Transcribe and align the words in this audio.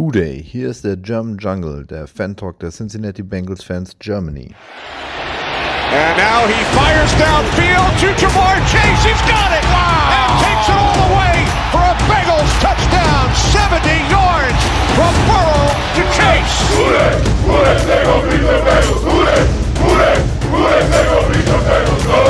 Hooday, 0.00 0.42
hier 0.42 0.70
ist 0.70 0.82
der 0.82 0.96
German 0.96 1.36
Jungle, 1.36 1.84
der 1.84 2.06
Fan-Talk 2.06 2.58
der 2.60 2.70
Cincinnati 2.70 3.22
Bengals 3.22 3.62
Fans 3.62 3.94
Germany. 4.00 4.48
And 5.92 6.16
now 6.16 6.46
he 6.48 6.56
fires 6.72 7.12
downfield 7.20 7.92
to 8.00 8.08
Jamar 8.16 8.56
Chase. 8.64 9.04
He's 9.04 9.20
got 9.28 9.52
it! 9.52 9.62
Wow! 9.68 10.08
And 10.16 10.40
takes 10.40 10.72
it 10.72 10.78
all 10.80 10.96
the 11.04 11.10
way 11.20 11.44
for 11.68 11.84
a 11.84 11.92
Bengals 12.08 12.48
touchdown. 12.64 13.28
70 13.52 13.92
yards 14.08 14.60
from 14.96 15.12
Burrow 15.28 15.68
to 15.68 16.02
Chase. 16.16 16.56
Hooday! 16.72 17.20
Hooday! 17.44 17.76
They 17.84 18.00
go 18.00 18.24
beat 18.24 18.40
the 18.40 18.56
Bengals! 18.64 19.04
Hooday! 19.04 19.44
Hooday! 19.84 20.16
Hooday! 20.48 20.80
They 20.88 21.04
go 21.12 21.28
beat 21.28 21.44
the 21.44 21.58
Bengals! 21.68 22.29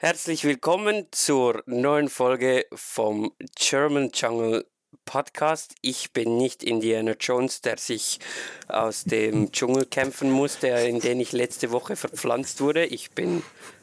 Herzlich 0.00 0.44
willkommen 0.44 1.06
zur 1.10 1.64
neuen 1.66 2.08
Folge 2.08 2.66
vom 2.72 3.32
German 3.56 4.12
Jungle 4.14 4.64
Podcast. 5.04 5.74
Ich 5.80 6.12
bin 6.12 6.36
nicht 6.36 6.62
Indiana 6.62 7.16
Jones, 7.18 7.62
der 7.62 7.78
sich 7.78 8.20
aus 8.68 9.02
dem 9.02 9.50
Dschungel 9.50 9.86
kämpfen 9.86 10.30
musste, 10.30 10.68
in 10.68 11.00
den 11.00 11.18
ich 11.18 11.32
letzte 11.32 11.72
Woche 11.72 11.96
verpflanzt 11.96 12.60
wurde. 12.60 12.84
Ich 12.86 13.10
bin 13.10 13.42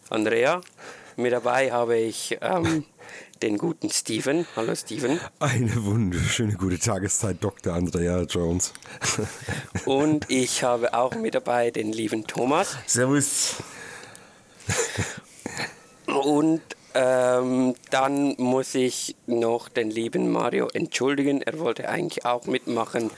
Andrea. 0.09 0.62
Mit 1.18 1.34
dabei 1.34 1.73
habe 1.73 1.98
ich 1.98 2.38
ähm, 2.40 2.86
den 3.42 3.58
guten 3.58 3.90
Steven. 3.90 4.48
Hallo 4.56 4.73
Steven. 4.73 5.20
Eine 5.40 5.84
wunderschöne 5.84 6.54
gute 6.54 6.80
Tageszeit, 6.80 7.44
Dr. 7.44 7.73
Andrea 7.73 8.22
Jones. 8.22 8.72
Und 9.86 10.32
ich 10.32 10.64
habe 10.64 10.94
auch 10.94 11.14
mit 11.16 11.36
dabei 11.36 11.72
den 11.72 11.92
lieben 11.92 12.26
Thomas. 12.26 12.78
Servus. 12.86 13.56
Und 16.08 16.62
ähm, 16.98 17.76
dann 17.91 18.36
muss 18.38 18.73
ich 18.73 19.18
noch 19.27 19.68
den 19.68 19.91
lieben 19.91 20.31
Mario 20.31 20.70
entschuldigen. 20.73 21.42
Er 21.42 21.59
wollte 21.59 21.89
eigentlich 21.89 22.25
auch 22.25 22.45
mitmachen, 22.45 23.11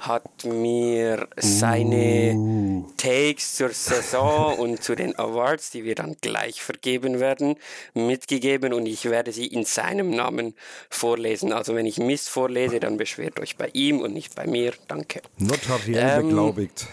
hat 0.00 0.44
mir 0.44 1.28
seine 1.36 2.34
Uh. 2.34 2.90
Takes 2.96 3.54
zur 3.54 3.68
Saison 3.68 4.54
und 4.58 4.82
zu 4.82 4.96
den 4.96 5.16
Awards, 5.16 5.70
die 5.70 5.84
wir 5.84 5.94
dann 5.94 6.16
gleich 6.20 6.60
vergeben 6.60 7.20
werden, 7.20 7.54
mitgegeben 7.94 8.72
und 8.72 8.86
ich 8.86 9.04
werde 9.04 9.30
sie 9.30 9.46
in 9.46 9.64
seinem 9.64 10.10
Namen 10.10 10.54
vorlesen. 10.88 11.52
Also 11.52 11.76
wenn 11.76 11.86
ich 11.86 11.98
Mist 11.98 12.30
vorlese, 12.30 12.80
dann 12.80 12.96
beschwert 12.96 13.38
euch 13.38 13.56
bei 13.56 13.70
ihm 13.72 14.00
und 14.00 14.12
nicht 14.12 14.34
bei 14.34 14.48
mir. 14.48 14.72
Danke. 14.88 15.22
Notariell 15.38 16.18
Ähm, 16.18 16.26
beglaubigt. 16.28 16.88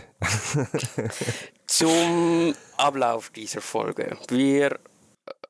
Zum 1.65 2.53
Ablauf 2.77 3.31
dieser 3.31 3.61
Folge. 3.61 4.17
Wir 4.29 4.77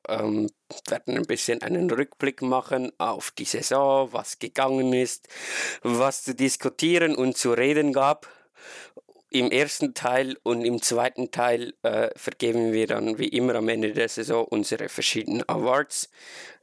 ähm, 0.08 0.48
werden 0.88 1.16
ein 1.16 1.26
bisschen 1.26 1.62
einen 1.62 1.90
Rückblick 1.90 2.42
machen 2.42 2.92
auf 2.98 3.30
die 3.30 3.44
Saison, 3.44 4.12
was 4.12 4.38
gegangen 4.38 4.92
ist, 4.92 5.28
was 5.82 6.24
zu 6.24 6.34
diskutieren 6.34 7.14
und 7.14 7.36
zu 7.36 7.52
reden 7.52 7.92
gab. 7.92 8.28
Im 9.30 9.50
ersten 9.50 9.92
Teil 9.92 10.36
und 10.42 10.64
im 10.64 10.80
zweiten 10.80 11.30
Teil 11.30 11.74
äh, 11.82 12.08
vergeben 12.16 12.72
wir 12.72 12.86
dann 12.86 13.18
wie 13.18 13.28
immer 13.28 13.56
am 13.56 13.68
Ende 13.68 13.92
der 13.92 14.08
Saison 14.08 14.46
unsere 14.46 14.88
verschiedenen 14.88 15.46
Awards. 15.46 16.08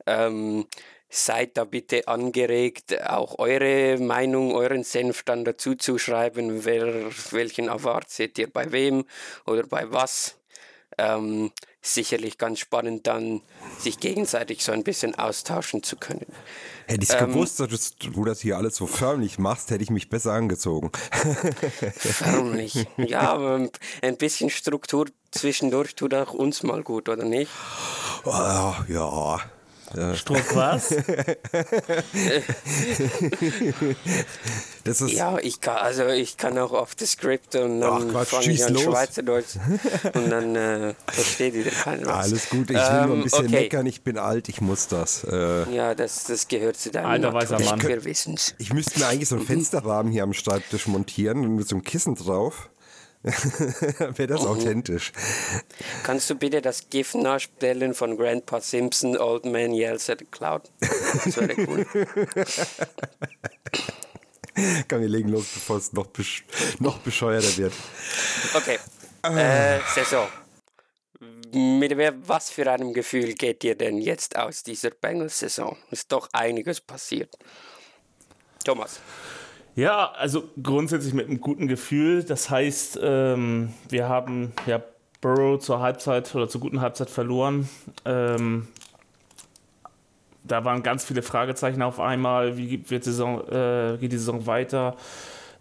Ähm, 0.08 0.66
seid 1.10 1.58
da 1.58 1.64
bitte 1.64 2.08
angeregt, 2.08 3.00
auch 3.08 3.40
eure 3.40 3.98
Meinung, 4.00 4.54
euren 4.54 4.84
Senf 4.84 5.24
dann 5.24 5.46
dazu 5.46 5.76
zu 5.76 5.98
schreiben, 5.98 6.66
wer, 6.66 7.12
welchen 7.32 7.70
Award 7.70 8.10
seht 8.10 8.38
ihr 8.38 8.52
bei 8.52 8.72
wem 8.72 9.06
oder 9.46 9.64
bei 9.68 9.92
was. 9.92 10.38
Ähm, 10.98 11.52
sicherlich 11.94 12.38
ganz 12.38 12.60
spannend 12.60 13.08
dann, 13.08 13.42
sich 13.80 14.00
gegenseitig 14.00 14.64
so 14.64 14.72
ein 14.72 14.84
bisschen 14.84 15.16
austauschen 15.16 15.84
zu 15.84 15.96
können. 15.96 16.26
Hätte 16.88 17.04
ich 17.04 17.14
ähm, 17.14 17.28
gewusst, 17.28 17.60
dass 17.60 17.96
du 17.98 18.26
das 18.26 18.42
hier 18.42 18.58
alles 18.58 18.76
so 18.76 18.88
förmlich 18.88 19.40
machst, 19.40 19.72
hätte 19.72 19.84
ich 19.84 19.90
mich 19.90 20.10
besser 20.10 20.34
angezogen. 20.34 20.92
Förmlich. 21.96 22.88
Ja, 22.98 23.22
aber 23.34 23.70
ein 24.02 24.18
bisschen 24.18 24.50
Struktur 24.50 25.08
zwischendurch 25.32 25.96
tut 25.96 26.14
auch 26.14 26.34
uns 26.34 26.64
mal 26.64 26.84
gut, 26.84 27.10
oder 27.10 27.26
nicht? 27.26 27.52
Oh, 28.24 28.74
ja. 28.88 29.42
Struck 30.16 30.56
was? 30.56 30.94
Das 34.84 35.02
ist, 35.02 35.12
Ja, 35.14 35.38
ich 35.40 35.62
kann, 35.62 35.78
also 35.78 36.08
ich 36.08 36.38
kann 36.38 36.58
auch 36.60 36.72
auf 36.72 36.94
das 36.96 37.12
Skript 37.12 37.56
und 37.56 37.82
dann 37.82 38.12
fange 38.26 38.52
ich 38.52 38.64
an 38.66 38.74
los. 38.74 38.84
Schweizerdeutsch 38.84 39.56
und 40.14 40.30
dann 40.30 40.56
äh, 40.56 40.94
versteht 41.08 41.54
wieder 41.56 41.72
keiner 41.72 42.06
was. 42.08 42.26
alles 42.26 42.50
gut, 42.50 42.70
ich 42.70 42.76
will 42.76 42.84
nur 42.84 43.02
ein 43.04 43.12
Ähm, 43.14 43.24
bisschen 43.24 43.46
okay. 43.48 43.62
meckern, 43.62 43.86
ich 43.88 44.04
bin 44.04 44.18
alt, 44.18 44.48
ich 44.50 44.62
muss 44.62 44.88
das. 44.88 45.24
Äh, 45.24 45.74
Ja, 45.74 45.96
das, 45.96 46.26
das 46.26 46.48
gehört 46.48 46.78
zu 46.78 46.92
deinem 46.92 47.08
Alter, 47.08 47.34
weißer. 47.34 47.60
Mann. 47.60 47.82
Wissen's. 48.06 48.54
ich 48.60 48.74
müsste 48.74 49.00
mir 49.00 49.08
eigentlich 49.08 49.30
so 49.30 49.36
einen 49.38 49.46
Fensterrahmen 49.46 50.12
hier 50.12 50.24
am 50.24 50.34
Schreibtisch 50.34 50.88
montieren 50.88 51.56
mit 51.56 51.68
so 51.68 51.76
einem 51.76 51.84
Kissen 51.84 52.16
drauf. 52.16 52.70
Wäre 53.26 54.28
das 54.28 54.46
authentisch. 54.46 55.12
Kannst 56.04 56.30
du 56.30 56.36
bitte 56.36 56.62
das 56.62 56.90
GIF 56.90 57.16
nachstellen 57.16 57.96
von 57.96 58.18
Grandpa 58.18 58.60
Simpson, 58.62 59.18
Old 59.18 59.46
Man 59.46 59.74
Yells 59.74 60.10
at 60.10 60.20
the 60.20 60.26
Cloud? 60.26 60.70
Das 60.80 61.36
wäre 61.38 61.56
cool. 61.68 61.86
Komm, 64.88 65.02
wir 65.02 65.10
legen 65.10 65.30
los, 65.30 65.48
bevor 65.54 65.78
es 65.78 65.92
noch, 65.94 66.08
besch 66.08 66.46
noch 66.80 66.98
bescheuerter 67.00 67.58
wird. 67.58 67.74
Okay. 68.54 68.78
Äh, 69.24 69.80
Saison. 69.94 70.28
Mit 71.52 71.98
wer, 71.98 72.14
was 72.28 72.52
für 72.52 72.72
einem 72.72 72.94
Gefühl 72.94 73.34
geht 73.34 73.64
ihr 73.64 73.76
denn 73.76 73.98
jetzt 73.98 74.38
aus 74.38 74.62
dieser 74.62 74.92
Bengals-Saison? 74.92 75.76
Ist 75.90 76.12
doch 76.12 76.30
einiges 76.32 76.80
passiert. 76.80 77.36
Thomas. 78.64 79.00
Ja, 79.76 80.14
also 80.18 80.44
grundsätzlich 80.62 81.14
mit 81.14 81.28
einem 81.28 81.42
guten 81.42 81.68
Gefühl. 81.68 82.24
Das 82.24 82.50
heißt, 82.50 82.98
ähm, 83.02 83.74
wir 83.90 84.08
haben 84.08 84.54
ja 84.66 84.82
Burrow 85.20 85.60
zur 85.60 85.82
Halbzeit 85.82 86.34
oder 86.34 86.48
zur 86.48 86.62
guten 86.62 86.80
Halbzeit 86.80 87.10
verloren. 87.10 87.68
Ähm, 88.06 88.68
da 90.46 90.64
waren 90.64 90.82
ganz 90.82 91.04
viele 91.04 91.22
Fragezeichen 91.22 91.82
auf 91.82 92.00
einmal. 92.00 92.58
Wie 92.58 92.90
wird 92.90 93.06
die 93.06 93.10
Saison, 93.10 93.42
äh, 93.50 93.98
geht 94.00 94.14
die 94.14 94.18
Saison 94.18 94.48
weiter? 94.48 94.96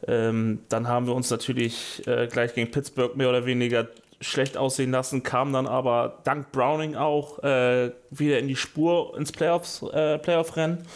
Ähm, 0.07 0.61
dann 0.69 0.87
haben 0.87 1.07
wir 1.07 1.15
uns 1.15 1.31
natürlich 1.31 2.07
äh, 2.07 2.29
gleich 2.29 2.55
gegen 2.55 2.71
Pittsburgh 2.71 3.17
mehr 3.17 3.31
oder 3.31 3.47
weniger 3.47 3.89
schlecht 4.21 4.57
aussehen 4.57 4.93
lassen, 4.93 5.23
kam 5.23 5.53
dann 5.53 5.67
aber 5.67 6.21
dank 6.25 6.53
Browning 6.53 6.95
auch 6.95 7.43
äh, 7.43 7.91
wieder 8.11 8.39
in 8.39 8.49
die 8.49 8.57
Spur 8.57 9.17
ins 9.19 9.33
Playoffs, 9.33 9.83
äh, 9.83 10.19
Playoff-Rennen. 10.19 10.87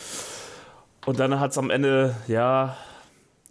Und 1.04 1.18
dann 1.18 1.40
hat 1.40 1.50
es 1.50 1.58
am 1.58 1.70
Ende, 1.70 2.14
ja, 2.26 2.76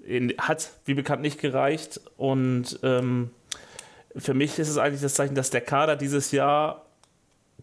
in, 0.07 0.33
hat 0.37 0.71
wie 0.85 0.93
bekannt 0.93 1.21
nicht 1.21 1.39
gereicht. 1.39 1.99
Und 2.15 2.79
ähm, 2.83 3.31
für 4.15 4.33
mich 4.33 4.57
ist 4.57 4.69
es 4.69 4.77
eigentlich 4.77 5.01
das 5.01 5.13
Zeichen, 5.13 5.35
dass 5.35 5.49
der 5.49 5.61
Kader 5.61 5.95
dieses 5.95 6.31
Jahr 6.31 6.85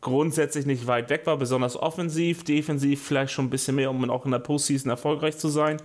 grundsätzlich 0.00 0.66
nicht 0.66 0.86
weit 0.86 1.08
weg 1.08 1.22
war, 1.24 1.38
besonders 1.38 1.76
offensiv, 1.76 2.44
defensiv 2.44 3.02
vielleicht 3.02 3.32
schon 3.32 3.46
ein 3.46 3.50
bisschen 3.50 3.76
mehr, 3.76 3.90
um 3.90 4.10
auch 4.10 4.26
in 4.26 4.32
der 4.32 4.38
Postseason 4.38 4.90
erfolgreich 4.90 5.38
zu 5.38 5.48
sein. 5.48 5.78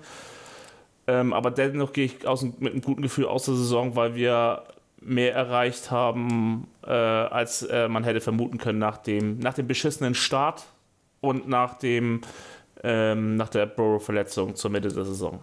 Ähm, 1.07 1.33
aber 1.33 1.51
dennoch 1.51 1.93
gehe 1.93 2.05
ich 2.05 2.27
aus, 2.27 2.43
mit 2.43 2.73
einem 2.73 2.81
guten 2.81 3.01
Gefühl 3.01 3.25
aus 3.25 3.45
der 3.45 3.55
Saison, 3.55 3.95
weil 3.95 4.15
wir 4.15 4.63
mehr 5.01 5.33
erreicht 5.33 5.89
haben, 5.89 6.67
äh, 6.85 6.91
als 6.91 7.63
äh, 7.63 7.87
man 7.87 8.03
hätte 8.03 8.19
vermuten 8.19 8.57
können 8.57 8.79
nach 8.79 8.97
dem, 8.97 9.39
nach 9.39 9.53
dem 9.53 9.67
beschissenen 9.67 10.13
Start 10.13 10.65
und 11.21 11.47
nach, 11.47 11.79
dem, 11.79 12.21
ähm, 12.83 13.37
nach 13.37 13.49
der 13.49 13.65
Burrow-Verletzung 13.65 14.55
zur 14.55 14.71
Mitte 14.71 14.89
der 14.89 15.05
Saison. 15.05 15.39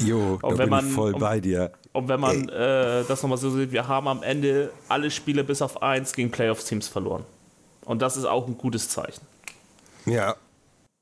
Jo, 0.00 0.38
da 0.42 0.48
wenn 0.50 0.56
bin 0.56 0.70
man- 0.70 0.86
ich 0.88 0.94
voll 0.94 1.14
um- 1.14 1.20
bei 1.20 1.40
dir. 1.40 1.72
Und 1.92 2.08
wenn 2.08 2.20
man 2.20 2.48
äh, 2.48 3.04
das 3.08 3.22
nochmal 3.22 3.38
so 3.38 3.50
sieht, 3.50 3.72
wir 3.72 3.88
haben 3.88 4.06
am 4.08 4.22
Ende 4.22 4.70
alle 4.88 5.10
Spiele 5.10 5.42
bis 5.42 5.62
auf 5.62 5.82
eins 5.82 6.12
gegen 6.12 6.30
Playoffs-Teams 6.30 6.86
verloren. 6.88 7.24
Und 7.84 8.02
das 8.02 8.16
ist 8.16 8.24
auch 8.24 8.46
ein 8.46 8.56
gutes 8.58 8.88
Zeichen. 8.88 9.20
Ja. 10.06 10.36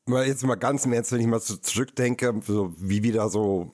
Weil 0.09 0.29
jetzt 0.29 0.45
mal 0.45 0.55
ganz 0.55 0.87
im 0.87 0.93
Ernst, 0.93 1.11
wenn 1.13 1.21
ich 1.21 1.27
mal 1.27 1.41
so 1.41 1.57
zurückdenke, 1.57 2.33
so 2.47 2.73
wie 2.79 3.03
wir 3.03 3.13
da 3.13 3.29
so 3.29 3.73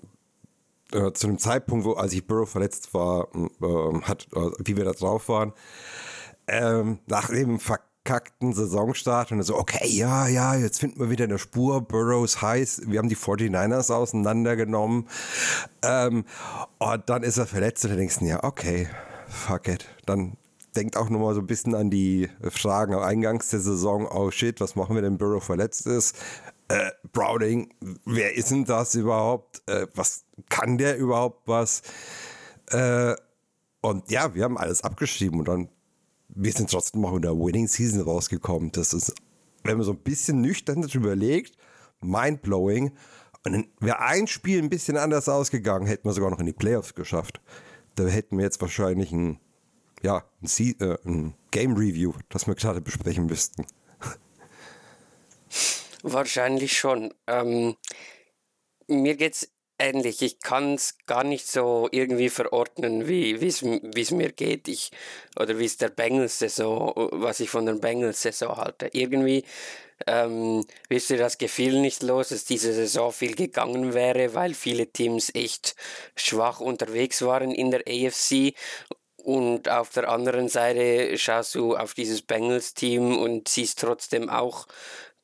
äh, 0.92 1.12
zu 1.12 1.26
dem 1.26 1.38
Zeitpunkt, 1.38 1.84
wo 1.84 1.92
als 1.92 2.12
ich 2.14 2.26
Burrow 2.26 2.48
verletzt 2.48 2.92
war, 2.94 3.28
äh, 3.34 4.00
hat, 4.02 4.26
äh, 4.34 4.50
wie 4.64 4.76
wir 4.76 4.84
da 4.84 4.92
drauf 4.92 5.28
waren, 5.28 5.52
ähm, 6.48 6.98
nach 7.06 7.28
dem 7.28 7.60
verkackten 8.04 8.52
Saisonstart 8.52 9.32
und 9.32 9.42
so, 9.42 9.56
okay, 9.56 9.86
ja, 9.86 10.26
ja, 10.26 10.56
jetzt 10.56 10.80
finden 10.80 10.98
wir 10.98 11.10
wieder 11.10 11.24
eine 11.24 11.38
Spur, 11.38 11.80
Burrow 11.82 12.24
ist 12.24 12.42
heiß, 12.42 12.82
wir 12.86 12.98
haben 12.98 13.08
die 13.08 13.16
49ers 13.16 13.92
auseinandergenommen 13.92 15.08
ähm, 15.84 16.24
und 16.78 17.08
dann 17.08 17.22
ist 17.22 17.38
er 17.38 17.46
verletzt 17.46 17.84
und 17.84 17.90
dann 17.90 17.98
denkst 17.98 18.18
ja, 18.22 18.42
okay, 18.42 18.88
fuck 19.28 19.68
it, 19.68 19.88
dann 20.04 20.36
denkt 20.74 20.96
auch 20.96 21.10
nochmal 21.10 21.34
so 21.34 21.40
ein 21.40 21.46
bisschen 21.46 21.74
an 21.74 21.90
die 21.90 22.28
Fragen 22.50 22.94
am 22.94 23.02
Eingangs 23.02 23.50
der 23.50 23.60
Saison, 23.60 24.08
oh 24.10 24.30
shit, 24.30 24.60
was 24.60 24.74
machen 24.74 24.96
wir, 24.96 25.02
wenn 25.02 25.18
Burrow 25.18 25.42
verletzt 25.42 25.86
ist? 25.86 26.16
Äh, 26.68 26.90
Browning, 27.12 27.72
wer 28.04 28.34
ist 28.34 28.50
denn 28.50 28.64
das 28.64 28.94
überhaupt? 28.94 29.62
Äh, 29.68 29.86
was 29.94 30.24
kann 30.48 30.78
der 30.78 30.96
überhaupt 30.96 31.46
was? 31.46 31.82
Äh, 32.70 33.14
und 33.82 34.10
ja, 34.10 34.34
wir 34.34 34.44
haben 34.44 34.56
alles 34.56 34.82
abgeschrieben 34.82 35.40
und 35.40 35.48
dann 35.48 35.68
wir 36.34 36.52
sind 36.52 36.70
trotzdem 36.70 37.04
auch 37.04 37.16
in 37.16 37.22
der 37.22 37.36
Winning 37.36 37.68
Season 37.68 38.00
rausgekommen. 38.00 38.72
Das 38.72 38.92
ist, 38.92 39.14
wenn 39.64 39.76
man 39.76 39.84
so 39.84 39.92
ein 39.92 39.98
bisschen 39.98 40.40
nüchtern 40.40 40.82
darüber 40.82 41.12
überlegt, 41.12 41.56
mindblowing. 42.00 42.92
Und 43.44 43.68
wäre 43.80 44.00
ein 44.00 44.26
Spiel 44.26 44.58
ein 44.62 44.70
bisschen 44.70 44.96
anders 44.96 45.28
ausgegangen, 45.28 45.86
hätten 45.86 46.08
wir 46.08 46.12
sogar 46.12 46.30
noch 46.30 46.38
in 46.38 46.46
die 46.46 46.52
Playoffs 46.52 46.94
geschafft. 46.94 47.40
Da 47.96 48.04
hätten 48.06 48.38
wir 48.38 48.44
jetzt 48.44 48.60
wahrscheinlich 48.60 49.12
ein, 49.12 49.40
ja, 50.02 50.24
ein, 50.40 50.80
äh, 50.80 50.96
ein 51.04 51.34
Game 51.50 51.76
Review, 51.76 52.14
das 52.28 52.46
wir 52.46 52.54
gerade 52.54 52.80
besprechen 52.80 53.26
müssten. 53.26 53.66
Wahrscheinlich 56.02 56.76
schon. 56.76 57.12
Ähm, 57.26 57.76
mir 58.88 59.16
geht's 59.16 59.51
ähnlich. 59.82 60.22
Ich 60.22 60.40
kann 60.40 60.74
es 60.74 60.96
gar 61.06 61.24
nicht 61.24 61.46
so 61.46 61.88
irgendwie 61.90 62.28
verordnen, 62.28 63.08
wie 63.08 63.32
es 63.34 64.10
mir 64.10 64.32
geht. 64.32 64.68
Ich, 64.68 64.90
oder 65.38 65.58
wie 65.58 65.64
es 65.64 65.76
der 65.76 65.88
Bengals-Saison, 65.88 67.10
was 67.12 67.40
ich 67.40 67.50
von 67.50 67.66
der 67.66 67.74
Bengals-Saison 67.74 68.56
halte. 68.56 68.88
Irgendwie 68.92 69.44
ähm, 70.06 70.64
wisst 70.88 71.10
ihr 71.10 71.18
das 71.18 71.38
Gefühl 71.38 71.80
nicht 71.80 72.02
los, 72.02 72.28
dass 72.28 72.44
diese 72.44 72.72
Saison 72.72 73.12
viel 73.12 73.34
gegangen 73.34 73.94
wäre, 73.94 74.34
weil 74.34 74.54
viele 74.54 74.86
Teams 74.86 75.34
echt 75.34 75.76
schwach 76.16 76.60
unterwegs 76.60 77.22
waren 77.22 77.50
in 77.52 77.70
der 77.70 77.82
AFC 77.86 78.54
und 79.16 79.68
auf 79.68 79.90
der 79.90 80.08
anderen 80.08 80.48
Seite 80.48 81.16
schaust 81.16 81.54
du 81.54 81.76
auf 81.76 81.94
dieses 81.94 82.22
Bengals-Team 82.22 83.16
und 83.18 83.48
siehst 83.48 83.78
trotzdem 83.78 84.28
auch 84.28 84.66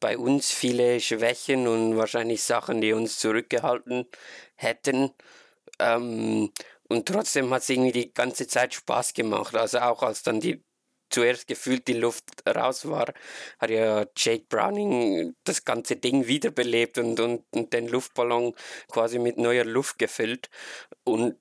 bei 0.00 0.16
uns 0.16 0.52
viele 0.52 1.00
Schwächen 1.00 1.66
und 1.66 1.96
wahrscheinlich 1.96 2.42
Sachen, 2.44 2.80
die 2.80 2.92
uns 2.92 3.18
zurückgehalten 3.18 4.06
hätten. 4.58 5.10
Ähm, 5.80 6.52
und 6.88 7.06
trotzdem 7.06 7.50
hat 7.52 7.62
es 7.62 7.68
irgendwie 7.70 7.92
die 7.92 8.12
ganze 8.14 8.46
Zeit 8.46 8.74
Spaß 8.74 9.14
gemacht. 9.14 9.54
Also 9.56 9.78
auch 9.80 10.02
als 10.02 10.22
dann 10.22 10.40
die 10.40 10.64
zuerst 11.10 11.46
gefühlt 11.46 11.88
die 11.88 11.94
Luft 11.94 12.24
raus 12.46 12.88
war, 12.88 13.12
hat 13.58 13.70
ja 13.70 14.06
Jake 14.16 14.44
Browning 14.48 15.34
das 15.44 15.64
ganze 15.64 15.96
Ding 15.96 16.26
wiederbelebt 16.26 16.98
und, 16.98 17.18
und, 17.20 17.44
und 17.50 17.72
den 17.72 17.88
Luftballon 17.88 18.54
quasi 18.88 19.18
mit 19.18 19.38
neuer 19.38 19.64
Luft 19.64 19.98
gefüllt. 19.98 20.50
Und 21.04 21.36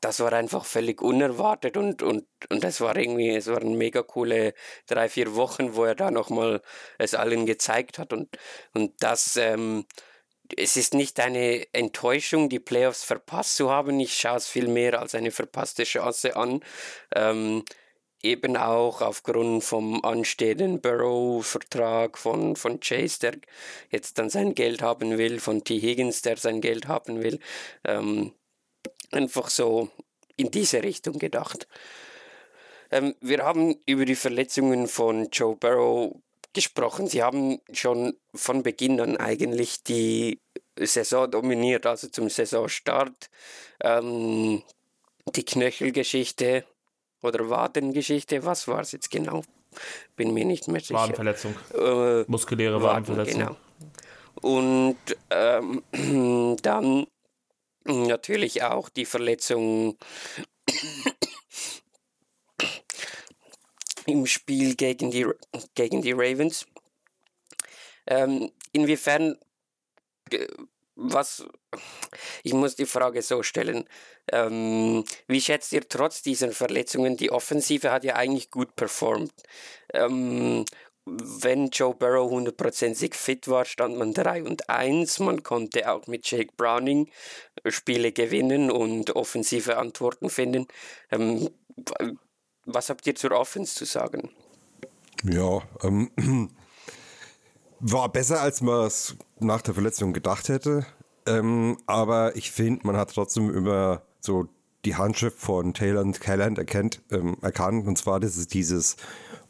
das 0.00 0.20
war 0.20 0.32
einfach 0.32 0.64
völlig 0.64 1.00
unerwartet 1.02 1.76
und, 1.76 2.02
und, 2.02 2.26
und 2.50 2.64
das 2.64 2.80
war 2.80 2.96
irgendwie, 2.96 3.30
es 3.36 3.46
waren 3.46 3.76
mega 3.78 4.02
coole 4.02 4.54
drei, 4.86 5.08
vier 5.08 5.34
Wochen, 5.36 5.76
wo 5.76 5.84
er 5.84 5.94
da 5.94 6.10
nochmal 6.10 6.62
es 6.98 7.14
allen 7.14 7.46
gezeigt 7.46 7.98
hat 7.98 8.12
und, 8.12 8.36
und 8.74 8.94
das, 9.00 9.36
ähm, 9.36 9.86
es 10.56 10.76
ist 10.76 10.94
nicht 10.94 11.20
eine 11.20 11.66
Enttäuschung, 11.72 12.48
die 12.48 12.60
Playoffs 12.60 13.04
verpasst 13.04 13.56
zu 13.56 13.70
haben. 13.70 13.98
Ich 14.00 14.14
schaue 14.14 14.36
es 14.36 14.48
viel 14.48 14.68
mehr 14.68 15.00
als 15.00 15.14
eine 15.14 15.30
verpasste 15.30 15.84
Chance 15.84 16.36
an. 16.36 16.60
Ähm, 17.14 17.64
eben 18.22 18.56
auch 18.56 19.02
aufgrund 19.02 19.62
vom 19.62 20.04
anstehenden 20.04 20.80
Burrow-Vertrag 20.80 22.18
von, 22.18 22.56
von 22.56 22.80
Chase, 22.80 23.20
der 23.20 23.32
jetzt 23.90 24.18
dann 24.18 24.30
sein 24.30 24.54
Geld 24.54 24.82
haben 24.82 25.18
will, 25.18 25.38
von 25.38 25.64
T. 25.64 25.80
Higgins, 25.80 26.22
der 26.22 26.36
sein 26.36 26.60
Geld 26.60 26.88
haben 26.88 27.22
will. 27.22 27.38
Ähm, 27.84 28.32
einfach 29.12 29.48
so 29.48 29.90
in 30.36 30.50
diese 30.50 30.82
Richtung 30.82 31.18
gedacht. 31.18 31.68
Ähm, 32.90 33.14
wir 33.20 33.44
haben 33.44 33.76
über 33.86 34.04
die 34.04 34.14
Verletzungen 34.14 34.88
von 34.88 35.28
Joe 35.30 35.56
Burrow 35.56 36.16
gesprochen. 36.56 37.06
Sie 37.06 37.22
haben 37.22 37.60
schon 37.70 38.16
von 38.34 38.62
Beginn 38.62 38.98
an 38.98 39.18
eigentlich 39.18 39.84
die 39.84 40.40
Saison 40.78 41.30
dominiert, 41.30 41.84
also 41.86 42.08
zum 42.08 42.30
Saisonstart. 42.30 43.30
Ähm, 43.80 44.62
die 45.34 45.44
Knöchelgeschichte 45.44 46.64
oder 47.22 47.50
Wadengeschichte, 47.50 48.44
was 48.44 48.68
war 48.68 48.80
es 48.80 48.92
jetzt 48.92 49.10
genau? 49.10 49.42
Bin 50.16 50.32
mir 50.32 50.46
nicht 50.46 50.66
mehr 50.66 50.80
sicher. 50.80 50.94
Wadenverletzung. 50.94 51.54
Äh, 51.74 52.24
Muskuläre 52.26 52.82
Wadenverletzung. 52.82 53.40
Genau. 53.40 53.56
Und 54.40 54.96
ähm, 55.30 56.56
dann 56.62 57.06
natürlich 57.84 58.62
auch 58.62 58.88
die 58.88 59.04
Verletzung 59.04 59.98
im 64.06 64.26
Spiel 64.26 64.74
gegen 64.74 65.10
die, 65.10 65.26
gegen 65.74 66.02
die 66.02 66.12
Ravens. 66.12 66.66
Ähm, 68.06 68.52
inwiefern, 68.72 69.36
äh, 70.30 70.46
was, 70.94 71.44
ich 72.42 72.54
muss 72.54 72.76
die 72.76 72.86
Frage 72.86 73.20
so 73.22 73.42
stellen, 73.42 73.88
ähm, 74.32 75.04
wie 75.28 75.40
schätzt 75.40 75.72
ihr 75.72 75.88
trotz 75.88 76.22
dieser 76.22 76.52
Verletzungen, 76.52 77.16
die 77.16 77.30
Offensive 77.30 77.90
hat 77.90 78.04
ja 78.04 78.14
eigentlich 78.14 78.50
gut 78.50 78.74
performt. 78.76 79.32
Ähm, 79.92 80.64
wenn 81.06 81.68
Joe 81.68 81.94
Burrow 81.94 82.30
hundertprozentig 82.30 83.14
fit 83.14 83.46
war, 83.46 83.64
stand 83.64 83.96
man 83.96 84.12
3 84.12 84.42
und 84.42 84.68
1. 84.68 85.20
Man 85.20 85.44
konnte 85.44 85.88
auch 85.90 86.08
mit 86.08 86.28
Jake 86.28 86.52
Browning 86.56 87.08
Spiele 87.68 88.10
gewinnen 88.10 88.72
und 88.72 89.14
offensive 89.14 89.76
Antworten 89.76 90.30
finden. 90.30 90.66
Ähm, 91.12 91.48
was 92.66 92.90
habt 92.90 93.06
ihr 93.06 93.14
zur 93.14 93.32
Offense 93.32 93.74
zu 93.74 93.84
sagen? 93.84 94.30
Ja, 95.22 95.62
ähm, 95.82 96.10
war 97.80 98.10
besser, 98.10 98.40
als 98.40 98.60
man 98.60 98.86
es 98.86 99.16
nach 99.38 99.62
der 99.62 99.74
Verletzung 99.74 100.12
gedacht 100.12 100.48
hätte. 100.48 100.86
Ähm, 101.26 101.78
aber 101.86 102.36
ich 102.36 102.50
finde, 102.50 102.86
man 102.86 102.96
hat 102.96 103.14
trotzdem 103.14 103.52
immer 103.52 104.02
so 104.20 104.48
die 104.84 104.94
Handschrift 104.94 105.38
von 105.38 105.74
Taylor 105.74 106.02
und 106.02 106.20
Calland 106.20 106.58
erkennt, 106.58 107.02
ähm, 107.10 107.36
erkannt. 107.42 107.86
Und 107.86 107.98
zwar, 107.98 108.20
das 108.20 108.36
ist 108.36 108.54
dieses 108.54 108.96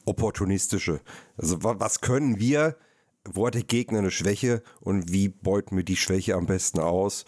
Opportunistische. 0.04 1.00
Also 1.36 1.58
was 1.62 2.00
können 2.00 2.38
wir, 2.38 2.76
wo 3.24 3.46
hat 3.46 3.54
der 3.54 3.64
Gegner 3.64 3.98
eine 3.98 4.10
Schwäche 4.10 4.62
und 4.80 5.12
wie 5.12 5.28
beuten 5.28 5.76
wir 5.76 5.84
die 5.84 5.96
Schwäche 5.96 6.34
am 6.34 6.46
besten 6.46 6.80
aus? 6.80 7.24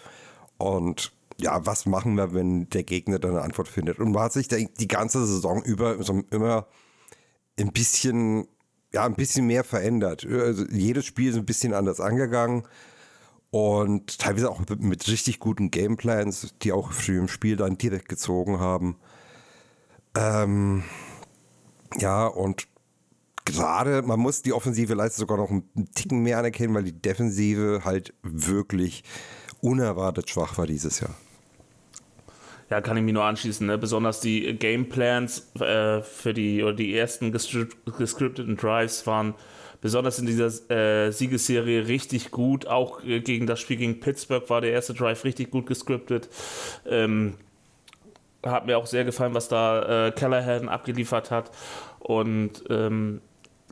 Und 0.56 1.12
ja, 1.40 1.64
was 1.64 1.86
machen 1.86 2.16
wir, 2.16 2.34
wenn 2.34 2.68
der 2.70 2.82
Gegner 2.82 3.18
dann 3.18 3.32
eine 3.32 3.42
Antwort 3.42 3.68
findet? 3.68 3.98
Und 4.00 4.12
man 4.12 4.24
hat 4.24 4.32
sich 4.32 4.48
die 4.48 4.88
ganze 4.88 5.24
Saison 5.24 5.62
über 5.62 6.02
so 6.02 6.22
immer 6.30 6.66
ein 7.58 7.72
bisschen, 7.72 8.48
ja, 8.92 9.04
ein 9.04 9.14
bisschen 9.14 9.46
mehr 9.46 9.64
verändert. 9.64 10.26
Also 10.26 10.64
jedes 10.70 11.06
Spiel 11.06 11.30
ist 11.30 11.36
ein 11.36 11.46
bisschen 11.46 11.74
anders 11.74 12.00
angegangen 12.00 12.64
und 13.50 14.18
teilweise 14.18 14.50
auch 14.50 14.60
mit 14.78 15.08
richtig 15.08 15.38
guten 15.38 15.70
Gameplans, 15.70 16.54
die 16.62 16.72
auch 16.72 16.92
früh 16.92 17.18
im 17.18 17.28
Spiel 17.28 17.56
dann 17.56 17.78
direkt 17.78 18.08
gezogen 18.08 18.58
haben. 18.58 18.96
Ähm, 20.16 20.82
ja, 21.98 22.26
und 22.26 22.66
gerade, 23.44 24.02
man 24.02 24.20
muss 24.20 24.42
die 24.42 24.52
offensive 24.52 24.94
Leistung 24.94 25.20
sogar 25.20 25.38
noch 25.38 25.50
einen 25.50 25.90
Ticken 25.94 26.22
mehr 26.22 26.38
anerkennen, 26.38 26.74
weil 26.74 26.84
die 26.84 27.00
Defensive 27.00 27.82
halt 27.84 28.12
wirklich 28.22 29.04
unerwartet 29.60 30.28
schwach 30.28 30.58
war 30.58 30.66
dieses 30.66 31.00
Jahr. 31.00 31.14
Ja, 32.70 32.82
kann 32.82 32.96
ich 32.96 33.02
mich 33.02 33.14
nur 33.14 33.24
anschließen. 33.24 33.66
Ne? 33.66 33.78
Besonders 33.78 34.20
die 34.20 34.54
Gameplans 34.58 35.54
äh, 35.58 36.02
für 36.02 36.34
die 36.34 36.62
oder 36.62 36.74
die 36.74 36.94
ersten 36.96 37.32
gescripteten 37.32 38.56
Drives 38.56 39.06
waren 39.06 39.34
besonders 39.80 40.18
in 40.18 40.26
dieser 40.26 40.48
äh, 40.70 41.10
Siegesserie 41.10 41.86
richtig 41.86 42.30
gut. 42.30 42.66
Auch 42.66 43.02
äh, 43.04 43.20
gegen 43.20 43.46
das 43.46 43.60
Spiel 43.60 43.76
gegen 43.76 44.00
Pittsburgh 44.00 44.48
war 44.50 44.60
der 44.60 44.72
erste 44.72 44.92
Drive 44.94 45.24
richtig 45.24 45.50
gut 45.50 45.66
gescriptet. 45.66 46.28
Ähm, 46.86 47.34
hat 48.44 48.66
mir 48.66 48.78
auch 48.78 48.86
sehr 48.86 49.04
gefallen, 49.04 49.34
was 49.34 49.48
da 49.48 50.08
äh, 50.08 50.12
Callahan 50.12 50.68
abgeliefert 50.68 51.30
hat. 51.30 51.50
Und 52.00 52.64
ähm, 52.70 53.20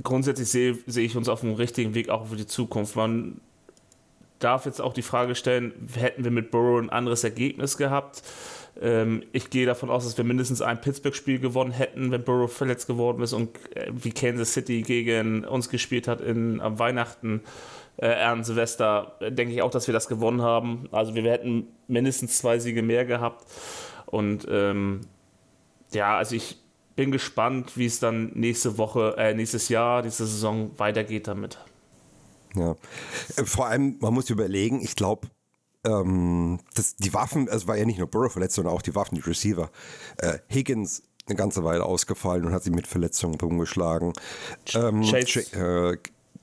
grundsätzlich 0.03 0.49
sehe 0.49 0.79
seh 0.87 1.05
ich 1.05 1.17
uns 1.17 1.29
auf 1.29 1.41
dem 1.41 1.53
richtigen 1.53 1.95
Weg 1.95 2.09
auch 2.09 2.27
für 2.27 2.37
die 2.37 2.47
Zukunft. 2.47 2.97
Man 2.97 3.41
darf 4.39 4.67
jetzt 4.67 4.81
auch 4.81 4.93
die 4.93 5.03
Frage 5.03 5.35
stellen, 5.35 5.89
hätten 5.95 6.25
wir 6.25 6.31
mit 6.31 6.51
Burrow 6.51 6.81
ein 6.81 6.91
anderes 6.91 7.25
Ergebnis 7.25 7.77
gehabt? 7.77 8.23
Ähm, 8.81 9.23
ich 9.33 9.51
gehe 9.51 9.67
davon 9.67 9.91
aus, 9.91 10.05
dass 10.05 10.17
wir 10.17 10.25
mindestens 10.25 10.63
ein 10.63 10.81
Pittsburgh-Spiel 10.81 11.39
gewonnen 11.39 11.73
hätten, 11.73 12.11
wenn 12.11 12.25
Burrow 12.25 12.53
verletzt 12.53 12.87
geworden 12.87 13.23
ist 13.23 13.33
und 13.33 13.51
äh, 13.75 13.91
wie 13.93 14.11
Kansas 14.11 14.53
City 14.53 14.83
gegen 14.83 15.45
uns 15.45 15.69
gespielt 15.69 16.09
hat 16.09 16.21
in, 16.21 16.61
am 16.61 16.79
Weihnachten, 16.79 17.43
äh, 17.97 18.13
an 18.13 18.45
Silvester, 18.45 19.17
denke 19.21 19.55
ich 19.55 19.63
auch, 19.63 19.71
dass 19.71 19.87
wir 19.87 19.95
das 19.95 20.09
gewonnen 20.09 20.43
haben. 20.43 20.89
Also 20.93 21.15
wir 21.15 21.23
hätten 21.31 21.69
mindestens 21.89 22.39
zwei 22.39 22.59
Siege 22.59 22.83
mehr 22.83 23.05
gehabt. 23.05 23.47
Und 24.07 24.47
ähm, 24.51 25.01
ja, 25.93 26.17
also 26.17 26.37
ich 26.37 26.59
bin 26.97 27.13
gespannt, 27.13 27.77
wie 27.77 27.87
es 27.87 28.01
dann 28.01 28.33
nächste 28.35 28.79
Woche, 28.79 29.15
äh, 29.17 29.35
nächstes 29.35 29.69
Jahr, 29.69 30.03
diese 30.03 30.27
Saison 30.27 30.71
weitergeht 30.79 31.29
damit. 31.29 31.59
Ja. 32.55 32.77
Äh, 33.37 33.45
vor 33.45 33.67
allem, 33.67 33.97
man 34.01 34.15
muss 34.15 34.31
überlegen, 34.31 34.81
ich 34.83 34.97
glaube, 34.97 35.29
ähm, 35.87 36.59
die 36.99 37.15
Waffen, 37.15 37.49
es 37.49 37.67
war 37.67 37.77
ja 37.77 37.85
nicht 37.85 37.99
nur 37.99 38.09
Burrow 38.09 38.33
verletzt, 38.33 38.57
sondern 38.57 38.75
auch 38.75 38.83
die 38.83 38.95
Waffen, 38.95 39.15
die 39.15 39.23
Receiver. 39.23 39.71
Äh, 40.19 40.39
Higgins 40.53 41.03
eine 41.27 41.37
ganze 41.37 41.65
Weile 41.65 41.85
ausgefallen 41.85 42.45
und 42.45 42.53
hat 42.53 42.63
sie 42.63 42.71
mit 42.71 42.87
Verletzungen 42.87 43.41
umgeschlagen. 43.41 44.13
Ähm, 44.75 45.03
Chase. 45.03 45.41
Äh, 45.53 45.99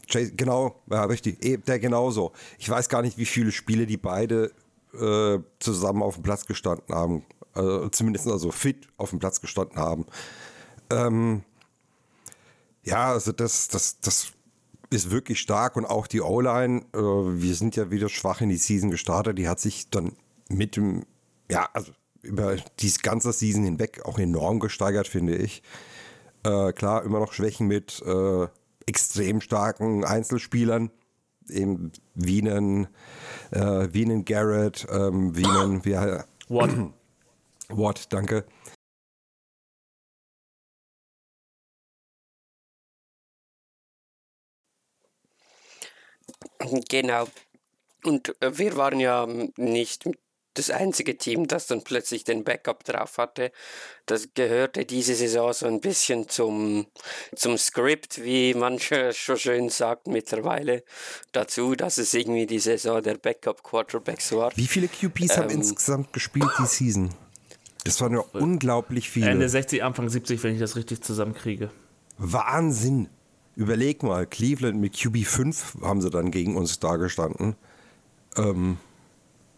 Chase, 0.08 0.34
genau, 0.34 0.82
ja, 0.90 1.06
richtig, 1.06 1.44
e, 1.44 1.58
der 1.58 1.80
genauso. 1.80 2.34
Ich 2.58 2.70
weiß 2.70 2.90
gar 2.90 3.02
nicht, 3.02 3.18
wie 3.18 3.26
viele 3.26 3.52
Spiele 3.52 3.86
die 3.86 3.98
beide 3.98 4.52
äh, 5.00 5.40
zusammen 5.60 6.04
auf 6.04 6.16
dem 6.16 6.24
Platz 6.24 6.46
gestanden 6.46 6.94
haben. 6.94 7.24
Also 7.54 7.90
zumindest 7.90 8.28
also 8.28 8.52
fit 8.52 8.88
auf 8.98 9.12
dem 9.12 9.20
Platz 9.20 9.40
gestanden 9.40 9.78
haben. 9.78 10.06
Ähm, 10.90 11.44
Ja, 12.84 13.14
also 13.14 13.32
das, 13.32 13.70
das, 13.70 14.02
das 14.02 14.33
ist 14.94 15.12
wirklich 15.12 15.40
stark 15.40 15.76
und 15.76 15.86
auch 15.86 16.08
die 16.08 16.22
O-Line, 16.22 16.82
äh, 16.94 16.98
wir 16.98 17.56
sind 17.56 17.76
ja 17.76 17.92
wieder 17.92 18.10
schwach 18.10 18.42
in 18.42 18.50
die 18.50 18.58
Season 18.58 18.92
gestartet, 18.92 19.38
die 19.38 19.48
hat 19.48 19.60
sich 19.60 19.90
dann 19.90 20.14
mit 20.50 20.76
dem, 20.76 21.04
ja, 21.50 21.68
also 21.74 21.92
über 22.22 22.56
dieses 22.80 23.02
ganze 23.02 23.34
Season 23.34 23.64
hinweg 23.64 24.06
auch 24.06 24.18
enorm 24.20 24.60
gesteigert, 24.60 25.08
finde 25.08 25.36
ich. 25.36 25.62
Äh, 26.44 26.72
klar, 26.74 27.04
immer 27.04 27.20
noch 27.20 27.34
Schwächen 27.34 27.68
mit 27.68 28.02
äh, 28.06 28.48
extrem 28.86 29.42
starken 29.42 30.06
Einzelspielern, 30.06 30.92
eben 31.50 31.92
wie 32.16 32.42
einen, 32.50 32.88
äh, 33.52 33.88
wie 33.92 34.06
einen 34.06 34.26
Garrett, 34.26 34.88
ähm, 34.90 35.36
wie 35.36 35.46
einen, 35.46 35.84
wie, 35.86 35.94
Watt. 36.50 36.72
Watt, 37.70 38.14
danke. 38.14 38.46
Genau. 46.90 47.28
Und 48.04 48.36
äh, 48.42 48.58
wir 48.58 48.76
waren 48.76 49.00
ja 49.00 49.28
nicht 49.58 50.06
das 50.56 50.70
einzige 50.70 51.18
Team, 51.18 51.48
das 51.48 51.68
dann 51.68 51.84
plötzlich 51.84 52.24
den 52.24 52.44
Backup 52.44 52.84
drauf 52.84 53.18
hatte. 53.18 53.52
Das 54.06 54.30
gehörte 54.34 54.86
diese 54.86 55.16
Saison 55.16 55.52
so 55.54 55.66
ein 55.66 55.82
bisschen 55.82 56.30
zum, 56.30 56.86
zum 57.36 57.58
Skript, 57.58 58.24
wie 58.24 58.54
manche 58.54 59.14
schon 59.14 59.38
schön 59.38 59.70
sagt 59.70 60.08
mittlerweile, 60.08 60.84
dazu, 61.32 61.76
dass 61.76 61.98
es 61.98 62.14
irgendwie 62.14 62.46
die 62.46 62.60
Saison 62.60 63.02
der 63.02 63.16
Backup-Quarterbacks 63.16 64.32
war. 64.34 64.52
Wie 64.56 64.68
viele 64.68 64.88
QPs 64.88 65.38
haben 65.38 65.50
Ähm. 65.50 65.58
insgesamt 65.58 66.14
gespielt 66.14 66.50
die 66.60 66.68
Season? 66.68 67.10
Das 67.84 68.00
waren 68.00 68.14
ja 68.14 68.24
unglaublich 68.34 69.10
viele. 69.10 69.32
Ende 69.32 69.50
60, 69.50 69.84
Anfang 69.84 70.08
70, 70.08 70.42
wenn 70.44 70.54
ich 70.54 70.60
das 70.60 70.76
richtig 70.76 71.02
zusammenkriege. 71.02 71.70
Wahnsinn. 72.18 73.10
Überleg 73.56 74.02
mal, 74.04 74.26
Cleveland 74.26 74.80
mit 74.80 75.00
QB 75.00 75.26
5 75.26 75.78
haben 75.84 76.02
sie 76.02 76.10
dann 76.10 76.32
gegen 76.32 76.56
uns 76.58 76.80
dagestanden. 76.80 77.56
Ähm, 78.36 78.78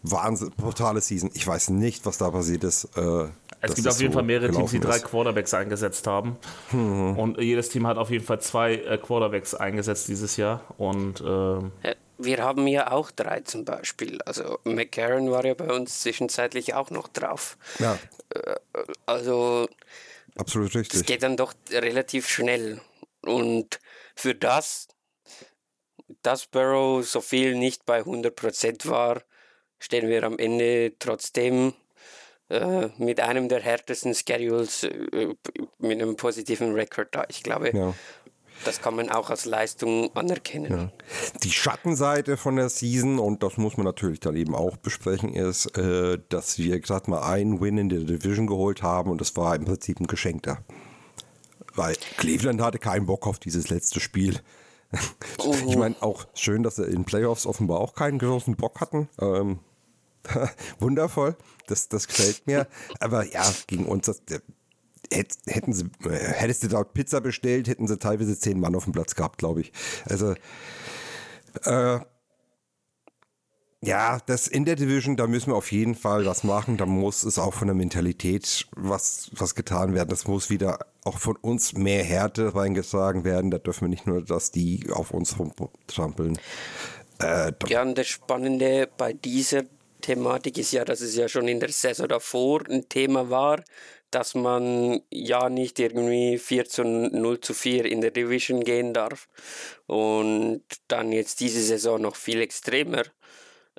Wahnsinn, 0.02 0.50
brutale 0.56 1.00
Season. 1.00 1.30
Ich 1.34 1.46
weiß 1.46 1.70
nicht, 1.70 2.04
was 2.06 2.18
da 2.18 2.30
passiert 2.30 2.62
ist. 2.64 2.84
Äh, 2.96 3.28
Es 3.62 3.74
gibt 3.74 3.88
auf 3.88 3.98
jeden 4.00 4.12
so 4.12 4.18
Fall 4.18 4.26
mehrere 4.26 4.52
Teams, 4.52 4.70
die 4.70 4.80
drei 4.80 4.96
ist. 4.96 5.04
Quarterbacks 5.06 5.54
eingesetzt 5.54 6.06
haben. 6.06 6.36
Und 6.72 7.38
jedes 7.40 7.70
Team 7.70 7.86
hat 7.86 7.96
auf 7.96 8.10
jeden 8.10 8.24
Fall 8.24 8.40
zwei 8.40 8.74
äh, 8.74 8.98
Quarterbacks 8.98 9.54
eingesetzt 9.54 10.08
dieses 10.08 10.36
Jahr. 10.36 10.62
Und 10.78 11.22
ähm, 11.26 11.72
Äh, 11.82 11.94
Wir 12.18 12.38
haben 12.44 12.66
ja 12.68 12.92
auch 12.92 13.10
drei 13.10 13.40
zum 13.40 13.64
Beispiel. 13.64 14.20
Also 14.22 14.58
McCarron 14.64 15.30
war 15.30 15.44
ja 15.44 15.54
bei 15.54 15.72
uns 15.74 16.02
zwischenzeitlich 16.02 16.74
auch 16.74 16.90
noch 16.90 17.08
drauf. 17.08 17.56
Ja, 17.78 17.98
Also 19.06 19.68
absolut 20.36 20.68
Es 20.70 20.74
richtig. 20.76 21.06
geht 21.06 21.22
dann 21.22 21.36
doch 21.36 21.54
relativ 21.70 22.28
schnell. 22.28 22.80
Und 23.22 23.80
für 24.16 24.34
das, 24.34 24.88
dass 26.22 26.46
Burrow 26.46 27.06
so 27.06 27.20
viel 27.20 27.54
nicht 27.56 27.84
bei 27.84 28.00
100% 28.00 28.88
war, 28.88 29.22
stehen 29.78 30.08
wir 30.08 30.24
am 30.24 30.38
Ende 30.38 30.94
trotzdem 30.98 31.74
äh, 32.48 32.88
mit 32.98 33.20
einem 33.20 33.48
der 33.48 33.60
härtesten 33.60 34.14
Schedules 34.14 34.84
äh, 34.84 35.34
mit 35.78 36.00
einem 36.00 36.16
positiven 36.16 36.72
Rekord 36.72 37.08
da. 37.14 37.24
Ich 37.28 37.42
glaube, 37.42 37.76
Ja. 37.76 37.92
das 38.64 38.80
kann 38.80 38.94
man 38.96 39.10
auch 39.10 39.30
als 39.30 39.44
Leistung 39.44 40.14
anerkennen. 40.16 40.92
Die 41.42 41.50
Schattenseite 41.50 42.36
von 42.36 42.56
der 42.56 42.68
Season, 42.68 43.18
und 43.18 43.42
das 43.42 43.56
muss 43.56 43.76
man 43.76 43.84
natürlich 43.84 44.20
dann 44.20 44.36
eben 44.36 44.54
auch 44.54 44.76
besprechen, 44.76 45.34
ist, 45.34 45.76
äh, 45.76 46.18
dass 46.28 46.56
wir 46.58 46.80
gerade 46.80 47.10
mal 47.10 47.22
einen 47.30 47.60
Win 47.60 47.78
in 47.78 47.88
der 47.88 48.00
Division 48.00 48.46
geholt 48.46 48.82
haben 48.82 49.10
und 49.10 49.20
das 49.20 49.36
war 49.36 49.54
im 49.56 49.64
Prinzip 49.64 50.00
ein 50.00 50.06
geschenkter. 50.06 50.64
Weil 51.76 51.96
Cleveland 52.16 52.60
hatte 52.60 52.78
keinen 52.78 53.06
Bock 53.06 53.26
auf 53.26 53.38
dieses 53.38 53.68
letzte 53.68 54.00
Spiel. 54.00 54.40
Ich 55.66 55.76
meine, 55.76 55.96
auch 56.00 56.26
schön, 56.34 56.62
dass 56.62 56.76
sie 56.76 56.84
in 56.84 57.04
Playoffs 57.04 57.46
offenbar 57.46 57.80
auch 57.80 57.94
keinen 57.94 58.18
großen 58.18 58.56
Bock 58.56 58.80
hatten. 58.80 59.08
Ähm, 59.20 59.60
wundervoll, 60.78 61.36
das, 61.66 61.88
das 61.88 62.08
gefällt 62.08 62.46
mir. 62.46 62.66
Aber 63.00 63.24
ja, 63.24 63.44
gegen 63.66 63.86
uns, 63.86 64.06
das, 64.06 64.22
hätten 65.46 65.72
sie, 65.72 65.90
äh, 66.04 66.10
hättest 66.10 66.62
du 66.64 66.68
dort 66.68 66.94
Pizza 66.94 67.20
bestellt, 67.20 67.68
hätten 67.68 67.86
sie 67.86 67.98
teilweise 67.98 68.38
zehn 68.38 68.58
Mann 68.58 68.74
auf 68.74 68.84
dem 68.84 68.92
Platz 68.92 69.14
gehabt, 69.14 69.38
glaube 69.38 69.60
ich. 69.60 69.72
Also, 70.08 70.34
äh, 71.64 72.00
ja, 73.86 74.18
das 74.26 74.48
in 74.48 74.64
der 74.64 74.74
Division, 74.74 75.16
da 75.16 75.26
müssen 75.28 75.52
wir 75.52 75.56
auf 75.56 75.70
jeden 75.70 75.94
Fall 75.94 76.26
was 76.26 76.42
machen. 76.42 76.76
Da 76.76 76.86
muss 76.86 77.22
es 77.22 77.38
auch 77.38 77.54
von 77.54 77.68
der 77.68 77.74
Mentalität 77.74 78.66
was, 78.74 79.30
was 79.32 79.54
getan 79.54 79.94
werden. 79.94 80.08
Das 80.08 80.26
muss 80.26 80.50
wieder 80.50 80.80
auch 81.04 81.18
von 81.18 81.36
uns 81.36 81.72
mehr 81.72 82.02
Härte 82.02 82.54
reingetragen 82.54 83.24
werden. 83.24 83.50
Da 83.52 83.58
dürfen 83.58 83.82
wir 83.82 83.88
nicht 83.88 84.06
nur, 84.06 84.22
dass 84.22 84.50
die 84.50 84.86
auf 84.90 85.12
uns 85.12 85.38
rumtrampeln. 85.38 86.38
Äh, 87.20 87.52
Ja, 87.68 87.82
und 87.82 87.96
das 87.96 88.08
Spannende 88.08 88.88
bei 88.96 89.12
dieser 89.12 89.62
Thematik 90.00 90.58
ist 90.58 90.72
ja, 90.72 90.84
dass 90.84 91.00
es 91.00 91.14
ja 91.14 91.28
schon 91.28 91.46
in 91.46 91.60
der 91.60 91.70
Saison 91.70 92.08
davor 92.08 92.62
ein 92.68 92.88
Thema 92.88 93.30
war, 93.30 93.62
dass 94.10 94.34
man 94.34 95.00
ja 95.10 95.48
nicht 95.48 95.78
irgendwie 95.78 96.38
4 96.38 96.64
zu 96.68 96.84
0 96.84 97.40
zu 97.40 97.54
4 97.54 97.84
in 97.84 98.00
der 98.00 98.10
Division 98.10 98.64
gehen 98.64 98.92
darf. 98.92 99.28
Und 99.86 100.62
dann 100.88 101.12
jetzt 101.12 101.38
diese 101.38 101.62
Saison 101.62 102.00
noch 102.00 102.16
viel 102.16 102.40
extremer 102.40 103.04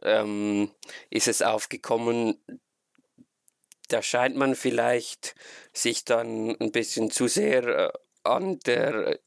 ähm, 0.01 0.71
ist 1.09 1.27
es 1.27 1.41
aufgekommen. 1.41 2.37
Da 3.89 4.01
scheint 4.01 4.35
man 4.35 4.55
vielleicht 4.55 5.35
sich 5.73 6.05
dann 6.05 6.55
ein 6.59 6.71
bisschen 6.71 7.11
zu 7.11 7.27
sehr 7.27 7.63
äh, 7.63 7.91
an 8.23 8.59
der 8.65 9.19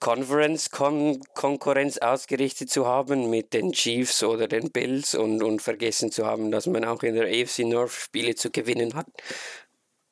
Conference-Konkurrenz 0.00 1.98
ausgerichtet 1.98 2.70
zu 2.70 2.86
haben 2.86 3.30
mit 3.30 3.54
den 3.54 3.72
Chiefs 3.72 4.22
oder 4.22 4.46
den 4.46 4.70
Bills 4.70 5.14
und, 5.14 5.42
und 5.42 5.62
vergessen 5.62 6.12
zu 6.12 6.26
haben, 6.26 6.50
dass 6.50 6.66
man 6.66 6.84
auch 6.84 7.02
in 7.02 7.14
der 7.14 7.24
AFC 7.26 7.60
North 7.60 7.92
Spiele 7.92 8.34
zu 8.34 8.50
gewinnen 8.50 8.94
hat. 8.94 9.06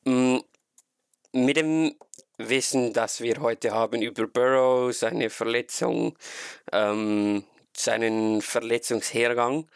Mm, 0.05 0.37
Mit 1.33 1.57
dem 1.57 1.95
Wissen, 2.37 2.93
das 2.93 3.21
wir 3.21 3.41
heute 3.41 3.71
haben 3.71 4.01
über 4.01 4.27
Burrow, 4.27 4.93
seine 4.93 5.29
Verletzung, 5.29 6.17
ähm, 6.71 7.43
seinen 7.77 8.41
Verletzungshergang, 8.41 9.67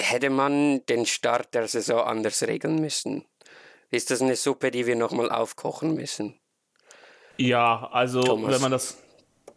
hätte 0.00 0.30
man 0.30 0.84
den 0.86 1.06
Start 1.06 1.54
der 1.54 1.68
Saison 1.68 2.00
anders 2.00 2.42
regeln 2.42 2.80
müssen. 2.80 3.24
Ist 3.90 4.10
das 4.10 4.20
eine 4.20 4.36
Suppe, 4.36 4.70
die 4.70 4.86
wir 4.86 4.96
nochmal 4.96 5.30
aufkochen 5.30 5.94
müssen? 5.94 6.38
ja, 7.38 7.88
also 7.92 8.20
Thomas. 8.20 8.52
wenn 8.52 8.60
man 8.60 8.72
das 8.72 8.98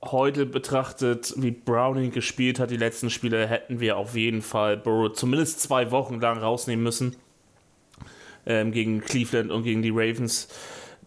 heute 0.04 0.46
betrachtet, 0.46 1.34
wie 1.38 1.52
Browning 1.52 2.12
gespielt 2.12 2.60
hat, 2.60 2.72
die 2.72 2.78
letzten 2.78 3.10
Spiele, 3.10 3.48
hätten 3.48 3.80
wir 3.80 3.98
auf 3.98 4.16
jeden 4.16 4.42
Fall 4.42 4.78
Burrow 4.78 5.12
zumindest 5.12 5.60
zwei 5.60 5.92
Wochen 5.92 6.20
lang 6.20 6.38
rausnehmen 6.38 6.84
müssen. 6.84 7.16
Ähm, 8.46 8.72
gegen 8.72 9.02
Cleveland 9.02 9.52
und 9.52 9.64
gegen 9.64 9.84
die 9.84 9.92
Ravens. 9.92 10.48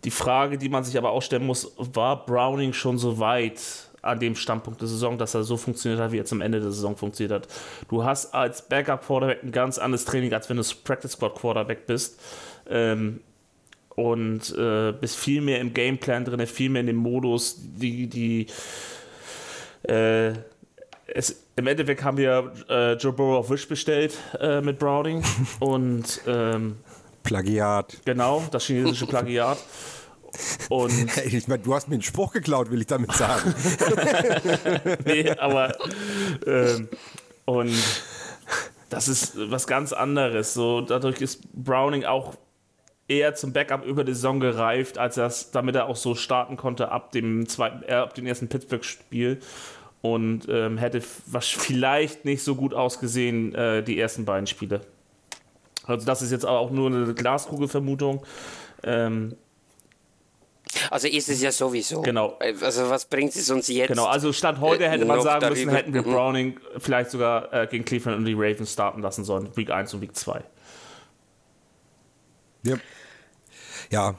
Die 0.05 0.13
Frage, 0.13 0.57
die 0.57 0.69
man 0.69 0.85
sich 0.85 0.97
aber 0.97 1.11
auch 1.11 1.23
stellen 1.23 1.47
muss, 1.47 1.73
war 1.77 2.25
Browning 2.27 2.73
schon 2.73 2.97
so 2.97 3.19
weit 3.19 3.84
an 4.05 4.21
dem 4.21 4.37
Standpunkt 4.37 4.81
der 4.81 4.89
Saison, 4.89 5.19
dass 5.19 5.35
er 5.35 5.45
so 5.45 5.57
funktioniert 5.57 6.01
hat, 6.01 6.13
wie 6.13 6.19
er 6.19 6.25
zum 6.25 6.41
Ende 6.41 6.61
der 6.61 6.71
Saison 6.71 6.97
funktioniert 6.97 7.33
hat? 7.33 7.49
Du 7.89 8.05
hast 8.05 8.35
als 8.35 8.63
Backup-Quarterback 8.69 9.43
ein 9.43 9.53
ganz 9.53 9.79
anderes 9.79 10.05
Training, 10.05 10.33
als 10.33 10.49
wenn 10.49 10.57
du 10.57 10.63
Practice 10.85 11.13
Squad 11.13 11.35
Quarterback 11.35 11.87
bist. 11.87 12.21
Ähm, 12.69 13.21
und 13.97 14.57
äh, 14.59 14.93
bist 14.93 15.17
viel 15.17 15.41
mehr 15.41 15.61
im 15.61 15.73
Gameplan 15.73 16.25
drin, 16.25 16.45
viel 16.47 16.69
mehr 16.69 16.81
in 16.81 16.89
dem 16.89 16.97
Modus, 16.97 17.57
die, 17.61 18.09
die 18.09 18.47
äh, 19.85 20.33
es, 21.07 21.45
im 21.57 21.67
Endeffekt 21.67 22.03
haben 22.03 22.17
wir 22.17 22.53
äh, 22.69 22.95
Joe 22.95 23.13
Burrow 23.13 23.39
auf 23.39 23.51
Wish 23.51 23.69
bestellt 23.69 24.19
äh, 24.41 24.61
mit 24.61 24.79
Browning 24.79 25.23
und 25.61 26.21
ähm, 26.27 26.77
Plagiat. 27.23 27.99
genau, 28.05 28.43
das 28.51 28.65
chinesische 28.65 29.07
Plagiat. 29.07 29.59
Und 30.69 30.93
ich 31.25 31.49
meine, 31.49 31.63
du 31.63 31.75
hast 31.75 31.89
mir 31.89 31.95
einen 31.95 32.03
Spruch 32.03 32.33
geklaut, 32.33 32.71
will 32.71 32.81
ich 32.81 32.87
damit 32.87 33.13
sagen. 33.13 33.55
nee, 35.05 35.31
aber 35.31 35.77
ähm, 36.47 36.89
und 37.45 37.73
das 38.91 39.09
ist 39.09 39.33
was 39.51 39.67
ganz 39.67 39.93
anderes. 39.93 40.55
So, 40.55 40.81
dadurch 40.81 41.21
ist 41.21 41.43
Browning 41.53 42.05
auch 42.05 42.35
eher 43.09 43.35
zum 43.35 43.53
Backup 43.53 43.85
über 43.85 44.05
die 44.05 44.15
Saison 44.15 44.41
gereift, 44.41 44.99
als 44.99 45.17
das, 45.17 45.51
damit 45.51 45.77
er 45.77 45.87
auch 45.87 45.97
so 45.97 46.15
starten 46.15 46.57
konnte 46.57 46.91
ab 46.91 47.13
dem 47.13 47.49
zweiten, 47.49 47.83
äh, 47.87 47.95
ab 47.95 48.15
dem 48.15 48.27
ersten 48.27 48.49
Pittsburgh-Spiel 48.49 49.41
und 50.01 50.47
ähm, 50.49 50.79
hätte 50.79 51.03
was 51.27 51.49
vielleicht 51.49 52.25
nicht 52.25 52.43
so 52.43 52.55
gut 52.55 52.75
ausgesehen 52.75 53.55
äh, 53.55 53.83
die 53.83 53.99
ersten 53.99 54.25
beiden 54.25 54.47
Spiele. 54.47 54.81
Also 55.87 56.07
das 56.07 56.23
ist 56.23 56.31
jetzt 56.31 56.47
auch 56.47 56.71
nur 56.71 56.89
eine 56.89 57.15
Glaskugelvermutung. 57.15 58.25
Ähm, 58.83 59.35
Also 60.91 61.09
ist 61.09 61.29
es 61.29 61.41
ja 61.43 61.51
sowieso. 61.53 62.03
Genau. 62.03 62.39
Also 62.39 62.89
was 62.91 63.05
bringt 63.07 63.35
es 63.37 63.51
uns 63.51 63.69
jetzt? 63.69 63.89
Genau, 63.89 64.07
also 64.07 64.33
Stand 64.33 64.61
heute 64.61 64.85
Äh, 64.85 64.91
hätte 64.91 65.05
man 65.05 65.17
noch 65.19 65.25
sagen 65.25 65.49
müssen, 65.49 65.67
darüber- 65.67 65.77
hätten 65.79 65.95
wir 65.95 66.03
Mhm. 66.03 66.11
Browning 66.13 66.61
vielleicht 66.79 67.11
sogar 67.11 67.53
äh, 67.53 67.67
gegen 67.71 67.85
Cleveland 67.85 68.19
und 68.19 68.25
die 68.25 68.35
Ravens 68.35 68.73
starten 68.73 69.01
lassen 69.03 69.25
sollen. 69.25 69.49
Week 69.57 69.71
1 69.71 69.95
und 69.95 70.01
Week 70.01 70.15
2. 70.15 70.43
Ja. 72.63 72.77
ja, 73.91 74.15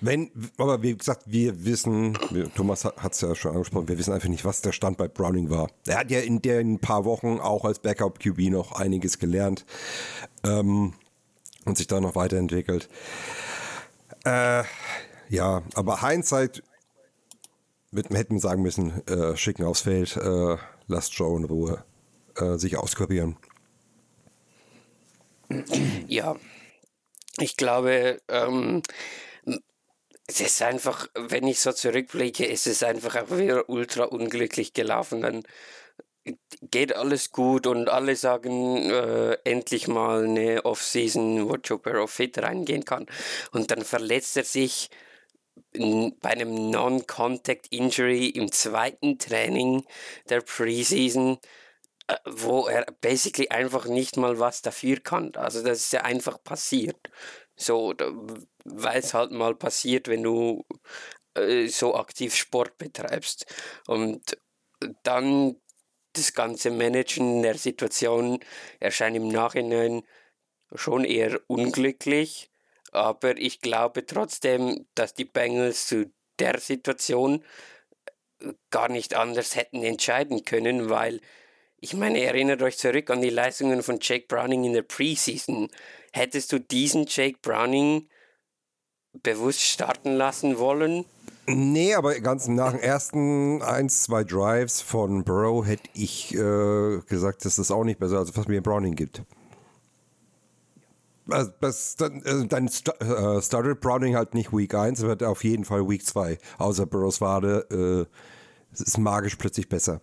Wenn, 0.00 0.30
aber 0.58 0.82
wie 0.82 0.94
gesagt, 0.96 1.22
wir 1.26 1.64
wissen, 1.64 2.18
Thomas 2.56 2.84
hat 2.84 3.12
es 3.12 3.20
ja 3.22 3.34
schon 3.34 3.52
angesprochen, 3.52 3.88
wir 3.88 3.96
wissen 3.96 4.12
einfach 4.12 4.28
nicht, 4.28 4.44
was 4.44 4.60
der 4.60 4.72
Stand 4.72 4.98
bei 4.98 5.08
Browning 5.08 5.48
war. 5.48 5.70
Er 5.86 5.98
hat 6.00 6.10
ja 6.10 6.18
in 6.20 6.42
den 6.42 6.78
paar 6.80 7.04
Wochen 7.06 7.38
auch 7.40 7.64
als 7.64 7.78
Backup-QB 7.78 8.50
noch 8.50 8.72
einiges 8.72 9.18
gelernt 9.18 9.64
ähm, 10.44 10.92
und 11.64 11.78
sich 11.78 11.86
da 11.86 12.00
noch 12.00 12.16
weiterentwickelt. 12.16 12.88
Äh, 14.24 14.64
ja, 15.28 15.62
aber 15.74 16.02
Hindsight 16.02 16.62
mit, 17.90 18.10
hätten 18.10 18.34
wir 18.34 18.40
sagen 18.40 18.62
müssen, 18.62 19.06
äh, 19.06 19.36
schicken 19.36 19.64
aufs 19.64 19.82
Feld, 19.82 20.16
äh, 20.16 20.56
lasst 20.86 21.14
Joe 21.14 21.38
in 21.38 21.44
Ruhe 21.44 21.84
äh, 22.36 22.56
sich 22.56 22.76
auskurieren. 22.76 23.36
Ja, 26.08 26.36
ich 27.38 27.56
glaube, 27.56 28.20
ähm, 28.28 28.82
es 30.26 30.40
ist 30.40 30.62
einfach, 30.62 31.08
wenn 31.14 31.46
ich 31.46 31.60
so 31.60 31.72
zurückblicke, 31.72 32.46
ist 32.46 32.66
es 32.66 32.82
einfach 32.82 33.16
auch 33.16 33.36
wieder 33.36 33.68
ultra 33.68 34.04
unglücklich 34.04 34.72
gelaufen. 34.72 35.20
Dann 35.20 35.42
geht 36.62 36.96
alles 36.96 37.30
gut 37.30 37.66
und 37.66 37.88
alle 37.88 38.16
sagen 38.16 38.90
äh, 38.90 39.36
endlich 39.44 39.88
mal 39.88 40.24
eine 40.24 40.64
Offseason, 40.64 41.48
wo 41.48 41.56
Joe 41.56 41.78
Burrow 41.78 42.10
fit 42.10 42.38
reingehen 42.38 42.84
kann. 42.84 43.06
Und 43.52 43.70
dann 43.70 43.84
verletzt 43.84 44.36
er 44.38 44.44
sich 44.44 44.88
bei 45.72 46.30
einem 46.30 46.70
Non-Contact-Injury 46.70 48.28
im 48.28 48.50
zweiten 48.52 49.18
Training 49.18 49.84
der 50.28 50.40
Preseason, 50.40 51.38
äh, 52.08 52.16
wo 52.26 52.66
er 52.66 52.86
basically 53.00 53.48
einfach 53.48 53.86
nicht 53.86 54.16
mal 54.16 54.38
was 54.38 54.62
dafür 54.62 55.00
kann. 55.00 55.34
Also 55.36 55.62
das 55.62 55.80
ist 55.80 55.92
ja 55.92 56.02
einfach 56.02 56.42
passiert. 56.42 56.98
So, 57.56 57.94
weil 58.64 58.98
es 58.98 59.14
halt 59.14 59.30
mal 59.30 59.54
passiert, 59.54 60.08
wenn 60.08 60.22
du 60.22 60.64
äh, 61.34 61.66
so 61.68 61.94
aktiv 61.94 62.34
Sport 62.34 62.78
betreibst. 62.78 63.46
Und 63.86 64.36
dann 65.02 65.56
das 66.14 66.32
ganze 66.34 66.70
Managen 66.70 67.42
der 67.42 67.56
Situation 67.58 68.40
erscheint 68.80 69.16
im 69.16 69.28
Nachhinein 69.28 70.02
schon 70.74 71.04
eher 71.04 71.40
unglücklich. 71.48 72.50
Aber 72.94 73.36
ich 73.36 73.60
glaube 73.60 74.06
trotzdem, 74.06 74.86
dass 74.94 75.14
die 75.14 75.24
Bengals 75.24 75.86
zu 75.86 76.12
der 76.38 76.58
Situation 76.58 77.44
äh, 78.40 78.52
gar 78.70 78.88
nicht 78.88 79.14
anders 79.14 79.56
hätten 79.56 79.82
entscheiden 79.82 80.44
können, 80.44 80.90
weil 80.90 81.20
ich 81.80 81.92
meine, 81.92 82.22
erinnert 82.22 82.62
euch 82.62 82.78
zurück 82.78 83.10
an 83.10 83.20
die 83.20 83.28
Leistungen 83.30 83.82
von 83.82 83.98
Jake 84.00 84.24
Browning 84.26 84.64
in 84.64 84.72
der 84.72 84.82
Preseason. 84.82 85.68
Hättest 86.12 86.50
du 86.52 86.58
diesen 86.58 87.04
Jake 87.06 87.38
Browning 87.42 88.08
bewusst 89.22 89.60
starten 89.60 90.14
lassen 90.14 90.58
wollen? 90.58 91.04
Nee, 91.46 91.94
aber 91.94 92.18
ganz 92.20 92.48
nach 92.48 92.72
den 92.72 92.80
ersten 92.80 93.60
ein, 93.60 93.90
zwei 93.90 94.24
Drives 94.24 94.80
von 94.80 95.24
Burrow 95.24 95.66
hätte 95.66 95.90
ich 95.92 96.34
äh, 96.34 97.00
gesagt, 97.06 97.44
dass 97.44 97.56
das 97.56 97.70
auch 97.70 97.84
nicht 97.84 97.98
besser 97.98 98.22
ist, 98.22 98.34
was 98.34 98.48
mir 98.48 98.62
Browning 98.62 98.94
gibt. 98.94 99.22
Also, 101.28 101.52
das, 101.60 101.96
dann, 101.96 102.22
also 102.24 102.44
dann 102.44 102.66
äh, 102.66 103.42
startet 103.42 103.80
Browning 103.80 104.14
halt 104.14 104.34
nicht 104.34 104.52
Week 104.52 104.74
1, 104.74 105.00
wird 105.00 105.22
auf 105.22 105.42
jeden 105.44 105.64
Fall 105.64 105.88
Week 105.88 106.04
2. 106.04 106.38
Außer 106.58 106.86
Burrows 106.86 107.20
Wade 107.20 108.08
äh, 108.72 108.82
ist 108.82 108.98
magisch 108.98 109.36
plötzlich 109.36 109.68
besser. 109.68 110.00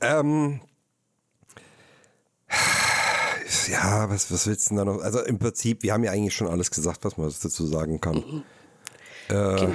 Ähm, 0.00 0.60
ja, 3.68 4.08
was, 4.08 4.32
was 4.32 4.46
willst 4.46 4.66
du 4.66 4.76
denn 4.76 4.86
da 4.86 4.92
noch? 4.92 5.02
Also 5.02 5.20
im 5.20 5.38
Prinzip, 5.38 5.82
wir 5.82 5.92
haben 5.92 6.04
ja 6.04 6.12
eigentlich 6.12 6.34
schon 6.34 6.48
alles 6.48 6.70
gesagt, 6.70 7.04
was 7.04 7.16
man 7.16 7.26
dazu 7.26 7.66
sagen 7.66 8.00
kann. 8.00 8.16
Mhm. 8.16 8.42
Äh, 9.28 9.32
genau. 9.32 9.74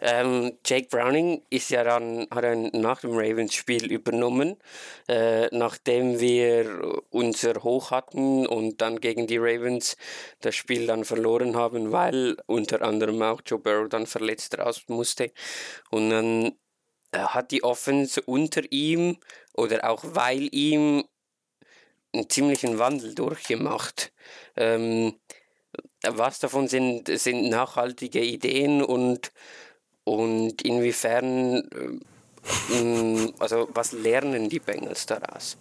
Ähm, 0.00 0.58
Jake 0.64 0.88
Browning 0.88 1.42
ist 1.50 1.70
ja 1.70 1.84
dann, 1.84 2.26
hat 2.30 2.44
er 2.44 2.54
nach 2.56 3.00
dem 3.00 3.12
Ravens-Spiel 3.12 3.90
übernommen, 3.90 4.56
äh, 5.08 5.46
nachdem 5.50 6.20
wir 6.20 7.02
unser 7.10 7.62
Hoch 7.62 7.90
hatten 7.90 8.46
und 8.46 8.80
dann 8.80 9.00
gegen 9.00 9.26
die 9.26 9.38
Ravens 9.38 9.96
das 10.40 10.54
Spiel 10.54 10.86
dann 10.86 11.04
verloren 11.04 11.56
haben, 11.56 11.92
weil 11.92 12.36
unter 12.46 12.82
anderem 12.82 13.22
auch 13.22 13.40
Joe 13.44 13.58
Burrow 13.58 13.88
dann 13.88 14.06
verletzt 14.06 14.58
raus 14.58 14.84
musste. 14.88 15.32
Und 15.90 16.10
dann 16.10 16.52
äh, 17.12 17.18
hat 17.18 17.50
die 17.50 17.64
Offense 17.64 18.20
unter 18.22 18.62
ihm 18.70 19.18
oder 19.54 19.88
auch 19.90 20.04
weil 20.04 20.48
ihm 20.54 21.04
einen 22.12 22.28
ziemlichen 22.28 22.78
Wandel 22.78 23.14
durchgemacht. 23.14 24.12
Ähm, 24.56 25.14
was 26.02 26.38
davon 26.38 26.68
sind, 26.68 27.08
sind 27.18 27.48
nachhaltige 27.48 28.22
Ideen 28.22 28.82
und 28.82 29.32
und 30.08 30.62
inwiefern, 30.62 31.62
äh, 32.72 33.32
also 33.38 33.68
was 33.74 33.92
lernen 33.92 34.48
die 34.48 34.58
Bengals 34.58 35.06
daraus? 35.06 35.56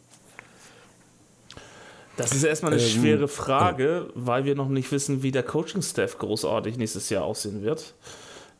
Das 2.15 2.31
ist 2.33 2.43
erstmal 2.43 2.73
eine 2.73 2.81
ähm, 2.81 2.87
schwere 2.87 3.27
Frage, 3.27 4.09
weil 4.15 4.45
wir 4.45 4.55
noch 4.55 4.69
nicht 4.69 4.91
wissen, 4.91 5.21
wie 5.21 5.31
der 5.31 5.43
Coaching-Staff 5.43 6.17
großartig 6.17 6.77
nächstes 6.77 7.09
Jahr 7.09 7.23
aussehen 7.23 7.61
wird. 7.61 7.93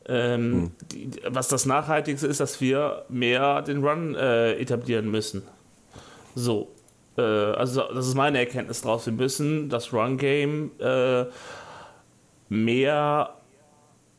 Ähm, 0.09 0.53
hm. 0.53 0.71
die, 0.91 1.11
was 1.27 1.47
das 1.47 1.65
Nachhaltigste 1.65 2.27
ist, 2.27 2.39
dass 2.39 2.61
wir 2.61 3.05
mehr 3.09 3.61
den 3.63 3.83
Run 3.83 4.15
äh, 4.15 4.53
etablieren 4.53 5.09
müssen. 5.09 5.41
So. 6.35 6.69
Äh, 7.17 7.21
also, 7.21 7.81
das 7.93 8.07
ist 8.07 8.13
meine 8.13 8.37
Erkenntnis 8.37 8.81
daraus. 8.81 9.05
Wir 9.05 9.13
müssen 9.13 9.69
das 9.69 9.91
Run-Game 9.91 10.71
äh, 10.79 11.25
mehr 12.49 13.36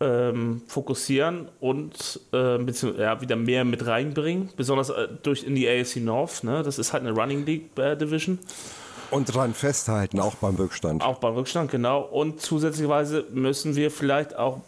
ähm, 0.01 0.63
fokussieren 0.67 1.49
und 1.61 2.21
äh, 2.33 2.59
ja, 2.99 3.21
wieder 3.21 3.37
mehr 3.37 3.65
mit 3.65 3.87
reinbringen, 3.87 4.51
besonders 4.57 4.91
äh, 4.91 5.09
durch 5.23 5.45
in 5.45 5.55
die 5.55 5.69
AFC 5.69 5.97
North. 5.97 6.45
Ne? 6.45 6.63
Das 6.63 6.79
ist 6.79 6.93
halt 6.93 7.05
eine 7.05 7.13
Running 7.13 7.45
League 7.45 7.77
äh, 7.79 7.97
Division. 7.97 8.39
Und 9.11 9.35
dran 9.35 9.55
festhalten, 9.55 10.21
auch 10.21 10.35
beim 10.35 10.57
Rückstand. 10.57 11.03
Auch 11.03 11.19
beim 11.19 11.35
Rückstand, 11.35 11.71
genau. 11.71 12.03
Und 12.03 12.41
zusätzlicherweise 12.41 13.25
müssen 13.33 13.75
wir 13.75 13.91
vielleicht 13.91 14.37
auch 14.37 14.61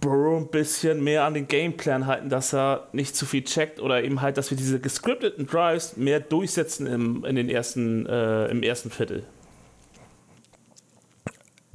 Burrow 0.00 0.38
ein 0.38 0.48
bisschen 0.48 1.02
mehr 1.04 1.24
an 1.24 1.34
den 1.34 1.46
Gameplan 1.46 2.06
halten, 2.06 2.28
dass 2.28 2.52
er 2.52 2.88
nicht 2.92 3.14
zu 3.14 3.26
viel 3.26 3.44
checkt 3.44 3.80
oder 3.80 4.02
eben 4.02 4.20
halt, 4.20 4.36
dass 4.36 4.50
wir 4.50 4.56
diese 4.56 4.80
gescripteten 4.80 5.46
Drives 5.46 5.96
mehr 5.96 6.18
durchsetzen 6.18 6.86
im, 6.88 7.24
in 7.24 7.36
den 7.36 7.48
ersten, 7.48 8.06
äh, 8.06 8.46
im 8.46 8.64
ersten 8.64 8.90
Viertel. 8.90 9.24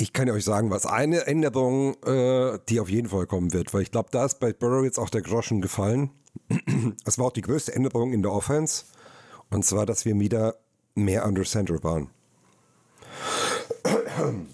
Ich 0.01 0.13
kann 0.13 0.29
euch 0.29 0.45
sagen, 0.45 0.69
was 0.69 0.85
eine 0.85 1.27
Änderung, 1.27 2.01
äh, 2.05 2.57
die 2.69 2.79
auf 2.79 2.89
jeden 2.89 3.09
Fall 3.09 3.27
kommen 3.27 3.51
wird, 3.51 3.73
weil 3.73 3.81
ich 3.81 3.91
glaube, 3.91 4.07
da 4.11 4.23
ist 4.23 4.39
bei 4.39 4.53
Burrow 4.53 4.85
jetzt 4.85 4.97
auch 4.97 5.09
der 5.09 5.21
Groschen 5.21 5.59
gefallen. 5.59 6.11
Es 7.05 7.17
war 7.17 7.25
auch 7.25 7.33
die 7.33 7.41
größte 7.41 7.75
Änderung 7.75 8.13
in 8.13 8.21
der 8.21 8.31
Offense. 8.31 8.85
Und 9.49 9.65
zwar, 9.65 9.85
dass 9.85 10.05
wir 10.05 10.17
wieder 10.17 10.55
mehr 10.95 11.25
under 11.25 11.43
center 11.43 11.83
waren. 11.83 12.09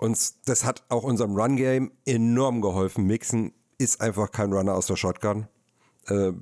Und 0.00 0.32
das 0.46 0.64
hat 0.64 0.84
auch 0.88 1.02
unserem 1.02 1.36
Run-Game 1.36 1.92
enorm 2.06 2.62
geholfen. 2.62 3.06
Mixen 3.06 3.52
ist 3.76 4.00
einfach 4.00 4.30
kein 4.30 4.54
Runner 4.54 4.74
aus 4.74 4.86
der 4.86 4.96
Shotgun. 4.96 5.48
Äh, 6.06 6.32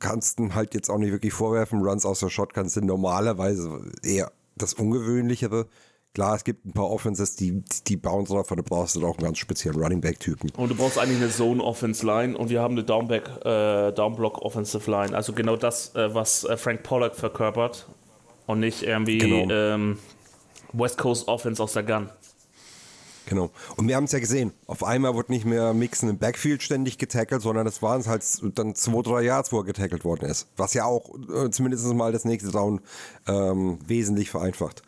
kannst 0.00 0.40
du 0.40 0.52
halt 0.52 0.74
jetzt 0.74 0.90
auch 0.90 0.98
nicht 0.98 1.12
wirklich 1.12 1.32
vorwerfen. 1.32 1.80
Runs 1.80 2.04
aus 2.04 2.18
der 2.18 2.30
Shotgun 2.30 2.68
sind 2.68 2.86
normalerweise 2.86 3.92
eher 4.02 4.32
das 4.56 4.74
Ungewöhnlichere. 4.74 5.68
Klar, 6.14 6.36
es 6.36 6.44
gibt 6.44 6.64
ein 6.64 6.72
paar 6.72 6.88
Offenses, 6.90 7.34
die, 7.34 7.64
die 7.88 7.96
bauen 7.96 8.24
drauf, 8.24 8.46
aber 8.52 8.62
du 8.62 8.68
brauchst 8.68 8.96
auch 8.96 9.18
einen 9.18 9.24
ganz 9.24 9.38
speziellen 9.38 9.80
Running 9.80 10.00
Back-Typen. 10.00 10.50
Und 10.56 10.68
du 10.70 10.76
brauchst 10.76 10.96
eigentlich 10.96 11.20
eine 11.20 11.28
Zone-Offense-Line 11.28 12.38
und 12.38 12.50
wir 12.50 12.62
haben 12.62 12.74
eine 12.74 12.84
Downback, 12.84 13.28
äh, 13.44 13.90
Downblock-Offensive-Line. 13.90 15.14
Also 15.14 15.32
genau 15.32 15.56
das, 15.56 15.92
äh, 15.96 16.14
was 16.14 16.44
äh, 16.44 16.56
Frank 16.56 16.84
Pollock 16.84 17.16
verkörpert 17.16 17.88
und 18.46 18.60
nicht 18.60 18.84
irgendwie 18.84 19.18
genau. 19.18 19.52
ähm, 19.52 19.98
West 20.72 20.98
Coast 20.98 21.26
Offense 21.26 21.60
aus 21.60 21.72
der 21.72 21.82
Gun. 21.82 22.08
Genau. 23.26 23.50
Und 23.76 23.88
wir 23.88 23.96
haben 23.96 24.04
es 24.04 24.12
ja 24.12 24.20
gesehen. 24.20 24.52
Auf 24.66 24.84
einmal 24.84 25.14
wurde 25.14 25.32
nicht 25.32 25.44
mehr 25.44 25.74
Mixen 25.74 26.08
im 26.08 26.18
Backfield 26.18 26.62
ständig 26.62 26.98
getackelt, 26.98 27.42
sondern 27.42 27.66
es 27.66 27.82
waren 27.82 28.04
halt 28.06 28.22
dann 28.56 28.76
zwei, 28.76 29.02
drei 29.02 29.22
Yards, 29.22 29.50
wo 29.50 29.58
er 29.58 29.64
getackelt 29.64 30.04
worden 30.04 30.26
ist. 30.28 30.46
Was 30.56 30.74
ja 30.74 30.84
auch 30.84 31.10
äh, 31.34 31.50
zumindest 31.50 31.86
mal 31.94 32.12
das 32.12 32.24
nächste 32.24 32.52
Down 32.52 32.80
ähm, 33.26 33.78
wesentlich 33.86 34.30
vereinfacht. 34.30 34.82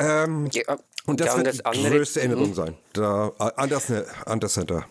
Ähm, 0.00 0.48
ja, 0.52 0.78
und 1.06 1.20
das 1.20 1.36
wird 1.36 1.46
das 1.46 1.56
die 1.58 1.64
andere, 1.66 1.96
größte 1.96 2.20
Änderung 2.22 2.54
sein. 2.54 2.76
Der 2.96 3.32
Anders, 3.56 3.92
Anders 4.24 4.54
Center. 4.54 4.86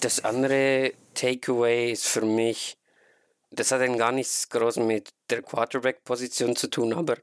Das 0.00 0.24
andere 0.24 0.92
Takeaway 1.14 1.92
ist 1.92 2.06
für 2.06 2.22
mich, 2.22 2.78
das 3.50 3.70
hat 3.70 3.82
dann 3.82 3.98
gar 3.98 4.12
nichts 4.12 4.48
groß 4.48 4.76
mit 4.76 5.10
der 5.30 5.42
Quarterback-Position 5.42 6.56
zu 6.56 6.68
tun, 6.68 6.94
aber 6.94 7.16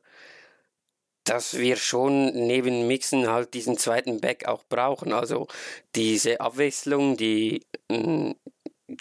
dass 1.23 1.57
wir 1.57 1.75
schon 1.75 2.31
neben 2.47 2.87
Mixen 2.87 3.27
halt 3.27 3.55
diesen 3.55 3.77
zweiten 3.77 4.21
Back 4.21 4.47
auch 4.47 4.63
brauchen. 4.69 5.11
Also 5.11 5.47
diese 5.95 6.39
Abwechslung, 6.39 7.17
die, 7.17 7.65
mm, 7.89 8.31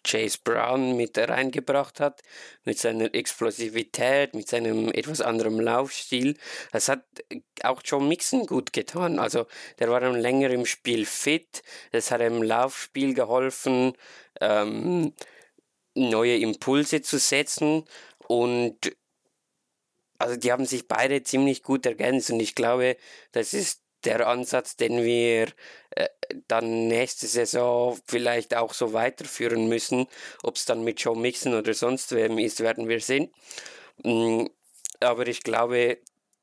Chase 0.02 0.38
Brown 0.42 0.96
mit 0.96 1.18
reingebracht 1.18 2.00
hat, 2.00 2.22
mit 2.64 2.78
seiner 2.78 3.14
Explosivität, 3.14 4.34
mit 4.34 4.48
seinem 4.48 4.90
etwas 4.90 5.20
anderen 5.20 5.60
Laufstil. 5.60 6.36
Das 6.72 6.88
hat 6.88 7.04
auch 7.62 7.82
John 7.84 8.08
Mixon 8.08 8.46
gut 8.46 8.72
getan. 8.72 9.18
Also 9.18 9.46
der 9.78 9.90
war 9.90 10.00
dann 10.00 10.16
länger 10.16 10.50
im 10.50 10.66
Spiel 10.66 11.04
fit, 11.04 11.62
das 11.92 12.10
hat 12.10 12.22
im 12.22 12.42
Laufspiel 12.42 13.14
geholfen, 13.14 13.92
ähm, 14.40 15.12
neue 15.94 16.36
Impulse 16.38 17.02
zu 17.02 17.18
setzen 17.18 17.84
und 18.26 18.96
also 20.18 20.36
die 20.36 20.52
haben 20.52 20.64
sich 20.64 20.88
beide 20.88 21.22
ziemlich 21.22 21.62
gut 21.62 21.86
ergänzt 21.86 22.30
und 22.30 22.40
ich 22.40 22.54
glaube, 22.54 22.96
das 23.32 23.52
ist 23.52 23.83
der 24.04 24.26
Ansatz, 24.26 24.76
den 24.76 25.02
wir 25.02 25.48
äh, 25.90 26.08
dann 26.48 26.88
nächste 26.88 27.26
Saison 27.26 27.98
vielleicht 28.06 28.56
auch 28.56 28.74
so 28.74 28.92
weiterführen 28.92 29.68
müssen. 29.68 30.06
Ob 30.42 30.56
es 30.56 30.64
dann 30.64 30.84
mit 30.84 31.00
Joe 31.00 31.16
Mixon 31.16 31.54
oder 31.54 31.74
sonst 31.74 32.12
wem 32.12 32.38
ist, 32.38 32.60
werden 32.60 32.88
wir 32.88 33.00
sehen. 33.00 33.32
Mm, 34.02 34.46
aber 35.00 35.26
ich 35.26 35.42
glaube, 35.42 35.98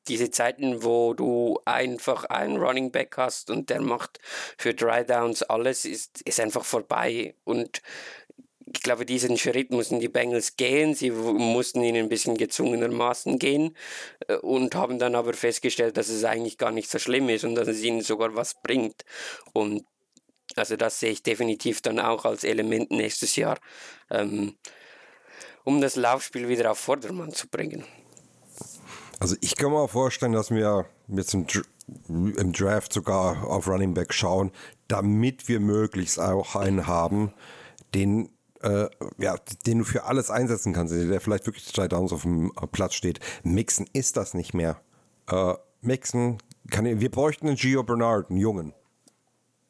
diese 0.08 0.32
Zeiten, 0.32 0.84
wo 0.84 1.14
du 1.14 1.60
einfach 1.66 2.26
einen 2.26 2.58
Running 2.58 2.92
Back 2.92 3.18
hast 3.18 3.50
und 3.50 3.70
der 3.70 3.82
macht 3.82 4.20
für 4.58 4.74
Dry 4.74 5.06
Downs 5.06 5.44
alles, 5.44 5.86
ist, 5.86 6.22
ist 6.22 6.40
einfach 6.40 6.66
vorbei. 6.66 7.36
Und 7.44 7.82
ich 8.74 8.82
glaube, 8.82 9.06
diesen 9.06 9.38
Schritt 9.38 9.72
mussten 9.72 10.00
die 10.00 10.08
Bengals 10.08 10.56
gehen. 10.56 10.94
Sie 10.96 11.12
mussten 11.12 11.84
ihn 11.84 11.96
ein 11.96 12.10
bisschen 12.10 12.38
gezwungenermaßen 12.38 13.38
gehen 13.40 13.76
äh, 14.28 14.36
und 14.38 14.76
haben 14.76 15.00
dann 15.00 15.16
aber 15.16 15.34
festgestellt, 15.34 15.98
dass 15.98 16.10
es 16.10 16.24
eigentlich 16.24 16.58
gar 16.58 16.72
nicht 16.72 16.90
so 16.90 17.00
schlimm 17.00 17.30
ist 17.30 17.44
und 17.44 17.56
dass 17.56 17.68
es 17.68 17.82
ihnen 17.84 18.02
sogar 18.02 18.36
was 18.36 18.62
bringt. 18.62 19.04
Und 19.54 19.86
also 20.56 20.76
das 20.76 21.00
sehe 21.00 21.12
ich 21.12 21.24
definitiv 21.24 21.82
dann 21.82 22.00
auch 22.00 22.26
als 22.26 22.44
Element 22.44 22.92
nächstes 22.92 23.36
Jahr, 23.36 23.58
ähm, 24.10 24.56
um 25.64 25.82
das 25.82 25.96
Laufspiel 25.96 26.48
wieder 26.48 26.72
auf 26.72 26.80
Vordermann 26.80 27.32
zu 27.32 27.48
bringen. 27.48 27.86
Also 29.20 29.36
ich 29.42 29.56
kann 29.56 29.72
mir 29.72 29.88
vorstellen, 29.88 30.34
dass 30.34 30.50
wir 30.50 30.88
jetzt 31.08 31.34
im, 31.34 31.46
im 32.08 32.54
Draft 32.54 32.92
sogar 32.92 33.46
auf 33.46 33.68
Running 33.68 33.94
Back 33.94 34.14
schauen, 34.14 34.52
damit 34.88 35.48
wir 35.48 35.60
möglichst 35.60 36.20
auch 36.20 36.56
einen 36.56 36.88
haben, 36.88 37.34
den 37.94 38.30
äh, 38.64 38.90
ja, 39.18 39.36
den 39.66 39.80
du 39.80 39.84
für 39.84 40.04
alles 40.04 40.30
einsetzen 40.30 40.74
kannst, 40.74 40.94
der 40.94 41.22
vielleicht 41.22 41.46
wirklich 41.46 41.72
drei 41.72 41.88
Downs 41.88 42.14
auf 42.14 42.24
dem 42.24 42.52
äh, 42.62 42.68
Platz 42.68 42.94
steht. 42.94 43.20
Mixen 43.44 43.88
ist 43.94 44.18
das 44.18 44.34
nicht 44.34 44.54
mehr. 44.54 44.82
Äh, 45.30 45.54
Mixen 45.82 46.38
kann 46.70 46.86
wir 46.86 47.12
bräuchten 47.12 47.48
einen 47.48 47.58
Gio 47.58 47.84
Bernard, 47.84 48.30
einen 48.30 48.40
Jungen. 48.40 48.74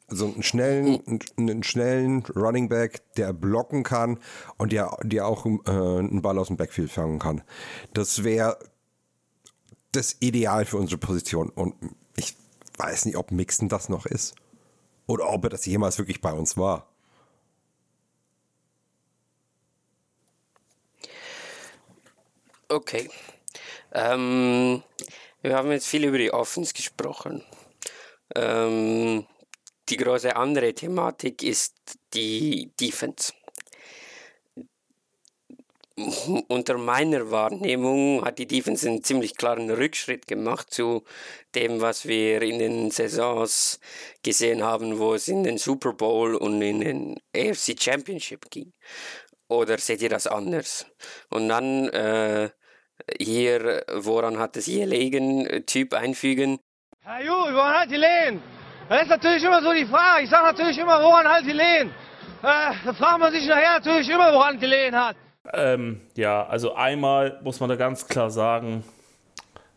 Also 0.08 0.26
einen 0.26 0.42
schnellen, 0.42 1.00
einen, 1.06 1.20
einen 1.38 1.62
schnellen 1.62 2.22
Running 2.36 2.68
Back, 2.68 3.14
der 3.14 3.32
blocken 3.32 3.82
kann 3.82 4.18
und 4.58 4.72
der, 4.72 4.96
der 5.02 5.26
auch 5.26 5.46
äh, 5.46 5.50
einen 5.70 6.20
Ball 6.20 6.38
aus 6.38 6.48
dem 6.48 6.58
Backfield 6.58 6.90
fangen 6.90 7.18
kann. 7.18 7.42
Das 7.94 8.22
wäre 8.22 8.58
das 9.92 10.16
Ideal 10.20 10.64
für 10.66 10.76
unsere 10.76 10.98
Position. 10.98 11.48
Und 11.48 11.74
ich 12.16 12.36
weiß 12.78 13.06
nicht, 13.06 13.16
ob 13.16 13.30
Mixen 13.30 13.68
das 13.68 13.88
noch 13.88 14.04
ist. 14.04 14.34
Oder 15.06 15.30
ob 15.30 15.44
er 15.44 15.50
das 15.50 15.66
jemals 15.66 15.98
wirklich 15.98 16.20
bei 16.20 16.32
uns 16.32 16.56
war. 16.56 16.91
Okay. 22.72 23.10
Ähm, 23.92 24.82
wir 25.42 25.54
haben 25.54 25.70
jetzt 25.72 25.86
viel 25.86 26.06
über 26.06 26.16
die 26.16 26.32
Offense 26.32 26.72
gesprochen. 26.72 27.44
Ähm, 28.34 29.26
die 29.90 29.96
große 29.98 30.34
andere 30.34 30.72
Thematik 30.72 31.42
ist 31.42 31.74
die 32.14 32.70
Defense. 32.80 33.34
Unter 36.48 36.78
meiner 36.78 37.30
Wahrnehmung 37.30 38.24
hat 38.24 38.38
die 38.38 38.46
Defense 38.46 38.88
einen 38.88 39.04
ziemlich 39.04 39.36
klaren 39.36 39.70
Rückschritt 39.70 40.26
gemacht 40.26 40.72
zu 40.72 41.04
dem, 41.54 41.82
was 41.82 42.08
wir 42.08 42.40
in 42.40 42.58
den 42.58 42.90
Saisons 42.90 43.80
gesehen 44.22 44.62
haben, 44.62 44.98
wo 44.98 45.12
es 45.12 45.28
in 45.28 45.44
den 45.44 45.58
Super 45.58 45.92
Bowl 45.92 46.36
und 46.36 46.62
in 46.62 46.80
den 46.80 47.20
AFC 47.36 47.78
Championship 47.78 48.50
ging. 48.50 48.72
Oder 49.48 49.76
seht 49.76 50.00
ihr 50.00 50.08
das 50.08 50.26
anders? 50.26 50.86
Und 51.28 51.50
dann 51.50 51.88
äh, 51.90 52.48
hier, 53.18 53.84
woran 53.94 54.38
hat 54.38 54.56
es 54.56 54.66
hier 54.66 54.86
liegen, 54.86 55.64
Typ 55.66 55.94
einfügen? 55.94 56.58
Herr 57.00 57.22
Ju, 57.24 57.32
woran 57.32 57.74
halt 57.74 57.90
die 57.90 57.96
Lehen? 57.96 58.42
Das 58.88 59.02
ist 59.02 59.08
natürlich 59.08 59.42
immer 59.42 59.62
so 59.62 59.72
die 59.72 59.86
Frage. 59.86 60.24
Ich 60.24 60.30
sage 60.30 60.44
natürlich 60.44 60.78
immer, 60.78 61.02
woran 61.02 61.26
halt 61.26 61.46
die 61.46 61.52
Lehen? 61.52 61.90
Äh, 62.42 62.72
da 62.84 62.92
fragt 62.92 63.20
man 63.20 63.32
sich 63.32 63.46
nachher 63.46 63.78
natürlich 63.78 64.08
immer, 64.08 64.32
woran 64.32 64.58
die 64.58 64.66
Lehen 64.66 64.94
hat. 64.94 65.16
Ähm, 65.52 66.00
ja, 66.14 66.46
also 66.46 66.74
einmal 66.74 67.40
muss 67.42 67.58
man 67.58 67.68
da 67.68 67.76
ganz 67.76 68.06
klar 68.06 68.30
sagen, 68.30 68.84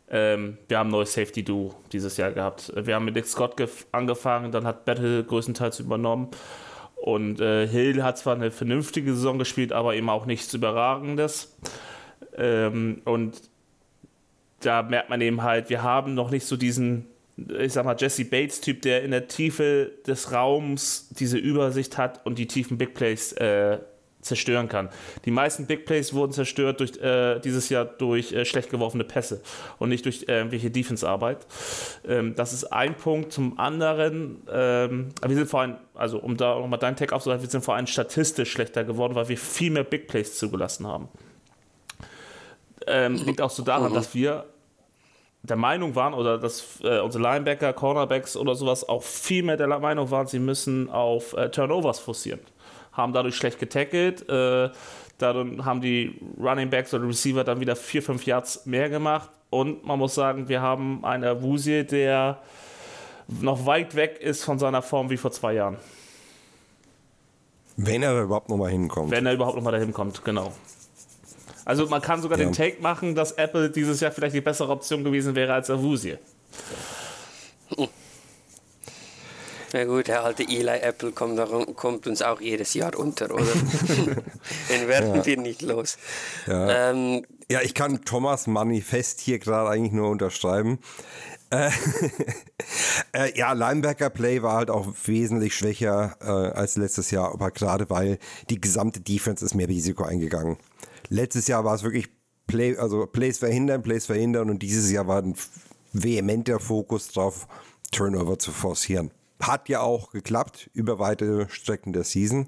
ähm, 0.09 0.57
wir 0.67 0.77
haben 0.77 0.89
ein 0.89 0.91
neues 0.91 1.13
Safety 1.13 1.43
Duo 1.43 1.75
dieses 1.91 2.17
Jahr 2.17 2.31
gehabt. 2.31 2.71
Wir 2.75 2.95
haben 2.95 3.05
mit 3.05 3.15
Nick 3.15 3.25
Scott 3.25 3.55
angefangen, 3.91 4.51
dann 4.51 4.65
hat 4.67 4.85
Battle 4.85 5.23
größtenteils 5.23 5.79
übernommen. 5.79 6.29
Und 6.95 7.39
äh, 7.39 7.67
Hill 7.67 8.03
hat 8.03 8.17
zwar 8.17 8.35
eine 8.35 8.51
vernünftige 8.51 9.13
Saison 9.13 9.37
gespielt, 9.37 9.73
aber 9.73 9.95
eben 9.95 10.09
auch 10.09 10.25
nichts 10.25 10.53
Überragendes. 10.53 11.55
Ähm, 12.37 13.01
und 13.05 13.41
da 14.59 14.83
merkt 14.83 15.09
man 15.09 15.21
eben 15.21 15.43
halt, 15.43 15.69
wir 15.69 15.83
haben 15.83 16.13
noch 16.13 16.31
nicht 16.31 16.45
so 16.45 16.57
diesen, 16.57 17.07
ich 17.37 17.73
sag 17.73 17.85
mal, 17.85 17.95
Jesse 17.97 18.25
Bates-Typ, 18.25 18.81
der 18.81 19.03
in 19.03 19.11
der 19.11 19.27
Tiefe 19.27 19.91
des 20.07 20.31
Raums 20.31 21.09
diese 21.11 21.37
Übersicht 21.37 21.97
hat 21.97 22.25
und 22.25 22.39
die 22.39 22.47
tiefen 22.47 22.77
Big 22.77 22.93
Plays 22.93 23.33
äh, 23.33 23.79
zerstören 24.21 24.67
kann. 24.67 24.89
Die 25.25 25.31
meisten 25.31 25.67
Big 25.67 25.85
Plays 25.85 26.13
wurden 26.13 26.31
zerstört 26.31 26.79
durch, 26.79 26.97
äh, 26.97 27.39
dieses 27.39 27.69
Jahr 27.69 27.85
durch 27.85 28.33
äh, 28.33 28.43
schlecht 28.43 28.71
geworfene 28.71 29.03
Pässe 29.03 29.41
und 29.77 29.89
nicht 29.89 30.05
durch 30.05 30.23
äh, 30.27 30.37
irgendwelche 30.37 30.71
Defense-Arbeit. 30.71 31.45
Ähm, 32.07 32.33
das 32.35 32.51
ist 32.51 32.65
ein 32.65 32.95
Punkt. 32.95 33.31
Zum 33.31 33.59
anderen, 33.59 34.41
ähm, 34.51 35.09
wir 35.25 35.35
sind 35.35 35.47
vor 35.47 35.61
allem, 35.61 35.75
also 35.93 36.17
um 36.17 36.37
da 36.37 36.57
nochmal 36.57 36.79
deinen 36.79 36.95
Tag 36.95 37.13
aufzusagen, 37.13 37.43
wir 37.43 37.49
sind 37.49 37.63
vor 37.63 37.75
allem 37.75 37.87
statistisch 37.87 38.51
schlechter 38.51 38.83
geworden, 38.83 39.13
weil 39.13 39.29
wir 39.29 39.37
viel 39.37 39.69
mehr 39.69 39.83
Big 39.83 40.07
Plays 40.07 40.37
zugelassen 40.37 40.87
haben 40.87 41.07
ähm, 42.87 43.15
liegt 43.15 43.41
auch 43.41 43.49
so 43.49 43.63
daran, 43.63 43.91
mhm. 43.91 43.95
dass 43.95 44.13
wir 44.13 44.45
der 45.43 45.57
Meinung 45.57 45.95
waren 45.95 46.13
oder 46.13 46.37
dass 46.37 46.79
äh, 46.83 46.99
unsere 46.99 47.23
Linebacker, 47.23 47.73
Cornerbacks 47.73 48.35
oder 48.35 48.55
sowas 48.55 48.87
auch 48.87 49.03
viel 49.03 49.43
mehr 49.43 49.57
der 49.57 49.67
Meinung 49.79 50.09
waren, 50.11 50.27
sie 50.27 50.39
müssen 50.39 50.89
auf 50.89 51.33
äh, 51.33 51.49
Turnovers 51.49 51.99
forcieren. 51.99 52.39
Haben 52.93 53.13
dadurch 53.13 53.35
schlecht 53.35 53.59
getackelt, 53.59 54.27
äh, 54.29 54.69
dadurch 55.17 55.63
haben 55.63 55.81
die 55.81 56.19
Running 56.39 56.69
Backs 56.69 56.93
oder 56.93 57.07
Receiver 57.07 57.43
dann 57.43 57.59
wieder 57.59 57.75
vier, 57.75 58.01
fünf 58.01 58.25
Yards 58.25 58.65
mehr 58.65 58.89
gemacht 58.89 59.29
und 59.49 59.85
man 59.85 59.99
muss 59.99 60.15
sagen, 60.15 60.49
wir 60.49 60.61
haben 60.61 61.05
einen 61.05 61.23
Avusie, 61.23 61.83
der 61.83 62.41
noch 63.27 63.65
weit 63.65 63.95
weg 63.95 64.19
ist 64.19 64.43
von 64.43 64.59
seiner 64.59 64.81
Form 64.81 65.09
wie 65.09 65.17
vor 65.17 65.31
zwei 65.31 65.53
Jahren. 65.53 65.77
Wenn 67.77 68.03
er 68.03 68.21
überhaupt 68.21 68.49
noch 68.49 68.57
mal 68.57 68.71
hinkommt. 68.71 69.11
Wenn 69.11 69.25
er 69.25 69.33
überhaupt 69.33 69.57
noch 69.57 69.63
mal 69.63 69.71
dahin 69.71 69.91
kommt, 69.91 70.23
genau. 70.23 70.53
Also 71.65 71.87
man 71.87 72.01
kann 72.01 72.21
sogar 72.21 72.39
ja. 72.39 72.45
den 72.45 72.53
Take 72.53 72.81
machen, 72.81 73.15
dass 73.15 73.33
Apple 73.33 73.69
dieses 73.69 73.99
Jahr 73.99 74.11
vielleicht 74.11 74.35
die 74.35 74.41
bessere 74.41 74.71
Option 74.71 75.03
gewesen 75.03 75.35
wäre 75.35 75.53
als 75.53 75.69
Avusie. 75.69 76.17
Na 79.73 79.83
gut, 79.83 80.07
der 80.07 80.23
alte 80.23 80.43
Eli 80.43 80.79
Apple 80.79 81.11
kommt, 81.11 81.75
kommt, 81.75 82.07
uns 82.07 82.21
auch 82.21 82.39
jedes 82.39 82.73
Jahr 82.75 82.97
unter, 82.97 83.33
oder? 83.33 83.43
Den 84.69 84.87
werden 84.87 85.15
ja. 85.15 85.25
wir 85.25 85.37
nicht 85.37 85.61
los. 85.63 85.97
Ja. 86.47 86.91
Ähm, 86.91 87.25
ja, 87.51 87.61
ich 87.61 87.73
kann 87.73 88.05
Thomas 88.05 88.47
Manifest 88.47 89.19
hier 89.19 89.39
gerade 89.39 89.69
eigentlich 89.69 89.91
nur 89.91 90.09
unterschreiben. 90.09 90.79
Äh, 91.49 91.71
äh, 93.11 93.37
ja, 93.37 93.51
Linebacker 93.53 94.09
Play 94.09 94.41
war 94.41 94.53
halt 94.53 94.69
auch 94.69 94.87
wesentlich 95.05 95.55
schwächer 95.55 96.15
äh, 96.21 96.57
als 96.57 96.77
letztes 96.77 97.11
Jahr, 97.11 97.33
aber 97.33 97.51
gerade 97.51 97.89
weil 97.89 98.17
die 98.49 98.61
gesamte 98.61 99.01
Defense 99.01 99.43
ist 99.43 99.55
mehr 99.55 99.67
Risiko 99.67 100.03
eingegangen. 100.03 100.57
Letztes 101.09 101.47
Jahr 101.47 101.63
war 101.63 101.75
es 101.75 101.83
wirklich 101.83 102.09
Play, 102.47 102.77
also 102.77 103.05
Plays 103.05 103.39
verhindern, 103.39 103.81
Plays 103.81 104.05
verhindern 104.05 104.49
und 104.49 104.61
dieses 104.61 104.91
Jahr 104.91 105.07
war 105.07 105.21
ein 105.21 105.35
vehementer 105.93 106.59
Fokus 106.59 107.09
drauf, 107.09 107.47
Turnover 107.91 108.37
zu 108.37 108.51
forcieren. 108.51 109.11
Hat 109.39 109.69
ja 109.69 109.81
auch 109.81 110.11
geklappt 110.11 110.69
über 110.73 110.99
weite 110.99 111.47
Strecken 111.49 111.93
der 111.93 112.03
Season. 112.03 112.47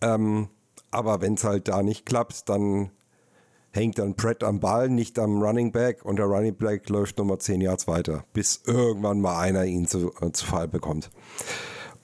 Ähm, 0.00 0.48
aber 0.90 1.20
wenn 1.20 1.34
es 1.34 1.44
halt 1.44 1.68
da 1.68 1.82
nicht 1.82 2.06
klappt, 2.06 2.48
dann 2.48 2.90
hängt 3.72 3.98
dann 3.98 4.14
Brett 4.14 4.42
am 4.42 4.60
Ball, 4.60 4.88
nicht 4.88 5.18
am 5.18 5.42
Running 5.42 5.72
Back 5.72 6.04
und 6.04 6.16
der 6.16 6.26
Running 6.26 6.56
Back 6.56 6.88
läuft 6.88 7.18
nochmal 7.18 7.38
10 7.38 7.60
Yards 7.60 7.86
weiter, 7.86 8.24
bis 8.32 8.62
irgendwann 8.66 9.20
mal 9.20 9.38
einer 9.38 9.64
ihn 9.64 9.86
zu, 9.86 10.12
äh, 10.20 10.32
zu 10.32 10.46
Fall 10.46 10.68
bekommt. 10.68 11.10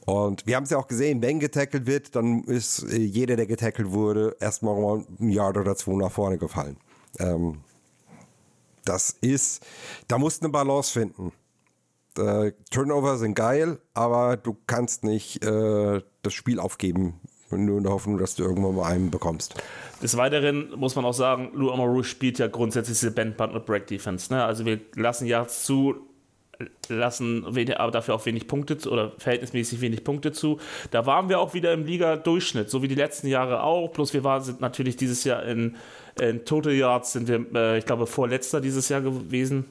Und 0.06 0.46
wir 0.46 0.54
haben 0.54 0.64
es 0.64 0.70
ja 0.70 0.78
auch 0.78 0.86
gesehen, 0.86 1.20
wenn 1.20 1.40
getackelt 1.40 1.86
wird, 1.86 2.14
dann 2.14 2.44
ist 2.44 2.84
äh, 2.84 2.96
jeder, 2.96 3.36
der 3.36 3.46
getackelt 3.46 3.90
wurde, 3.90 4.36
erstmal 4.40 4.80
mal 4.80 5.04
ein 5.20 5.30
Yard 5.30 5.56
oder 5.56 5.76
zwei 5.76 5.94
nach 5.94 6.12
vorne 6.12 6.38
gefallen. 6.38 6.76
Ähm, 7.18 7.58
das 8.84 9.16
ist, 9.20 9.66
da 10.06 10.16
musst 10.16 10.42
du 10.42 10.46
eine 10.46 10.52
Balance 10.52 10.92
finden. 10.92 11.32
Äh, 12.16 12.52
Turnover 12.70 13.18
sind 13.18 13.34
geil, 13.34 13.78
aber 13.94 14.36
du 14.36 14.56
kannst 14.66 15.02
nicht 15.02 15.44
äh, 15.44 16.00
das 16.22 16.32
Spiel 16.32 16.60
aufgeben 16.60 17.20
Nur 17.50 17.78
in 17.78 17.82
der 17.82 17.92
Hoffnung, 17.92 18.18
dass 18.18 18.36
du 18.36 18.44
irgendwann 18.44 18.76
mal 18.76 18.90
einen 18.90 19.10
bekommst. 19.10 19.54
Des 20.02 20.16
Weiteren 20.16 20.70
muss 20.76 20.94
man 20.94 21.04
auch 21.04 21.14
sagen, 21.14 21.50
Lou 21.52 21.70
Amaru 21.70 22.04
spielt 22.04 22.38
ja 22.38 22.46
grundsätzlich 22.46 22.98
diese 22.98 23.10
Band, 23.10 23.40
und 23.40 23.66
Break 23.66 23.88
Defense. 23.88 24.32
Ne? 24.32 24.44
Also 24.44 24.64
wir 24.64 24.80
lassen 24.94 25.26
ja 25.26 25.46
zu, 25.46 25.96
lassen 26.88 27.54
wenig, 27.54 27.78
aber 27.78 27.92
dafür 27.92 28.14
auch 28.14 28.26
wenig 28.26 28.46
Punkte 28.46 28.88
oder 28.88 29.12
verhältnismäßig 29.18 29.80
wenig 29.80 30.04
Punkte 30.04 30.32
zu. 30.32 30.58
Da 30.90 31.06
waren 31.06 31.28
wir 31.28 31.40
auch 31.40 31.54
wieder 31.54 31.72
im 31.72 31.84
Liga-Durchschnitt, 31.84 32.70
so 32.70 32.82
wie 32.82 32.88
die 32.88 32.94
letzten 32.94 33.28
Jahre 33.28 33.62
auch. 33.62 33.88
Plus 33.88 34.14
wir 34.14 34.24
waren, 34.24 34.42
sind 34.42 34.60
natürlich 34.60 34.96
dieses 34.96 35.24
Jahr 35.24 35.42
in, 35.44 35.76
in 36.20 36.44
Total 36.44 36.72
Yards 36.72 37.12
sind 37.12 37.28
wir, 37.28 37.44
äh, 37.54 37.78
ich 37.78 37.86
glaube, 37.86 38.06
vorletzter 38.06 38.60
dieses 38.60 38.88
Jahr 38.88 39.00
gewesen. 39.00 39.66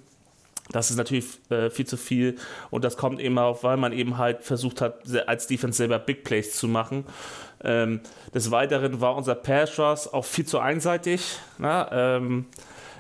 Das 0.72 0.90
ist 0.90 0.98
natürlich 0.98 1.26
äh, 1.50 1.70
viel 1.70 1.86
zu 1.86 1.96
viel 1.96 2.38
und 2.72 2.84
das 2.84 2.98
kommt 2.98 3.20
eben 3.20 3.38
auch, 3.38 3.62
weil 3.64 3.78
man 3.78 3.94
eben 3.94 4.18
halt 4.18 4.44
versucht 4.44 4.82
hat, 4.82 5.04
als 5.28 5.46
Defense 5.46 5.78
selber 5.78 6.00
Big 6.00 6.24
Plays 6.24 6.56
zu 6.56 6.68
machen. 6.68 7.06
Ähm, 7.64 8.02
des 8.34 8.50
Weiteren 8.50 9.00
war 9.00 9.16
unser 9.16 9.36
Pass 9.36 9.78
Rush 9.78 10.08
auch 10.12 10.26
viel 10.26 10.46
zu 10.46 10.60
einseitig. 10.60 11.40
Na, 11.60 12.16
ähm, 12.18 12.46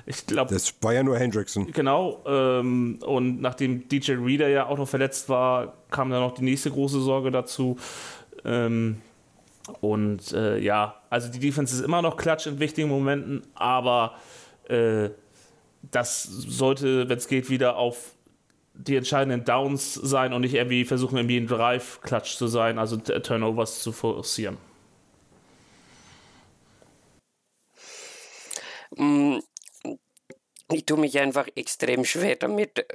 ich 0.06 0.26
glaube. 0.28 0.54
Das 0.54 0.74
war 0.82 0.94
ja 0.94 1.04
nur 1.04 1.18
Hendrickson. 1.18 1.72
Genau. 1.72 2.22
Ähm, 2.26 3.00
und 3.06 3.41
nachdem 3.41 3.88
DJ 3.88 4.13
Reader 4.13 4.48
ja 4.48 4.68
auch 4.68 4.78
noch 4.78 4.88
verletzt 4.88 5.30
war, 5.30 5.74
kam 5.89 6.10
dann 6.10 6.22
noch 6.22 6.36
die 6.36 6.44
nächste 6.44 6.70
große 6.72 7.02
Sorge 7.02 7.32
dazu. 7.32 7.78
Ähm, 8.44 9.02
und 9.82 10.32
äh, 10.34 10.60
ja, 10.60 11.02
also 11.10 11.32
die 11.32 11.39
Defense 11.39 11.76
ist 11.76 11.82
immer 11.82 12.02
noch 12.02 12.18
klatsch 12.18 12.46
in 12.46 12.60
wichtigen 12.60 12.88
Momenten, 12.88 13.41
aber 13.56 14.15
äh, 14.70 15.10
das 15.82 16.24
sollte, 16.24 17.10
wenn 17.10 17.18
es 17.18 17.28
geht, 17.28 17.50
wieder 17.50 17.76
auf 17.78 18.13
die 18.74 18.96
entscheidenden 18.96 19.44
Downs 19.46 19.94
sein 19.96 20.34
und 20.34 20.41
nicht 20.41 20.54
irgendwie 20.54 20.86
versuchen, 20.86 21.18
irgendwie 21.18 21.38
ein 21.38 21.48
Drive-Klatsch 21.48 22.36
zu 22.36 22.48
sein, 22.48 22.78
also 22.78 22.98
Turnovers 22.98 23.82
zu 23.82 23.91
forcieren. 23.91 24.58
Ich 30.76 30.86
tue 30.86 31.00
mich 31.00 31.18
einfach 31.20 31.48
extrem 31.56 32.04
schwer 32.04 32.36
damit, 32.36 32.86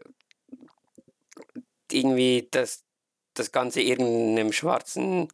irgendwie 1.90 2.46
das 2.50 2.84
das 3.34 3.52
Ganze 3.52 3.80
irgendeinem 3.80 4.52
schwarzen, 4.52 5.28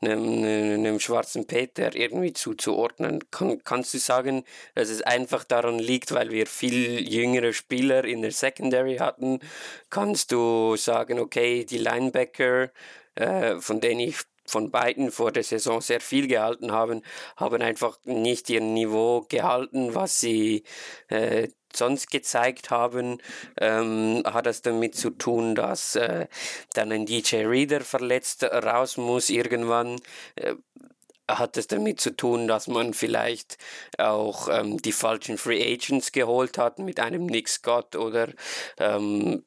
einem, 0.00 0.44
einem 0.44 1.00
schwarzen 1.00 1.46
Peter 1.46 1.94
irgendwie 1.94 2.32
zuzuordnen. 2.32 3.30
Kann, 3.30 3.62
kannst 3.64 3.94
du 3.94 3.98
sagen, 3.98 4.44
dass 4.74 4.88
es 4.88 5.02
einfach 5.02 5.44
daran 5.44 5.78
liegt, 5.78 6.12
weil 6.12 6.30
wir 6.30 6.46
viel 6.46 7.08
jüngere 7.08 7.52
Spieler 7.52 8.04
in 8.04 8.22
der 8.22 8.32
Secondary 8.32 8.96
hatten? 8.98 9.40
Kannst 9.88 10.32
du 10.32 10.76
sagen, 10.76 11.18
okay, 11.18 11.64
die 11.64 11.78
Linebacker, 11.78 12.70
äh, 13.14 13.56
von 13.56 13.80
denen 13.80 14.00
ich 14.00 14.16
von 14.46 14.70
beiden 14.70 15.10
vor 15.10 15.32
der 15.32 15.44
Saison 15.44 15.80
sehr 15.80 16.00
viel 16.00 16.26
gehalten 16.26 16.72
haben, 16.72 17.02
haben 17.36 17.62
einfach 17.62 17.98
nicht 18.04 18.50
ihr 18.50 18.60
Niveau 18.60 19.24
gehalten, 19.28 19.94
was 19.94 20.20
sie 20.20 20.64
äh, 21.08 21.48
sonst 21.76 22.10
gezeigt 22.10 22.70
haben, 22.70 23.18
ähm, 23.58 24.22
hat 24.24 24.46
das 24.46 24.62
damit 24.62 24.94
zu 24.94 25.10
tun, 25.10 25.54
dass 25.54 25.96
äh, 25.96 26.26
dann 26.74 26.92
ein 26.92 27.06
DJ 27.06 27.46
Reader 27.46 27.80
verletzt 27.80 28.44
raus 28.44 28.96
muss 28.96 29.30
irgendwann. 29.30 30.00
Äh, 30.36 30.54
hat 31.38 31.56
es 31.56 31.66
damit 31.66 32.00
zu 32.00 32.16
tun, 32.16 32.48
dass 32.48 32.68
man 32.68 32.94
vielleicht 32.94 33.58
auch 33.98 34.48
ähm, 34.50 34.80
die 34.82 34.92
falschen 34.92 35.38
Free 35.38 35.62
Agents 35.62 36.12
geholt 36.12 36.58
hat 36.58 36.78
mit 36.78 37.00
einem 37.00 37.26
Nick 37.26 37.48
Scott 37.48 37.96
oder, 37.96 38.28
ähm, 38.78 39.44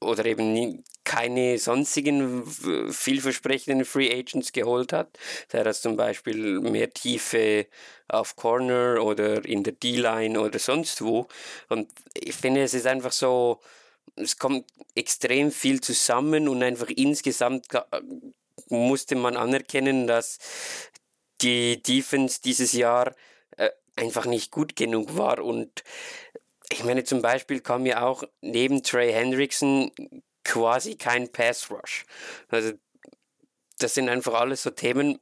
oder 0.00 0.24
eben 0.26 0.84
keine 1.04 1.56
sonstigen 1.58 2.44
vielversprechenden 2.90 3.84
Free 3.84 4.12
Agents 4.12 4.52
geholt 4.52 4.92
hat, 4.92 5.18
der 5.52 5.62
das 5.62 5.80
zum 5.80 5.96
Beispiel 5.96 6.60
mehr 6.60 6.90
Tiefe 6.90 7.66
auf 8.08 8.34
Corner 8.36 9.02
oder 9.02 9.44
in 9.44 9.62
der 9.62 9.74
D-Line 9.74 10.40
oder 10.40 10.58
sonst 10.58 11.02
wo. 11.02 11.28
Und 11.68 11.88
ich 12.14 12.34
finde, 12.34 12.62
es 12.62 12.74
ist 12.74 12.86
einfach 12.86 13.12
so, 13.12 13.60
es 14.16 14.38
kommt 14.38 14.66
extrem 14.94 15.52
viel 15.52 15.80
zusammen 15.80 16.48
und 16.48 16.62
einfach 16.62 16.88
insgesamt 16.88 17.68
musste 18.68 19.14
man 19.14 19.36
anerkennen, 19.36 20.06
dass 20.06 20.38
die 21.42 21.82
Defense 21.82 22.40
dieses 22.42 22.72
Jahr 22.72 23.14
äh, 23.56 23.70
einfach 23.96 24.26
nicht 24.26 24.50
gut 24.50 24.76
genug 24.76 25.16
war 25.16 25.38
und 25.38 25.82
ich 26.70 26.84
meine, 26.84 27.04
zum 27.04 27.22
Beispiel 27.22 27.60
kam 27.60 27.86
ja 27.86 28.02
auch 28.02 28.24
neben 28.40 28.82
Trey 28.82 29.12
Hendrickson 29.12 29.92
quasi 30.44 30.96
kein 30.96 31.30
Pass 31.30 31.70
Rush. 31.70 32.04
Also 32.48 32.72
das 33.78 33.94
sind 33.94 34.08
einfach 34.08 34.34
alles 34.34 34.62
so 34.62 34.70
Themen, 34.70 35.18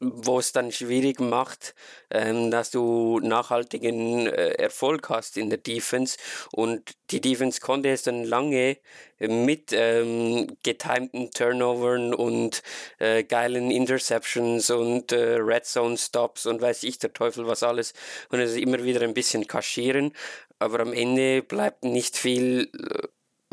wo 0.00 0.38
es 0.38 0.52
dann 0.52 0.72
schwierig 0.72 1.20
macht, 1.20 1.74
ähm, 2.10 2.50
dass 2.50 2.70
du 2.70 3.20
nachhaltigen 3.20 4.26
äh, 4.26 4.52
Erfolg 4.52 5.08
hast 5.08 5.36
in 5.36 5.50
der 5.50 5.58
Defense. 5.58 6.16
Und 6.52 6.94
die 7.10 7.20
Defense 7.20 7.60
konnte 7.60 7.90
es 7.90 8.02
dann 8.02 8.24
lange 8.24 8.78
mit 9.18 9.72
ähm, 9.72 10.56
getimten 10.62 11.30
Turnovern 11.30 12.14
und 12.14 12.62
äh, 12.98 13.24
geilen 13.24 13.70
Interceptions 13.70 14.70
und 14.70 15.12
äh, 15.12 15.36
Red 15.36 15.66
Zone 15.66 15.96
Stops 15.96 16.46
und 16.46 16.60
weiß 16.60 16.82
ich 16.82 16.98
der 16.98 17.12
Teufel 17.12 17.46
was 17.46 17.62
alles 17.62 17.94
und 18.30 18.40
es 18.40 18.56
immer 18.56 18.82
wieder 18.84 19.02
ein 19.02 19.14
bisschen 19.14 19.46
kaschieren. 19.46 20.12
Aber 20.58 20.80
am 20.80 20.92
Ende 20.92 21.42
bleibt 21.42 21.84
nicht 21.84 22.16
viel 22.16 22.70
äh, 22.74 23.08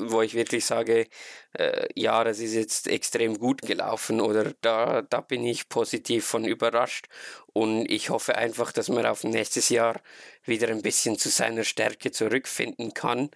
wo 0.10 0.22
ich 0.22 0.34
wirklich 0.34 0.66
sage, 0.66 1.08
äh, 1.54 1.88
ja, 1.96 2.24
das 2.24 2.40
ist 2.40 2.54
jetzt 2.54 2.88
extrem 2.88 3.38
gut 3.38 3.62
gelaufen 3.62 4.22
oder 4.22 4.54
da, 4.62 5.02
da 5.02 5.22
bin 5.22 5.46
ich 5.46 5.70
positiv 5.70 6.26
von 6.26 6.46
überrascht. 6.46 7.08
Und 7.54 7.90
ich 7.92 8.10
hoffe 8.10 8.36
einfach, 8.36 8.72
dass 8.72 8.90
man 8.90 9.06
auf 9.06 9.24
nächstes 9.24 9.70
Jahr 9.70 10.02
wieder 10.46 10.70
ein 10.70 10.82
bisschen 10.82 11.18
zu 11.18 11.30
seiner 11.30 11.64
Stärke 11.64 12.12
zurückfinden 12.12 12.94
kann 12.94 13.30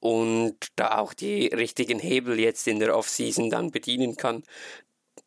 und 0.00 0.56
da 0.76 0.98
auch 0.98 1.14
die 1.14 1.46
richtigen 1.48 1.98
Hebel 1.98 2.40
jetzt 2.40 2.66
in 2.66 2.80
der 2.80 2.96
Offseason 2.96 3.50
dann 3.50 3.70
bedienen 3.70 4.16
kann, 4.16 4.42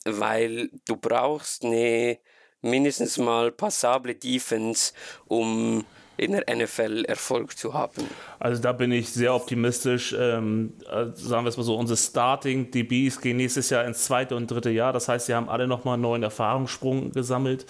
weil 0.05 0.69
du 0.85 0.97
brauchst 0.97 1.63
eine 1.63 2.19
mindestens 2.61 3.17
mal 3.17 3.51
passable 3.51 4.15
Defense, 4.15 4.93
um 5.25 5.85
in 6.17 6.33
der 6.33 6.43
NFL 6.55 7.05
Erfolg 7.05 7.57
zu 7.57 7.73
haben. 7.73 8.07
Also 8.39 8.61
da 8.61 8.71
bin 8.71 8.91
ich 8.91 9.11
sehr 9.11 9.33
optimistisch. 9.33 10.15
Ähm, 10.17 10.73
äh, 10.91 11.07
sagen 11.15 11.45
wir 11.45 11.49
es 11.49 11.57
mal 11.57 11.63
so, 11.63 11.75
unsere 11.75 11.97
Starting 11.97 12.71
DBs 12.71 13.21
gehen 13.21 13.37
nächstes 13.37 13.69
Jahr 13.69 13.85
ins 13.85 14.05
zweite 14.05 14.35
und 14.35 14.49
dritte 14.49 14.69
Jahr. 14.69 14.93
Das 14.93 15.07
heißt, 15.07 15.25
sie 15.25 15.33
haben 15.33 15.49
alle 15.49 15.67
nochmal 15.67 15.95
einen 15.95 16.03
neuen 16.03 16.23
Erfahrungssprung 16.23 17.11
gesammelt. 17.11 17.65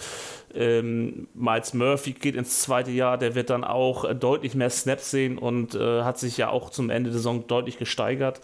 Ähm, 0.54 1.28
Miles 1.34 1.74
Murphy 1.74 2.12
geht 2.12 2.36
ins 2.36 2.62
zweite 2.62 2.92
Jahr, 2.92 3.18
der 3.18 3.34
wird 3.34 3.50
dann 3.50 3.64
auch 3.64 4.06
äh, 4.06 4.14
deutlich 4.14 4.56
mehr 4.56 4.70
Snaps 4.70 5.10
sehen 5.10 5.38
und 5.38 5.74
äh, 5.76 6.04
hat 6.04 6.20
sich 6.20 6.38
ja 6.38 6.50
auch 6.50 6.70
zum 6.70 6.90
Ende 6.90 7.10
der 7.10 7.18
Saison 7.18 7.48
deutlich 7.48 7.78
gesteigert. 7.78 8.42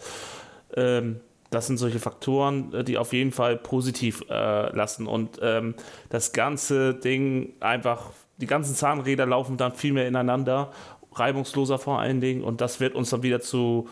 Ähm, 0.74 1.20
das 1.50 1.66
sind 1.66 1.78
solche 1.78 1.98
Faktoren, 1.98 2.72
äh, 2.72 2.84
die 2.84 2.96
auf 2.96 3.12
jeden 3.12 3.32
Fall 3.32 3.56
positiv 3.56 4.24
äh, 4.30 4.74
lassen 4.74 5.06
und 5.06 5.38
ähm, 5.42 5.74
das 6.08 6.32
ganze 6.32 6.94
Ding 6.94 7.54
einfach 7.60 8.10
die 8.40 8.46
ganzen 8.46 8.74
Zahnräder 8.74 9.26
laufen 9.26 9.56
dann 9.56 9.74
viel 9.74 9.92
mehr 9.92 10.08
ineinander, 10.08 10.72
reibungsloser 11.12 11.78
vor 11.78 12.00
allen 12.00 12.20
Dingen 12.20 12.42
und 12.42 12.60
das 12.60 12.80
wird 12.80 12.94
uns 12.94 13.10
dann 13.10 13.22
wieder 13.22 13.40
zu, 13.40 13.88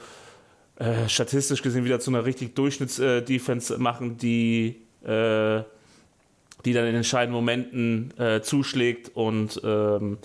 äh, 0.76 1.08
statistisch 1.08 1.62
gesehen, 1.62 1.84
wieder 1.84 2.00
zu 2.00 2.10
einer 2.10 2.24
richtig 2.24 2.54
Durchschnitts-Defense 2.54 3.74
äh, 3.74 3.78
machen, 3.78 4.16
die, 4.16 4.82
äh, 5.02 5.62
die 6.64 6.72
dann 6.72 6.86
in 6.86 6.94
entscheidenden 6.94 7.34
Momenten 7.34 8.14
äh, 8.18 8.40
zuschlägt 8.40 9.10
und 9.14 9.60
ähm, 9.64 10.18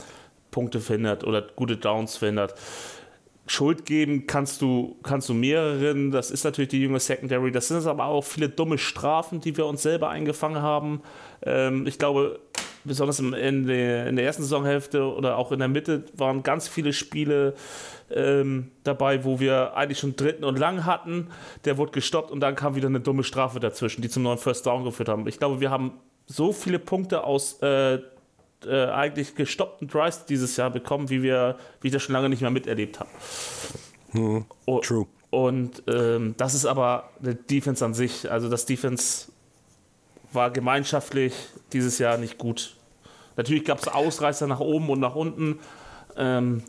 Punkte 0.51 0.79
verhindert 0.79 1.23
oder 1.23 1.41
gute 1.55 1.77
Downs 1.77 2.17
verhindert. 2.17 2.55
Schuld 3.45 3.85
geben 3.85 4.25
kannst 4.25 4.61
du, 4.61 4.97
kannst 5.03 5.27
du 5.27 5.33
mehreren. 5.33 6.11
Das 6.11 6.31
ist 6.31 6.45
natürlich 6.45 6.69
die 6.69 6.81
junge 6.81 6.99
Secondary. 6.99 7.51
Das 7.51 7.67
sind 7.67 7.85
aber 7.85 8.05
auch 8.05 8.23
viele 8.23 8.47
dumme 8.47 8.77
Strafen, 8.77 9.41
die 9.41 9.57
wir 9.57 9.65
uns 9.65 9.81
selber 9.83 10.09
eingefangen 10.09 10.61
haben. 10.61 11.01
Ähm, 11.41 11.85
ich 11.85 11.99
glaube, 11.99 12.39
besonders 12.85 13.19
in 13.19 13.67
der, 13.67 14.07
in 14.07 14.15
der 14.15 14.25
ersten 14.25 14.43
Saisonhälfte 14.43 15.03
oder 15.03 15.37
auch 15.37 15.51
in 15.51 15.59
der 15.59 15.67
Mitte 15.67 16.03
waren 16.15 16.43
ganz 16.43 16.67
viele 16.67 16.93
Spiele 16.93 17.53
ähm, 18.11 18.71
dabei, 18.83 19.23
wo 19.23 19.39
wir 19.39 19.75
eigentlich 19.75 19.99
schon 19.99 20.15
dritten 20.15 20.43
und 20.43 20.59
lang 20.59 20.85
hatten. 20.85 21.27
Der 21.65 21.77
wurde 21.77 21.91
gestoppt 21.91 22.31
und 22.31 22.39
dann 22.39 22.55
kam 22.55 22.75
wieder 22.75 22.87
eine 22.87 22.99
dumme 22.99 23.23
Strafe 23.23 23.59
dazwischen, 23.59 24.01
die 24.01 24.09
zum 24.09 24.23
neuen 24.23 24.37
First 24.37 24.65
Down 24.65 24.83
geführt 24.83 25.09
haben. 25.09 25.27
Ich 25.27 25.39
glaube, 25.39 25.59
wir 25.59 25.71
haben 25.71 25.93
so 26.25 26.53
viele 26.53 26.79
Punkte 26.79 27.23
aus 27.23 27.61
äh, 27.61 27.99
äh, 28.65 28.85
eigentlich 28.87 29.35
gestoppten 29.35 29.87
Drives 29.87 30.25
dieses 30.25 30.57
Jahr 30.57 30.69
bekommen, 30.69 31.09
wie 31.09 31.21
wir, 31.21 31.57
wie 31.81 31.87
ich 31.87 31.93
das 31.93 32.03
schon 32.03 32.13
lange 32.13 32.29
nicht 32.29 32.41
mehr 32.41 32.51
miterlebt 32.51 32.99
habe. 32.99 33.09
Hm, 34.11 34.45
true. 34.81 35.07
Und 35.29 35.81
ähm, 35.87 36.35
das 36.37 36.53
ist 36.53 36.65
aber 36.65 37.09
eine 37.21 37.33
Defense 37.33 37.83
an 37.83 37.93
sich. 37.95 38.31
Also 38.31 38.49
das 38.49 38.67
Defense 38.67 39.31
war 40.35 40.51
gemeinschaftlich 40.51 41.33
dieses 41.71 41.99
Jahr 41.99 42.17
nicht 42.17 42.37
gut. 42.37 42.75
Natürlich 43.35 43.65
gab 43.65 43.79
es 43.79 43.87
Ausreißer 43.87 44.47
nach 44.47 44.59
oben 44.59 44.89
und 44.89 44.99
nach 44.99 45.15
unten. 45.15 45.59
Ähm, 46.15 46.63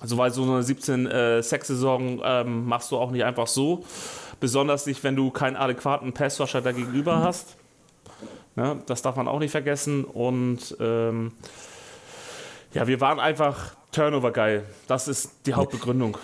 also 0.00 0.18
weil 0.18 0.32
so 0.32 0.42
eine 0.42 0.62
17 0.62 1.06
äh, 1.06 1.40
ähm, 1.40 2.66
machst 2.66 2.90
du 2.90 2.98
auch 2.98 3.10
nicht 3.10 3.24
einfach 3.24 3.46
so. 3.46 3.84
Besonders 4.40 4.86
nicht, 4.86 5.04
wenn 5.04 5.14
du 5.14 5.30
keinen 5.30 5.56
adäquaten 5.56 6.12
Passwasher 6.12 6.60
da 6.60 6.72
gegenüber 6.72 7.22
hast. 7.22 7.56
Ja, 8.56 8.76
das 8.86 9.00
darf 9.02 9.16
man 9.16 9.28
auch 9.28 9.38
nicht 9.38 9.52
vergessen. 9.52 10.04
Und 10.04 10.76
ähm, 10.80 11.32
ja, 12.74 12.86
wir 12.86 13.00
waren 13.00 13.20
einfach 13.20 13.76
Turnover 13.92 14.32
geil. 14.32 14.64
Das 14.88 15.06
ist 15.06 15.30
die 15.46 15.54
Hauptbegründung. 15.54 16.18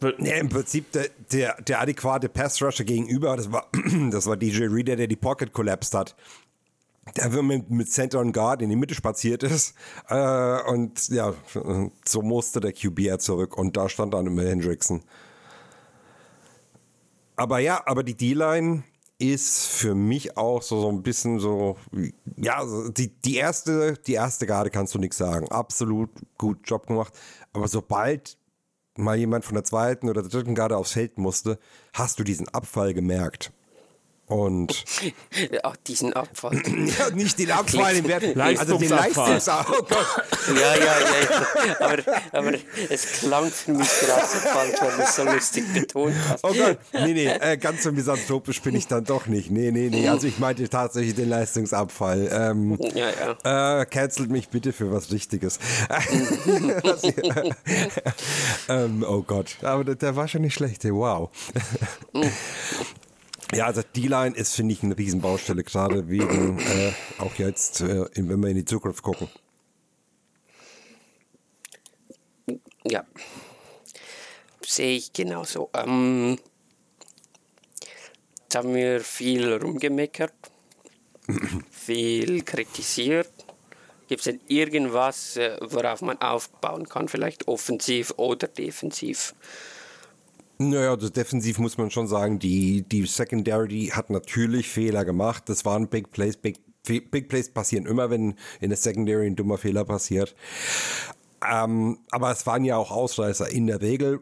Ja, 0.00 0.36
im 0.36 0.48
Prinzip 0.48 0.92
der, 0.92 1.08
der, 1.32 1.60
der 1.62 1.80
adäquate 1.80 2.28
Pass-Rusher 2.28 2.84
gegenüber, 2.84 3.36
das 3.36 3.50
war, 3.50 3.68
das 4.10 4.26
war 4.26 4.36
DJ 4.36 4.64
Reader, 4.64 4.96
der 4.96 5.08
die 5.08 5.16
Pocket 5.16 5.52
collapsed 5.52 5.94
hat. 5.94 6.14
Der 7.16 7.30
mit, 7.42 7.70
mit 7.70 7.90
Center 7.90 8.20
und 8.20 8.32
Guard 8.32 8.60
in 8.60 8.68
die 8.68 8.76
Mitte 8.76 8.94
spaziert 8.94 9.42
ist. 9.42 9.74
Äh, 10.08 10.60
und 10.68 11.08
ja, 11.08 11.32
so 12.04 12.22
musste 12.22 12.60
der 12.60 12.72
QB 12.72 13.18
zurück. 13.20 13.56
Und 13.56 13.76
da 13.76 13.88
stand 13.88 14.12
dann 14.12 14.26
immer 14.26 14.42
Hendrickson. 14.42 15.02
Aber 17.36 17.60
ja, 17.60 17.82
aber 17.86 18.02
die 18.02 18.14
D-Line 18.14 18.84
ist 19.18 19.66
für 19.66 19.94
mich 19.94 20.36
auch 20.36 20.62
so, 20.62 20.80
so 20.80 20.88
ein 20.88 21.02
bisschen 21.02 21.40
so, 21.40 21.76
ja, 22.36 22.62
die, 22.90 23.08
die 23.08 23.36
erste, 23.36 23.94
die 24.06 24.14
erste 24.14 24.46
Garde 24.46 24.70
kannst 24.70 24.94
du 24.94 24.98
nichts 24.98 25.18
sagen. 25.18 25.48
Absolut 25.48 26.10
gut 26.36 26.58
Job 26.64 26.86
gemacht. 26.86 27.12
Aber 27.52 27.68
sobald 27.68 28.36
mal 28.98 29.16
jemand 29.16 29.44
von 29.44 29.54
der 29.54 29.64
zweiten 29.64 30.08
oder 30.08 30.22
der 30.22 30.30
dritten 30.30 30.54
Garde 30.54 30.76
aufs 30.76 30.92
Feld 30.92 31.18
musste, 31.18 31.58
hast 31.92 32.18
du 32.18 32.24
diesen 32.24 32.48
Abfall 32.48 32.94
gemerkt. 32.94 33.52
Und 34.28 34.84
auch 35.62 35.76
diesen 35.76 36.12
Abfall. 36.12 36.56
ja, 36.66 37.08
nicht 37.14 37.38
den 37.38 37.50
Abfall, 37.50 37.94
den 37.94 38.06
Wert, 38.08 38.36
also 38.36 38.76
den 38.76 38.90
Leistungsabfall. 38.90 39.86
Oh 39.88 40.52
ja, 40.52 40.76
ja, 40.76 40.84
ja, 40.84 41.00
ja. 41.30 41.46
Aber, 41.80 41.96
aber 42.32 42.52
es 42.90 43.20
klang 43.20 43.50
für 43.50 43.72
mich 43.72 43.88
gerade 43.88 44.26
so 44.26 44.38
falsch, 44.38 44.76
weil 44.80 44.96
du 44.96 45.02
es 45.02 45.16
so 45.16 45.24
lustig 45.24 45.64
betont 45.72 46.14
hast. 46.28 46.44
Oh 46.44 46.52
Gott, 46.52 46.76
nee, 46.92 47.14
nee, 47.14 47.26
äh, 47.26 47.56
ganz 47.56 47.82
so 47.82 47.90
misanthropisch 47.90 48.60
bin 48.60 48.74
ich 48.74 48.86
dann 48.86 49.04
doch 49.04 49.26
nicht. 49.26 49.50
Nee, 49.50 49.70
nee, 49.70 49.88
nee, 49.88 50.06
also 50.08 50.26
ich 50.26 50.38
meinte 50.38 50.68
tatsächlich 50.68 51.14
den 51.14 51.30
Leistungsabfall. 51.30 52.28
Ähm, 52.30 52.78
ja, 52.94 53.08
ja. 53.44 53.80
Äh, 53.80 53.86
cancelt 53.86 54.28
mich 54.30 54.50
bitte 54.50 54.74
für 54.74 54.92
was 54.92 55.10
Richtiges. 55.10 55.58
ähm, 58.68 59.02
oh 59.08 59.22
Gott, 59.22 59.56
aber 59.62 59.84
der, 59.84 59.94
der, 59.94 60.16
war 60.16 60.28
schon 60.28 60.42
nicht 60.42 60.52
schlecht, 60.54 60.84
wow. 60.84 61.30
Ja, 63.54 63.66
also 63.66 63.82
D-Line 63.82 64.36
ist, 64.36 64.54
finde 64.54 64.74
ich, 64.74 64.82
eine 64.82 64.96
Riesenbaustelle, 64.96 65.64
gerade 65.64 66.08
wegen, 66.08 66.58
äh, 66.58 66.92
auch 67.18 67.34
jetzt, 67.36 67.80
äh, 67.80 68.04
wenn 68.14 68.40
wir 68.40 68.50
in 68.50 68.56
die 68.56 68.64
Zukunft 68.64 69.02
gucken. 69.02 69.28
Ja, 72.84 73.04
sehe 74.62 74.96
ich 74.96 75.12
genauso. 75.12 75.70
Ähm, 75.74 76.38
jetzt 78.42 78.54
haben 78.54 78.74
wir 78.74 79.00
viel 79.00 79.54
rumgemeckert, 79.54 80.34
viel 81.70 82.42
kritisiert. 82.42 83.30
Gibt 84.08 84.20
es 84.20 84.24
denn 84.24 84.40
irgendwas, 84.46 85.36
äh, 85.36 85.56
worauf 85.60 86.02
man 86.02 86.20
aufbauen 86.20 86.88
kann, 86.88 87.08
vielleicht 87.08 87.48
offensiv 87.48 88.12
oder 88.16 88.46
defensiv? 88.46 89.34
Naja, 90.58 90.96
das 90.96 91.12
defensiv 91.12 91.58
muss 91.58 91.78
man 91.78 91.90
schon 91.90 92.08
sagen, 92.08 92.40
die, 92.40 92.82
die 92.82 93.06
Secondary 93.06 93.92
hat 93.92 94.10
natürlich 94.10 94.68
Fehler 94.68 95.04
gemacht. 95.04 95.48
Das 95.48 95.64
waren 95.64 95.88
Big 95.88 96.10
Plays. 96.10 96.36
Big, 96.36 96.60
Big 96.84 97.28
Plays 97.28 97.50
passieren 97.50 97.86
immer, 97.86 98.10
wenn 98.10 98.34
in 98.60 98.70
der 98.70 98.76
Secondary 98.76 99.26
ein 99.26 99.36
dummer 99.36 99.58
Fehler 99.58 99.84
passiert. 99.84 100.34
Ähm, 101.48 101.98
aber 102.10 102.32
es 102.32 102.44
waren 102.46 102.64
ja 102.64 102.76
auch 102.76 102.90
Ausreißer. 102.90 103.48
In 103.50 103.68
der 103.68 103.80
Regel 103.80 104.20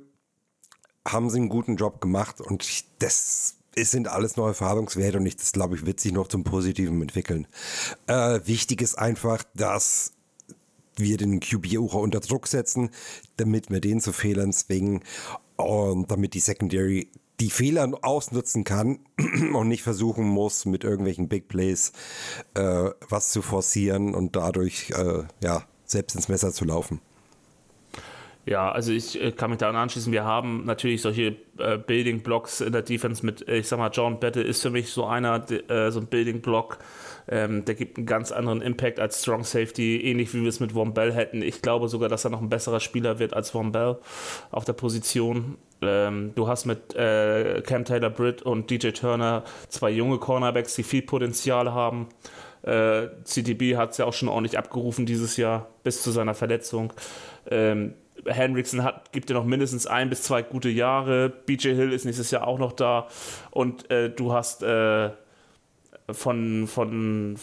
haben 1.09 1.31
sie 1.31 1.39
einen 1.39 1.49
guten 1.49 1.77
Job 1.77 2.01
gemacht 2.01 2.41
und 2.41 2.67
das 2.99 3.57
es 3.79 3.91
sind 3.91 4.09
alles 4.09 4.37
neue 4.37 4.49
Erfahrungswerte 4.49 5.19
und 5.19 5.27
ich, 5.27 5.37
das 5.37 5.53
glaube 5.53 5.77
ich, 5.77 5.85
wird 5.85 6.01
sich 6.01 6.13
noch 6.13 6.29
zum 6.29 6.45
Positiven 6.45 7.01
entwickeln. 7.03 7.47
Äh, 8.07 8.41
wichtig 8.47 8.81
ist 8.81 8.99
einfach, 8.99 9.45
dass 9.55 10.13
wir 10.97 11.19
den 11.19 11.41
QB-Ucher 11.41 11.99
unter 11.99 12.21
Druck 12.21 12.47
setzen, 12.47 12.89
damit 13.37 13.71
wir 13.71 13.83
den 13.83 14.01
zu 14.01 14.15
Fehlern 14.15 14.55
zwingen 14.55 15.03
und 15.57 16.11
damit 16.11 16.35
die 16.35 16.41
Secondary 16.41 17.11
die 17.41 17.51
Fehler 17.51 17.91
ausnutzen 18.03 18.65
kann 18.65 19.01
und 19.53 19.69
nicht 19.69 19.83
versuchen 19.83 20.27
muss, 20.27 20.65
mit 20.65 20.85
irgendwelchen 20.85 21.29
Big 21.29 21.49
Plays 21.49 21.93
äh, 22.55 22.91
was 23.09 23.31
zu 23.31 23.43
forcieren 23.43 24.15
und 24.15 24.37
dadurch 24.37 24.91
äh, 24.91 25.25
ja, 25.43 25.65
selbst 25.85 26.15
ins 26.17 26.29
Messer 26.29 26.53
zu 26.53 26.65
laufen. 26.65 27.01
Ja, 28.47 28.71
also 28.71 28.93
ich 28.93 29.21
äh, 29.21 29.33
kann 29.33 29.51
mich 29.51 29.59
da 29.59 29.71
anschließen. 29.71 30.13
Wir 30.13 30.25
haben 30.25 30.65
natürlich 30.65 31.03
solche 31.03 31.35
äh, 31.59 31.79
Building 31.79 32.23
Blocks 32.23 32.61
in 32.61 32.73
der 32.73 32.83
Defense 32.83 33.27
mit, 33.27 33.47
ich 33.49 33.67
sag 33.67 33.81
mal, 33.81 33.91
John 33.93 34.21
Battle 34.21 34.43
ist 34.43 34.63
für 34.63 34.71
mich 34.71 34.91
so 34.91 35.05
einer, 35.05 35.45
äh, 35.51 35.91
so 35.91 35.99
ein 35.99 36.07
Building 36.07 36.43
Block, 36.43 36.79
ähm, 37.27 37.65
der 37.65 37.75
gibt 37.75 37.97
einen 37.97 38.07
ganz 38.07 38.31
anderen 38.31 38.63
Impact 38.63 39.01
als 39.01 39.21
Strong 39.21 39.43
Safety, 39.43 40.01
ähnlich 40.01 40.33
wie 40.33 40.43
wir 40.43 40.49
es 40.49 40.61
mit 40.61 40.73
Von 40.73 40.95
Bell 40.95 41.13
hätten. 41.13 41.43
Ich 41.43 41.61
glaube 41.61 41.89
sogar, 41.89 42.09
dass 42.09 42.25
er 42.25 42.31
noch 42.31 42.41
ein 42.41 42.49
besserer 42.49 42.79
Spieler 42.79 43.19
wird 43.19 43.35
als 43.35 43.51
Von 43.51 43.73
Bell 43.73 43.99
auf 44.53 44.65
der 44.65 44.75
Position. 44.75 45.59
Ähm, 45.83 46.31
du 46.37 46.47
hast 46.47 46.67
mit 46.67 46.95
äh, 46.95 47.63
Cam 47.63 47.85
Taylor 47.85 48.11
Britt 48.11 48.43
und 48.43 48.71
DJ 48.71 48.91
Turner 48.91 49.43
zwei 49.69 49.91
junge 49.91 50.19
Cornerbacks, 50.19 50.77
die 50.77 50.85
viel 50.85 51.03
Potenzial 51.03 51.73
haben. 51.75 52.07
Äh, 52.63 53.09
CTB 53.25 53.77
hat 53.77 53.91
es 53.91 53.99
ja 53.99 54.05
auch 54.05 54.13
schon 54.13 54.29
ordentlich 54.29 54.57
abgerufen 54.57 55.05
dieses 55.05 55.37
Jahr 55.37 55.67
bis 55.83 56.03
zu 56.03 56.13
seiner 56.13 56.35
Verletzung. 56.35 56.93
Ähm, 57.51 57.95
Hendrickson 58.25 58.83
hat, 58.83 59.13
gibt 59.13 59.29
dir 59.29 59.35
noch 59.35 59.45
mindestens 59.45 59.87
ein 59.87 60.09
bis 60.09 60.23
zwei 60.23 60.43
gute 60.43 60.69
Jahre. 60.69 61.29
BJ 61.29 61.75
Hill 61.75 61.93
ist 61.93 62.05
nächstes 62.05 62.31
Jahr 62.31 62.47
auch 62.47 62.59
noch 62.59 62.73
da. 62.73 63.09
Und 63.51 63.91
äh, 63.91 64.11
du 64.11 64.33
hast 64.33 64.63
äh, 64.63 65.11
von, 66.11 66.67
von 66.67 67.37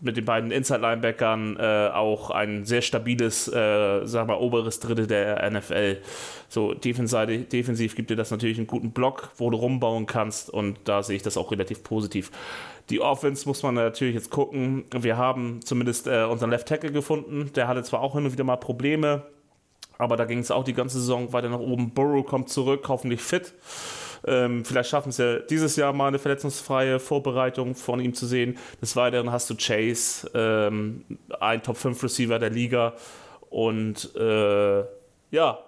mit 0.00 0.16
den 0.16 0.24
beiden 0.24 0.50
Inside-Linebackern 0.50 1.56
äh, 1.58 1.90
auch 1.92 2.30
ein 2.30 2.64
sehr 2.64 2.82
stabiles, 2.82 3.48
äh, 3.48 4.06
sagen 4.06 4.28
wir, 4.28 4.40
oberes 4.40 4.80
Drittel 4.80 5.06
der 5.06 5.50
NFL. 5.50 5.98
So, 6.48 6.74
defensiv, 6.74 7.48
defensiv 7.48 7.96
gibt 7.96 8.10
dir 8.10 8.16
das 8.16 8.30
natürlich 8.30 8.58
einen 8.58 8.66
guten 8.66 8.92
Block, 8.92 9.30
wo 9.36 9.50
du 9.50 9.56
rumbauen 9.56 10.06
kannst 10.06 10.50
und 10.50 10.78
da 10.84 11.02
sehe 11.02 11.16
ich 11.16 11.22
das 11.22 11.36
auch 11.36 11.50
relativ 11.50 11.82
positiv. 11.82 12.30
Die 12.90 13.00
Offense 13.00 13.46
muss 13.46 13.62
man 13.62 13.74
natürlich 13.74 14.14
jetzt 14.14 14.30
gucken. 14.30 14.84
Wir 14.96 15.16
haben 15.16 15.60
zumindest 15.62 16.06
äh, 16.06 16.24
unseren 16.24 16.50
Left 16.50 16.68
Tackle 16.68 16.92
gefunden. 16.92 17.50
Der 17.54 17.68
hatte 17.68 17.82
zwar 17.82 18.00
auch 18.00 18.14
und 18.14 18.32
wieder 18.32 18.44
mal 18.44 18.56
Probleme, 18.56 19.24
aber 19.98 20.16
da 20.16 20.24
ging 20.24 20.38
es 20.38 20.50
auch 20.50 20.64
die 20.64 20.74
ganze 20.74 20.98
Saison 21.00 21.32
weiter 21.32 21.48
nach 21.48 21.58
oben. 21.58 21.90
Burrow 21.92 22.24
kommt 22.24 22.48
zurück, 22.48 22.84
hoffentlich 22.88 23.20
fit. 23.20 23.52
Ähm, 24.26 24.64
vielleicht 24.64 24.90
schaffen 24.90 25.10
es 25.10 25.18
ja 25.18 25.38
dieses 25.38 25.76
Jahr 25.76 25.92
mal 25.92 26.08
eine 26.08 26.18
verletzungsfreie 26.18 26.98
Vorbereitung 26.98 27.74
von 27.74 28.00
ihm 28.00 28.14
zu 28.14 28.26
sehen. 28.26 28.56
Des 28.80 28.96
Weiteren 28.96 29.30
hast 29.30 29.50
du 29.50 29.54
Chase, 29.56 30.30
ähm, 30.34 31.04
ein 31.40 31.62
Top 31.62 31.76
5 31.76 32.02
Receiver 32.02 32.38
der 32.38 32.50
Liga. 32.50 32.94
Und 33.50 34.14
äh, 34.16 34.84
ja, 35.30 35.58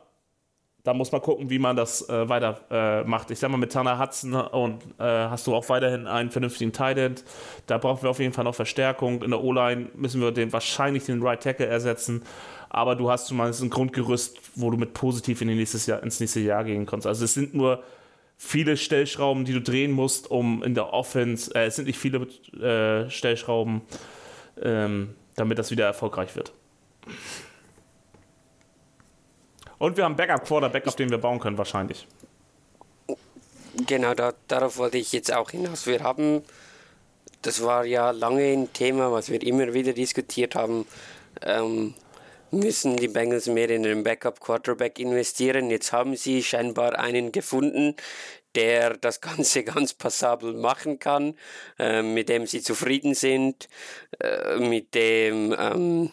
da 0.83 0.95
muss 0.95 1.13
man 1.13 1.21
gucken, 1.21 1.51
wie 1.51 1.59
man 1.59 1.77
das 1.77 2.09
äh, 2.09 2.29
weiter 2.29 2.61
äh, 2.71 3.05
macht. 3.05 3.31
Ich 3.31 3.39
sag 3.39 3.51
mal, 3.51 3.59
mit 3.59 3.73
Tanner 3.73 3.99
Hudson 3.99 4.35
und 4.35 4.83
äh, 4.99 5.05
hast 5.05 5.47
du 5.47 5.55
auch 5.55 5.69
weiterhin 5.69 6.07
einen 6.07 6.31
vernünftigen 6.31 6.73
Tight. 6.73 7.25
Da 7.67 7.79
brauchen 7.79 8.03
wir 8.03 8.11
auf 8.11 8.19
jeden 8.19 8.33
Fall 8.33 8.45
noch 8.45 8.55
Verstärkung. 8.55 9.23
In 9.23 9.31
der 9.31 9.43
O-Line 9.43 9.91
müssen 9.95 10.21
wir 10.21 10.33
den 10.33 10.53
wahrscheinlich 10.53 11.05
den 11.05 11.23
Right 11.23 11.43
Tackle 11.43 11.67
ersetzen. 11.67 12.23
Aber 12.71 12.95
du 12.95 13.11
hast 13.11 13.27
zumindest 13.27 13.63
ein 13.63 13.71
Grundgerüst, 13.71 14.39
wo 14.55 14.71
du 14.71 14.77
mit 14.77 14.95
positiv 14.95 15.41
in 15.43 15.49
nächstes 15.49 15.87
Jahr, 15.87 16.03
ins 16.03 16.21
nächste 16.21 16.41
Jahr 16.41 16.65
gehen 16.65 16.87
kannst. 16.87 17.07
Also 17.07 17.25
es 17.25 17.35
sind 17.35 17.55
nur 17.55 17.83
viele 18.39 18.79
Stellschrauben, 18.79 19.45
die 19.45 19.53
du 19.53 19.61
drehen 19.61 19.91
musst, 19.93 20.31
um 20.31 20.63
in 20.63 20.75
der 20.75 20.95
Offense, 20.95 21.55
äh, 21.55 21.67
es 21.67 21.77
sind 21.77 21.87
nicht 21.87 21.99
viele 21.99 22.27
äh, 22.59 23.11
Stellschrauben, 23.11 23.83
ähm, 24.63 25.15
damit 25.37 25.59
das 25.59 25.71
wieder 25.71 25.85
erfolgreich 25.85 26.35
wird. 26.37 26.53
Und 29.81 29.97
wir 29.97 30.05
haben 30.05 30.15
Backup-Quarterback, 30.15 30.87
auf 30.87 30.95
den 30.95 31.09
wir 31.09 31.17
bauen 31.17 31.41
können, 31.41 31.57
wahrscheinlich. 31.57 32.07
Genau, 33.87 34.13
da, 34.13 34.35
darauf 34.47 34.77
wollte 34.77 34.99
ich 34.99 35.11
jetzt 35.13 35.33
auch 35.33 35.51
hinaus. 35.51 35.87
Wir 35.87 36.03
haben, 36.03 36.43
das 37.41 37.63
war 37.63 37.87
ja 37.87 38.11
lange 38.11 38.43
ein 38.43 38.71
Thema, 38.75 39.11
was 39.11 39.31
wir 39.31 39.43
immer 39.43 39.73
wieder 39.73 39.95
diskutiert 39.95 40.55
haben, 40.55 40.87
ähm, 41.41 41.95
müssen 42.51 42.99
die 42.99 43.09
Bengals 43.09 43.47
mehr 43.47 43.71
in 43.71 43.83
den 43.85 44.05
Backup-Quarterback 44.05 44.99
investieren. 44.99 45.71
Jetzt 45.71 45.93
haben 45.93 46.15
sie 46.15 46.43
scheinbar 46.43 46.99
einen 46.99 47.33
gefunden, 47.33 47.97
der 48.55 48.99
das 48.99 49.23
Ganze 49.23 49.65
ganz 49.65 49.95
passabel 49.95 50.53
machen 50.53 50.99
kann, 50.99 51.39
äh, 51.79 52.03
mit 52.03 52.29
dem 52.29 52.47
sie 52.47 52.61
zufrieden 52.61 53.15
sind, 53.15 53.71
äh, 54.23 54.59
mit 54.59 54.95
dem 54.95 55.57
ähm, 55.59 56.11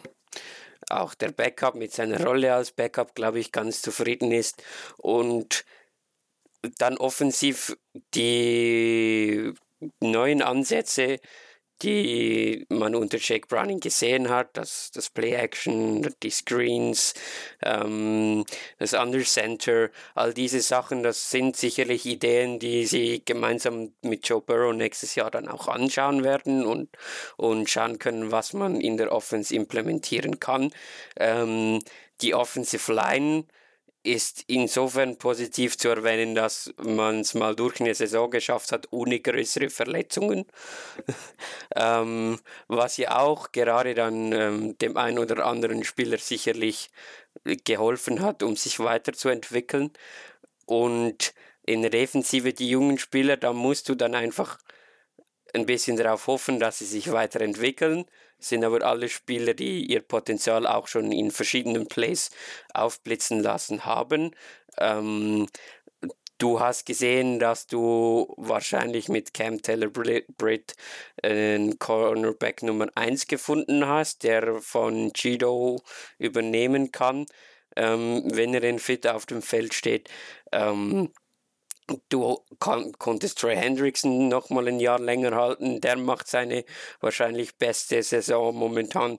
auch 0.90 1.14
der 1.14 1.32
Backup 1.32 1.74
mit 1.74 1.92
seiner 1.92 2.24
Rolle 2.24 2.54
als 2.54 2.72
Backup, 2.72 3.14
glaube 3.14 3.38
ich, 3.38 3.52
ganz 3.52 3.82
zufrieden 3.82 4.32
ist. 4.32 4.62
Und 4.96 5.64
dann 6.78 6.96
offensiv 6.96 7.76
die 8.14 9.52
neuen 10.00 10.42
Ansätze, 10.42 11.20
die 11.82 12.66
man 12.68 12.94
unter 12.94 13.18
Jake 13.18 13.46
Browning 13.46 13.80
gesehen 13.80 14.28
hat, 14.28 14.56
das, 14.56 14.90
das 14.90 15.10
Play-Action, 15.10 16.14
die 16.22 16.30
Screens, 16.30 17.14
ähm, 17.62 18.44
das 18.78 18.94
Under 18.94 19.22
Center, 19.22 19.90
all 20.14 20.34
diese 20.34 20.60
Sachen, 20.60 21.02
das 21.02 21.30
sind 21.30 21.56
sicherlich 21.56 22.06
Ideen, 22.06 22.58
die 22.58 22.86
sie 22.86 23.22
gemeinsam 23.24 23.92
mit 24.02 24.28
Joe 24.28 24.40
Burrow 24.40 24.74
nächstes 24.74 25.14
Jahr 25.14 25.30
dann 25.30 25.48
auch 25.48 25.68
anschauen 25.68 26.24
werden 26.24 26.66
und, 26.66 26.88
und 27.36 27.70
schauen 27.70 27.98
können, 27.98 28.32
was 28.32 28.52
man 28.52 28.80
in 28.80 28.96
der 28.96 29.12
Offense 29.12 29.54
implementieren 29.54 30.40
kann. 30.40 30.72
Ähm, 31.16 31.80
die 32.20 32.34
Offensive 32.34 32.92
Line 32.92 33.44
ist 34.02 34.44
insofern 34.46 35.18
positiv 35.18 35.76
zu 35.76 35.88
erwähnen, 35.88 36.34
dass 36.34 36.72
man 36.82 37.20
es 37.20 37.34
mal 37.34 37.54
durch 37.56 37.80
eine 37.80 37.94
Saison 37.94 38.30
geschafft 38.30 38.72
hat, 38.72 38.88
ohne 38.90 39.20
größere 39.20 39.70
Verletzungen. 39.70 40.46
ähm, 41.76 42.38
was 42.68 42.96
ja 42.96 43.18
auch 43.18 43.52
gerade 43.52 43.94
dann 43.94 44.32
ähm, 44.32 44.78
dem 44.78 44.96
einen 44.96 45.18
oder 45.18 45.44
anderen 45.44 45.84
Spieler 45.84 46.18
sicherlich 46.18 46.90
geholfen 47.64 48.20
hat, 48.20 48.42
um 48.42 48.56
sich 48.56 48.80
weiterzuentwickeln. 48.80 49.90
Und 50.66 51.34
in 51.64 51.82
der 51.82 51.90
Defensive 51.90 52.52
die 52.52 52.70
jungen 52.70 52.98
Spieler, 52.98 53.36
da 53.36 53.52
musst 53.52 53.88
du 53.88 53.94
dann 53.94 54.14
einfach 54.14 54.58
ein 55.54 55.66
bisschen 55.66 55.96
darauf 55.96 56.26
hoffen, 56.26 56.60
dass 56.60 56.78
sie 56.78 56.86
sich 56.86 57.12
weiterentwickeln. 57.12 58.04
Sind 58.40 58.64
aber 58.64 58.82
alle 58.84 59.08
Spieler, 59.08 59.54
die 59.54 59.84
ihr 59.86 60.00
Potenzial 60.00 60.66
auch 60.66 60.86
schon 60.88 61.10
in 61.12 61.30
verschiedenen 61.30 61.88
Plays 61.88 62.30
aufblitzen 62.72 63.42
lassen 63.42 63.84
haben. 63.84 64.30
Ähm, 64.78 65.48
du 66.38 66.60
hast 66.60 66.86
gesehen, 66.86 67.38
dass 67.40 67.66
du 67.66 68.32
wahrscheinlich 68.36 69.08
mit 69.08 69.34
Cam 69.34 69.60
Taylor 69.60 69.90
Britt 69.90 70.74
einen 71.22 71.78
Cornerback 71.78 72.62
Nummer 72.62 72.88
1 72.94 73.26
gefunden 73.26 73.86
hast, 73.86 74.22
der 74.22 74.60
von 74.60 75.12
Chido 75.14 75.82
übernehmen 76.18 76.92
kann, 76.92 77.26
ähm, 77.76 78.22
wenn 78.26 78.54
er 78.54 78.62
in 78.62 78.78
fit 78.78 79.06
auf 79.06 79.26
dem 79.26 79.42
Feld 79.42 79.74
steht. 79.74 80.08
Ähm, 80.52 81.12
Du 82.08 82.44
kon 82.58 82.92
konntest 82.98 83.38
Trey 83.38 83.56
Hendrickson 83.56 84.28
noch 84.28 84.50
mal 84.50 84.68
ein 84.68 84.80
Jahr 84.80 84.98
länger 84.98 85.34
halten. 85.34 85.80
Der 85.80 85.96
macht 85.96 86.28
seine 86.28 86.64
wahrscheinlich 87.00 87.56
beste 87.56 88.02
Saison 88.02 88.54
momentan, 88.54 89.18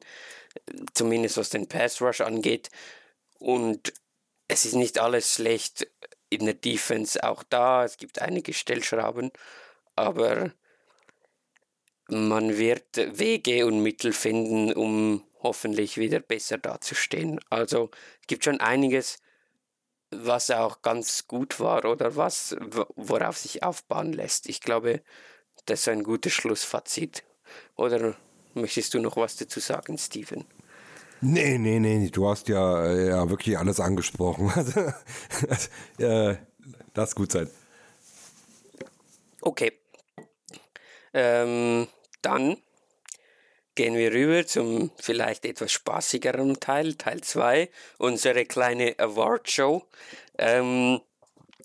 zumindest 0.93 1.37
was 1.37 1.49
den 1.49 1.67
Pass 1.67 2.01
Rush 2.01 2.21
angeht. 2.21 2.69
Und 3.39 3.93
es 4.47 4.65
ist 4.65 4.75
nicht 4.75 4.99
alles 4.99 5.33
schlecht 5.33 5.87
in 6.29 6.45
der 6.45 6.53
Defense 6.53 7.23
auch 7.23 7.43
da. 7.43 7.85
Es 7.85 7.97
gibt 7.97 8.21
einige 8.21 8.53
Stellschrauben, 8.53 9.31
aber 9.95 10.51
man 12.07 12.57
wird 12.57 12.97
Wege 13.17 13.65
und 13.65 13.81
Mittel 13.81 14.13
finden, 14.13 14.73
um 14.73 15.23
hoffentlich 15.41 15.97
wieder 15.97 16.19
besser 16.19 16.57
dazustehen. 16.57 17.39
Also 17.49 17.89
es 18.21 18.27
gibt 18.27 18.43
schon 18.43 18.59
einiges, 18.59 19.19
was 20.11 20.51
auch 20.51 20.81
ganz 20.81 21.27
gut 21.27 21.59
war 21.59 21.85
oder 21.85 22.15
was, 22.15 22.55
worauf 22.95 23.37
sich 23.37 23.63
aufbauen 23.63 24.13
lässt. 24.13 24.49
Ich 24.49 24.61
glaube, 24.61 25.01
das 25.65 25.81
ist 25.81 25.87
ein 25.89 26.03
gutes 26.03 26.33
Schlussfazit. 26.33 27.23
Oder 27.75 28.15
möchtest 28.53 28.93
du 28.93 28.99
noch 28.99 29.17
was 29.17 29.35
dazu 29.35 29.59
sagen, 29.59 29.97
Steven? 29.97 30.45
Nee, 31.21 31.57
nee, 31.57 31.79
nee, 31.79 32.09
du 32.09 32.29
hast 32.29 32.47
ja, 32.47 32.85
äh, 32.85 33.09
ja 33.09 33.29
wirklich 33.29 33.57
alles 33.57 33.79
angesprochen. 33.79 34.51
das, 35.47 35.69
äh, 35.97 36.37
das 36.93 37.13
gut 37.13 37.31
sein. 37.31 37.49
Okay. 39.41 39.73
Ähm, 41.13 41.87
dann 42.21 42.57
gehen 43.79 43.95
wir 43.95 44.11
rüber 44.11 44.45
zum 44.45 44.91
vielleicht 44.97 45.45
etwas 45.45 45.71
spaßigeren 45.71 46.59
Teil, 46.59 46.95
Teil 46.95 47.21
2, 47.21 47.69
unsere 47.97 48.43
kleine 48.43 48.99
Award 48.99 49.49
Show. 49.49 49.87
Ähm, 50.37 50.99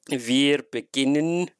wir 0.07 0.63
beginnen 0.63 1.51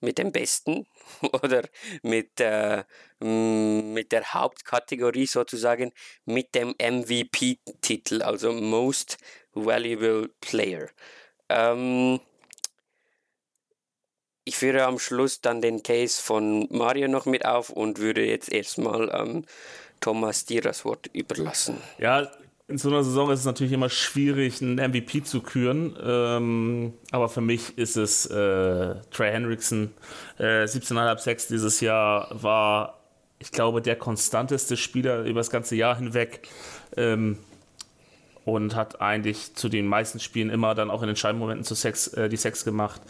mit 0.00 0.16
dem 0.16 0.32
Besten 0.32 0.86
oder 1.42 1.68
mit, 2.00 2.40
äh, 2.40 2.82
mit 3.18 4.12
der 4.12 4.32
Hauptkategorie 4.32 5.26
sozusagen, 5.26 5.92
mit 6.24 6.54
dem 6.54 6.74
MVP-Titel, 6.78 8.22
also 8.22 8.54
Most 8.54 9.18
Valuable 9.52 10.30
Player. 10.40 10.88
Ähm, 11.50 12.20
ich 14.48 14.56
führe 14.56 14.84
am 14.84 14.98
Schluss 14.98 15.42
dann 15.42 15.60
den 15.60 15.82
Case 15.82 16.20
von 16.22 16.66
Mario 16.70 17.06
noch 17.06 17.26
mit 17.26 17.44
auf 17.44 17.68
und 17.68 17.98
würde 17.98 18.24
jetzt 18.24 18.50
erstmal 18.50 19.10
ähm, 19.12 19.44
Thomas 20.00 20.46
dir 20.46 20.62
das 20.62 20.86
Wort 20.86 21.10
überlassen. 21.12 21.76
Ja, 21.98 22.28
in 22.66 22.78
so 22.78 22.88
einer 22.88 23.04
Saison 23.04 23.30
ist 23.30 23.40
es 23.40 23.44
natürlich 23.44 23.74
immer 23.74 23.90
schwierig, 23.90 24.62
einen 24.62 24.76
MVP 24.76 25.22
zu 25.22 25.42
küren. 25.42 25.94
Ähm, 26.02 26.94
aber 27.10 27.28
für 27.28 27.42
mich 27.42 27.76
ist 27.76 27.98
es 27.98 28.24
äh, 28.24 28.94
Trey 29.10 29.32
Hendrickson. 29.32 29.92
Äh, 30.38 30.64
17,5 30.64 31.18
6 31.18 31.48
dieses 31.48 31.80
Jahr 31.80 32.28
war, 32.30 33.00
ich 33.38 33.52
glaube, 33.52 33.82
der 33.82 33.96
konstanteste 33.96 34.78
Spieler 34.78 35.24
über 35.24 35.40
das 35.40 35.50
ganze 35.50 35.76
Jahr 35.76 35.96
hinweg. 35.96 36.48
Ähm, 36.96 37.36
und 38.48 38.74
hat 38.74 39.02
eigentlich 39.02 39.54
zu 39.56 39.68
den 39.68 39.86
meisten 39.86 40.20
Spielen 40.20 40.48
immer 40.48 40.74
dann 40.74 40.90
auch 40.90 41.02
in 41.02 41.08
den 41.08 41.16
Scheibenmomenten 41.16 41.64
zu 41.64 41.74
Sex, 41.74 42.08
äh, 42.14 42.30
die 42.30 42.38
Sex 42.38 42.64
gemacht. 42.64 43.02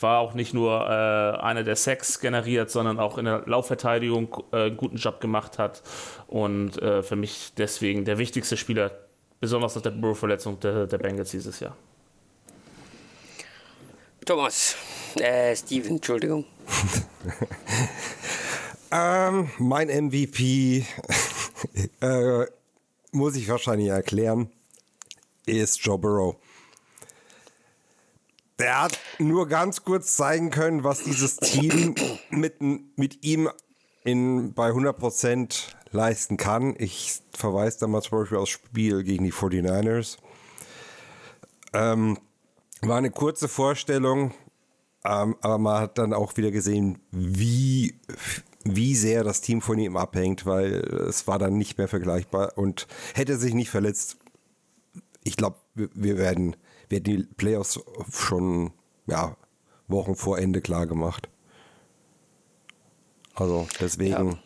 War 0.00 0.20
auch 0.20 0.32
nicht 0.32 0.54
nur 0.54 0.80
äh, 0.80 1.38
einer, 1.38 1.64
der 1.64 1.76
Sex 1.76 2.18
generiert, 2.18 2.70
sondern 2.70 2.98
auch 2.98 3.18
in 3.18 3.26
der 3.26 3.42
Laufverteidigung 3.44 4.34
äh, 4.52 4.56
einen 4.56 4.76
guten 4.78 4.96
Job 4.96 5.20
gemacht 5.20 5.58
hat. 5.58 5.82
Und 6.28 6.80
äh, 6.80 7.02
für 7.02 7.16
mich 7.16 7.52
deswegen 7.58 8.06
der 8.06 8.16
wichtigste 8.16 8.56
Spieler, 8.56 8.90
besonders 9.38 9.74
nach 9.74 9.82
der 9.82 9.90
Burrow-Verletzung 9.90 10.58
der, 10.60 10.86
der 10.86 10.96
Bengals 10.96 11.30
dieses 11.30 11.60
Jahr. 11.60 11.76
Thomas, 14.24 14.76
äh, 15.20 15.54
Steven, 15.54 15.96
Entschuldigung. 15.96 16.46
ähm, 18.90 19.50
mein 19.58 19.88
MVP 19.88 20.86
äh, 22.00 22.46
muss 23.12 23.36
ich 23.36 23.46
wahrscheinlich 23.46 23.88
erklären 23.88 24.50
ist 25.46 25.78
Joe 25.82 25.98
Burrow. 25.98 26.36
Der 28.58 28.82
hat 28.82 28.98
nur 29.18 29.48
ganz 29.48 29.84
kurz 29.84 30.16
zeigen 30.16 30.50
können, 30.50 30.82
was 30.82 31.02
dieses 31.02 31.36
Team 31.36 31.94
mit, 32.30 32.60
mit 32.60 33.24
ihm 33.24 33.50
in, 34.04 34.54
bei 34.54 34.70
100% 34.70 35.74
leisten 35.90 36.36
kann. 36.36 36.74
Ich 36.78 37.20
verweise 37.32 37.80
da 37.80 37.86
mal 37.86 38.02
zum 38.02 38.20
Beispiel 38.20 38.38
aufs 38.38 38.50
Spiel 38.50 39.02
gegen 39.02 39.24
die 39.24 39.32
49ers. 39.32 40.18
Ähm, 41.72 42.18
war 42.82 42.98
eine 42.98 43.10
kurze 43.10 43.48
Vorstellung, 43.48 44.32
ähm, 45.04 45.36
aber 45.40 45.58
man 45.58 45.80
hat 45.80 45.98
dann 45.98 46.12
auch 46.12 46.36
wieder 46.36 46.50
gesehen, 46.50 46.98
wie, 47.10 47.98
wie 48.64 48.94
sehr 48.94 49.24
das 49.24 49.40
Team 49.40 49.60
von 49.60 49.78
ihm 49.78 49.96
abhängt, 49.96 50.46
weil 50.46 50.74
es 51.08 51.26
war 51.26 51.38
dann 51.38 51.58
nicht 51.58 51.78
mehr 51.78 51.88
vergleichbar 51.88 52.56
und 52.56 52.86
hätte 53.14 53.36
sich 53.36 53.54
nicht 53.54 53.70
verletzt, 53.70 54.18
ich 55.26 55.36
glaube, 55.36 55.56
wir 55.74 56.18
werden, 56.18 56.56
werden 56.88 57.04
die 57.04 57.26
Playoffs 57.36 57.80
schon 58.12 58.72
ja, 59.06 59.36
Wochen 59.88 60.14
vor 60.14 60.38
Ende 60.38 60.60
klar 60.60 60.86
gemacht. 60.86 61.28
Also 63.34 63.66
deswegen. 63.80 64.30
Ja. 64.30 64.38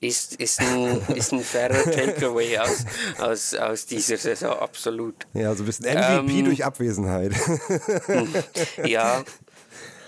Ist, 0.00 0.34
ist, 0.36 0.60
ein, 0.60 1.00
ist 1.14 1.32
ein 1.32 1.40
fairer 1.40 1.84
Takeaway 1.90 2.58
aus, 2.58 2.86
aus, 3.18 3.54
aus 3.54 3.84
dieser 3.84 4.16
Saison, 4.16 4.58
absolut. 4.58 5.26
Ja, 5.34 5.54
so 5.54 5.62
ein 5.62 5.66
bisschen 5.66 5.84
MVP 5.84 6.38
ähm, 6.38 6.44
durch 6.46 6.64
Abwesenheit. 6.64 7.32
ja, 8.84 9.22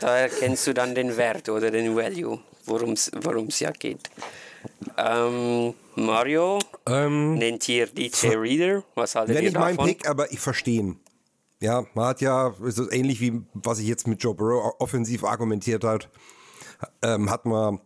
da 0.01 0.17
erkennst 0.17 0.67
du 0.67 0.73
dann 0.73 0.95
den 0.95 1.17
Wert 1.19 1.51
oder 1.51 1.71
den 1.71 1.95
Value, 1.95 2.41
worum 2.65 2.93
es 2.95 3.61
ja 3.61 3.71
geht. 3.71 4.09
Ähm, 4.97 5.75
Mario 5.95 6.59
ähm, 6.87 7.35
nennt 7.35 7.65
hier 7.65 7.87
DJ 7.87 8.37
Reader. 8.37 8.83
Was 8.95 9.15
haltet 9.15 9.41
ihr 9.43 9.53
davon? 9.53 9.69
Nicht 9.69 9.79
mein 9.79 9.87
Pick, 9.87 10.09
aber 10.09 10.33
ich 10.33 10.41
verstehe 10.41 10.81
ihn. 10.81 11.01
Ja, 11.61 11.85
man 11.95 12.07
hat 12.07 12.21
ja, 12.23 12.55
so 12.61 12.91
ähnlich 12.91 13.21
wie 13.21 13.43
was 13.53 13.79
ich 13.79 13.87
jetzt 13.87 14.07
mit 14.07 14.23
Joe 14.23 14.35
Burrow 14.35 14.75
offensiv 14.79 15.25
argumentiert 15.25 15.85
hat, 15.85 16.09
ähm, 17.03 17.29
hat 17.31 17.45
man 17.45 17.81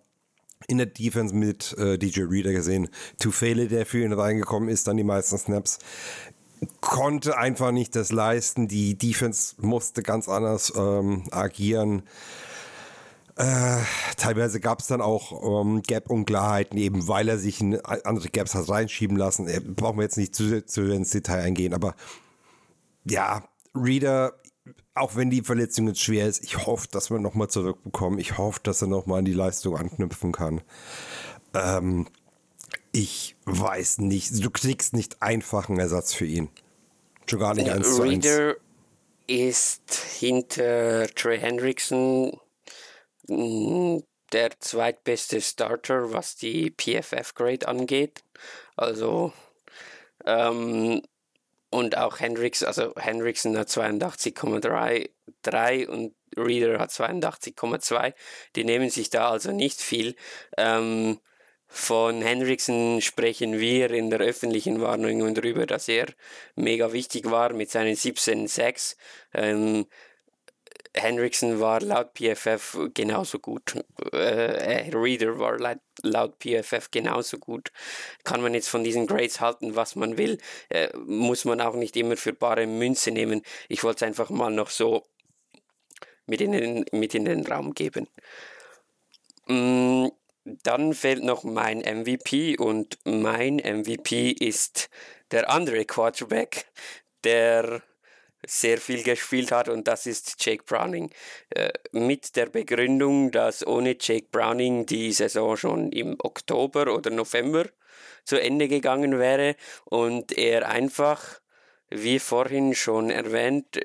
in 0.69 0.79
der 0.79 0.87
Defense 0.87 1.35
mit 1.35 1.77
äh, 1.79 1.99
DJ 1.99 2.23
Reader 2.23 2.53
gesehen. 2.53 2.89
Tufele, 3.19 3.67
der 3.67 3.85
für 3.85 4.03
ihn 4.03 4.13
reingekommen 4.13 4.69
ist, 4.69 4.87
dann 4.87 4.97
die 4.97 5.05
meisten 5.05 5.37
Snaps, 5.37 5.79
konnte 6.81 7.37
einfach 7.37 7.73
nicht 7.73 7.97
das 7.97 8.13
leisten. 8.13 8.69
Die 8.69 8.97
Defense 8.97 9.57
musste 9.59 10.03
ganz 10.03 10.29
anders 10.29 10.73
ähm, 10.77 11.25
agieren. 11.33 12.05
Äh, 13.37 13.79
teilweise 14.17 14.61
gab 14.61 14.81
es 14.81 14.87
dann 14.87 15.01
auch 15.01 15.63
ähm, 15.63 15.83
Gap-Unklarheiten, 15.83 16.79
eben 16.79 17.09
weil 17.09 17.29
er 17.29 17.39
sich 17.39 17.61
in 17.61 17.81
andere 17.81 18.29
Gaps 18.29 18.55
hat 18.55 18.69
reinschieben 18.69 19.17
lassen. 19.17 19.49
Äh, 19.49 19.61
brauchen 19.61 19.99
wir 19.99 20.05
jetzt 20.05 20.19
nicht 20.19 20.35
zu, 20.35 20.65
zu 20.65 20.83
ins 20.83 21.11
Detail 21.11 21.41
eingehen, 21.41 21.75
aber 21.75 21.95
ja, 23.05 23.45
Reader 23.75 24.35
auch 24.95 25.17
wenn 25.17 25.31
die 25.31 25.43
Verletzung 25.43 25.89
jetzt 25.89 26.01
schwer 26.01 26.29
ist, 26.29 26.45
ich 26.45 26.67
hoffe, 26.67 26.87
dass 26.91 27.11
wir 27.11 27.19
nochmal 27.19 27.49
zurückbekommen. 27.49 28.19
Ich 28.19 28.39
hoffe, 28.39 28.61
dass 28.63 28.81
er 28.81 28.89
nochmal 28.89 29.19
an 29.19 29.25
die 29.25 29.33
Leistung 29.33 29.77
anknüpfen 29.77 30.33
kann. 30.33 30.61
Ähm, 31.53 32.07
ich 32.93 33.37
weiß 33.45 33.99
nicht, 33.99 34.45
du 34.45 34.51
kriegst 34.51 34.93
nicht 34.93 35.21
einfach 35.21 35.69
einen 35.69 35.81
Ersatz 35.81 36.15
für 36.15 36.27
ihn. 36.27 36.49
Schon 37.27 37.41
gar 37.41 37.55
nicht 37.55 37.69
eins 37.71 37.97
zu 37.97 38.03
eins. 38.03 38.25
Reader 38.25 38.55
ist 39.27 39.95
hinter 39.95 41.09
Trey 41.15 41.41
Hendrickson 41.41 42.39
der 43.29 44.51
zweitbeste 44.59 45.41
Starter, 45.41 46.13
was 46.13 46.37
die 46.37 46.71
PFF-Grade 46.71 47.69
angeht. 47.69 48.23
Also, 48.77 49.33
ähm, 50.27 51.03
und 51.71 51.99
auch 51.99 52.21
Hendricks, 52.21 52.63
also 52.63 52.95
Hendrickson 52.97 53.59
hat 53.59 53.69
82,3 53.69 55.89
und 55.89 56.15
Reader 56.37 56.79
hat 56.79 56.91
82,2. 56.91 58.15
Die 58.57 58.65
nehmen 58.65 58.91
sich 58.91 59.11
da 59.11 59.31
also 59.31 59.53
nicht 59.53 59.81
viel. 59.81 60.17
Ähm, 60.57 61.21
von 61.67 62.23
Hendrickson 62.23 63.01
sprechen 63.01 63.59
wir 63.59 63.91
in 63.91 64.11
der 64.11 64.21
öffentlichen 64.21 64.81
Wahrnehmung 64.81 65.35
darüber, 65.35 65.67
dass 65.67 65.89
er 65.89 66.07
mega 66.55 66.93
wichtig 66.93 67.29
war 67.29 67.53
mit 67.53 67.71
seinen 67.71 67.97
17 67.97 68.47
Sacks. 68.47 68.97
Ähm, 69.33 69.87
Hendrickson 70.97 71.61
war 71.61 71.81
laut 71.81 72.13
PFF 72.15 72.91
genauso 72.95 73.39
gut. 73.39 73.75
Äh, 74.13 74.91
Reader 74.95 75.39
war 75.39 75.59
laut, 75.59 75.79
laut 76.03 76.39
PFF 76.39 76.91
genauso 76.91 77.39
gut. 77.39 77.73
Kann 78.23 78.41
man 78.43 78.55
jetzt 78.55 78.69
von 78.69 78.85
diesen 78.85 79.07
Grades 79.07 79.41
halten, 79.41 79.75
was 79.75 79.97
man 79.97 80.17
will. 80.19 80.39
Äh, 80.69 80.97
muss 80.97 81.45
man 81.45 81.61
auch 81.61 81.75
nicht 81.75 81.97
immer 81.97 82.17
für 82.17 82.33
bare 82.33 82.67
Münze 82.67 83.11
nehmen. 83.11 83.43
Ich 83.69 83.83
wollte 83.83 84.05
es 84.05 84.09
einfach 84.09 84.31
mal 84.31 84.51
noch 84.51 84.71
so 84.71 85.07
mit 86.27 86.41
in 86.41 86.53
den, 86.53 86.85
mit 86.93 87.15
in 87.15 87.25
den 87.25 87.45
Raum 87.45 87.75
geben. 87.75 88.09
Mm, 89.47 90.09
dann 90.45 90.95
fehlt 90.95 91.25
noch 91.25 91.43
mein 91.43 91.79
MVP 91.79 92.57
und 92.59 92.99
mein 93.05 93.57
MVP 93.57 94.31
ist 94.31 94.91
der 95.31 95.51
andere 95.51 95.85
Quarterback, 95.85 96.67
der 97.25 97.83
sehr 98.47 98.79
viel 98.79 99.03
gespielt 99.03 99.53
hat 99.53 99.69
und 99.69 99.89
das 99.89 100.07
ist 100.07 100.45
Jake 100.45 100.65
Browning. 100.65 101.11
Äh, 101.51 101.73
mit 101.93 102.37
der 102.37 102.47
Begründung, 102.47 103.31
dass 103.31 103.67
ohne 103.67 103.97
Jake 104.01 104.29
Browning 104.31 104.87
die 104.87 105.13
Saison 105.13 105.57
schon 105.57 105.93
im 105.93 106.17
Oktober 106.19 106.95
oder 106.95 107.11
November 107.11 107.67
zu 108.25 108.41
Ende 108.41 108.69
gegangen 108.69 109.19
wäre 109.19 109.57
und 109.85 110.37
er 110.37 110.69
einfach, 110.69 111.41
wie 111.91 112.19
vorhin 112.19 112.75
schon 112.75 113.11
erwähnt, 113.11 113.81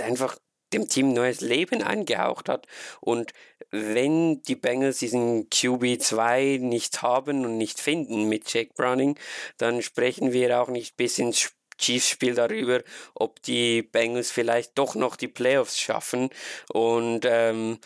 einfach 0.00 0.36
dem 0.72 0.88
Team 0.88 1.12
neues 1.12 1.40
Leben 1.40 1.82
eingehaucht 1.82 2.48
hat. 2.48 2.66
Und 3.00 3.32
wenn 3.70 4.42
die 4.42 4.56
Bengals 4.56 4.98
diesen 4.98 5.48
QB2 5.50 6.58
nicht 6.58 7.02
haben 7.02 7.44
und 7.44 7.58
nicht 7.58 7.80
finden 7.80 8.28
mit 8.28 8.52
Jake 8.52 8.72
Browning, 8.74 9.18
dann 9.58 9.82
sprechen 9.82 10.32
wir 10.32 10.60
auch 10.60 10.68
nicht 10.68 10.96
bis 10.96 11.18
ins 11.18 11.52
Chiefs-Spiel 11.78 12.34
darüber, 12.34 12.82
ob 13.14 13.42
die 13.42 13.82
Bengals 13.82 14.30
vielleicht 14.30 14.78
doch 14.78 14.94
noch 14.94 15.16
die 15.16 15.28
Playoffs 15.28 15.78
schaffen 15.78 16.30
und 16.72 17.24
ähm, 17.24 17.78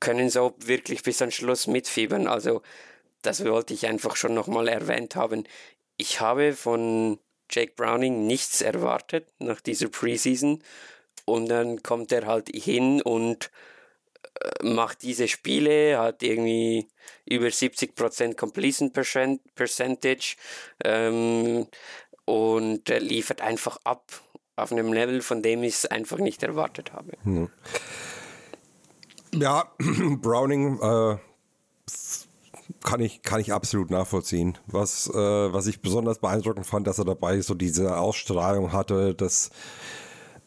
können 0.00 0.30
so 0.30 0.54
wirklich 0.58 1.02
bis 1.02 1.18
zum 1.18 1.30
Schluss 1.30 1.66
mitfiebern. 1.66 2.26
Also 2.26 2.62
das 3.22 3.44
wollte 3.44 3.74
ich 3.74 3.86
einfach 3.86 4.16
schon 4.16 4.34
nochmal 4.34 4.68
erwähnt 4.68 5.16
haben. 5.16 5.44
Ich 5.96 6.20
habe 6.20 6.54
von 6.54 7.18
Jake 7.50 7.72
Browning 7.76 8.26
nichts 8.26 8.60
erwartet 8.60 9.28
nach 9.38 9.60
dieser 9.60 9.88
Preseason 9.88 10.62
und 11.24 11.48
dann 11.48 11.82
kommt 11.82 12.12
er 12.12 12.26
halt 12.26 12.48
hin 12.48 13.02
und 13.02 13.46
äh, 13.46 13.77
macht 14.62 15.02
diese 15.02 15.28
Spiele, 15.28 15.98
hat 15.98 16.22
irgendwie 16.22 16.88
über 17.24 17.46
70% 17.46 18.36
Completion 18.36 18.92
Percentage 18.92 20.36
ähm, 20.84 21.66
und 22.24 22.90
äh, 22.90 22.98
liefert 22.98 23.40
einfach 23.40 23.78
ab 23.84 24.04
auf 24.56 24.72
einem 24.72 24.92
Level, 24.92 25.22
von 25.22 25.42
dem 25.42 25.62
ich 25.62 25.74
es 25.74 25.86
einfach 25.86 26.18
nicht 26.18 26.42
erwartet 26.42 26.92
habe. 26.92 27.12
Hm. 27.22 27.48
Ja, 29.34 29.72
Browning 29.78 30.80
äh, 30.80 31.16
kann, 32.84 33.00
ich, 33.00 33.22
kann 33.22 33.40
ich 33.40 33.52
absolut 33.52 33.90
nachvollziehen. 33.90 34.58
Was, 34.66 35.08
äh, 35.08 35.52
was 35.52 35.66
ich 35.66 35.80
besonders 35.80 36.18
beeindruckend 36.18 36.66
fand, 36.66 36.86
dass 36.86 36.98
er 36.98 37.04
dabei 37.04 37.40
so 37.40 37.54
diese 37.54 37.98
Ausstrahlung 37.98 38.72
hatte, 38.72 39.14
dass 39.14 39.50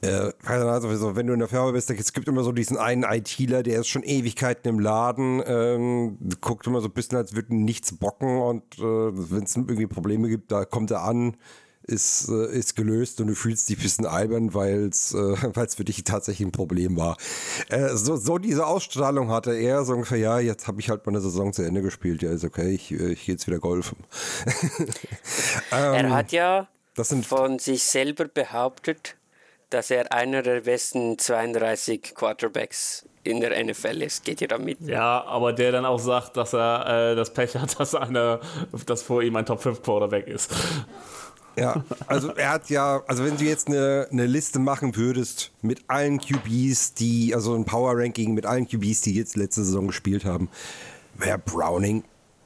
äh, 0.01 0.31
also, 0.45 1.15
wenn 1.15 1.27
du 1.27 1.33
in 1.33 1.39
der 1.39 1.47
Firma 1.47 1.71
bist, 1.71 1.89
es 1.89 2.13
gibt 2.13 2.27
immer 2.27 2.43
so 2.43 2.51
diesen 2.51 2.77
einen 2.77 3.03
ITler, 3.03 3.63
der 3.63 3.81
ist 3.81 3.87
schon 3.87 4.03
Ewigkeiten 4.03 4.67
im 4.67 4.79
Laden, 4.79 5.41
ähm, 5.45 6.17
guckt 6.41 6.65
immer 6.67 6.81
so 6.81 6.87
ein 6.87 6.93
bisschen, 6.93 7.17
als 7.17 7.35
würde 7.35 7.55
nichts 7.55 7.95
bocken 7.95 8.39
und 8.39 8.79
äh, 8.79 8.81
wenn 8.81 9.43
es 9.43 9.55
irgendwie 9.55 9.87
Probleme 9.87 10.27
gibt, 10.27 10.51
da 10.51 10.65
kommt 10.65 10.91
er 10.91 11.03
an, 11.03 11.37
ist, 11.83 12.29
äh, 12.29 12.51
ist 12.51 12.75
gelöst 12.75 13.21
und 13.21 13.27
du 13.27 13.35
fühlst 13.35 13.69
dich 13.69 13.77
ein 13.77 13.83
bisschen 13.83 14.05
albern, 14.05 14.53
weil 14.53 14.89
es 14.89 15.13
äh, 15.13 15.35
für 15.75 15.85
dich 15.85 16.03
tatsächlich 16.03 16.47
ein 16.47 16.51
Problem 16.51 16.97
war. 16.97 17.17
Äh, 17.69 17.95
so, 17.95 18.15
so 18.15 18.37
diese 18.37 18.65
Ausstrahlung 18.65 19.29
hatte 19.29 19.53
er, 19.53 19.85
so 19.85 19.93
ungefähr, 19.93 20.17
ja, 20.17 20.39
jetzt 20.39 20.67
habe 20.67 20.79
ich 20.79 20.89
halt 20.89 21.05
meine 21.05 21.21
Saison 21.21 21.53
zu 21.53 21.63
Ende 21.63 21.81
gespielt, 21.81 22.23
ja, 22.23 22.31
ist 22.31 22.43
okay, 22.43 22.69
ich, 22.71 22.91
äh, 22.91 23.13
ich 23.13 23.25
gehe 23.25 23.35
jetzt 23.35 23.45
wieder 23.47 23.59
golfen. 23.59 23.97
ähm, 25.71 25.93
er 25.93 26.09
hat 26.11 26.31
ja 26.31 26.67
von 27.23 27.59
sich 27.59 27.83
selber 27.83 28.25
behauptet, 28.25 29.15
dass 29.71 29.89
er 29.89 30.11
einer 30.11 30.41
der 30.41 30.61
besten 30.61 31.17
32 31.17 32.13
Quarterbacks 32.13 33.05
in 33.23 33.39
der 33.39 33.63
NFL 33.63 34.01
ist. 34.01 34.23
Geht 34.23 34.41
ihr 34.41 34.47
damit? 34.47 34.79
Ja, 34.81 35.23
aber 35.25 35.53
der 35.53 35.71
dann 35.71 35.85
auch 35.85 35.99
sagt, 35.99 36.37
dass 36.37 36.53
er 36.53 37.11
äh, 37.11 37.15
das 37.15 37.33
Pech 37.33 37.55
hat, 37.55 37.79
dass 37.79 37.95
einer, 37.95 38.39
dass 38.85 39.01
vor 39.01 39.21
ihm 39.23 39.35
ein 39.35 39.45
Top 39.45 39.61
5 39.61 39.81
Quarterback 39.81 40.27
ist. 40.27 40.51
Ja, 41.57 41.83
also 42.07 42.29
er 42.33 42.49
hat 42.49 42.69
ja, 42.69 43.03
also 43.07 43.25
wenn 43.25 43.35
du 43.35 43.43
jetzt 43.43 43.67
eine, 43.67 44.07
eine 44.09 44.25
Liste 44.25 44.57
machen 44.59 44.95
würdest 44.95 45.51
mit 45.61 45.83
allen 45.87 46.19
QBs, 46.19 46.93
die, 46.93 47.35
also 47.35 47.53
ein 47.55 47.65
Power 47.65 47.93
Ranking 47.97 48.33
mit 48.33 48.45
allen 48.45 48.67
QBs, 48.67 49.01
die 49.01 49.13
jetzt 49.13 49.35
letzte 49.35 49.63
Saison 49.63 49.87
gespielt 49.87 50.23
haben, 50.23 50.49
wäre 51.17 51.37
Browning 51.37 52.03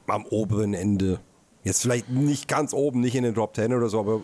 am 0.08 0.26
oberen 0.26 0.74
Ende. 0.74 1.20
Jetzt 1.62 1.82
vielleicht 1.82 2.08
nicht 2.08 2.48
ganz 2.48 2.72
oben, 2.72 3.00
nicht 3.00 3.14
in 3.14 3.22
den 3.22 3.34
Top 3.34 3.54
10 3.54 3.74
oder 3.74 3.88
so, 3.88 4.00
aber 4.00 4.22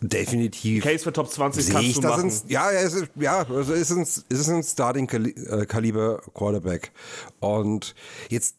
definitiv. 0.00 0.84
Case 0.84 1.04
für 1.04 1.12
Top 1.12 1.30
20 1.30 1.70
kannst 1.70 1.88
ich, 1.88 1.94
du 1.94 2.02
machen. 2.02 2.30
Ein, 2.30 2.48
ja, 2.48 2.70
es 2.70 2.94
ist, 2.94 3.08
ja, 3.16 3.46
also 3.48 3.72
ist 3.72 3.90
ein, 3.90 4.02
es 4.02 4.24
ist 4.28 4.48
ein 4.48 4.62
Starting-Kaliber 4.62 6.18
äh, 6.18 6.30
Quarterback. 6.32 6.92
Und 7.40 7.94
jetzt, 8.28 8.56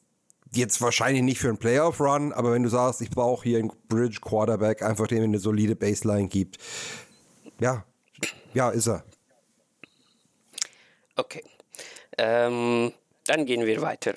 jetzt 0.54 0.82
wahrscheinlich 0.82 1.24
nicht 1.24 1.40
für 1.40 1.50
einen 1.50 1.58
Playoff-Run, 1.58 2.34
aber 2.34 2.54
wenn 2.54 2.64
du 2.64 2.70
sagst, 2.70 3.02
ich 3.02 3.10
brauche 3.10 3.44
hier 3.44 3.60
einen 3.60 3.72
Bridge-Quarterback, 3.90 4.82
einfach 4.82 5.08
dem 5.08 5.24
eine 5.24 5.40
solide 5.40 5.76
Baseline 5.76 6.28
gibt, 6.28 6.58
ja, 7.60 7.86
ja, 8.54 8.70
ist 8.70 8.88
er. 8.88 9.04
Okay. 11.16 11.44
Ähm, 12.18 12.94
dann 13.26 13.46
gehen 13.46 13.66
wir 13.66 13.82
weiter 13.82 14.14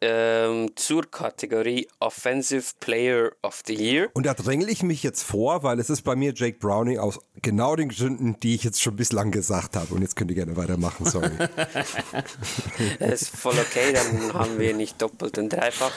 ähm, 0.00 0.70
zur 0.76 1.10
Kategorie 1.10 1.88
Offensive 2.00 2.72
Player 2.80 3.32
of 3.42 3.62
the 3.66 3.74
Year. 3.74 4.08
Und 4.14 4.26
da 4.26 4.34
drängle 4.34 4.70
ich 4.70 4.82
mich 4.82 5.02
jetzt 5.02 5.22
vor, 5.22 5.62
weil 5.62 5.80
es 5.80 5.90
ist 5.90 6.02
bei 6.02 6.14
mir 6.16 6.32
Jake 6.34 6.58
Browning 6.58 6.98
aus 6.98 7.18
genau 7.42 7.76
den 7.76 7.88
Gründen, 7.88 8.38
die 8.40 8.54
ich 8.54 8.64
jetzt 8.64 8.80
schon 8.80 8.96
bislang 8.96 9.30
gesagt 9.30 9.76
habe. 9.76 9.94
Und 9.94 10.02
jetzt 10.02 10.16
könnt 10.16 10.30
ihr 10.30 10.36
gerne 10.36 10.56
weitermachen, 10.56 11.06
sorry. 11.06 11.30
das 12.98 13.22
ist 13.22 13.36
voll 13.36 13.56
okay, 13.58 13.92
dann 13.92 14.32
haben 14.34 14.58
wir 14.58 14.74
nicht 14.74 15.00
doppelt 15.00 15.38
und 15.38 15.50
dreifach 15.50 15.92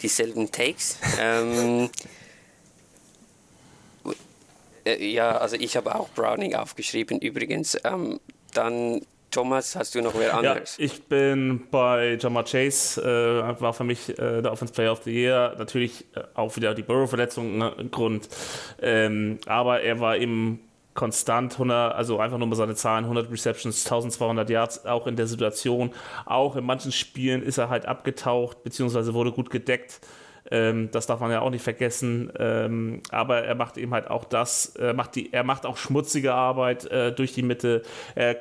dieselben 0.00 0.50
Takes. 0.52 0.96
Ähm, 1.18 1.90
äh, 4.84 5.06
ja, 5.06 5.36
also 5.36 5.56
ich 5.56 5.76
habe 5.76 5.94
auch 5.94 6.08
Browning 6.10 6.54
aufgeschrieben 6.54 7.20
übrigens. 7.20 7.76
Ähm, 7.84 8.20
dann 8.54 9.02
Thomas, 9.30 9.76
hast 9.76 9.94
du 9.94 10.00
noch 10.00 10.18
wer 10.18 10.34
anderes? 10.34 10.76
Ja, 10.78 10.84
ich 10.84 11.02
bin 11.04 11.66
bei 11.70 12.16
Jamar 12.20 12.44
Chase, 12.44 13.02
äh, 13.02 13.60
war 13.60 13.74
für 13.74 13.84
mich 13.84 14.08
äh, 14.10 14.40
der 14.42 14.52
Offense 14.52 14.72
Player 14.72 14.92
of 14.92 15.02
the 15.04 15.12
Year. 15.12 15.54
Natürlich 15.58 16.06
äh, 16.14 16.22
auch 16.34 16.56
wieder 16.56 16.74
die 16.74 16.82
Burrow-Verletzung 16.82 17.58
ne, 17.58 17.74
Grund. 17.90 18.28
Ähm, 18.80 19.38
aber 19.46 19.82
er 19.82 20.00
war 20.00 20.16
eben 20.16 20.60
konstant 20.94 21.52
100, 21.52 21.94
also 21.94 22.18
einfach 22.18 22.38
nur 22.38 22.48
mal 22.48 22.56
seine 22.56 22.74
Zahlen, 22.74 23.04
100 23.04 23.30
Receptions, 23.30 23.84
1200 23.84 24.50
Yards, 24.50 24.86
auch 24.86 25.06
in 25.06 25.14
der 25.14 25.26
Situation. 25.26 25.92
Auch 26.26 26.56
in 26.56 26.64
manchen 26.64 26.90
Spielen 26.90 27.42
ist 27.42 27.58
er 27.58 27.68
halt 27.68 27.86
abgetaucht, 27.86 28.64
beziehungsweise 28.64 29.14
wurde 29.14 29.30
gut 29.30 29.50
gedeckt. 29.50 30.00
Ähm, 30.50 30.90
das 30.90 31.06
darf 31.06 31.20
man 31.20 31.30
ja 31.30 31.40
auch 31.40 31.50
nicht 31.50 31.62
vergessen. 31.62 32.32
Ähm, 32.38 33.02
aber 33.10 33.44
er 33.44 33.54
macht 33.54 33.76
eben 33.76 33.92
halt 33.92 34.08
auch 34.08 34.24
das, 34.24 34.74
er 34.76 34.94
macht, 34.94 35.14
die, 35.14 35.32
er 35.32 35.44
macht 35.44 35.66
auch 35.66 35.76
schmutzige 35.76 36.34
Arbeit 36.34 36.86
äh, 36.86 37.12
durch 37.12 37.32
die 37.32 37.42
Mitte. 37.42 37.82
Er 38.14 38.34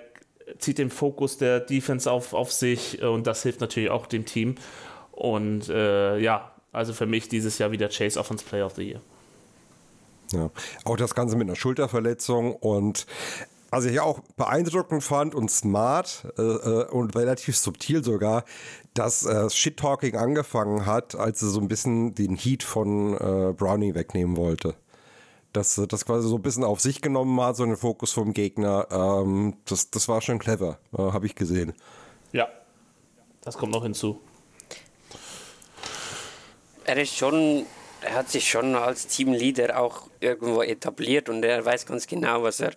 zieht 0.60 0.78
den 0.78 0.90
Fokus 0.90 1.38
der 1.38 1.60
Defense 1.60 2.12
auf, 2.12 2.34
auf 2.34 2.52
sich 2.52 3.02
und 3.02 3.28
das 3.28 3.44
hilft 3.44 3.62
natürlich 3.62 3.90
auch 3.90 4.08
dem 4.08 4.26
Team. 4.26 4.56
Und 5.12 5.70
äh, 5.70 6.20
ja, 6.20 6.52
also 6.72 6.94
für 6.94 7.06
mich 7.06 7.28
dieses 7.28 7.58
Jahr 7.58 7.72
wieder 7.72 7.90
Chase 7.90 8.20
Offense 8.20 8.46
Player 8.46 8.66
of 8.66 8.76
the 8.76 8.84
Year. 8.84 9.02
Ja. 10.32 10.50
Auch 10.84 10.98
das 10.98 11.16
Ganze 11.16 11.36
mit 11.36 11.48
einer 11.48 11.56
Schulterverletzung 11.56 12.54
und 12.56 13.06
was 13.70 13.86
ich 13.86 14.00
auch 14.00 14.20
beeindruckend 14.38 15.04
fand 15.04 15.36
und 15.36 15.52
smart 15.52 16.26
äh, 16.38 16.42
äh, 16.42 16.86
und 16.86 17.16
relativ 17.16 17.58
subtil 17.58 18.04
sogar, 18.04 18.46
dass 18.94 19.26
äh, 19.26 19.50
Shit-Talking 19.50 20.16
angefangen 20.16 20.86
hat, 20.86 21.16
als 21.16 21.42
er 21.42 21.50
so 21.50 21.60
ein 21.60 21.68
bisschen 21.68 22.16
den 22.16 22.36
Heat 22.36 22.64
von 22.64 23.14
äh, 23.16 23.54
Brownie 23.54 23.94
wegnehmen 23.94 24.38
wollte. 24.38 24.76
Dass 25.58 25.76
er 25.76 25.88
das 25.88 26.06
quasi 26.06 26.28
so 26.28 26.36
ein 26.36 26.44
bisschen 26.44 26.64
auf 26.64 26.82
sich 26.82 27.02
genommen 27.02 27.42
hat, 27.42 27.56
so 27.56 27.64
einen 27.64 27.78
Fokus 27.78 28.12
vom 28.12 28.32
Gegner. 28.32 28.86
Ähm, 28.92 29.56
das, 29.66 29.90
das 29.90 30.08
war 30.08 30.22
schon 30.22 30.38
clever, 30.38 30.78
äh, 30.94 31.00
habe 31.00 31.26
ich 31.26 31.34
gesehen. 31.34 31.74
Ja, 32.32 32.48
das 33.42 33.58
kommt 33.58 33.72
noch 33.72 33.82
hinzu. 33.82 34.22
Er 36.84 36.98
ist 36.98 37.16
schon 37.16 37.66
er 38.08 38.16
hat 38.16 38.30
sich 38.30 38.50
schon 38.50 38.74
als 38.76 39.08
Teamleader 39.08 39.80
auch 39.80 40.10
irgendwo 40.20 40.62
etabliert 40.62 41.30
und 41.30 41.44
er 41.44 41.64
weiß 41.64 41.86
ganz 41.86 42.08
genau, 42.08 42.44
was 42.44 42.60
er 42.62 42.72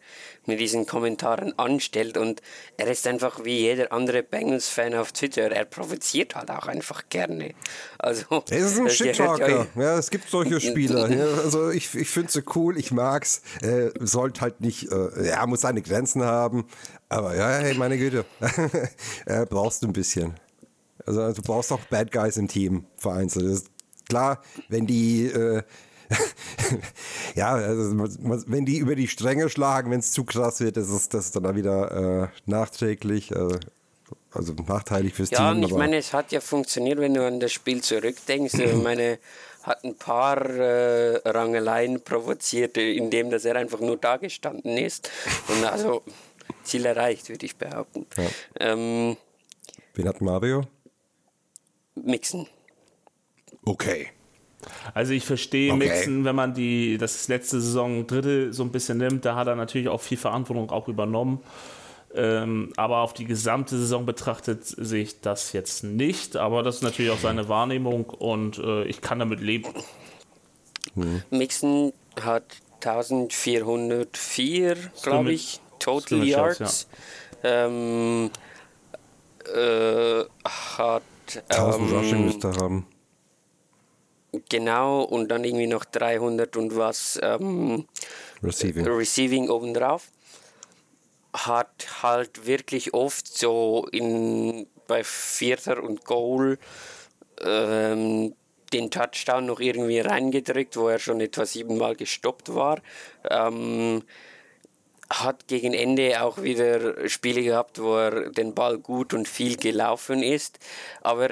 mit 0.47 0.59
diesen 0.59 0.87
Kommentaren 0.87 1.57
anstellt. 1.59 2.17
Und 2.17 2.43
er 2.77 2.89
ist 2.89 3.07
einfach 3.07 3.45
wie 3.45 3.59
jeder 3.59 3.93
andere 3.93 4.23
Bengals-Fan 4.23 4.95
auf 4.95 5.13
Twitter, 5.13 5.51
er 5.53 5.65
provoziert 5.65 6.35
halt 6.35 6.51
auch 6.51 6.67
einfach 6.67 7.09
gerne. 7.09 7.55
Also, 7.99 8.43
er 8.51 8.59
ist 8.59 8.79
ein 8.79 8.91
Shit-Talker, 8.91 9.69
ja, 9.77 9.99
es 9.99 10.11
gibt 10.11 10.29
solche 10.29 10.61
Spieler. 10.61 11.09
ja, 11.11 11.25
also 11.43 11.71
ich, 11.71 11.95
ich 11.95 12.09
finde 12.09 12.33
sie 12.33 12.43
cool, 12.55 12.77
ich 12.77 12.91
mag's, 12.91 13.43
äh, 13.63 13.91
sollte 14.01 14.41
halt 14.41 14.61
nicht, 14.61 14.91
äh, 14.91 15.29
er 15.29 15.47
muss 15.47 15.61
seine 15.61 15.83
Grenzen 15.83 16.25
haben, 16.25 16.67
aber 17.09 17.37
ja, 17.37 17.49
hey, 17.51 17.75
meine 17.75 17.97
Güte, 17.99 18.25
äh, 19.27 19.47
brauchst 19.49 19.83
du 19.83 19.87
ein 19.87 19.93
bisschen. 19.93 20.35
Also 21.07 21.33
du 21.33 21.43
brauchst 21.43 21.73
auch 21.73 21.81
Bad 21.89 22.13
Guys 22.13 22.37
im 22.37 22.49
Team 22.49 22.85
vereinzelt 22.97 23.65
klar, 24.11 24.43
wenn 24.69 24.87
die 24.87 25.27
äh, 25.27 25.63
ja, 27.37 27.53
also, 27.55 27.95
wenn 28.47 28.67
die 28.67 28.79
über 28.79 28.97
die 28.97 29.07
Stränge 29.07 29.49
schlagen, 29.49 29.93
wenn 29.93 30.01
es 30.01 30.11
zu 30.11 30.25
krass 30.25 30.61
wird, 30.61 30.77
ist 30.77 30.89
es 30.89 31.09
das 31.09 31.31
dann 31.31 31.55
wieder 31.55 32.25
äh, 32.25 32.29
nachträglich, 32.51 33.31
äh, 33.31 33.59
also 34.33 34.55
nachteilig 34.67 35.15
fürs 35.15 35.31
ja, 35.31 35.37
Team. 35.37 35.47
Ja, 35.47 35.53
und 35.53 35.63
ich 35.63 35.75
meine, 35.75 35.97
es 35.97 36.13
hat 36.13 36.33
ja 36.33 36.41
funktioniert, 36.41 36.99
wenn 36.99 37.15
du 37.15 37.25
an 37.25 37.39
das 37.39 37.53
Spiel 37.53 37.81
zurückdenkst. 37.81 38.55
ich 38.55 38.75
meine, 38.75 39.21
hat 39.63 39.85
ein 39.85 39.95
paar 39.95 40.45
äh, 40.45 41.17
Rangeleien 41.29 42.01
provoziert, 42.03 42.77
indem 42.77 43.31
dass 43.31 43.45
er 43.45 43.57
einfach 43.57 43.81
nur 43.81 43.97
da 43.97 44.17
gestanden 44.17 44.77
ist. 44.79 45.11
Und 45.49 45.65
also 45.65 46.03
Ziel 46.65 46.87
erreicht, 46.87 47.29
würde 47.29 47.47
ich 47.47 47.57
behaupten. 47.57 48.07
Ja. 48.17 48.25
Ähm, 48.59 49.17
Wen 49.95 50.09
hat 50.09 50.21
Mario? 50.21 50.65
Mixen. 51.95 52.49
Okay. 53.71 54.09
Also 54.95 55.13
ich 55.13 55.25
verstehe 55.25 55.73
okay. 55.73 55.89
Mixen, 55.89 56.25
wenn 56.25 56.35
man 56.35 56.55
die 56.55 56.99
das 56.99 57.29
letzte 57.29 57.61
Saison 57.61 58.07
Dritte 58.07 58.53
so 58.53 58.65
ein 58.65 58.73
bisschen 58.73 58.99
nimmt, 58.99 59.25
da 59.25 59.37
hat 59.37 59.47
er 59.47 59.55
natürlich 59.55 59.89
auch 59.89 60.01
viel 60.01 60.19
Verantwortung 60.19 60.71
auch 60.71 60.89
übernommen. 60.89 61.41
Ähm, 62.13 62.73
aber 62.77 62.99
auf 62.99 63.15
die 63.15 63.25
gesamte 63.25 63.79
Saison 63.79 64.05
betrachtet 64.05 64.65
sehe 64.67 65.03
ich 65.03 65.21
das 65.21 65.53
jetzt 65.53 65.85
nicht. 65.85 66.37
Aber 66.37 66.65
das 66.65 66.77
ist 66.77 66.83
natürlich 66.83 67.13
auch 67.13 67.21
seine 67.21 67.49
Wahrnehmung 67.49 68.07
und 68.07 68.59
äh, 68.59 68.85
ich 68.85 69.01
kann 69.01 69.21
damit 69.21 69.41
leben. 69.41 69.73
Hm. 70.95 71.23
Mixen 71.31 71.93
hat 72.21 72.45
1404, 72.85 74.77
glaube 75.03 75.33
ich, 75.33 75.61
Total 75.79 76.03
Scrimmage 76.03 76.29
Yards. 76.29 76.89
Ja. 77.45 77.67
Ähm, 77.67 78.31
äh, 79.55 80.25
hat 80.45 81.03
1000 81.49 81.91
ähm, 81.91 81.97
Rushing 81.97 82.25
müsste 82.25 82.53
haben. 82.53 82.87
Genau, 84.49 85.03
und 85.03 85.29
dann 85.29 85.45
irgendwie 85.45 85.67
noch 85.67 85.85
300 85.85 86.57
und 86.57 86.77
was 86.77 87.19
ähm, 87.23 87.87
Receiving. 88.43 88.87
Receiving 88.87 89.51
obendrauf. 89.51 90.09
Hat 91.33 92.03
halt 92.03 92.47
wirklich 92.47 92.95
oft 92.95 93.27
so 93.27 93.87
in, 93.93 94.67
bei 94.87 95.05
Vierter 95.05 95.83
und 95.83 96.05
Goal 96.05 96.59
ähm, 97.41 98.35
den 98.73 98.91
Touchdown 98.91 99.47
noch 99.47 99.61
irgendwie 99.61 100.01
reingedrückt, 100.01 100.77
wo 100.77 100.89
er 100.89 100.99
schon 100.99 101.21
etwa 101.21 101.45
siebenmal 101.45 101.97
gestoppt 101.97 102.55
war. 102.55 102.81
Ähm, 103.29 104.03
hat 105.13 105.49
gegen 105.49 105.75
Ende 105.75 106.23
auch 106.23 106.41
wieder 106.41 107.09
Spiele 107.09 107.43
gehabt, 107.43 107.83
wo 107.83 107.97
er 107.97 108.31
den 108.31 108.55
Ball 108.55 108.79
gut 108.79 109.13
und 109.13 109.27
viel 109.27 109.57
gelaufen 109.57 110.23
ist. 110.23 110.61
Aber 111.03 111.31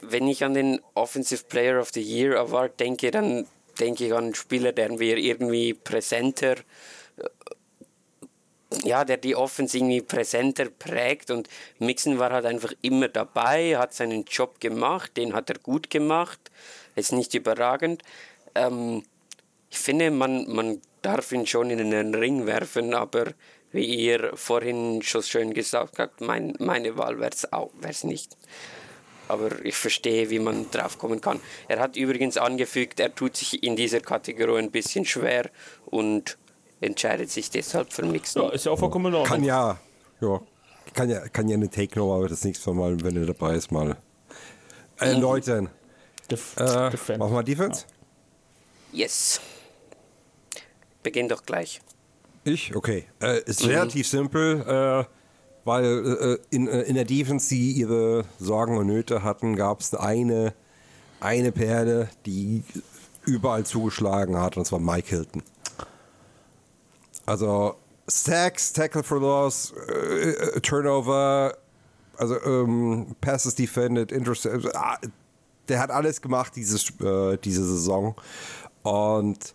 wenn 0.00 0.28
ich 0.28 0.44
an 0.44 0.54
den 0.54 0.80
Offensive 0.94 1.44
Player 1.44 1.80
of 1.80 1.90
the 1.92 2.02
Year 2.02 2.38
Award 2.38 2.78
denke, 2.80 3.10
dann 3.10 3.46
denke 3.78 4.06
ich 4.06 4.12
an 4.12 4.24
einen 4.24 4.34
Spieler, 4.34 4.72
der 4.72 4.98
wir 4.98 5.16
irgendwie 5.16 5.74
präsenter, 5.74 6.56
äh, 7.18 7.28
ja, 8.84 9.04
der 9.04 9.16
die 9.16 9.36
Offense 9.36 9.76
irgendwie 9.76 10.00
präsenter 10.00 10.66
prägt. 10.66 11.30
Und 11.30 11.48
Mixon 11.78 12.18
war 12.18 12.30
halt 12.30 12.46
einfach 12.46 12.72
immer 12.82 13.08
dabei, 13.08 13.76
hat 13.76 13.94
seinen 13.94 14.24
Job 14.24 14.60
gemacht, 14.60 15.16
den 15.16 15.34
hat 15.34 15.50
er 15.50 15.58
gut 15.58 15.90
gemacht, 15.90 16.50
ist 16.94 17.12
nicht 17.12 17.34
überragend. 17.34 18.02
Ähm, 18.54 19.02
ich 19.70 19.78
finde, 19.78 20.10
man, 20.10 20.50
man 20.52 20.80
darf 21.02 21.32
ihn 21.32 21.46
schon 21.46 21.70
in 21.70 21.80
einen 21.80 22.14
Ring 22.14 22.46
werfen, 22.46 22.94
aber 22.94 23.32
wie 23.72 23.84
ihr 23.84 24.32
vorhin 24.36 25.02
schon 25.02 25.22
schön 25.22 25.52
gesagt 25.52 25.98
habt, 25.98 26.20
mein, 26.20 26.54
meine 26.58 26.96
Wahl 26.96 27.18
wäre 27.18 27.30
es 27.30 28.04
nicht 28.04 28.36
aber 29.28 29.64
ich 29.64 29.76
verstehe, 29.76 30.30
wie 30.30 30.38
man 30.38 30.70
drauf 30.70 30.98
kommen 30.98 31.20
kann. 31.20 31.40
Er 31.68 31.78
hat 31.80 31.96
übrigens 31.96 32.36
angefügt, 32.36 33.00
er 33.00 33.14
tut 33.14 33.36
sich 33.36 33.62
in 33.62 33.76
dieser 33.76 34.00
Kategorie 34.00 34.58
ein 34.58 34.70
bisschen 34.70 35.04
schwer 35.04 35.50
und 35.86 36.38
entscheidet 36.80 37.30
sich 37.30 37.50
deshalb 37.50 37.92
für 37.92 38.04
Mixen. 38.04 38.42
Ja, 38.42 38.50
ist 38.50 38.66
ja 38.66 38.72
auch 38.72 38.78
vollkommen 38.78 39.14
in 39.14 39.24
Kann 39.24 39.44
ja, 39.44 39.78
ja, 40.20 40.40
kann 40.94 41.10
ja, 41.10 41.28
kann 41.28 41.48
ja 41.48 41.56
eine 41.56 41.70
Take-No, 41.70 42.14
aber 42.14 42.28
das 42.28 42.44
nächste 42.44 42.72
Mal, 42.72 43.02
wenn 43.02 43.16
er 43.16 43.26
dabei 43.26 43.54
ist, 43.54 43.70
mal 43.70 43.96
erläutern. 44.98 45.70
Def 46.30 46.56
äh, 46.56 46.90
Defense. 46.90 47.18
Machen 47.18 47.34
wir 47.34 47.42
Defense? 47.42 47.84
Yes. 48.92 49.40
Beginn 51.02 51.28
doch 51.28 51.44
gleich. 51.44 51.80
Ich? 52.44 52.74
Okay. 52.74 53.06
Äh, 53.20 53.42
ist 53.44 53.62
mhm. 53.62 53.70
relativ 53.70 54.08
simpel. 54.08 54.60
Äh, 54.60 55.15
weil 55.66 56.38
äh, 56.40 56.54
in, 56.54 56.68
äh, 56.68 56.82
in 56.82 56.94
der 56.94 57.04
Defense, 57.04 57.48
die 57.48 57.72
ihre 57.72 58.24
Sorgen 58.38 58.78
und 58.78 58.86
Nöte 58.86 59.24
hatten, 59.24 59.56
gab 59.56 59.80
es 59.80 59.94
eine, 59.94 60.54
eine 61.20 61.50
Perle, 61.50 62.08
die 62.24 62.62
überall 63.24 63.66
zugeschlagen 63.66 64.38
hat, 64.38 64.56
und 64.56 64.64
zwar 64.64 64.78
Mike 64.78 65.08
Hilton. 65.08 65.42
Also 67.26 67.74
Sacks, 68.06 68.72
Tackle 68.72 69.02
for 69.02 69.18
Loss, 69.18 69.74
äh, 69.88 70.30
äh 70.30 70.60
Turnover, 70.60 71.56
also 72.16 72.40
ähm, 72.44 73.16
Passes 73.20 73.56
defended, 73.56 74.12
Intercept, 74.12 74.66
äh, 74.66 75.08
der 75.68 75.80
hat 75.80 75.90
alles 75.90 76.22
gemacht 76.22 76.54
dieses, 76.54 76.90
äh, 77.00 77.38
diese 77.38 77.64
Saison 77.64 78.14
und 78.84 79.52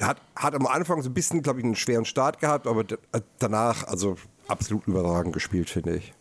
hat, 0.00 0.18
hat 0.36 0.54
am 0.54 0.68
Anfang 0.68 1.02
so 1.02 1.10
ein 1.10 1.14
bisschen, 1.14 1.42
glaube 1.42 1.58
ich, 1.58 1.64
einen 1.64 1.74
schweren 1.74 2.04
Start 2.04 2.38
gehabt, 2.38 2.68
aber 2.68 2.84
danach, 3.40 3.88
also 3.88 4.16
absolut 4.50 4.86
überragend 4.86 5.32
gespielt, 5.32 5.70
finde 5.70 5.96
ich. 5.96 6.12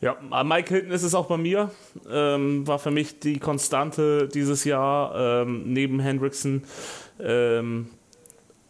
Ja, 0.00 0.16
Mike 0.42 0.74
Hilton 0.74 0.90
ist 0.90 1.04
es 1.04 1.14
auch 1.14 1.26
bei 1.26 1.36
mir. 1.36 1.70
Ähm, 2.10 2.66
war 2.66 2.80
für 2.80 2.90
mich 2.90 3.20
die 3.20 3.38
Konstante 3.38 4.26
dieses 4.26 4.64
Jahr 4.64 5.42
ähm, 5.42 5.72
neben 5.72 6.00
Hendrickson. 6.00 6.64
Ähm, 7.20 7.88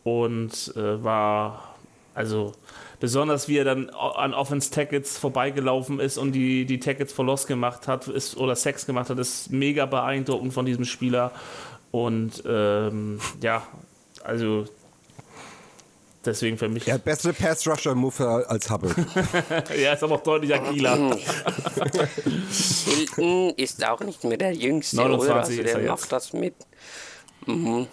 und 0.05 0.75
äh, 0.77 1.03
war, 1.03 1.75
also 2.15 2.53
besonders 3.01 3.49
wie 3.49 3.57
er 3.57 3.65
dann 3.65 3.89
an 3.91 4.35
Offense-Tackets 4.35 5.17
vorbeigelaufen 5.17 6.01
ist 6.01 6.19
und 6.19 6.33
die, 6.33 6.67
die 6.67 6.81
Tackets 6.81 7.13
for 7.13 7.25
Loss 7.25 7.47
gemacht 7.47 7.89
hat 7.89 8.09
ist, 8.09 8.37
oder 8.37 8.55
Sex 8.55 8.85
gemacht 8.85 9.09
hat, 9.09 9.19
ist 9.19 9.51
mega 9.51 9.87
beeindruckend 9.87 10.53
von 10.53 10.67
diesem 10.67 10.85
Spieler. 10.85 11.33
Und 11.91 12.43
ähm, 12.47 13.21
ja, 13.41 13.63
also 14.23 14.67
Deswegen 16.25 16.57
für 16.57 16.69
mich. 16.69 16.87
Er 16.87 16.95
hat 16.95 17.05
bessere 17.05 17.33
Pass-Rusher-Move 17.33 18.47
als 18.49 18.71
Hubbard. 18.71 18.95
ja, 19.77 19.93
ist 19.95 20.05
aber 20.05 20.17
auch 20.17 20.23
deutlich 20.23 20.55
agiler. 20.55 20.97
Hilton 22.85 23.51
ist 23.57 23.85
auch 23.85 24.01
nicht 24.01 24.23
mehr 24.25 24.37
der 24.37 24.53
Jüngste, 24.53 24.97
29 24.97 25.61
oder? 25.61 25.69
Also 25.69 25.79
der 25.79 25.91
macht 25.91 26.01
jetzt. 26.03 26.13
das 26.13 26.33
mit. 26.33 26.55
Mhm. 27.47 27.89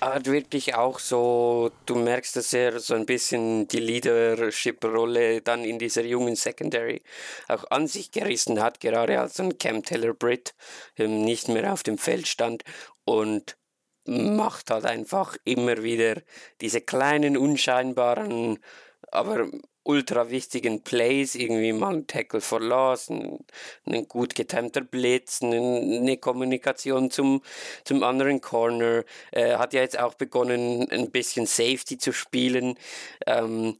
Hat 0.00 0.26
wirklich 0.26 0.74
auch 0.74 0.98
so, 0.98 1.70
du 1.86 1.94
merkst, 1.94 2.34
dass 2.36 2.52
er 2.52 2.80
so 2.80 2.94
ein 2.94 3.06
bisschen 3.06 3.68
die 3.68 3.78
Leadership-Rolle 3.78 5.42
dann 5.42 5.64
in 5.64 5.78
dieser 5.78 6.04
jungen 6.04 6.34
Secondary 6.34 7.02
auch 7.48 7.64
an 7.70 7.86
sich 7.86 8.10
gerissen 8.10 8.60
hat, 8.60 8.80
gerade 8.80 9.20
als 9.20 9.38
ein 9.38 9.58
Cam 9.58 9.84
Taylor 9.84 10.12
Britt 10.12 10.54
ähm, 10.98 11.22
nicht 11.22 11.48
mehr 11.48 11.72
auf 11.72 11.84
dem 11.84 11.98
Feld 11.98 12.26
stand 12.26 12.64
und 13.04 13.56
macht 14.06 14.70
halt 14.70 14.84
einfach 14.86 15.36
immer 15.44 15.82
wieder 15.82 16.22
diese 16.60 16.80
kleinen, 16.80 17.36
unscheinbaren, 17.36 18.58
aber 19.10 19.48
ultra 19.82 20.30
wichtigen 20.30 20.82
Plays, 20.82 21.34
irgendwie 21.34 21.72
mal 21.72 21.94
ein 21.94 22.06
Tackle 22.06 22.40
for 22.40 22.60
Loss, 22.60 23.10
ein, 23.10 23.38
ein 23.86 24.06
gut 24.08 24.34
getimter 24.34 24.82
Blitz, 24.82 25.42
eine 25.42 26.16
Kommunikation 26.18 27.10
zum, 27.10 27.42
zum 27.84 28.02
anderen 28.02 28.40
Corner. 28.40 29.04
Er 29.32 29.58
hat 29.58 29.72
ja 29.72 29.80
jetzt 29.80 29.98
auch 29.98 30.14
begonnen, 30.14 30.88
ein 30.90 31.10
bisschen 31.10 31.46
Safety 31.46 31.98
zu 31.98 32.12
spielen. 32.12 32.76
Ähm, 33.26 33.76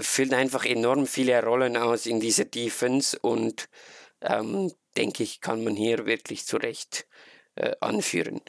füllt 0.00 0.34
einfach 0.34 0.64
enorm 0.64 1.06
viele 1.06 1.42
Rollen 1.42 1.76
aus 1.76 2.06
in 2.06 2.20
dieser 2.20 2.44
Defense 2.44 3.18
und 3.18 3.68
ähm, 4.20 4.72
denke 4.96 5.22
ich, 5.22 5.40
kann 5.40 5.64
man 5.64 5.76
hier 5.76 6.06
wirklich 6.06 6.46
zurecht 6.46 7.06
äh, 7.56 7.72
anführen. 7.80 8.40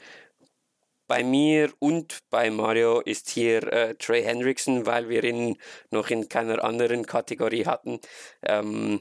Bei 1.13 1.23
mir 1.23 1.71
und 1.77 2.23
bei 2.31 2.49
Mario 2.49 2.99
ist 2.99 3.29
hier 3.29 3.71
äh, 3.71 3.93
Trey 3.93 4.23
Hendrickson, 4.23 4.87
weil 4.87 5.09
wir 5.09 5.23
ihn 5.23 5.59
noch 5.91 6.09
in 6.09 6.27
keiner 6.27 6.63
anderen 6.63 7.05
Kategorie 7.05 7.67
hatten. 7.67 7.99
Ähm, 8.41 8.99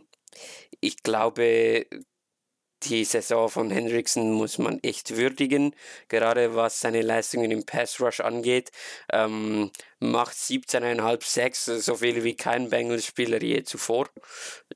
ich 0.83 1.03
glaube, 1.03 1.87
die 2.83 3.05
Saison 3.07 3.49
von 3.49 3.71
Hendrickson 3.71 4.31
muss 4.31 4.59
man 4.59 4.79
echt 4.83 5.17
würdigen, 5.17 5.75
gerade 6.09 6.55
was 6.55 6.81
seine 6.81 7.01
Leistungen 7.01 7.51
im 7.51 7.65
Pass 7.65 7.99
Rush 7.99 8.21
angeht. 8.21 8.73
Ähm, 9.11 9.71
macht 9.99 10.37
17,5 10.37 11.25
6, 11.25 11.65
so 11.65 11.95
viel 11.95 12.25
wie 12.25 12.37
kein 12.37 12.69
Bengals-Spieler 12.69 13.43
je 13.43 13.63
zuvor. 13.63 14.11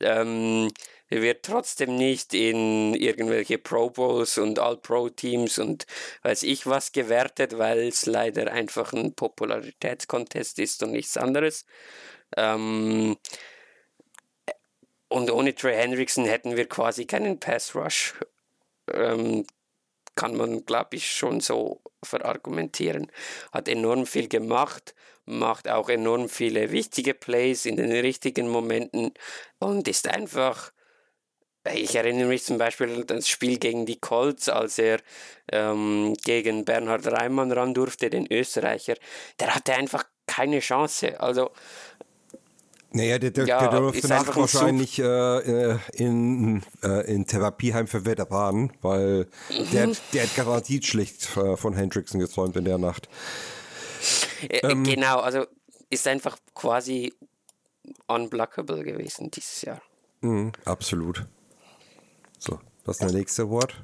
Ähm, 0.00 0.70
wird 1.08 1.44
trotzdem 1.44 1.96
nicht 1.96 2.34
in 2.34 2.94
irgendwelche 2.94 3.58
Pro 3.58 3.90
Bowls 3.90 4.38
und 4.38 4.58
All-Pro-Teams 4.58 5.58
und 5.58 5.86
weiß 6.22 6.42
ich 6.42 6.66
was 6.66 6.92
gewertet, 6.92 7.58
weil 7.58 7.88
es 7.88 8.06
leider 8.06 8.52
einfach 8.52 8.92
ein 8.92 9.14
Popularitätskontest 9.14 10.58
ist 10.58 10.82
und 10.82 10.92
nichts 10.92 11.16
anderes. 11.16 11.64
Ähm, 12.36 13.16
und 15.08 15.30
ohne 15.30 15.54
Trey 15.54 15.76
Hendrickson 15.76 16.24
hätten 16.24 16.56
wir 16.56 16.68
quasi 16.68 17.06
keinen 17.06 17.38
Pass 17.38 17.74
Rush. 17.74 18.14
Ähm, 18.92 19.46
kann 20.16 20.34
man, 20.34 20.64
glaube 20.64 20.96
ich, 20.96 21.10
schon 21.12 21.40
so 21.40 21.82
verargumentieren. 22.02 23.12
Hat 23.52 23.68
enorm 23.68 24.06
viel 24.06 24.28
gemacht, 24.28 24.94
macht 25.26 25.68
auch 25.68 25.88
enorm 25.88 26.28
viele 26.28 26.72
wichtige 26.72 27.14
Plays 27.14 27.66
in 27.66 27.76
den 27.76 27.92
richtigen 27.92 28.48
Momenten 28.48 29.12
und 29.58 29.86
ist 29.88 30.08
einfach 30.08 30.72
ich 31.74 31.94
erinnere 31.94 32.28
mich 32.28 32.44
zum 32.44 32.58
Beispiel 32.58 32.92
an 32.92 33.06
das 33.06 33.28
Spiel 33.28 33.58
gegen 33.58 33.86
die 33.86 33.98
Colts, 33.98 34.48
als 34.48 34.78
er 34.78 34.98
ähm, 35.50 36.14
gegen 36.24 36.64
Bernhard 36.64 37.06
Reimann 37.06 37.52
ran 37.52 37.74
durfte, 37.74 38.10
den 38.10 38.30
Österreicher. 38.30 38.94
Der 39.40 39.54
hatte 39.54 39.74
einfach 39.74 40.04
keine 40.26 40.60
Chance. 40.60 41.20
Also 41.20 41.50
naja, 42.96 43.18
der, 43.18 43.30
der, 43.30 43.46
ja, 43.46 43.58
der 43.68 43.78
durfte 43.78 44.08
nach 44.08 44.34
wahrscheinlich 44.36 44.98
äh, 44.98 45.76
in, 45.92 46.62
äh, 46.82 47.12
in 47.12 47.26
Therapieheim 47.26 47.86
für 47.86 48.06
Veteranen, 48.06 48.72
weil 48.80 49.26
mhm. 49.50 49.70
der, 49.70 49.90
der 50.14 50.22
hat 50.22 50.34
garantiert 50.34 50.86
schlecht 50.86 51.36
äh, 51.36 51.56
von 51.56 51.74
Hendrickson 51.74 52.20
geträumt 52.20 52.56
in 52.56 52.64
der 52.64 52.78
Nacht. 52.78 53.08
Äh, 54.48 54.58
ähm, 54.58 54.84
genau, 54.84 55.20
also 55.20 55.46
ist 55.90 56.06
einfach 56.08 56.38
quasi 56.54 57.12
unblockable 58.06 58.82
gewesen 58.82 59.30
dieses 59.30 59.62
Jahr. 59.62 59.82
Mh, 60.22 60.52
absolut. 60.64 61.26
So, 62.46 62.60
was 62.84 63.00
ist 63.00 63.10
der 63.10 63.18
nächste 63.18 63.50
Wort? 63.50 63.74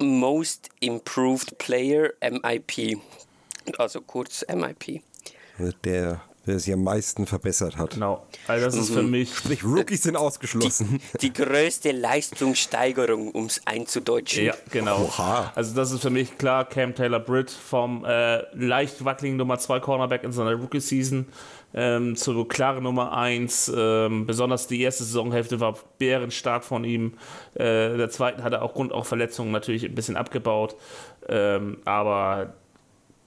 Most 0.00 0.70
Improved 0.80 1.58
Player, 1.58 2.10
MIP. 2.22 2.98
Also 3.76 4.00
kurz 4.00 4.44
MIP. 4.48 5.02
Der, 5.84 6.22
der 6.46 6.58
sich 6.60 6.72
am 6.72 6.84
meisten 6.84 7.26
verbessert 7.26 7.76
hat. 7.76 7.90
Genau. 7.94 8.26
Also 8.46 8.66
das 8.66 8.76
ist 8.76 8.90
mhm. 8.90 8.94
für 8.94 9.02
mich. 9.02 9.36
Sprich, 9.36 9.64
Rookies 9.64 10.04
sind 10.04 10.16
ausgeschlossen. 10.16 11.00
Die, 11.14 11.30
die 11.30 11.32
größte 11.32 11.90
Leistungssteigerung, 11.90 13.32
um 13.32 13.46
es 13.46 13.60
einzudeutschen. 13.66 14.46
Ja, 14.46 14.54
genau. 14.70 15.02
Oha. 15.02 15.52
Also 15.54 15.74
das 15.74 15.90
ist 15.90 16.00
für 16.00 16.10
mich 16.10 16.38
klar, 16.38 16.64
Cam 16.64 16.94
Taylor 16.94 17.20
Britt 17.20 17.50
vom 17.50 18.04
äh, 18.04 18.42
leicht 18.56 19.04
wackeligen 19.04 19.36
Nummer 19.36 19.58
2 19.58 19.80
Cornerback 19.80 20.22
in 20.22 20.32
seiner 20.32 20.54
Rookie-Season 20.54 21.26
ähm, 21.74 22.16
zur 22.16 22.48
klaren 22.48 22.82
Nummer 22.82 23.12
1. 23.12 23.72
Ähm, 23.76 24.26
besonders 24.26 24.66
die 24.66 24.80
erste 24.80 25.04
Saisonhälfte 25.04 25.60
war 25.60 25.76
bärenstark 25.98 26.64
von 26.64 26.84
ihm. 26.84 27.14
Äh, 27.54 27.96
der 27.96 28.10
zweiten 28.10 28.42
hat 28.42 28.52
er 28.52 28.62
aufgrund 28.62 28.92
auch 28.92 29.06
Verletzungen 29.06 29.52
natürlich 29.52 29.84
ein 29.84 29.94
bisschen 29.94 30.16
abgebaut. 30.16 30.76
Ähm, 31.28 31.78
aber 31.84 32.54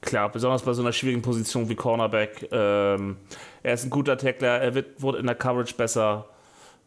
klar, 0.01 0.31
besonders 0.31 0.63
bei 0.63 0.73
so 0.73 0.81
einer 0.81 0.93
schwierigen 0.93 1.21
Position 1.21 1.69
wie 1.69 1.75
Cornerback. 1.75 2.49
Ähm, 2.51 3.17
er 3.63 3.73
ist 3.73 3.85
ein 3.85 3.89
guter 3.89 4.17
Tackler, 4.17 4.59
er 4.59 4.73
wird, 4.73 5.01
wurde 5.01 5.19
in 5.19 5.27
der 5.27 5.35
Coverage 5.35 5.75
besser, 5.75 6.25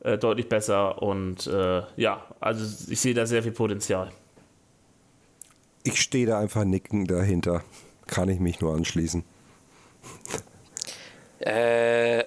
äh, 0.00 0.18
deutlich 0.18 0.48
besser 0.48 1.00
und 1.02 1.46
äh, 1.46 1.82
ja, 1.96 2.22
also 2.40 2.90
ich 2.90 3.00
sehe 3.00 3.14
da 3.14 3.26
sehr 3.26 3.42
viel 3.42 3.52
Potenzial. 3.52 4.10
Ich 5.84 6.00
stehe 6.00 6.26
da 6.26 6.38
einfach 6.38 6.64
nicken 6.64 7.06
dahinter. 7.06 7.62
Kann 8.06 8.28
ich 8.28 8.40
mich 8.40 8.60
nur 8.60 8.74
anschließen. 8.74 9.22
Äh, 11.44 12.24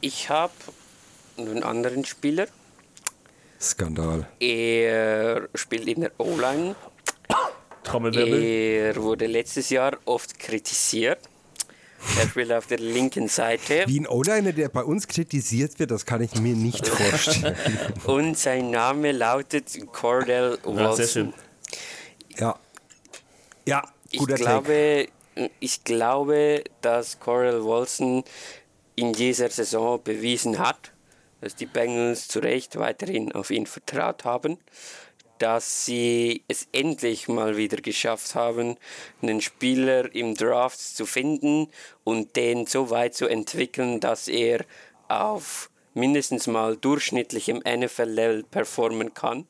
ich 0.00 0.28
habe 0.28 0.52
einen 1.38 1.62
anderen 1.62 2.04
Spieler. 2.04 2.46
Skandal. 3.60 4.26
Er 4.38 5.48
spielt 5.54 5.88
in 5.88 6.02
der 6.02 6.12
O-Line. 6.18 6.74
Er 7.92 8.96
wurde 8.96 9.26
letztes 9.26 9.70
Jahr 9.70 9.98
oft 10.04 10.38
kritisiert. 10.38 11.18
Er 12.18 12.28
spielt 12.28 12.52
auf 12.52 12.66
der 12.66 12.78
linken 12.78 13.28
Seite. 13.28 13.84
Wie 13.86 14.00
ein 14.00 14.06
O-Liner, 14.06 14.52
der 14.52 14.68
bei 14.68 14.82
uns 14.82 15.06
kritisiert 15.06 15.78
wird, 15.78 15.90
das 15.90 16.06
kann 16.06 16.22
ich 16.22 16.34
mir 16.36 16.54
nicht 16.54 16.86
vorstellen. 16.86 17.56
Und 18.04 18.38
sein 18.38 18.70
Name 18.70 19.12
lautet 19.12 19.66
Cordell 19.92 20.58
Wilson. 20.64 21.34
Ja. 22.38 22.58
Ja, 23.66 23.82
guter 24.16 24.34
ich 24.34 24.40
glaube, 24.40 24.64
Take 25.06 25.19
ich 25.60 25.84
glaube, 25.84 26.64
dass 26.80 27.20
Corey 27.20 27.64
Wilson 27.64 28.24
in 28.96 29.12
dieser 29.12 29.48
Saison 29.48 30.02
bewiesen 30.02 30.58
hat, 30.58 30.92
dass 31.40 31.54
die 31.54 31.66
Bengals 31.66 32.28
zu 32.28 32.40
Recht 32.40 32.78
weiterhin 32.78 33.32
auf 33.32 33.50
ihn 33.50 33.66
vertraut 33.66 34.24
haben, 34.24 34.58
dass 35.38 35.86
sie 35.86 36.44
es 36.48 36.68
endlich 36.72 37.28
mal 37.28 37.56
wieder 37.56 37.78
geschafft 37.78 38.34
haben, 38.34 38.76
einen 39.22 39.40
Spieler 39.40 40.14
im 40.14 40.34
Draft 40.34 40.78
zu 40.78 41.06
finden 41.06 41.68
und 42.04 42.36
den 42.36 42.66
so 42.66 42.90
weit 42.90 43.14
zu 43.14 43.26
entwickeln, 43.26 44.00
dass 44.00 44.28
er 44.28 44.66
auf 45.08 45.70
mindestens 45.94 46.46
mal 46.46 46.76
durchschnittlichem 46.76 47.62
NFL-Level 47.66 48.44
performen 48.44 49.14
kann 49.14 49.46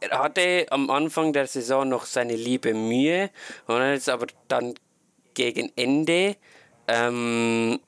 er 0.00 0.18
hatte 0.18 0.66
am 0.70 0.90
Anfang 0.90 1.32
der 1.32 1.46
Saison 1.46 1.88
noch 1.88 2.04
seine 2.04 2.36
liebe 2.36 2.74
Mühe 2.74 3.30
und 3.66 3.80
jetzt 3.80 4.08
aber 4.08 4.26
dann 4.48 4.74
gegen 5.34 5.72
Ende 5.76 6.36
ähm, 6.88 7.80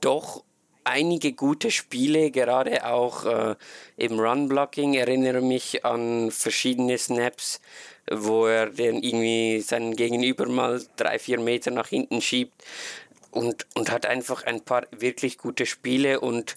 doch 0.00 0.44
einige 0.84 1.32
gute 1.32 1.70
Spiele, 1.70 2.30
gerade 2.30 2.86
auch 2.86 3.24
äh, 3.26 3.56
im 3.96 4.18
Run-Blocking. 4.18 4.94
Erinnere 4.94 5.42
mich 5.42 5.84
an 5.84 6.30
verschiedene 6.30 6.96
Snaps, 6.96 7.60
wo 8.10 8.46
er 8.46 8.70
den 8.70 9.02
irgendwie 9.02 9.60
seinen 9.60 9.96
Gegenüber 9.96 10.48
mal 10.48 10.82
drei, 10.96 11.18
vier 11.18 11.40
Meter 11.40 11.70
nach 11.70 11.88
hinten 11.88 12.22
schiebt 12.22 12.64
und, 13.30 13.66
und 13.74 13.90
hat 13.90 14.06
einfach 14.06 14.44
ein 14.44 14.62
paar 14.62 14.86
wirklich 14.90 15.36
gute 15.36 15.66
Spiele 15.66 16.20
und 16.20 16.56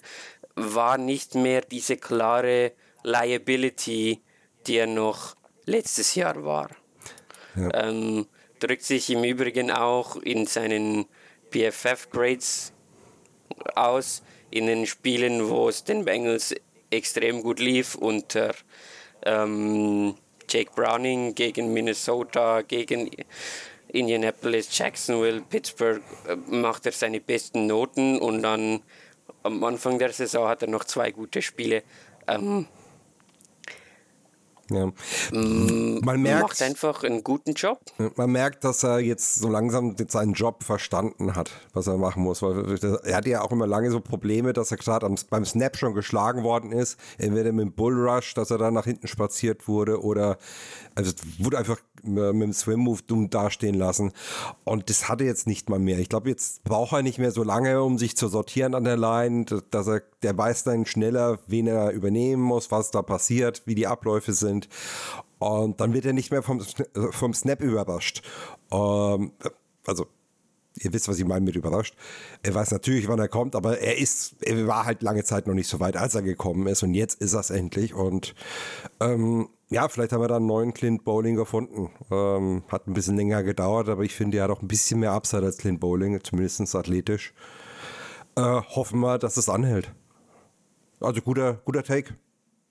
war 0.54 0.98
nicht 0.98 1.34
mehr 1.34 1.60
diese 1.60 1.96
klare 1.96 2.72
Liability, 3.02 4.20
die 4.66 4.76
er 4.76 4.86
noch 4.86 5.34
letztes 5.66 6.14
Jahr 6.14 6.44
war. 6.44 6.70
Ja. 7.56 7.88
Ähm, 7.88 8.26
drückt 8.58 8.84
sich 8.84 9.10
im 9.10 9.24
Übrigen 9.24 9.70
auch 9.70 10.16
in 10.16 10.46
seinen 10.46 11.06
PFF-Grades 11.50 12.72
aus, 13.74 14.22
in 14.50 14.66
den 14.66 14.86
Spielen, 14.86 15.48
wo 15.48 15.68
es 15.68 15.84
den 15.84 16.04
Bengals 16.04 16.54
extrem 16.90 17.42
gut 17.42 17.58
lief, 17.58 17.94
unter 17.94 18.54
ähm, 19.24 20.14
Jake 20.48 20.72
Browning 20.74 21.34
gegen 21.34 21.72
Minnesota, 21.72 22.62
gegen 22.62 23.10
Indianapolis, 23.88 24.76
Jacksonville, 24.76 25.42
Pittsburgh, 25.42 26.02
äh, 26.28 26.36
macht 26.36 26.86
er 26.86 26.92
seine 26.92 27.20
besten 27.20 27.66
Noten 27.66 28.18
und 28.18 28.42
dann 28.42 28.82
am 29.42 29.62
Anfang 29.64 29.98
der 29.98 30.12
Saison 30.12 30.48
hat 30.48 30.62
er 30.62 30.68
noch 30.68 30.84
zwei 30.84 31.10
gute 31.10 31.42
Spiele. 31.42 31.82
Ähm, 32.26 32.66
Ja. 34.74 34.86
Mm, 35.32 36.00
Man 36.04 36.22
merkt- 36.22 36.42
macht 36.42 36.62
einfach 36.62 37.02
einen 37.04 37.22
guten 37.24 37.52
Job. 37.54 37.80
Man 38.16 38.30
merkt, 38.32 38.64
dass 38.64 38.82
er 38.82 39.00
jetzt 39.00 39.36
so 39.36 39.48
langsam 39.48 39.94
seinen 40.08 40.32
Job 40.34 40.64
verstanden 40.64 41.34
hat, 41.36 41.50
was 41.72 41.86
er 41.86 41.96
machen 41.98 42.22
muss. 42.22 42.42
Weil 42.42 42.78
er 43.04 43.16
hatte 43.16 43.30
ja 43.30 43.42
auch 43.42 43.52
immer 43.52 43.66
lange 43.66 43.90
so 43.90 44.00
Probleme, 44.00 44.52
dass 44.52 44.70
er 44.70 44.76
gerade 44.76 45.12
beim 45.30 45.44
Snap 45.44 45.76
schon 45.76 45.94
geschlagen 45.94 46.42
worden 46.42 46.72
ist. 46.72 46.98
Entweder 47.18 47.52
mit 47.52 47.64
dem 47.66 47.72
Bullrush, 47.72 48.34
dass 48.34 48.50
er 48.50 48.58
dann 48.58 48.74
nach 48.74 48.84
hinten 48.84 49.06
spaziert 49.08 49.68
wurde 49.68 50.02
oder 50.02 50.38
also 50.94 51.10
es 51.10 51.44
wurde 51.44 51.58
einfach 51.58 51.78
mit 52.04 52.24
dem 52.42 52.52
Swim-Move 52.52 53.00
dumm 53.06 53.30
dastehen 53.30 53.76
lassen. 53.76 54.10
Und 54.64 54.90
das 54.90 55.08
hatte 55.08 55.22
jetzt 55.22 55.46
nicht 55.46 55.70
mal 55.70 55.78
mehr. 55.78 56.00
Ich 56.00 56.08
glaube, 56.08 56.28
jetzt 56.30 56.64
braucht 56.64 56.92
er 56.92 57.02
nicht 57.02 57.18
mehr 57.20 57.30
so 57.30 57.44
lange, 57.44 57.80
um 57.82 57.96
sich 57.96 58.16
zu 58.16 58.26
sortieren 58.26 58.74
an 58.74 58.82
der 58.82 58.96
Line, 58.96 59.44
dass 59.70 59.86
er, 59.86 60.02
der 60.24 60.36
weiß 60.36 60.64
dann 60.64 60.84
schneller, 60.84 61.38
wen 61.46 61.68
er 61.68 61.92
übernehmen 61.92 62.42
muss, 62.42 62.72
was 62.72 62.90
da 62.90 63.02
passiert, 63.02 63.62
wie 63.66 63.76
die 63.76 63.86
Abläufe 63.86 64.32
sind. 64.32 64.61
Und 65.38 65.80
dann 65.80 65.92
wird 65.92 66.04
er 66.04 66.12
nicht 66.12 66.30
mehr 66.30 66.42
vom, 66.42 66.60
vom 67.10 67.34
Snap 67.34 67.60
überrascht. 67.60 68.22
Ähm, 68.70 69.32
also, 69.86 70.06
ihr 70.78 70.92
wisst, 70.92 71.08
was 71.08 71.18
ich 71.18 71.24
meine 71.24 71.44
mit 71.44 71.56
überrascht. 71.56 71.94
Er 72.42 72.54
weiß 72.54 72.70
natürlich, 72.70 73.08
wann 73.08 73.18
er 73.18 73.28
kommt, 73.28 73.56
aber 73.56 73.78
er 73.78 73.98
ist, 73.98 74.36
er 74.42 74.66
war 74.66 74.84
halt 74.84 75.02
lange 75.02 75.24
Zeit 75.24 75.46
noch 75.46 75.54
nicht 75.54 75.68
so 75.68 75.80
weit, 75.80 75.96
als 75.96 76.14
er 76.14 76.22
gekommen 76.22 76.66
ist. 76.66 76.82
Und 76.82 76.94
jetzt 76.94 77.20
ist 77.20 77.34
er 77.34 77.40
es 77.40 77.50
endlich. 77.50 77.94
Und 77.94 78.34
ähm, 79.00 79.48
ja, 79.68 79.88
vielleicht 79.88 80.12
haben 80.12 80.20
wir 80.20 80.28
da 80.28 80.36
einen 80.36 80.46
neuen 80.46 80.74
Clint 80.74 81.04
Bowling 81.04 81.36
gefunden. 81.36 81.90
Ähm, 82.10 82.62
hat 82.68 82.86
ein 82.86 82.94
bisschen 82.94 83.16
länger 83.16 83.42
gedauert, 83.42 83.88
aber 83.88 84.02
ich 84.02 84.14
finde, 84.14 84.38
er 84.38 84.44
hat 84.44 84.50
auch 84.50 84.62
ein 84.62 84.68
bisschen 84.68 85.00
mehr 85.00 85.12
Upside 85.12 85.44
als 85.44 85.58
Clint 85.58 85.80
Bowling, 85.80 86.22
zumindest 86.22 86.74
athletisch. 86.74 87.32
Äh, 88.36 88.40
hoffen 88.42 89.00
wir, 89.00 89.18
dass 89.18 89.36
es 89.36 89.48
anhält. 89.48 89.92
Also 91.00 91.20
guter, 91.20 91.54
guter 91.64 91.82
Take. 91.82 92.14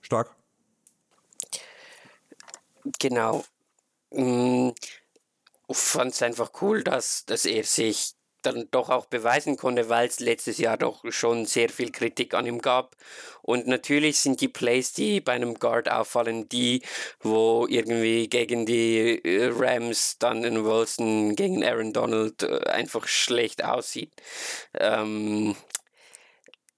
Stark. 0.01 0.35
Genau. 2.99 3.43
Mm, 4.11 4.71
Ich 5.69 5.77
fand 5.77 6.13
es 6.13 6.21
einfach 6.21 6.51
cool, 6.61 6.83
dass, 6.83 7.25
dass 7.25 7.45
er 7.45 7.63
sich 7.63 8.13
dann 8.43 8.67
doch 8.71 8.89
auch 8.89 9.05
beweisen 9.07 9.57
konnte, 9.57 9.89
weil 9.89 10.07
es 10.07 10.19
letztes 10.19 10.57
Jahr 10.59 10.77
doch 10.77 11.03
schon 11.11 11.45
sehr 11.45 11.69
viel 11.69 11.91
Kritik 11.91 12.33
an 12.33 12.47
ihm 12.47 12.59
gab. 12.61 12.95
Und 13.43 13.67
natürlich 13.67 14.19
sind 14.19 14.41
die 14.41 14.47
Plays, 14.49 14.93
die 14.93 15.21
bei 15.21 15.33
einem 15.33 15.55
Guard 15.55 15.89
auffallen, 15.91 16.49
die, 16.49 16.81
wo 17.21 17.67
irgendwie 17.69 18.29
gegen 18.29 18.65
die 18.65 19.23
äh, 19.25 19.49
Rams 19.53 20.17
dann 20.19 20.43
in 20.43 20.65
Wilson 20.65 21.35
gegen 21.35 21.63
Aaron 21.65 21.93
Donald 21.93 22.43
äh, 22.43 22.61
einfach 22.69 23.07
schlecht 23.07 23.63
aussieht. 23.63 24.13
Ähm, 24.73 25.55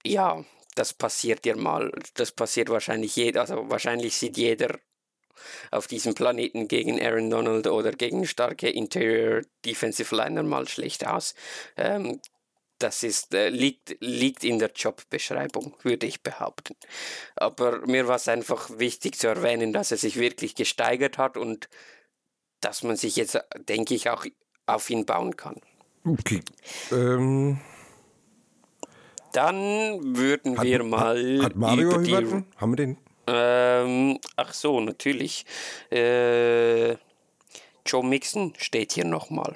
ja, 0.04 0.44
das 0.76 0.92
passiert 0.94 1.44
dir 1.44 1.56
mal. 1.56 1.90
Das 2.14 2.32
passiert 2.32 2.68
wahrscheinlich 2.68 3.16
jeder. 3.16 3.42
Also 3.42 3.68
wahrscheinlich 3.70 4.16
sieht 4.16 4.36
jeder 4.36 4.78
auf 5.70 5.86
diesem 5.86 6.14
Planeten 6.14 6.68
gegen 6.68 7.00
Aaron 7.00 7.30
Donald 7.30 7.66
oder 7.66 7.92
gegen 7.92 8.26
starke 8.26 8.68
Interior 8.68 9.42
Defensive 9.64 10.14
Liner 10.14 10.42
mal 10.42 10.68
schlecht 10.68 11.06
aus. 11.06 11.34
Ähm, 11.76 12.20
das 12.78 13.02
ist, 13.02 13.34
äh, 13.34 13.48
liegt, 13.48 13.96
liegt 14.00 14.44
in 14.44 14.58
der 14.58 14.70
Jobbeschreibung, 14.74 15.74
würde 15.82 16.06
ich 16.06 16.22
behaupten. 16.22 16.74
Aber 17.36 17.86
mir 17.86 18.08
war 18.08 18.16
es 18.16 18.28
einfach 18.28 18.78
wichtig 18.78 19.18
zu 19.18 19.28
erwähnen, 19.28 19.72
dass 19.72 19.90
er 19.90 19.96
sich 19.96 20.16
wirklich 20.18 20.54
gesteigert 20.54 21.18
hat 21.18 21.36
und 21.36 21.68
dass 22.60 22.82
man 22.82 22.96
sich 22.96 23.16
jetzt, 23.16 23.38
denke 23.68 23.94
ich, 23.94 24.10
auch 24.10 24.26
auf 24.66 24.90
ihn 24.90 25.06
bauen 25.06 25.36
kann. 25.36 25.60
Okay. 26.04 26.40
Ähm, 26.90 27.60
Dann 29.32 30.16
würden 30.16 30.58
hat, 30.58 30.64
wir 30.64 30.82
mal 30.82 31.38
hat, 31.38 31.44
hat 31.44 31.56
Mario 31.56 31.90
über 31.90 32.02
die? 32.02 32.44
Haben 32.56 32.72
wir 32.72 32.76
den? 32.76 32.98
Ähm, 33.26 34.18
ach 34.36 34.52
so, 34.52 34.80
natürlich. 34.80 35.44
Äh, 35.90 36.92
Joe 37.86 38.02
Mixon 38.04 38.54
steht 38.58 38.92
hier 38.92 39.04
nochmal. 39.04 39.54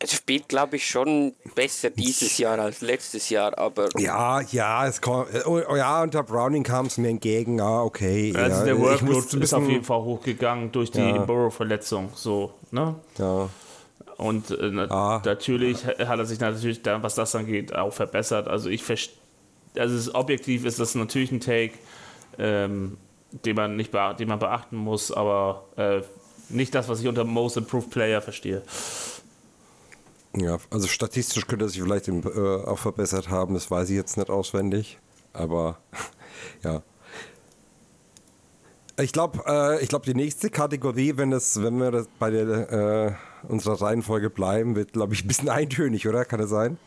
Es 0.00 0.12
spielt, 0.12 0.48
glaube 0.48 0.76
ich, 0.76 0.86
schon 0.88 1.34
besser 1.56 1.90
dieses 1.90 2.38
Jahr 2.38 2.58
als 2.60 2.82
letztes 2.82 3.30
Jahr, 3.30 3.58
aber 3.58 3.88
Ja, 3.98 4.40
ja, 4.42 4.86
es 4.86 5.00
kommt, 5.00 5.28
oh, 5.44 5.60
oh 5.68 5.74
ja, 5.76 6.02
unter 6.02 6.22
Browning 6.22 6.62
kam 6.62 6.86
es 6.86 6.98
mir 6.98 7.08
entgegen. 7.08 7.60
Ah, 7.60 7.82
okay. 7.82 8.32
Also 8.36 8.58
ja, 8.58 8.64
der 8.64 8.74
ich 8.74 8.80
Workload 8.80 9.18
ist 9.18 9.34
auf 9.34 9.40
bisschen- 9.40 9.70
jeden 9.70 9.84
Fall 9.84 10.00
hochgegangen 10.02 10.70
durch 10.70 10.92
die 10.92 11.00
Ja. 11.00 11.18
Burrow-Verletzung. 11.24 12.10
So, 12.14 12.54
ne? 12.70 12.94
Ja. 13.18 13.48
Und 14.18 14.50
äh, 14.50 14.86
Ah. 14.90 15.22
natürlich 15.24 15.86
hat 15.86 16.18
er 16.18 16.26
sich 16.26 16.40
natürlich, 16.40 16.82
dann, 16.82 17.02
was 17.02 17.14
das 17.14 17.34
angeht, 17.34 17.74
auch 17.74 17.92
verbessert. 17.92 18.48
Also 18.48 18.68
ich 18.68 18.82
verstehe, 18.82 19.16
also 19.76 19.96
ist, 19.96 20.14
objektiv 20.14 20.64
ist 20.64 20.80
das 20.80 20.94
natürlich 20.96 21.30
ein 21.30 21.40
Take, 21.40 21.74
ähm, 22.36 22.98
den, 23.44 23.54
man 23.54 23.76
nicht 23.76 23.92
den 23.94 24.28
man 24.28 24.38
beachten 24.40 24.76
muss, 24.76 25.12
aber 25.12 25.66
äh, 25.76 26.00
nicht 26.48 26.74
das, 26.74 26.88
was 26.88 27.00
ich 27.00 27.06
unter 27.06 27.24
Most 27.24 27.56
Improved 27.56 27.90
Player 27.90 28.20
verstehe. 28.20 28.62
Ja, 30.36 30.58
also 30.70 30.88
statistisch 30.88 31.46
könnte 31.46 31.66
er 31.66 31.68
sich 31.68 31.80
vielleicht 31.80 32.08
im, 32.08 32.22
äh, 32.22 32.64
auch 32.64 32.78
verbessert 32.78 33.30
haben, 33.30 33.54
das 33.54 33.70
weiß 33.70 33.88
ich 33.90 33.96
jetzt 33.96 34.16
nicht 34.16 34.30
auswendig. 34.30 34.98
Aber 35.32 35.78
ja. 36.64 36.82
Ich 38.98 39.12
glaube, 39.12 39.42
äh, 39.46 39.82
ich 39.82 39.88
glaube, 39.88 40.06
die 40.06 40.14
nächste 40.14 40.50
Kategorie, 40.50 41.12
wenn 41.16 41.30
das, 41.30 41.62
wenn 41.62 41.78
wir 41.78 41.90
das 41.90 42.08
bei 42.18 42.30
der 42.30 43.18
äh, 43.46 43.48
unserer 43.48 43.80
Reihenfolge 43.80 44.28
bleiben, 44.28 44.74
wird, 44.74 44.92
glaube 44.92 45.14
ich, 45.14 45.24
ein 45.24 45.28
bisschen 45.28 45.48
eintönig, 45.48 46.06
oder? 46.08 46.24
Kann 46.24 46.40
das 46.40 46.50
sein? 46.50 46.78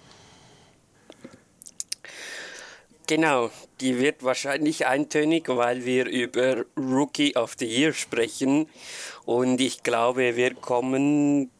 genau, 3.12 3.52
die 3.82 4.00
wird 4.00 4.24
wahrscheinlich 4.24 4.86
eintönig, 4.88 5.50
weil 5.50 5.84
wir 5.84 6.06
über 6.06 6.64
Rookie 6.78 7.36
of 7.36 7.56
the 7.60 7.66
Year 7.66 7.92
sprechen. 7.92 8.70
Und 9.26 9.60
ich 9.60 9.84
glaube, 9.84 10.38
wir 10.38 10.54
kommen 10.54 11.52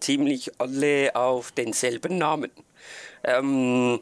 ziemlich 0.00 0.50
alle 0.58 1.14
auf 1.14 1.52
denselben 1.52 2.16
Namen. 2.16 2.50
Ähm, 3.22 4.00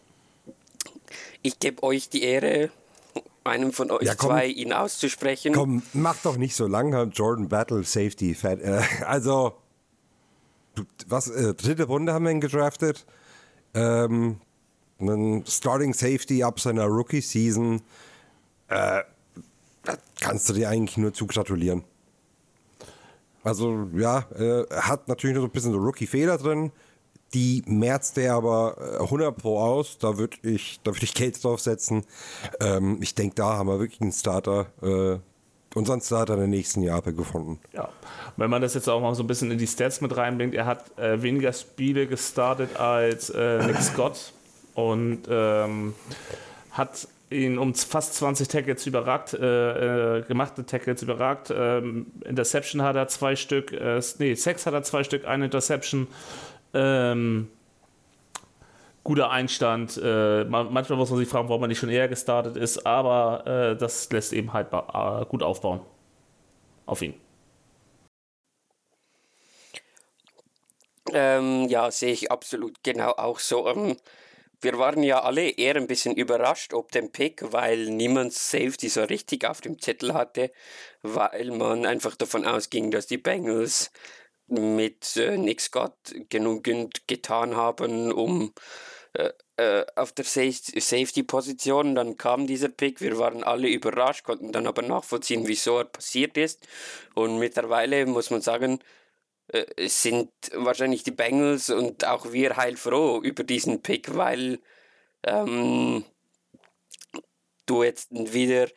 ich 1.43 1.59
gebe 1.59 1.83
euch 1.83 2.09
die 2.09 2.23
Ehre, 2.23 2.71
einem 3.45 3.73
von 3.73 3.91
euch 3.91 4.03
Ja, 4.07 4.15
komm. 4.15 4.31
zwei 4.31 4.47
ihn 4.47 4.73
auszusprechen. 4.73 5.53
Komm, 5.55 5.83
mach 5.93 6.17
doch 6.23 6.37
nicht 6.37 6.55
so 6.55 6.67
lange 6.67 7.03
Jordan 7.05 7.49
Battle 7.49 7.83
Safety. 7.85 8.35
Fat, 8.35 8.61
äh, 8.61 8.81
also, 9.07 9.55
was, 11.07 11.29
äh, 11.29 11.55
dritte 11.55 11.85
Runde 11.85 12.13
haben 12.13 12.25
wir 12.25 12.33
ihn 12.33 12.41
gedraftet. 12.41 13.05
Ähm, 13.75 14.41
einen 14.99 15.45
Starting 15.47 15.95
Safety 15.95 16.43
ab 16.43 16.61
seiner 16.61 16.85
Rookie-Season. 16.85 17.83
Äh, 18.69 19.03
kannst 20.21 20.49
du 20.49 20.53
dir 20.53 20.69
eigentlich 20.69 20.97
nur 20.97 21.13
zu 21.13 21.27
gratulieren. 21.27 21.83
Also, 23.43 23.89
ja, 23.95 24.27
äh, 24.39 24.65
hat 24.71 25.09
natürlich 25.09 25.35
noch 25.35 25.43
so 25.43 25.49
ein 25.49 25.53
bisschen 25.53 25.73
so 25.73 25.79
Rookie-Fehler 25.79 26.39
drin. 26.39 26.71
Die 27.35 27.63
merzt 27.67 28.19
er 28.19 28.35
aber 28.35 28.77
äh, 29.01 29.03
100 29.03 29.37
Pro 29.37 29.59
aus. 29.59 29.99
Da 29.99 30.19
würde 30.19 30.37
ich, 30.43 30.81
da 30.85 30.93
würd 30.93 31.03
ich 31.03 31.15
Geld 31.15 31.43
draufsetzen. 31.43 32.05
Ähm, 32.61 32.99
ich 33.01 33.15
denke, 33.15 33.37
da 33.37 33.57
haben 33.57 33.69
wir 33.69 33.81
wirklich 33.81 34.01
einen 34.01 34.13
Starter, 34.13 34.67
äh, 34.83 35.19
unseren 35.75 36.01
Starter 36.01 36.37
der 36.37 36.47
nächsten 36.47 36.83
Jahre 36.83 37.15
gefunden. 37.15 37.59
Ja, 37.73 37.89
wenn 38.37 38.51
man 38.51 38.61
das 38.61 38.75
jetzt 38.75 38.89
auch 38.89 39.01
mal 39.01 39.15
so 39.15 39.23
ein 39.23 39.27
bisschen 39.27 39.51
in 39.51 39.59
die 39.59 39.67
Stats 39.67 40.01
mit 40.01 40.17
reinbringt, 40.17 40.55
er 40.55 40.67
hat 40.67 40.99
äh, 40.99 41.23
weniger 41.23 41.53
Spiele 41.53 42.07
gestartet 42.07 42.77
als 42.77 43.31
äh, 43.31 43.65
Nick 43.67 43.81
Scott 43.81 44.33
und 44.75 45.23
ähm, 45.31 45.95
hat 46.71 47.09
ihn 47.33 47.59
um 47.59 47.75
fast 47.75 48.15
20 48.15 48.49
Tackles 48.49 48.87
überragt, 48.87 49.35
äh, 49.35 50.19
äh, 50.19 50.23
gemachte 50.23 50.65
Tackles 50.65 51.03
überragt. 51.03 51.53
Ähm, 51.55 52.07
Interception 52.25 52.83
hat 52.83 52.97
er 52.97 53.09
zwei 53.09 53.37
Stück, 53.37 53.73
äh, 53.73 54.01
nee, 54.19 54.35
Sex 54.35 54.67
hat 54.67 54.75
er 54.75 54.83
zwei 54.83 55.03
Stück, 55.03 55.27
eine 55.27 55.47
Interception. 55.47 56.07
Ähm, 56.75 57.49
guter 59.05 59.31
Einstand. 59.31 60.01
Äh, 60.03 60.45
man- 60.45 60.73
manchmal 60.73 60.99
muss 60.99 61.11
man 61.11 61.19
sich 61.19 61.29
fragen, 61.29 61.49
warum 61.49 61.61
man 61.63 61.69
nicht 61.69 61.79
schon 61.79 61.89
eher 61.89 62.09
gestartet 62.09 62.57
ist, 62.57 62.87
aber 62.87 63.47
äh, 63.73 63.77
das 63.77 64.11
lässt 64.13 64.33
eben 64.33 64.53
halt 64.53 64.69
äh, 64.73 65.25
gut 65.27 65.43
aufbauen. 65.43 65.81
Auf 66.87 67.03
ihn. 67.03 67.15
Ähm, 71.13 71.67
ja, 71.69 71.91
sehe 71.91 72.13
ich 72.13 72.31
absolut 72.31 72.83
genau 72.83 73.11
auch 73.13 73.39
so. 73.39 73.67
Ähm, 73.69 73.97
wir 74.61 74.79
waren 74.79 75.03
ja 75.03 75.23
alle 75.23 75.51
eher 75.51 75.77
ein 75.77 75.87
bisschen 75.89 76.17
überrascht 76.17 76.75
ob 76.75 76.93
dem 76.93 77.13
Pick, 77.13 77.53
weil 77.53 77.87
niemand 77.91 78.33
Safety 78.35 78.89
so 78.89 79.03
richtig 79.05 79.45
auf 79.47 79.61
dem 79.61 79.81
Zettel 79.81 80.15
hatte, 80.15 80.53
weil 81.03 81.51
man 81.53 81.87
einfach 81.87 82.17
davon 82.17 82.47
ausging, 82.47 82.91
dass 82.93 83.07
die 83.09 83.19
Bengals 83.19 83.93
mit 84.53 85.17
äh, 85.17 85.37
Nick 85.37 85.61
Scott 85.61 85.97
genügend 86.29 87.07
getan 87.09 87.57
haben, 87.57 88.13
um 88.13 88.53
äh, 89.15 89.31
äh, 89.57 89.85
auf 89.97 90.13
der 90.13 90.25
Sa- 90.25 90.51
Safety-Position. 90.51 91.95
Dann 91.95 92.17
kam 92.17 92.47
dieser 92.47 92.69
Pick, 92.69 93.01
wir 93.01 93.19
waren 93.19 93.45
alle 93.45 93.69
überrascht, 93.69 94.25
konnten 94.25 94.53
dann 94.53 94.67
aber 94.67 94.83
nachvollziehen, 94.83 95.47
wieso 95.47 95.79
er 95.79 95.85
passiert 95.85 96.37
ist. 96.37 96.67
Und 97.15 97.39
mittlerweile 97.39 98.07
muss 98.07 98.31
man 98.31 98.41
sagen, 98.43 98.81
äh, 99.49 99.89
sind 99.89 100.31
wahrscheinlich 100.55 101.03
die 101.05 101.11
Bengals 101.13 101.71
und 101.71 102.07
auch 102.07 102.33
wir 102.33 102.57
heilfroh 102.57 103.21
über 103.23 103.45
diesen 103.45 103.83
Pick, 103.83 104.15
weil 104.17 104.61
ähm, 105.25 106.05
du 107.67 107.83
jetzt 107.83 108.09
wieder 108.11 108.69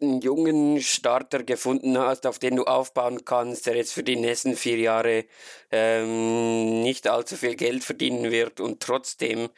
einen 0.00 0.20
jungen 0.20 0.80
Starter 0.80 1.42
gefunden 1.42 1.98
hast, 1.98 2.26
auf 2.26 2.38
den 2.38 2.56
du 2.56 2.64
aufbauen 2.64 3.24
kannst, 3.24 3.66
der 3.66 3.76
jetzt 3.76 3.92
für 3.92 4.02
die 4.02 4.16
nächsten 4.16 4.56
vier 4.56 4.78
Jahre 4.78 5.24
ähm, 5.70 6.82
nicht 6.82 7.06
allzu 7.08 7.36
viel 7.36 7.56
Geld 7.56 7.84
verdienen 7.84 8.30
wird 8.30 8.60
und 8.60 8.80
trotzdem 8.80 9.50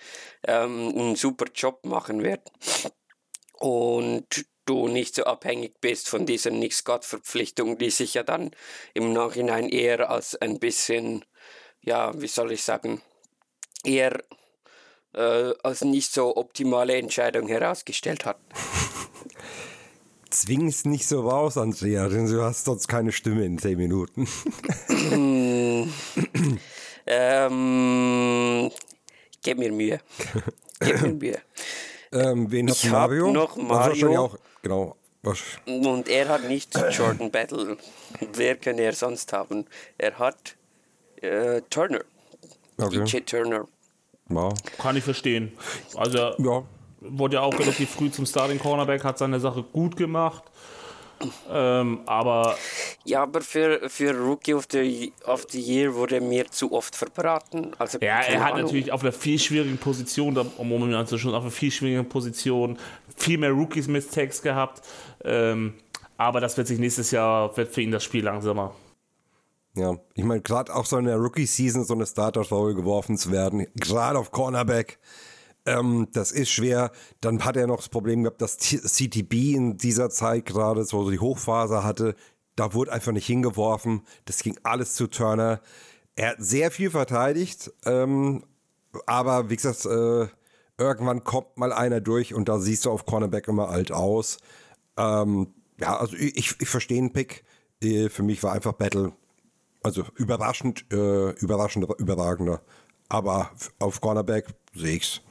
ähm, 0.46 0.88
einen 0.88 1.16
super 1.16 1.46
Job 1.54 1.84
machen 1.84 2.22
wird. 2.22 2.40
Und 3.58 4.46
du 4.66 4.88
nicht 4.88 5.14
so 5.14 5.24
abhängig 5.24 5.80
bist 5.80 6.08
von 6.08 6.26
dieser 6.26 6.50
Nick 6.50 6.72
Scott-Verpflichtung, 6.72 7.78
die 7.78 7.90
sich 7.90 8.14
ja 8.14 8.22
dann 8.22 8.50
im 8.94 9.12
Nachhinein 9.12 9.68
eher 9.68 10.10
als 10.10 10.34
ein 10.36 10.58
bisschen, 10.58 11.24
ja, 11.80 12.12
wie 12.20 12.28
soll 12.28 12.52
ich 12.52 12.62
sagen, 12.62 13.02
eher 13.84 14.22
äh, 15.14 15.52
als 15.62 15.82
nicht 15.82 16.12
so 16.12 16.36
optimale 16.36 16.96
Entscheidung 16.96 17.48
herausgestellt 17.48 18.24
hat. 18.24 18.38
Zwing 20.32 20.66
es 20.68 20.84
nicht 20.84 21.06
so 21.06 21.28
raus, 21.28 21.56
Andrea, 21.58 22.08
denn 22.08 22.26
du 22.26 22.42
hast 22.42 22.64
sonst 22.64 22.88
keine 22.88 23.12
Stimme 23.12 23.44
in 23.44 23.58
10 23.58 23.76
Minuten. 23.78 24.26
ähm, 27.06 28.70
gib 29.42 29.58
mir 29.58 29.72
Mühe. 29.72 30.00
Gib 30.80 31.02
mir 31.02 31.12
Mühe. 31.14 31.38
ähm, 32.12 32.50
wen 32.50 32.68
hat 32.70 32.76
Ich 32.76 32.84
hab 32.86 32.92
Mario? 32.92 33.30
noch 33.32 33.56
war 33.56 33.68
wahrscheinlich 33.68 34.02
Mario. 34.04 34.20
Auch, 34.24 34.38
genau. 34.62 34.96
Was- 35.22 35.38
Und 35.66 36.08
er 36.08 36.28
hat 36.28 36.48
nicht 36.48 36.76
Jordan 36.90 37.30
Battle. 37.30 37.76
Wer 38.34 38.56
könnte 38.56 38.82
er 38.82 38.92
sonst 38.92 39.32
haben? 39.32 39.66
Er 39.98 40.18
hat 40.18 40.56
äh, 41.20 41.60
Turner. 41.70 42.00
Okay. 42.78 43.04
DJ 43.04 43.18
Turner. 43.20 43.68
Ja. 44.28 44.48
Kann 44.78 44.96
ich 44.96 45.04
verstehen. 45.04 45.52
Also 45.94 46.18
ja. 46.38 46.64
Wurde 47.08 47.36
ja 47.36 47.42
auch 47.42 47.58
relativ 47.58 47.90
früh 47.90 48.10
zum 48.10 48.26
Starting 48.26 48.58
Cornerback, 48.58 49.04
hat 49.04 49.18
seine 49.18 49.40
Sache 49.40 49.62
gut 49.62 49.96
gemacht. 49.96 50.44
Ähm, 51.52 52.00
aber 52.06 52.56
Ja, 53.04 53.22
aber 53.22 53.42
für, 53.42 53.88
für 53.88 54.10
Rookie 54.12 54.54
of 54.54 54.66
the, 54.72 55.12
of 55.24 55.46
the 55.50 55.60
Year 55.60 55.94
wurde 55.94 56.20
mir 56.20 56.50
zu 56.50 56.72
oft 56.72 56.96
verbraten. 56.96 57.70
Also, 57.78 57.98
ja, 57.98 58.20
er 58.22 58.40
hat 58.40 58.54
Ahnung. 58.54 58.64
natürlich 58.64 58.90
auf 58.90 59.02
einer 59.02 59.12
viel 59.12 59.38
schwierigen 59.38 59.78
Position, 59.78 60.34
da- 60.34 60.44
um 60.58 60.68
momentan 60.68 61.06
zu 61.06 61.18
schon 61.18 61.32
auf 61.34 61.42
einer 61.42 61.52
viel 61.52 61.70
schwierigen 61.70 62.08
Position, 62.08 62.76
viel 63.16 63.38
mehr 63.38 63.52
Rookies 63.52 63.86
Mistakes 63.86 64.42
gehabt. 64.42 64.82
Ähm, 65.24 65.74
aber 66.16 66.40
das 66.40 66.56
wird 66.56 66.66
sich 66.66 66.80
nächstes 66.80 67.12
Jahr, 67.12 67.56
wird 67.56 67.72
für 67.72 67.82
ihn 67.82 67.92
das 67.92 68.02
Spiel 68.02 68.24
langsamer. 68.24 68.74
Ja, 69.74 69.96
ich 70.14 70.24
meine, 70.24 70.42
gerade 70.42 70.74
auch 70.74 70.84
so 70.86 70.98
in 70.98 71.04
der 71.06 71.16
Rookie-Season 71.16 71.84
so 71.84 71.94
eine 71.94 72.04
Starter-Foul 72.04 72.74
geworfen 72.74 73.16
zu 73.16 73.30
werden, 73.30 73.66
gerade 73.76 74.18
auf 74.18 74.30
Cornerback, 74.32 74.98
ähm, 75.66 76.08
das 76.12 76.32
ist 76.32 76.50
schwer. 76.50 76.90
Dann 77.20 77.44
hat 77.44 77.56
er 77.56 77.66
noch 77.66 77.76
das 77.76 77.88
Problem 77.88 78.22
gehabt, 78.22 78.42
dass 78.42 78.56
CTB 78.58 79.54
in 79.54 79.76
dieser 79.76 80.10
Zeit 80.10 80.46
gerade 80.46 80.84
so 80.84 81.10
die 81.10 81.18
Hochphase 81.18 81.84
hatte. 81.84 82.14
Da 82.56 82.74
wurde 82.74 82.92
einfach 82.92 83.12
nicht 83.12 83.26
hingeworfen. 83.26 84.02
Das 84.24 84.42
ging 84.42 84.58
alles 84.62 84.94
zu 84.94 85.06
Turner. 85.06 85.60
Er 86.14 86.30
hat 86.30 86.36
sehr 86.38 86.70
viel 86.70 86.90
verteidigt, 86.90 87.72
ähm, 87.86 88.44
aber 89.06 89.48
wie 89.48 89.56
gesagt, 89.56 89.86
äh, 89.86 90.26
irgendwann 90.76 91.24
kommt 91.24 91.56
mal 91.56 91.72
einer 91.72 92.02
durch 92.02 92.34
und 92.34 92.48
da 92.48 92.58
siehst 92.58 92.84
du 92.84 92.90
auf 92.90 93.06
Cornerback 93.06 93.48
immer 93.48 93.70
alt 93.70 93.92
aus. 93.92 94.36
Ähm, 94.98 95.54
ja, 95.80 95.96
also 95.96 96.16
ich, 96.16 96.54
ich, 96.60 96.68
verstehe 96.68 96.98
den 96.98 97.14
Pick. 97.14 97.44
Äh, 97.82 98.10
Für 98.10 98.22
mich 98.22 98.42
war 98.42 98.52
einfach 98.52 98.72
Battle 98.72 99.12
also 99.82 100.04
überraschend, 100.16 100.84
äh, 100.92 101.30
überraschend, 101.30 101.86
überragender. 101.98 102.62
Aber 103.08 103.50
auf 103.78 104.00
Cornerback 104.00 104.46
sehe 104.74 104.96
ich's. 104.96 105.22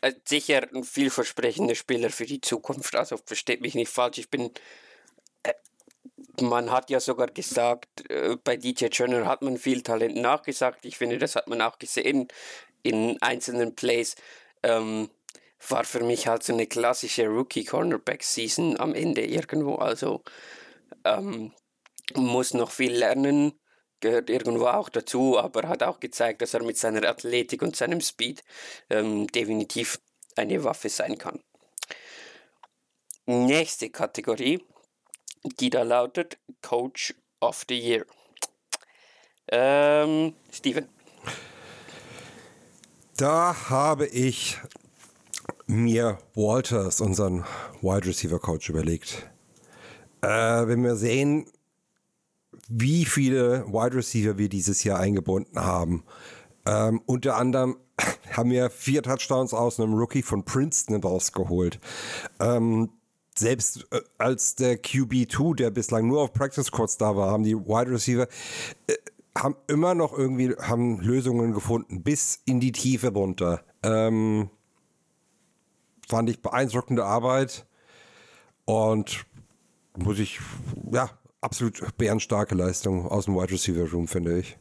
Äh, 0.00 0.14
sicher 0.24 0.66
ein 0.74 0.84
vielversprechender 0.84 1.74
Spieler 1.74 2.10
für 2.10 2.26
die 2.26 2.40
Zukunft. 2.40 2.94
Also 2.96 3.16
versteht 3.24 3.60
mich 3.60 3.74
nicht 3.74 3.90
falsch. 3.90 4.18
Ich 4.18 4.30
bin. 4.30 4.50
Äh, 5.42 5.52
man 6.40 6.70
hat 6.70 6.90
ja 6.90 7.00
sogar 7.00 7.28
gesagt, 7.28 8.10
äh, 8.10 8.36
bei 8.42 8.56
DJ 8.56 8.86
Turner 8.86 9.26
hat 9.26 9.42
man 9.42 9.56
viel 9.58 9.82
Talent 9.82 10.16
nachgesagt. 10.16 10.84
Ich 10.84 10.98
finde, 10.98 11.18
das 11.18 11.36
hat 11.36 11.48
man 11.48 11.60
auch 11.62 11.78
gesehen 11.78 12.28
in 12.82 13.20
einzelnen 13.20 13.74
Plays. 13.74 14.16
Ähm, 14.62 15.10
war 15.68 15.84
für 15.84 16.04
mich 16.04 16.28
halt 16.28 16.44
so 16.44 16.52
eine 16.52 16.66
klassische 16.66 17.26
Rookie-Cornerback-Season 17.26 18.78
am 18.78 18.94
Ende 18.94 19.24
irgendwo. 19.24 19.74
Also 19.76 20.22
ähm, 21.04 21.52
muss 22.14 22.54
noch 22.54 22.70
viel 22.70 22.92
lernen, 22.92 23.58
gehört 24.00 24.30
irgendwo 24.30 24.66
auch 24.66 24.88
dazu, 24.88 25.38
aber 25.38 25.68
hat 25.68 25.82
auch 25.82 26.00
gezeigt, 26.00 26.42
dass 26.42 26.54
er 26.54 26.62
mit 26.62 26.76
seiner 26.78 27.08
Athletik 27.08 27.62
und 27.62 27.76
seinem 27.76 28.00
Speed 28.00 28.42
ähm, 28.90 29.26
definitiv 29.28 30.00
eine 30.36 30.62
Waffe 30.64 30.88
sein 30.88 31.18
kann. 31.18 31.40
Nächste 33.26 33.90
Kategorie, 33.90 34.64
die 35.60 35.70
da 35.70 35.82
lautet 35.82 36.38
Coach 36.62 37.14
of 37.40 37.64
the 37.68 37.78
Year. 37.78 38.06
Ähm, 39.50 40.34
Steven. 40.52 40.88
Da 43.16 43.68
habe 43.68 44.06
ich 44.06 44.58
mir 45.66 46.18
Walters, 46.34 47.00
unseren 47.00 47.44
Wide 47.82 48.06
Receiver 48.06 48.38
Coach, 48.38 48.68
überlegt. 48.68 49.28
Äh, 50.22 50.28
wenn 50.28 50.82
wir 50.82 50.96
sehen, 50.96 51.50
wie 52.68 53.04
viele 53.04 53.66
Wide 53.66 53.96
Receiver 53.96 54.38
wir 54.38 54.48
dieses 54.48 54.84
Jahr 54.84 55.00
eingebunden 55.00 55.58
haben, 55.58 56.04
ähm, 56.66 57.00
unter 57.06 57.36
anderem 57.36 57.76
haben 58.36 58.50
wir 58.50 58.70
vier 58.70 59.02
Touchdowns 59.02 59.54
aus 59.54 59.80
einem 59.80 59.94
Rookie 59.94 60.22
von 60.22 60.44
Princeton 60.44 61.02
rausgeholt. 61.02 61.80
Ähm, 62.40 62.90
selbst 63.36 63.86
äh, 63.90 64.00
als 64.18 64.54
der 64.56 64.82
QB2, 64.82 65.56
der 65.56 65.70
bislang 65.70 66.06
nur 66.06 66.22
auf 66.22 66.32
Practice 66.32 66.66
Squads 66.66 66.98
da 66.98 67.16
war, 67.16 67.30
haben 67.30 67.44
die 67.44 67.56
Wide 67.56 67.90
Receiver 67.90 68.28
äh, 68.86 68.94
haben 69.36 69.56
immer 69.68 69.94
noch 69.94 70.16
irgendwie 70.16 70.54
haben 70.60 71.00
Lösungen 71.00 71.52
gefunden, 71.52 72.02
bis 72.02 72.42
in 72.44 72.58
die 72.60 72.72
Tiefe 72.72 73.12
runter. 73.12 73.62
Ähm, 73.84 74.50
fand 76.08 76.28
ich 76.28 76.42
beeindruckende 76.42 77.04
Arbeit 77.04 77.66
und 78.64 79.24
muss 79.96 80.18
ich, 80.18 80.40
ja, 80.90 81.10
absolut 81.40 81.80
bärenstarke 81.96 82.54
Leistung 82.54 83.06
aus 83.06 83.26
dem 83.26 83.34
Wide 83.34 83.52
Receiver 83.52 83.90
Room, 83.90 84.08
finde 84.08 84.38
ich. 84.38 84.58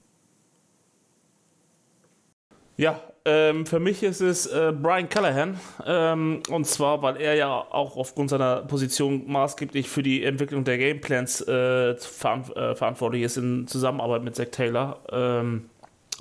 Ja, 2.78 3.02
ähm, 3.26 3.66
für 3.66 3.80
mich 3.80 4.04
ist 4.04 4.22
es 4.22 4.46
äh, 4.46 4.72
Brian 4.72 5.10
Callahan. 5.10 5.60
Ähm, 5.86 6.44
und 6.50 6.66
zwar, 6.66 7.02
weil 7.02 7.18
er 7.18 7.34
ja 7.36 7.50
auch 7.50 7.98
aufgrund 7.98 8.30
seiner 8.30 8.62
Position 8.62 9.30
maßgeblich 9.30 9.90
für 9.90 10.04
die 10.04 10.24
Entwicklung 10.24 10.64
der 10.64 10.78
Gameplans 10.78 11.42
äh, 11.42 11.96
veran 11.98 12.44
äh, 12.56 12.76
verantwortlich 12.76 13.24
ist 13.24 13.38
in 13.38 13.68
Zusammenarbeit 13.68 14.24
mit 14.24 14.36
Zach 14.36 14.50
Taylor. 14.52 15.02
Ähm, 15.12 15.70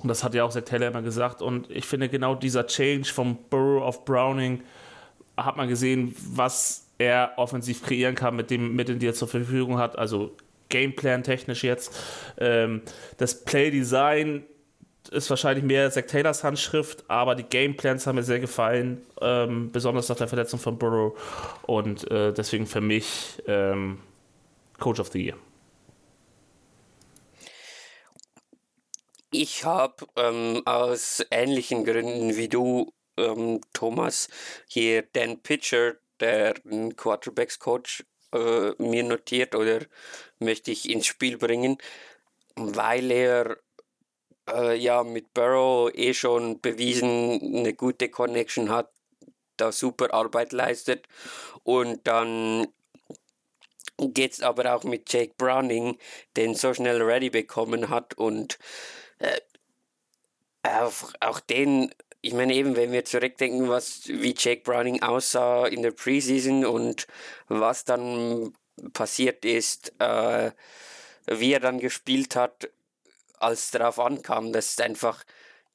und 0.02 0.08
das 0.08 0.24
hat 0.24 0.34
ja 0.34 0.44
auch 0.44 0.50
Zach 0.50 0.64
Taylor 0.64 0.88
immer 0.88 1.02
gesagt. 1.02 1.42
Und 1.42 1.70
ich 1.70 1.84
finde 1.84 2.08
genau 2.08 2.34
dieser 2.34 2.66
Change 2.66 3.04
vom 3.04 3.36
Burrow 3.50 3.82
auf 3.82 4.04
Browning 4.04 4.62
hat 5.36 5.56
man 5.56 5.68
gesehen, 5.68 6.16
was 6.30 6.86
er 6.98 7.32
offensiv 7.36 7.84
kreieren 7.84 8.14
kann 8.14 8.34
mit 8.34 8.50
den 8.50 8.74
Mitteln, 8.74 8.98
die 8.98 9.06
er 9.06 9.14
zur 9.14 9.28
Verfügung 9.28 9.78
hat. 9.78 9.98
Also 9.98 10.32
Gameplan 10.68 11.22
technisch 11.22 11.64
jetzt. 11.64 11.94
Ähm, 12.38 12.82
das 13.18 13.44
Play-Design 13.44 14.44
ist 15.10 15.30
wahrscheinlich 15.30 15.64
mehr 15.64 15.90
Zach 15.90 16.06
Taylors 16.06 16.42
Handschrift, 16.42 17.04
aber 17.08 17.34
die 17.34 17.44
Gameplans 17.44 18.06
haben 18.06 18.16
mir 18.16 18.22
sehr 18.22 18.40
gefallen, 18.40 19.06
ähm, 19.20 19.70
besonders 19.70 20.08
nach 20.08 20.16
der 20.16 20.28
Verletzung 20.28 20.58
von 20.58 20.78
Burrow. 20.78 21.18
Und 21.62 22.10
äh, 22.10 22.32
deswegen 22.32 22.66
für 22.66 22.80
mich 22.80 23.42
ähm, 23.46 24.00
Coach 24.78 25.00
of 25.00 25.08
the 25.12 25.22
Year. 25.22 25.36
Ich 29.30 29.64
habe 29.64 30.06
ähm, 30.16 30.62
aus 30.64 31.24
ähnlichen 31.30 31.84
Gründen 31.84 32.36
wie 32.36 32.48
du, 32.48 32.92
ähm, 33.16 33.60
Thomas, 33.72 34.28
hier 34.68 35.02
Dan 35.12 35.42
Pitcher, 35.42 35.94
der 36.20 36.54
Quarterbacks-Coach, 36.96 38.04
äh, 38.36 38.82
mir 38.82 39.02
notiert 39.04 39.54
oder 39.54 39.80
möchte 40.38 40.70
ich 40.70 40.88
ins 40.90 41.06
Spiel 41.06 41.38
bringen, 41.38 41.78
weil 42.56 43.10
er 43.10 43.58
äh, 44.48 44.76
ja 44.76 45.02
mit 45.04 45.34
Burrow 45.34 45.90
eh 45.94 46.14
schon 46.14 46.60
bewiesen 46.60 47.40
eine 47.56 47.74
gute 47.74 48.08
Connection 48.08 48.70
hat, 48.70 48.90
da 49.56 49.72
super 49.72 50.12
Arbeit 50.14 50.52
leistet. 50.52 51.06
Und 51.62 52.06
dann 52.06 52.68
geht's 53.98 54.42
aber 54.42 54.74
auch 54.74 54.84
mit 54.84 55.12
Jake 55.12 55.34
Browning, 55.36 55.98
den 56.36 56.54
so 56.54 56.74
schnell 56.74 57.02
ready 57.02 57.30
bekommen 57.30 57.88
hat 57.88 58.14
und 58.14 58.58
äh, 59.18 59.40
auch, 60.62 61.12
auch 61.20 61.40
den, 61.40 61.94
ich 62.26 62.34
meine 62.34 62.54
eben, 62.54 62.76
wenn 62.76 62.92
wir 62.92 63.04
zurückdenken, 63.04 63.68
was 63.68 64.08
wie 64.08 64.34
Jake 64.36 64.62
Browning 64.62 65.02
aussah 65.02 65.66
in 65.66 65.82
der 65.82 65.92
Preseason 65.92 66.64
und 66.64 67.06
was 67.48 67.84
dann 67.84 68.52
passiert 68.92 69.44
ist, 69.44 69.92
äh, 70.00 70.50
wie 71.26 71.52
er 71.52 71.60
dann 71.60 71.78
gespielt 71.78 72.36
hat, 72.36 72.68
als 73.38 73.70
darauf 73.70 73.98
ankam, 73.98 74.52
das 74.52 74.70
ist 74.70 74.80
einfach 74.80 75.24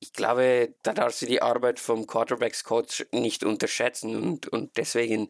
ich 0.04 0.14
glaube, 0.14 0.74
da 0.82 0.94
darfst 0.94 1.22
du 1.22 1.28
die 1.28 1.44
Arbeit 1.44 1.80
vom 1.80 2.08
Quarterbacks-Coach 2.08 3.06
nicht 3.12 3.44
unterschätzen 3.44 4.16
und, 4.16 4.48
und 4.48 4.76
deswegen 4.76 5.30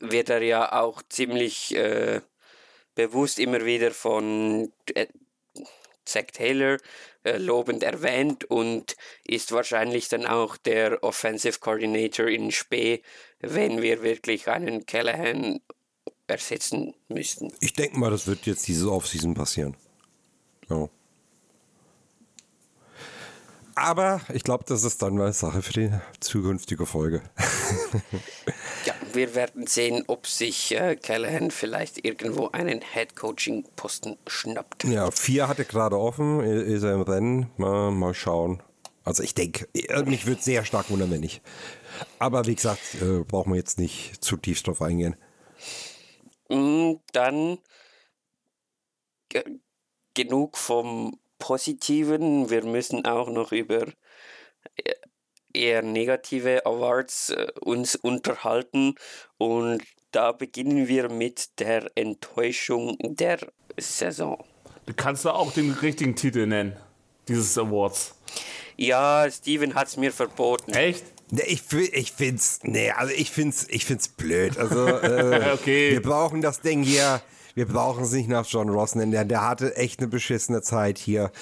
wird 0.00 0.28
er 0.28 0.42
ja 0.42 0.72
auch 0.72 1.02
ziemlich 1.08 1.74
äh, 1.74 2.20
bewusst 2.94 3.38
immer 3.38 3.64
wieder 3.64 3.92
von 3.92 4.70
äh, 4.94 5.06
Zach 6.04 6.26
Taylor 6.30 6.76
äh, 7.26 7.38
lobend 7.38 7.82
erwähnt 7.82 8.44
und 8.44 8.94
ist 9.24 9.50
wahrscheinlich 9.50 10.08
dann 10.08 10.26
auch 10.26 10.56
der 10.56 11.02
Offensive 11.02 11.58
Coordinator 11.58 12.28
in 12.28 12.52
Spee, 12.52 13.02
wenn 13.40 13.82
wir 13.82 14.02
wirklich 14.02 14.46
einen 14.48 14.86
Callahan 14.86 15.60
ersetzen 16.28 16.94
müssten. 17.08 17.52
Ich 17.60 17.72
denke 17.72 17.98
mal, 17.98 18.10
das 18.10 18.28
wird 18.28 18.46
jetzt 18.46 18.68
diese 18.68 18.92
Offseason 18.92 19.34
passieren. 19.34 19.76
Ja. 20.68 20.88
Aber 23.74 24.20
ich 24.32 24.44
glaube, 24.44 24.64
das 24.66 24.84
ist 24.84 25.02
dann 25.02 25.16
mal 25.16 25.32
Sache 25.32 25.62
für 25.62 25.72
die 25.72 25.90
zukünftige 26.20 26.86
Folge. 26.86 27.22
ja, 28.84 28.94
wir 29.16 29.34
werden 29.34 29.66
sehen, 29.66 30.04
ob 30.06 30.26
sich 30.26 30.72
äh, 30.72 30.96
Callahan 30.96 31.50
vielleicht 31.50 32.04
irgendwo 32.04 32.48
einen 32.48 32.80
Head-Coaching-Posten 32.82 34.18
schnappt. 34.26 34.84
Ja, 34.84 35.10
vier 35.10 35.48
hatte 35.48 35.64
gerade 35.64 35.98
offen, 35.98 36.40
ist 36.40 36.82
er 36.82 36.94
im 36.94 37.02
Rennen. 37.02 37.50
Mal, 37.56 37.90
mal 37.90 38.14
schauen. 38.14 38.62
Also 39.04 39.22
ich 39.22 39.34
denke, 39.34 39.68
mich 40.04 40.26
würde 40.26 40.42
sehr 40.42 40.64
stark 40.64 40.90
wundern, 40.90 41.10
wenn 41.10 41.20
nicht. 41.20 41.40
Aber 42.18 42.46
wie 42.46 42.54
gesagt, 42.54 42.80
äh, 43.00 43.24
brauchen 43.24 43.52
wir 43.52 43.56
jetzt 43.56 43.78
nicht 43.78 44.22
zu 44.22 44.36
tief 44.36 44.62
drauf 44.62 44.82
eingehen. 44.82 45.16
Mm, 46.48 46.94
dann 47.12 47.58
genug 50.14 50.56
vom 50.56 51.18
Positiven. 51.38 52.50
Wir 52.50 52.64
müssen 52.64 53.04
auch 53.04 53.28
noch 53.28 53.52
über 53.52 53.86
äh, 54.76 54.94
eher 55.56 55.82
negative 55.82 56.64
Awards 56.66 57.30
äh, 57.30 57.46
uns 57.60 57.96
unterhalten 57.96 58.94
und 59.38 59.82
da 60.12 60.32
beginnen 60.32 60.88
wir 60.88 61.10
mit 61.10 61.58
der 61.58 61.90
Enttäuschung 61.94 62.96
der 63.00 63.38
Saison. 63.76 64.42
Du 64.86 64.94
kannst 64.94 65.24
da 65.24 65.32
auch 65.32 65.52
den 65.52 65.72
richtigen 65.72 66.14
Titel 66.14 66.46
nennen, 66.46 66.76
dieses 67.28 67.58
Awards. 67.58 68.14
Ja, 68.76 69.26
Steven 69.30 69.74
hat 69.74 69.88
es 69.88 69.96
mir 69.96 70.12
verboten. 70.12 70.72
Echt? 70.72 71.04
Nee, 71.30 71.42
ich, 71.46 71.62
ich 71.72 72.12
find's, 72.12 72.60
nee, 72.62 72.90
also 72.90 73.12
ich 73.12 73.30
find's, 73.32 73.66
ich 73.68 73.84
find's 73.84 74.08
blöd. 74.08 74.58
Also, 74.58 74.86
äh, 74.86 75.50
okay. 75.54 75.90
wir 75.90 76.02
brauchen 76.02 76.40
das 76.40 76.60
Ding 76.60 76.82
hier 76.82 77.20
wir 77.56 77.66
brauchen 77.66 78.04
es 78.04 78.12
nicht 78.12 78.28
nach 78.28 78.46
John 78.46 78.68
Ross 78.68 78.94
nennen. 78.94 79.12
Der, 79.12 79.24
der 79.24 79.48
hatte 79.48 79.76
echt 79.76 79.98
eine 80.00 80.08
beschissene 80.08 80.60
Zeit 80.60 80.98
hier. 80.98 81.32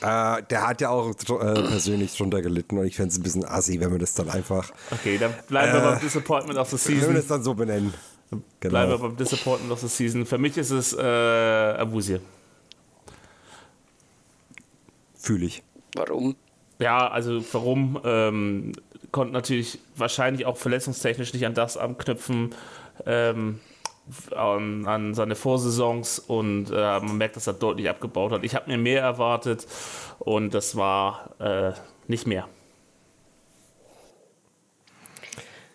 Äh, 0.00 0.42
der 0.48 0.66
hat 0.66 0.80
ja 0.80 0.90
auch 0.90 1.10
äh, 1.10 1.14
persönlich 1.14 2.16
drunter 2.16 2.42
gelitten 2.42 2.78
und 2.78 2.86
ich 2.86 2.94
fände 2.94 3.10
es 3.10 3.18
ein 3.18 3.24
bisschen 3.24 3.44
assi, 3.44 3.80
wenn 3.80 3.90
wir 3.90 3.98
das 3.98 4.14
dann 4.14 4.30
einfach. 4.30 4.70
Okay, 4.92 5.18
dann 5.18 5.34
bleiben 5.48 5.72
wir 5.72 5.80
beim 5.80 6.00
Disappointment 6.00 6.58
of 6.60 6.70
the 6.70 6.76
Season. 6.76 7.02
Wenn 7.02 7.08
wir 7.08 7.16
das 7.16 7.26
dann 7.26 7.42
so 7.42 7.54
benennen. 7.54 7.92
Genau. 8.30 8.70
Bleiben 8.70 8.92
wir 8.92 8.98
beim 8.98 9.16
Disappointment 9.16 9.72
of 9.72 9.80
the 9.80 9.88
Season. 9.88 10.24
Für 10.24 10.38
mich 10.38 10.56
ist 10.56 10.70
es 10.70 10.92
äh, 10.92 11.02
Abusier. 11.02 12.20
Fühle 15.16 15.46
ich. 15.46 15.64
Warum? 15.96 16.36
Ja, 16.78 17.08
also 17.08 17.44
warum? 17.52 18.00
Ähm, 18.04 18.72
konnte 19.10 19.32
natürlich 19.32 19.80
wahrscheinlich 19.96 20.46
auch 20.46 20.56
verletzungstechnisch 20.56 21.32
nicht 21.32 21.46
an 21.46 21.54
das 21.54 21.76
anknüpfen, 21.76 22.54
ähm, 23.06 23.58
an, 24.34 24.86
an 24.86 25.14
seine 25.14 25.34
Vorsaisons 25.34 26.18
und 26.18 26.70
äh, 26.70 26.74
man 26.74 27.16
merkt, 27.16 27.36
dass 27.36 27.46
er 27.46 27.54
deutlich 27.54 27.88
abgebaut 27.88 28.32
hat. 28.32 28.44
Ich 28.44 28.54
habe 28.54 28.70
mir 28.70 28.78
mehr 28.78 29.02
erwartet 29.02 29.66
und 30.18 30.52
das 30.52 30.76
war 30.76 31.34
äh, 31.40 31.72
nicht 32.06 32.26
mehr. 32.26 32.48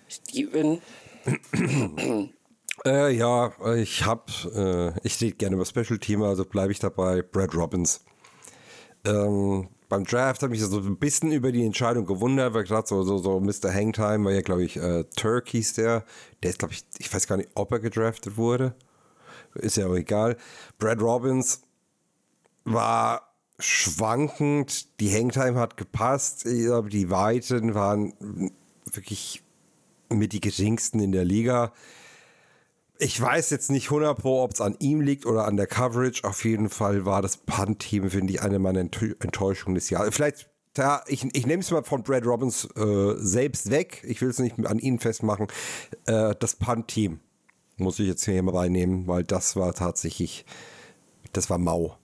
Steven? 0.07 0.81
äh, 2.85 3.11
ja, 3.11 3.51
ich 3.75 4.05
habe, 4.05 4.95
äh, 4.95 5.07
ich 5.07 5.19
rede 5.21 5.35
gerne 5.35 5.55
über 5.55 5.65
Special-Team, 5.65 6.21
also 6.23 6.45
bleibe 6.45 6.71
ich 6.71 6.79
dabei. 6.79 7.21
Brad 7.21 7.55
Robbins. 7.55 8.03
Ähm, 9.05 9.69
beim 9.89 10.05
Draft 10.05 10.43
habe 10.43 10.53
ich 10.55 10.61
so 10.61 10.77
ein 10.77 10.97
bisschen 10.97 11.31
über 11.31 11.51
die 11.51 11.65
Entscheidung 11.65 12.05
gewundert, 12.05 12.53
weil 12.53 12.63
gerade 12.63 12.87
so, 12.87 13.01
so, 13.03 13.17
so 13.17 13.39
Mr. 13.39 13.73
Hangtime 13.73 14.23
war 14.23 14.31
ja, 14.31 14.41
glaube 14.41 14.63
ich, 14.63 14.77
äh, 14.77 15.03
Turk 15.15 15.49
hieß 15.49 15.73
der. 15.73 16.05
Der 16.43 16.51
ist, 16.51 16.59
glaube 16.59 16.75
ich, 16.75 16.85
ich 16.99 17.13
weiß 17.13 17.27
gar 17.27 17.37
nicht, 17.37 17.49
ob 17.55 17.71
er 17.71 17.79
gedraftet 17.79 18.37
wurde. 18.37 18.75
Ist 19.55 19.77
ja 19.77 19.87
auch 19.87 19.95
egal. 19.95 20.37
Brad 20.77 21.01
Robbins 21.01 21.63
war 22.65 23.33
schwankend. 23.57 24.99
Die 24.99 25.11
Hangtime 25.11 25.59
hat 25.59 25.75
gepasst. 25.75 26.45
Aber 26.45 26.87
die 26.87 27.09
Weiten 27.09 27.73
waren 27.73 28.13
wirklich 28.93 29.43
mit 30.09 30.33
die 30.33 30.39
geringsten 30.39 30.99
in 30.99 31.11
der 31.11 31.25
Liga. 31.25 31.73
Ich 33.01 33.19
weiß 33.19 33.49
jetzt 33.51 33.71
nicht 33.71 33.85
100 33.85 34.19
Pro, 34.19 34.43
ob 34.43 34.51
es 34.51 34.59
an 34.59 34.75
ihm 34.79 34.99
liegt 34.99 35.25
oder 35.25 35.45
an 35.45 35.55
der 35.55 35.67
Coverage. 35.67 36.25
Auf 36.25 36.43
jeden 36.43 36.69
Fall 36.69 37.05
war 37.05 37.21
das 37.21 37.37
Punt-Team, 37.37 38.09
finde 38.09 38.33
ich, 38.33 38.41
eine 38.41 38.59
meiner 38.59 38.81
Enttäuschungen 38.81 39.75
des 39.75 39.89
Jahres. 39.89 40.13
Vielleicht, 40.13 40.49
ja, 40.75 41.01
ich, 41.07 41.23
ich 41.33 41.47
nehme 41.47 41.61
es 41.61 41.71
mal 41.71 41.83
von 41.83 42.03
Brad 42.03 42.25
Robbins 42.25 42.65
äh, 42.75 43.13
selbst 43.15 43.71
weg. 43.71 44.03
Ich 44.05 44.21
will 44.21 44.29
es 44.29 44.39
nicht 44.39 44.59
an 44.65 44.79
ihn 44.79 44.99
festmachen. 44.99 45.47
Äh, 46.07 46.35
das 46.37 46.57
Punt-Team 46.57 47.21
muss 47.77 47.99
ich 47.99 48.07
jetzt 48.07 48.25
hier 48.25 48.43
mal 48.43 48.53
reinnehmen, 48.53 49.07
weil 49.07 49.23
das 49.23 49.55
war 49.55 49.73
tatsächlich, 49.73 50.43
das 51.31 51.49
war 51.49 51.57
mau. 51.57 51.97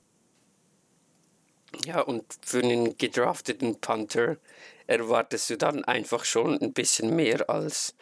Ja, 1.83 1.99
und 1.99 2.23
für 2.41 2.59
einen 2.59 2.97
gedrafteten 2.97 3.81
Punter 3.81 4.37
erwartest 4.87 5.49
du 5.49 5.57
dann 5.57 5.83
einfach 5.83 6.23
schon 6.23 6.57
ein 6.61 6.71
bisschen 6.71 7.17
mehr 7.17 7.49
als 7.49 7.95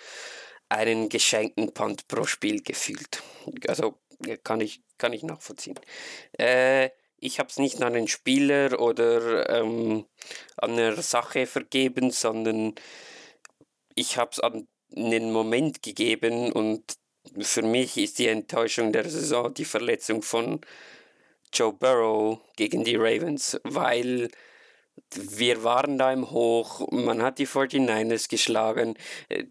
einen 0.74 1.10
geschenkten 1.10 1.74
Punt 1.74 2.08
pro 2.08 2.26
Spiel 2.26 2.62
gefühlt. 2.62 3.24
Also 3.68 4.00
kann 4.44 4.62
ich, 4.62 4.82
kann 4.98 5.14
ich 5.14 5.24
nachvollziehen. 5.24 5.80
Äh, 6.38 6.90
ich 7.18 7.40
habe 7.40 7.50
es 7.50 7.58
nicht 7.58 7.82
an 7.82 7.96
einen 7.96 8.08
Spieler 8.08 8.80
oder 8.80 9.50
ähm, 9.50 10.06
an 10.58 10.72
eine 10.72 11.02
Sache 11.02 11.46
vergeben, 11.46 12.12
sondern 12.12 12.76
ich 13.96 14.18
habe 14.18 14.32
es 14.32 14.40
an 14.40 14.68
einen 14.96 15.32
Moment 15.32 15.82
gegeben 15.82 16.52
und 16.52 16.84
für 17.40 17.62
mich 17.62 17.98
ist 17.98 18.20
die 18.20 18.28
Enttäuschung 18.28 18.92
der 18.92 19.10
Saison 19.10 19.54
die 19.54 19.66
Verletzung 19.66 20.22
von 20.22 20.60
Joe 21.54 21.72
Burrow 21.72 22.40
gegen 22.56 22.84
die 22.84 22.96
Ravens, 22.96 23.60
weil 23.64 24.30
wir 25.16 25.64
waren 25.64 25.97
da 25.97 26.11
im 26.11 26.32
Hoch, 26.32 26.88
man 26.91 27.22
hat 27.22 27.39
die 27.39 27.47
49ers 27.47 28.30
geschlagen. 28.30 28.95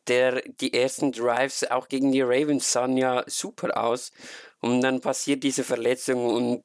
Der, 0.08 0.42
die 0.42 0.74
ersten 0.74 1.12
Drives 1.12 1.64
auch 1.70 1.88
gegen 1.88 2.12
die 2.12 2.22
Ravens 2.22 2.72
sahen 2.72 2.96
ja 2.96 3.24
super 3.26 3.82
aus. 3.82 4.12
Und 4.60 4.80
dann 4.80 5.00
passiert 5.00 5.42
diese 5.42 5.64
Verletzung 5.64 6.26
und 6.26 6.64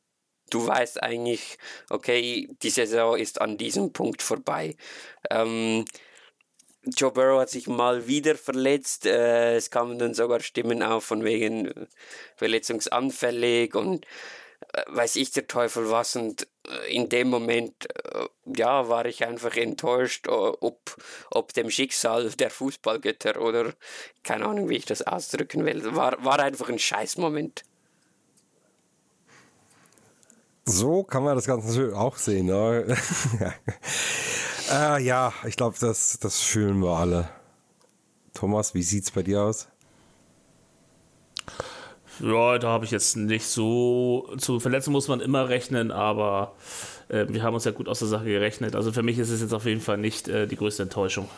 du 0.49 0.65
weißt 0.65 1.01
eigentlich, 1.01 1.57
okay, 1.89 2.47
die 2.61 2.69
Saison 2.69 3.17
ist 3.17 3.41
an 3.41 3.57
diesem 3.57 3.91
Punkt 3.91 4.21
vorbei. 4.21 4.75
Ähm, 5.29 5.85
Joe 6.95 7.11
Burrow 7.11 7.41
hat 7.41 7.49
sich 7.49 7.67
mal 7.67 8.07
wieder 8.07 8.35
verletzt. 8.35 9.05
Äh, 9.05 9.55
es 9.55 9.69
kamen 9.71 9.99
dann 9.99 10.13
sogar 10.13 10.39
Stimmen 10.39 10.83
auf 10.83 11.03
von 11.05 11.23
wegen 11.23 11.87
verletzungsanfällig 12.35 13.75
und 13.75 14.05
äh, 14.73 14.83
weiß 14.87 15.17
ich 15.17 15.31
der 15.31 15.47
Teufel 15.47 15.89
was. 15.91 16.15
Und 16.15 16.43
äh, 16.43 16.47
in 16.89 17.09
dem 17.09 17.29
Moment, 17.29 17.87
äh, 18.13 18.27
ja, 18.55 18.89
war 18.89 19.05
ich 19.05 19.25
einfach 19.25 19.55
enttäuscht, 19.55 20.27
ob, 20.27 20.95
ob 21.31 21.53
dem 21.53 21.69
Schicksal 21.69 22.29
der 22.31 22.49
Fußballgötter 22.49 23.41
oder 23.41 23.73
keine 24.23 24.45
Ahnung, 24.45 24.69
wie 24.69 24.75
ich 24.75 24.85
das 24.85 25.01
ausdrücken 25.01 25.65
will. 25.65 25.95
War, 25.95 26.23
war 26.23 26.39
einfach 26.39 26.69
ein 26.69 26.79
Scheißmoment. 26.79 27.63
So 30.65 31.03
kann 31.03 31.23
man 31.23 31.35
das 31.35 31.45
Ganze 31.45 31.95
auch 31.95 32.17
sehen. 32.17 32.47
Ne? 32.47 32.97
äh, 34.71 35.01
ja, 35.01 35.33
ich 35.45 35.55
glaube, 35.55 35.77
das, 35.79 36.19
das 36.19 36.41
fühlen 36.41 36.79
wir 36.79 36.97
alle. 36.97 37.29
Thomas, 38.33 38.73
wie 38.73 38.83
sieht 38.83 39.05
es 39.05 39.11
bei 39.11 39.23
dir 39.23 39.43
aus? 39.43 39.69
Ja, 42.19 42.57
da 42.57 42.69
habe 42.69 42.85
ich 42.85 42.91
jetzt 42.91 43.15
nicht 43.15 43.45
so. 43.45 44.33
Zu 44.37 44.59
Verletzungen 44.59 44.93
muss 44.93 45.07
man 45.07 45.21
immer 45.21 45.49
rechnen, 45.49 45.91
aber 45.91 46.55
äh, 47.09 47.25
wir 47.29 47.43
haben 47.43 47.53
uns 47.53 47.65
ja 47.65 47.71
gut 47.71 47.87
aus 47.87 47.99
der 47.99 48.07
Sache 48.07 48.25
gerechnet. 48.25 48.75
Also 48.75 48.91
für 48.91 49.03
mich 49.03 49.19
ist 49.19 49.29
es 49.29 49.41
jetzt 49.41 49.53
auf 49.53 49.65
jeden 49.65 49.81
Fall 49.81 49.97
nicht 49.97 50.27
äh, 50.27 50.47
die 50.47 50.55
größte 50.55 50.83
Enttäuschung. 50.83 51.29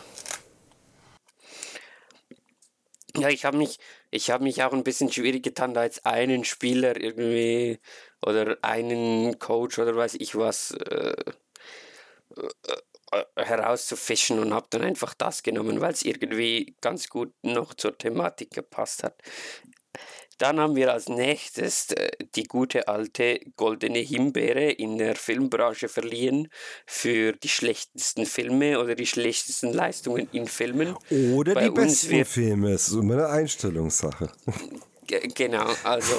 Ja, 3.16 3.28
ich 3.28 3.44
habe 3.44 3.58
mich, 3.58 3.78
ich 4.10 4.30
habe 4.30 4.44
mich 4.44 4.62
auch 4.62 4.72
ein 4.72 4.84
bisschen 4.84 5.12
schwierig 5.12 5.42
getan, 5.42 5.74
da 5.74 5.84
jetzt 5.84 6.06
einen 6.06 6.44
Spieler 6.44 6.98
irgendwie 6.98 7.78
oder 8.24 8.56
einen 8.62 9.38
Coach 9.38 9.78
oder 9.78 9.94
weiß 9.96 10.14
ich 10.14 10.36
was 10.36 10.70
äh, 10.70 11.14
äh, 12.36 13.24
herauszufischen 13.36 14.38
und 14.38 14.54
habe 14.54 14.68
dann 14.70 14.82
einfach 14.82 15.12
das 15.12 15.42
genommen, 15.42 15.80
weil 15.80 15.92
es 15.92 16.02
irgendwie 16.02 16.76
ganz 16.80 17.08
gut 17.08 17.34
noch 17.42 17.74
zur 17.74 17.98
Thematik 17.98 18.52
gepasst 18.52 19.02
hat 19.02 19.20
Dann 20.40 20.58
haben 20.58 20.74
wir 20.74 20.90
als 20.92 21.08
nächstes 21.08 21.90
äh, 21.92 22.08
die 22.34 22.44
gute 22.44 22.88
alte 22.88 23.40
goldene 23.56 23.98
Himbeere 23.98 24.70
in 24.70 24.96
der 24.96 25.14
Filmbranche 25.14 25.88
verliehen 25.88 26.48
für 26.86 27.32
die 27.32 27.48
schlechtesten 27.48 28.24
Filme 28.24 28.80
oder 28.80 28.94
die 28.94 29.06
schlechtesten 29.06 29.72
Leistungen 29.72 30.28
in 30.32 30.46
Filmen. 30.48 30.96
Oder 31.34 31.54
Bei 31.54 31.64
die 31.64 31.70
besten 31.70 32.10
wird- 32.10 32.28
Filme. 32.28 32.70
Es 32.72 32.88
ist 32.88 32.94
immer 32.94 33.14
eine 33.14 33.28
Einstellungssache. 33.28 34.30
Ge- 35.06 35.28
Genau, 35.34 35.66
also 35.84 36.14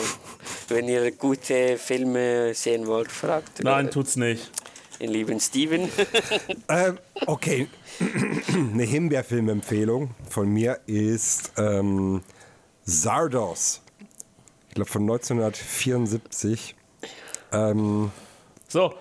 wenn 0.68 0.88
ihr 0.88 1.12
gute 1.14 1.78
Filme 1.78 2.54
sehen 2.54 2.86
wollt, 2.86 3.12
fragt 3.12 3.64
Nein, 3.64 3.88
äh, 3.88 3.90
tut's 3.90 4.18
nicht. 4.18 4.52
den 5.00 5.10
lieben 5.10 5.40
Steven. 5.40 5.90
ähm, 6.70 7.00
okay. 7.26 7.68
Eine 8.54 8.84
Himbeerfilmempfehlung 8.84 10.12
von 10.30 10.48
mir 10.50 10.80
ist 10.86 11.54
ähm, 11.58 12.22
Zardos. 12.86 13.81
Ich 14.72 14.76
glaube 14.76 14.90
von 14.90 15.02
1974. 15.02 16.76
Ähm, 17.52 18.10
So, 18.70 18.94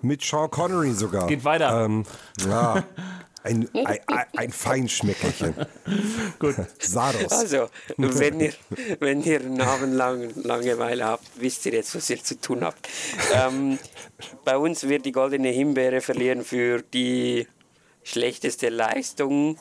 mit 0.00 0.22
Sean 0.22 0.50
Connery 0.50 0.92
sogar. 0.92 1.26
Geht 1.26 1.44
weiter. 1.44 1.84
Ähm, 1.84 2.06
ja, 2.48 2.82
ein, 3.42 3.68
ein, 3.74 3.98
ein, 4.06 4.26
ein 4.34 4.50
Feinschmeckerchen. 4.50 5.54
gut. 6.38 6.54
Zardos. 6.78 7.30
Also, 7.30 7.68
wenn 7.98 8.40
ihr, 8.40 8.54
wenn 9.00 9.22
ihr 9.22 9.40
einen 9.40 9.60
Abend 9.60 9.92
lang 9.96 10.32
Langeweile 10.34 11.04
habt, 11.04 11.26
wisst 11.36 11.66
ihr 11.66 11.72
jetzt, 11.72 11.94
was 11.94 12.08
ihr 12.08 12.24
zu 12.24 12.40
tun 12.40 12.64
habt. 12.64 12.88
Ähm, 13.34 13.78
bei 14.46 14.56
uns 14.56 14.88
wird 14.88 15.04
die 15.04 15.12
goldene 15.12 15.50
Himbeere 15.50 16.00
verlieren 16.00 16.42
für 16.42 16.80
die 16.80 17.46
schlechteste 18.02 18.70
Leistung. 18.70 19.58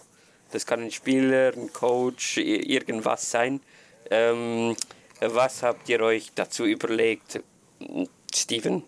Das 0.53 0.65
kann 0.65 0.79
ein 0.79 0.91
Spieler, 0.91 1.51
ein 1.53 1.73
Coach, 1.73 2.37
irgendwas 2.37 3.29
sein. 3.29 3.59
Ähm, 4.09 4.77
was 5.21 5.63
habt 5.63 5.87
ihr 5.89 6.01
euch 6.01 6.31
dazu 6.35 6.65
überlegt, 6.65 7.41
Steven? 8.33 8.83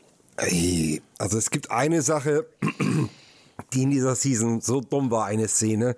Also 1.18 1.38
es 1.38 1.50
gibt 1.50 1.70
eine 1.72 2.02
Sache, 2.02 2.46
die 3.74 3.84
in 3.84 3.92
dieser 3.92 4.16
Season 4.16 4.62
so 4.62 4.82
dumm 4.82 5.12
war, 5.12 5.26
eine 5.26 5.48
Szene, 5.48 5.96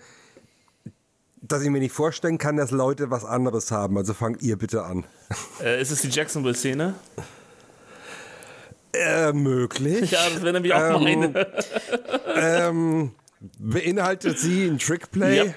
dass 1.41 1.61
ich 1.63 1.69
mir 1.69 1.79
nicht 1.79 1.91
vorstellen 1.93 2.37
kann, 2.37 2.57
dass 2.57 2.71
Leute 2.71 3.11
was 3.11 3.25
anderes 3.25 3.71
haben. 3.71 3.97
Also 3.97 4.13
fangt 4.13 4.41
ihr 4.41 4.57
bitte 4.57 4.83
an. 4.83 5.03
Äh, 5.63 5.81
ist 5.81 5.91
es 5.91 6.01
die 6.01 6.09
Jacksonville-Szene? 6.09 6.95
Äh, 8.93 9.31
möglich. 9.31 10.11
Ja, 10.11 10.29
das 10.29 10.41
wäre 10.41 10.53
nämlich 10.53 10.73
auch 10.73 10.99
Ähm, 10.99 11.03
meine. 11.03 11.47
ähm, 12.35 13.11
beinhaltet 13.57 14.37
sie 14.39 14.65
ein 14.65 14.77
Trickplay? 14.77 15.37
Ja. 15.45 15.53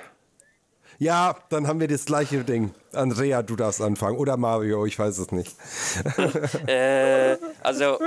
Ja, 0.99 1.37
dann 1.49 1.67
haben 1.67 1.81
wir 1.81 1.89
das 1.89 2.05
gleiche 2.05 2.45
Ding. 2.45 2.73
Andrea, 2.93 3.43
du 3.43 3.57
darfst 3.57 3.81
anfangen. 3.81 4.17
Oder 4.17 4.37
Mario, 4.37 4.87
ich 4.87 4.99
weiß 4.99 5.19
es 5.19 5.33
nicht. 5.33 5.55
Äh, 6.67 7.37
also, 7.63 7.99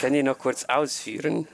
kann 0.00 0.14
ich 0.14 0.22
noch 0.24 0.38
kurz 0.38 0.64
ausführen? 0.64 1.48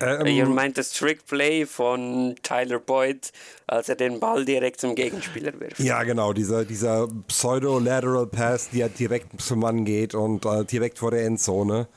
Ähm, 0.00 0.26
Ihr 0.26 0.46
meint 0.46 0.76
das 0.78 0.92
Trickplay 0.92 1.64
von 1.66 2.34
Tyler 2.42 2.78
Boyd, 2.78 3.32
als 3.66 3.88
er 3.88 3.96
den 3.96 4.20
Ball 4.20 4.44
direkt 4.44 4.80
zum 4.80 4.94
Gegenspieler 4.94 5.58
wirft. 5.58 5.78
Ja, 5.80 6.02
genau, 6.02 6.32
dieser, 6.32 6.64
dieser 6.64 7.08
Pseudo-Lateral 7.28 8.26
Pass, 8.26 8.70
der 8.70 8.88
direkt 8.88 9.40
zum 9.40 9.60
Mann 9.60 9.84
geht 9.84 10.14
und 10.14 10.44
äh, 10.44 10.64
direkt 10.64 10.98
vor 10.98 11.10
der 11.10 11.24
Endzone. 11.24 11.88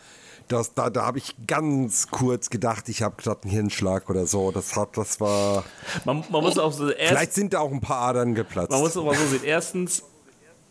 Das, 0.50 0.74
da 0.74 0.90
da 0.90 1.06
habe 1.06 1.20
ich 1.20 1.36
ganz 1.46 2.08
kurz 2.10 2.50
gedacht, 2.50 2.90
ich 2.90 3.04
habe 3.04 3.16
gerade 3.22 3.44
einen 3.44 3.52
Hirnschlag 3.52 4.10
oder 4.10 4.26
so. 4.26 4.52
Das, 4.52 4.76
hat, 4.76 4.98
das 4.98 5.22
war. 5.22 5.64
Man, 6.06 6.24
man 6.30 6.44
muss 6.44 6.58
auch 6.58 6.74
so 6.74 6.90
erst, 6.90 7.08
Vielleicht 7.08 7.34
sind 7.34 7.54
da 7.54 7.60
auch 7.60 7.72
ein 7.72 7.82
paar 7.82 8.02
Adern 8.02 8.34
geplatzt. 8.34 8.72
Man 8.72 8.82
muss 8.82 8.98
aber 8.98 9.14
so 9.14 9.26
sehen. 9.28 9.44
Erstens, 9.44 10.04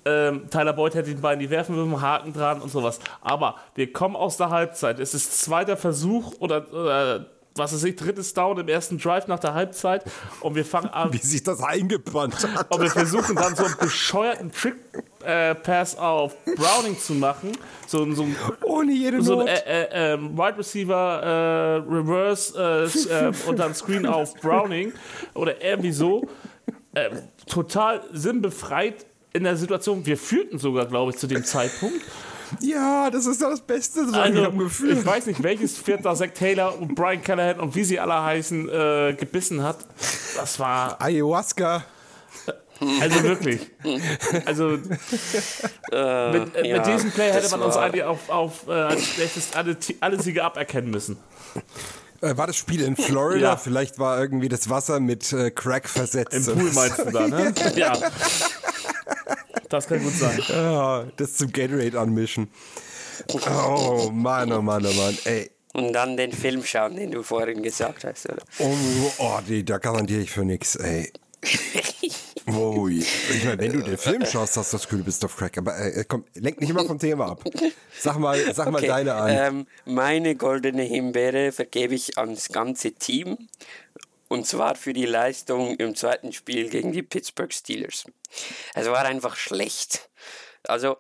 ähm, 0.05 0.51
Tyler 0.51 0.73
Boyd 0.73 0.95
hätte 0.95 1.11
den 1.11 1.21
Ball 1.21 1.35
in 1.35 1.41
die 1.41 1.51
werfen 1.51 1.77
mit 1.77 1.85
einem 1.85 2.01
Haken 2.01 2.33
dran 2.33 2.61
und 2.61 2.71
sowas. 2.71 2.99
Aber 3.21 3.55
wir 3.77 3.93
kommen 3.93 4.17
aus 4.17 4.37
der 4.37 4.51
Halbzeit. 4.51 4.99
Es 4.99 5.15
ist 5.15 5.41
zweiter 5.43 5.77
Versuch 5.77 6.35
oder, 6.41 6.73
oder 6.73 7.27
was 7.59 7.75
weiß 7.75 7.85
ich, 7.85 7.97
drittes 7.97 8.33
Down 8.35 8.59
im 8.59 8.69
ersten 8.69 8.99
Drive 8.99 9.27
nach 9.27 9.39
der 9.41 9.55
Halbzeit 9.55 10.05
und 10.41 10.55
wir 10.55 10.65
fangen 10.65 10.89
an. 10.89 11.13
Wie 11.13 11.19
sich 11.19 11.43
das 11.43 11.61
eingebrannt 11.63 12.37
hat. 12.55 12.73
Und 12.73 12.81
wir 12.81 12.91
versuchen 12.91 13.37
dann 13.37 13.55
so 13.57 13.65
einen 13.65 13.77
bescheuerten 13.79 14.51
Trick-Pass 14.53 15.99
auf 15.99 16.35
Browning 16.45 16.99
zu 16.99 17.15
machen. 17.15 17.53
So, 17.87 18.11
so, 18.15 18.23
ein- 18.23 18.37
Ohne 18.65 18.93
jede 18.93 19.23
so 19.23 19.41
ein 19.41 19.47
äh, 19.49 19.59
äh, 19.83 20.15
ähm, 20.15 20.37
Wide 20.37 20.59
Receiver 20.59 21.23
äh, 21.23 21.93
Reverse 21.93 22.59
äh, 22.59 22.85
s- 22.85 23.07
äh, 23.07 23.33
und 23.49 23.59
dann 23.59 23.75
Screen 23.75 24.07
auf 24.07 24.35
Browning 24.35 24.93
oder 25.35 25.63
irgendwie 25.63 25.93
so. 25.93 26.27
Ähm, 26.95 27.19
total 27.47 28.03
sinnbefreit 28.13 29.07
in 29.33 29.45
der 29.45 29.57
Situation. 29.57 30.05
Wir 30.07 30.17
führten 30.17 30.59
sogar, 30.59 30.87
glaube 30.87 31.13
ich, 31.13 31.19
zu 31.19 31.27
dem 31.27 31.45
Zeitpunkt. 31.45 32.01
Ja, 32.61 33.11
das 33.11 33.27
ist 33.27 33.41
das 33.43 33.61
Beste 33.61 34.05
dran 34.07 34.15
Also, 34.15 34.45
am 34.47 34.59
Gefühl. 34.59 34.99
ich 34.99 35.05
weiß 35.07 35.27
nicht, 35.27 35.43
welches 35.43 35.79
Pferd 35.79 36.05
da 36.05 36.15
Zach 36.15 36.31
Taylor 36.35 36.79
und 36.79 36.95
Brian 36.95 37.23
Callahan 37.23 37.61
und 37.61 37.75
wie 37.75 37.85
sie 37.85 37.99
alle 38.01 38.23
heißen, 38.23 38.69
äh, 38.69 39.15
gebissen 39.19 39.63
hat. 39.63 39.79
Das 40.37 40.59
war, 40.59 41.01
Ayahuasca. 41.01 41.85
also 43.01 43.23
wirklich. 43.25 43.71
Also 44.45 44.69
mit, 44.69 44.89
äh, 45.93 46.69
ja, 46.69 46.77
mit 46.77 46.87
diesem 46.87 47.11
Play 47.11 47.33
hätte 47.33 47.51
man 47.51 47.63
uns 47.63 47.77
eigentlich 47.77 48.05
auf, 48.05 48.29
auf 48.29 48.69
äh, 48.69 48.73
als 48.73 49.05
schlechtes 49.05 49.53
alle, 49.55 49.77
alle 50.01 50.21
Siege 50.23 50.45
aberkennen 50.45 50.91
müssen. 50.91 51.17
Äh, 52.21 52.37
war 52.37 52.47
das 52.47 52.57
Spiel 52.57 52.83
in 52.83 52.97
Florida? 52.97 53.51
Ja. 53.51 53.57
Vielleicht 53.57 53.99
war 53.99 54.21
irgendwie 54.21 54.49
das 54.49 54.69
Wasser 54.71 55.01
mit 55.01 55.33
äh, 55.33 55.51
Crack 55.51 55.89
versetzt. 55.89 56.33
Im 56.35 56.45
Pool 56.59 56.73
meinst 56.73 56.99
du 56.99 57.11
da, 57.11 57.27
ne? 57.27 57.53
Ja. 57.77 57.95
Das 59.69 59.87
kann 59.87 60.03
gut 60.03 60.15
sein. 60.15 60.41
Ja, 60.49 61.07
das 61.17 61.35
zum 61.35 61.53
Gatorade 61.53 61.99
anmischen. 61.99 62.49
Oh 63.29 64.11
Mann, 64.13 64.53
oh 64.53 64.63
Mann, 64.63 64.87
oh 64.87 64.93
Mann. 64.93 65.19
Ey. 65.25 65.51
Und 65.75 65.93
dann 65.93 66.17
den 66.17 66.33
Film 66.33 66.65
schauen, 66.65 66.97
den 66.97 67.11
du 67.11 67.23
vorhin 67.23 67.63
gesagt 67.63 68.05
hast, 68.05 68.27
oder? 68.27 68.43
Oh, 68.59 68.75
oh 69.19 69.39
nee, 69.47 69.63
da 69.63 69.79
garantiere 69.79 70.23
ich 70.23 70.31
für 70.31 70.45
nichts, 70.45 70.77
ey. 70.77 71.13
Oh, 72.55 72.89
ich 72.89 73.45
meine, 73.45 73.59
wenn 73.59 73.73
du 73.73 73.83
den 73.83 73.99
Film 73.99 74.25
schaust, 74.25 74.57
hast 74.57 74.73
du 74.73 74.77
das 74.77 74.85
Gefühl, 74.85 75.01
du 75.01 75.05
bist 75.05 75.25
auf 75.25 75.37
Crack. 75.37 75.59
Aber 75.59 75.79
äh, 75.79 76.05
komm, 76.07 76.25
lenk 76.35 76.61
nicht 76.61 76.71
immer 76.71 76.85
vom 76.85 76.99
Thema 76.99 77.33
ab. 77.33 77.45
Sag 77.99 78.19
mal, 78.19 78.39
sag 78.55 78.71
mal 78.71 78.79
Okay, 78.79 78.87
deine 78.87 79.15
an. 79.15 79.31
Ähm, 79.31 79.67
meine 79.85 80.35
goldene 80.35 80.83
Himbeere 80.83 81.53
vergebe 81.53 81.95
ich 81.95 82.17
ans 82.17 82.49
ganze 82.49 82.93
Team. 82.93 83.37
Und 84.29 84.47
zwar 84.47 84.75
für 84.75 84.93
die 84.93 85.07
Leistung 85.07 85.77
im 85.77 85.95
zweiten 85.95 86.33
Spiel 86.33 86.69
gegen 86.69 86.93
die 86.93 87.03
Pittsburgh 87.03 87.53
Steelers. 87.53 88.05
Es 88.75 88.87
war 88.87 89.05
einfach 89.05 89.37
schlecht. 89.37 90.11
Also, 90.65 90.99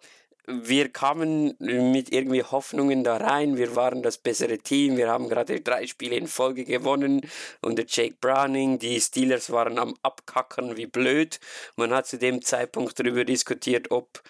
wir 0.50 0.88
kamen 0.88 1.54
mit 1.58 2.10
irgendwie 2.10 2.42
Hoffnungen 2.42 3.04
da 3.04 3.18
rein. 3.18 3.58
Wir 3.58 3.76
waren 3.76 4.02
das 4.02 4.16
bessere 4.16 4.56
Team. 4.56 4.96
Wir 4.96 5.08
haben 5.08 5.28
gerade 5.28 5.60
drei 5.60 5.86
Spiele 5.86 6.16
in 6.16 6.26
Folge 6.26 6.64
gewonnen 6.64 7.20
unter 7.60 7.84
Jake 7.86 8.16
Browning. 8.18 8.78
Die 8.78 8.98
Steelers 8.98 9.50
waren 9.50 9.78
am 9.78 9.94
Abkackern 10.02 10.78
wie 10.78 10.86
blöd. 10.86 11.38
Man 11.76 11.92
hat 11.92 12.06
zu 12.06 12.16
dem 12.16 12.40
Zeitpunkt 12.40 12.98
darüber 12.98 13.26
diskutiert, 13.26 13.90
ob 13.90 14.22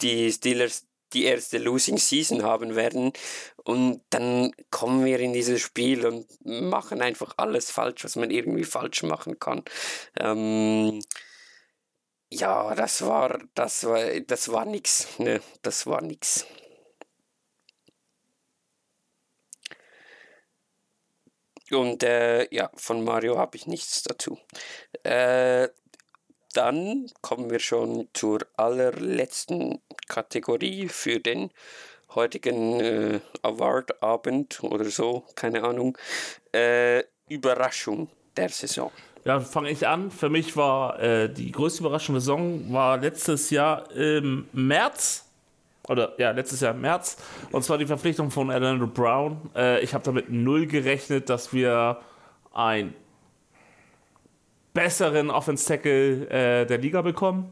die 0.00 0.30
Steelers 0.30 0.86
die 1.12 1.24
erste 1.24 1.58
Losing 1.58 1.98
Season 1.98 2.42
haben 2.42 2.76
werden. 2.76 3.12
Und 3.64 4.02
dann 4.10 4.52
kommen 4.70 5.04
wir 5.04 5.20
in 5.20 5.32
dieses 5.32 5.60
Spiel 5.60 6.06
und 6.06 6.26
machen 6.44 7.02
einfach 7.02 7.34
alles 7.36 7.70
falsch, 7.70 8.04
was 8.04 8.16
man 8.16 8.30
irgendwie 8.30 8.64
falsch 8.64 9.02
machen 9.02 9.38
kann. 9.38 9.62
Ähm, 10.18 11.00
ja, 12.30 12.74
das 12.74 13.06
war, 13.06 13.38
das 13.54 13.84
war, 13.84 14.20
das 14.20 14.50
war 14.50 14.64
nix. 14.64 15.18
Ne, 15.18 15.40
das 15.62 15.86
war 15.86 16.02
nix. 16.02 16.46
Und 21.70 22.02
äh, 22.04 22.46
ja, 22.54 22.70
von 22.76 23.02
Mario 23.04 23.38
habe 23.38 23.56
ich 23.56 23.66
nichts 23.66 24.02
dazu. 24.04 24.38
Äh, 25.02 25.68
dann 26.56 27.06
kommen 27.20 27.50
wir 27.50 27.58
schon 27.58 28.08
zur 28.14 28.40
allerletzten 28.56 29.80
Kategorie 30.08 30.88
für 30.88 31.20
den 31.20 31.50
heutigen 32.14 32.80
äh, 32.80 33.20
Award-Abend 33.42 34.62
oder 34.62 34.86
so, 34.86 35.24
keine 35.34 35.62
Ahnung. 35.62 35.98
Äh, 36.52 37.04
Überraschung 37.28 38.08
der 38.36 38.48
Saison. 38.48 38.90
Ja, 39.24 39.40
fange 39.40 39.70
ich 39.70 39.86
an. 39.86 40.10
Für 40.10 40.28
mich 40.28 40.56
war 40.56 41.00
äh, 41.00 41.28
die 41.28 41.50
größte 41.50 41.80
Überraschung 41.80 42.14
der 42.14 42.20
Saison 42.20 42.72
war 42.72 42.96
letztes 42.96 43.50
Jahr 43.50 43.90
im 43.90 44.48
März. 44.52 45.24
Oder 45.88 46.14
ja, 46.18 46.30
letztes 46.30 46.60
Jahr 46.60 46.74
im 46.74 46.80
März. 46.80 47.16
Und 47.52 47.64
zwar 47.64 47.78
die 47.78 47.86
Verpflichtung 47.86 48.30
von 48.30 48.50
Orlando 48.50 48.86
Brown. 48.86 49.50
Äh, 49.54 49.82
ich 49.82 49.94
habe 49.94 50.04
damit 50.04 50.30
null 50.30 50.66
gerechnet, 50.66 51.28
dass 51.28 51.52
wir 51.52 52.00
einen 52.54 52.94
besseren 54.76 55.30
Offense-Tackle 55.30 56.28
äh, 56.28 56.66
der 56.66 56.78
Liga 56.78 57.00
bekommen. 57.00 57.50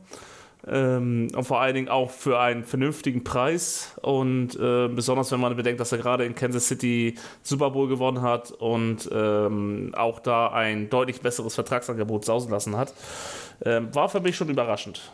Ähm, 0.67 1.29
und 1.35 1.45
vor 1.45 1.61
allen 1.61 1.75
Dingen 1.75 1.89
auch 1.89 2.11
für 2.11 2.39
einen 2.39 2.65
vernünftigen 2.65 3.25
Preis. 3.25 3.93
Und 4.03 4.55
äh, 4.57 4.89
besonders 4.89 5.33
wenn 5.33 5.41
man 5.41 5.57
bedenkt, 5.57 5.81
dass 5.81 5.91
er 5.93 5.99
gerade 5.99 6.25
in 6.27 6.35
Kansas 6.35 6.69
City 6.69 7.17
Super 7.43 7.71
Bowl 7.71 7.89
gewonnen 7.89 8.21
hat 8.21 8.51
und 8.51 9.09
ähm, 9.11 9.93
auch 9.97 10.21
da 10.21 10.49
ein 10.49 10.91
deutlich 10.91 11.21
besseres 11.23 11.55
Vertragsangebot 11.55 12.27
sausen 12.27 12.51
lassen 12.51 12.77
hat. 12.77 12.93
Ähm, 13.65 13.95
war 13.95 14.09
für 14.11 14.21
mich 14.21 14.37
schon 14.37 14.51
überraschend. 14.51 15.11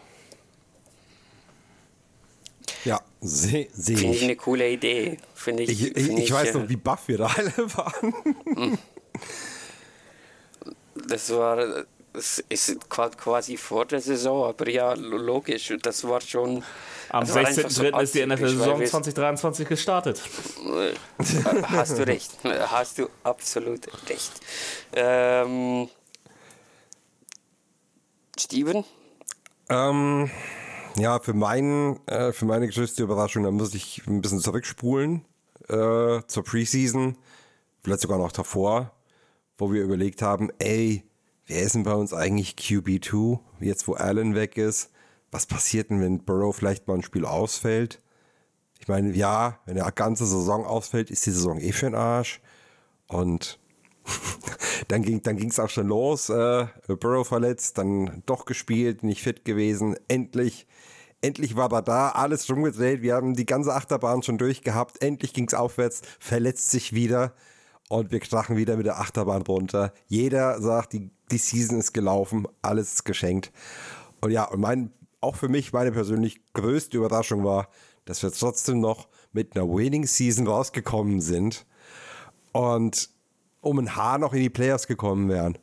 Ja, 2.85 3.01
sehe 3.21 3.69
seh 3.73 3.95
Finde 3.97 4.13
ich 4.13 4.19
ich. 4.19 4.25
eine 4.25 4.37
coole 4.37 4.69
Idee. 4.69 5.19
Finde 5.35 5.63
ich, 5.63 5.71
Ich, 5.71 5.97
ich, 5.97 6.07
finde 6.07 6.23
ich 6.23 6.33
weiß 6.33 6.55
äh, 6.55 6.59
noch, 6.59 6.69
wie 6.69 6.77
baff 6.77 7.07
wir 7.07 7.19
da 7.19 7.27
alle 7.27 7.53
waren. 7.77 8.79
Das 11.09 11.31
war 11.31 11.85
es 12.13 12.39
ist 12.49 12.89
qua- 12.89 13.09
quasi 13.11 13.57
vor 13.57 13.87
der 13.87 14.01
Saison, 14.01 14.45
aber 14.49 14.69
ja, 14.69 14.95
lo- 14.95 15.17
logisch. 15.19 15.73
Das 15.83 16.07
war 16.07 16.21
schon. 16.21 16.63
Am 17.11 17.21
das 17.25 17.35
war 17.35 17.47
einfach 17.47 17.69
so 17.71 17.83
16.03. 17.83 18.03
ist 18.03 18.15
die 18.15 18.27
NFL-Saison 18.27 18.81
wir- 18.81 18.87
2023 18.89 19.69
gestartet. 19.69 20.23
Äh, 20.65 20.95
Hast 21.65 21.99
du 21.99 22.07
recht. 22.07 22.31
Hast 22.45 22.99
du 22.99 23.09
absolut 23.25 23.87
recht. 24.09 24.33
Ähm, 24.93 25.89
Steven? 28.39 28.85
Ähm, 29.69 30.31
ja, 30.97 31.19
für, 31.21 31.35
meinen, 31.35 32.01
äh, 32.07 32.33
für 32.33 32.45
meine 32.45 32.69
größte 32.69 33.03
Überraschung, 33.03 33.45
da 33.45 33.51
muss 33.51 33.75
ich 33.75 34.03
ein 34.07 34.21
bisschen 34.21 34.41
zurückspulen 34.41 35.25
äh, 35.69 36.21
zur 36.27 36.45
Preseason, 36.45 37.17
vielleicht 37.83 38.01
sogar 38.01 38.19
noch 38.19 38.33
davor, 38.33 38.93
wo 39.59 39.73
wir 39.73 39.83
überlegt 39.83 40.23
haben, 40.23 40.51
ey, 40.59 41.05
wer 41.51 41.63
ist 41.63 41.75
denn 41.75 41.83
bei 41.83 41.95
uns 41.95 42.15
eigentlich 42.15 42.55
QB2, 42.55 43.41
jetzt 43.61 43.89
wo 43.89 43.95
Allen 43.95 44.35
weg 44.37 44.57
ist? 44.57 44.91
Was 45.33 45.47
passiert 45.47 45.91
denn, 45.91 46.01
wenn 46.01 46.25
Burrow 46.25 46.55
vielleicht 46.55 46.87
mal 46.87 46.95
ein 46.95 47.03
Spiel 47.03 47.25
ausfällt? 47.25 48.01
Ich 48.79 48.87
meine, 48.87 49.13
ja, 49.15 49.59
wenn 49.67 49.79
eine 49.79 49.93
ganze 49.93 50.27
Saison 50.27 50.65
ausfällt, 50.65 51.11
ist 51.11 51.27
die 51.27 51.33
Saison 51.33 51.61
eh 51.61 51.73
für 51.73 51.87
den 51.87 51.97
Arsch. 51.97 52.41
Und 53.09 53.59
dann 54.89 55.03
ging 55.03 55.23
dann 55.23 55.37
ging's 55.37 55.59
auch 55.59 55.69
schon 55.69 55.89
los. 55.89 56.31
Äh, 56.31 56.67
Burrow 56.87 57.27
verletzt, 57.27 57.79
dann 57.79 58.23
doch 58.27 58.45
gespielt, 58.45 59.03
nicht 59.03 59.23
fit 59.23 59.45
gewesen. 59.45 59.97
Endlich, 60.07 60.69
endlich 61.21 61.57
war 61.57 61.73
er 61.73 61.83
da, 61.83 62.11
alles 62.11 62.49
rumgedreht. 62.49 63.03
Wir 63.03 63.15
haben 63.15 63.35
die 63.35 63.47
ganze 63.47 63.75
Achterbahn 63.75 64.23
schon 64.23 64.39
durchgehabt. 64.39 65.03
Endlich 65.03 65.35
ging's 65.35 65.55
aufwärts, 65.55 66.03
verletzt 66.21 66.71
sich 66.71 66.95
wieder 66.95 67.35
und 67.91 68.13
wir 68.13 68.21
krachen 68.21 68.57
wieder 68.57 68.77
mit 68.77 68.87
der 68.87 69.01
Achterbahn 69.01 69.43
runter. 69.43 69.93
Jeder 70.07 70.63
sagt, 70.63 70.93
die, 70.93 71.11
die 71.33 71.39
Season 71.39 71.81
ist 71.81 71.93
gelaufen, 71.93 72.47
alles 72.63 72.95
ist 72.95 73.05
geschenkt. 73.05 73.51
Und 74.21 74.31
ja, 74.31 74.45
und 74.45 74.61
mein, 74.61 74.93
auch 75.21 75.35
für 75.35 75.49
mich 75.49 75.73
meine 75.73 75.91
persönlich 75.91 76.41
größte 76.53 76.97
Überraschung 76.97 77.43
war, 77.43 77.69
dass 78.05 78.23
wir 78.23 78.31
trotzdem 78.31 78.79
noch 78.81 79.09
mit 79.33 79.57
einer 79.57 79.69
Winning 79.69 80.07
Season 80.07 80.47
rausgekommen 80.47 81.21
sind 81.21 81.67
und 82.53 83.11
um 83.61 83.81
ein 83.81 83.97
Haar 83.97 84.19
noch 84.19 84.35
in 84.35 84.43
die 84.43 84.51
Playoffs 84.51 84.87
gekommen 84.87 85.29
wären. 85.29 85.59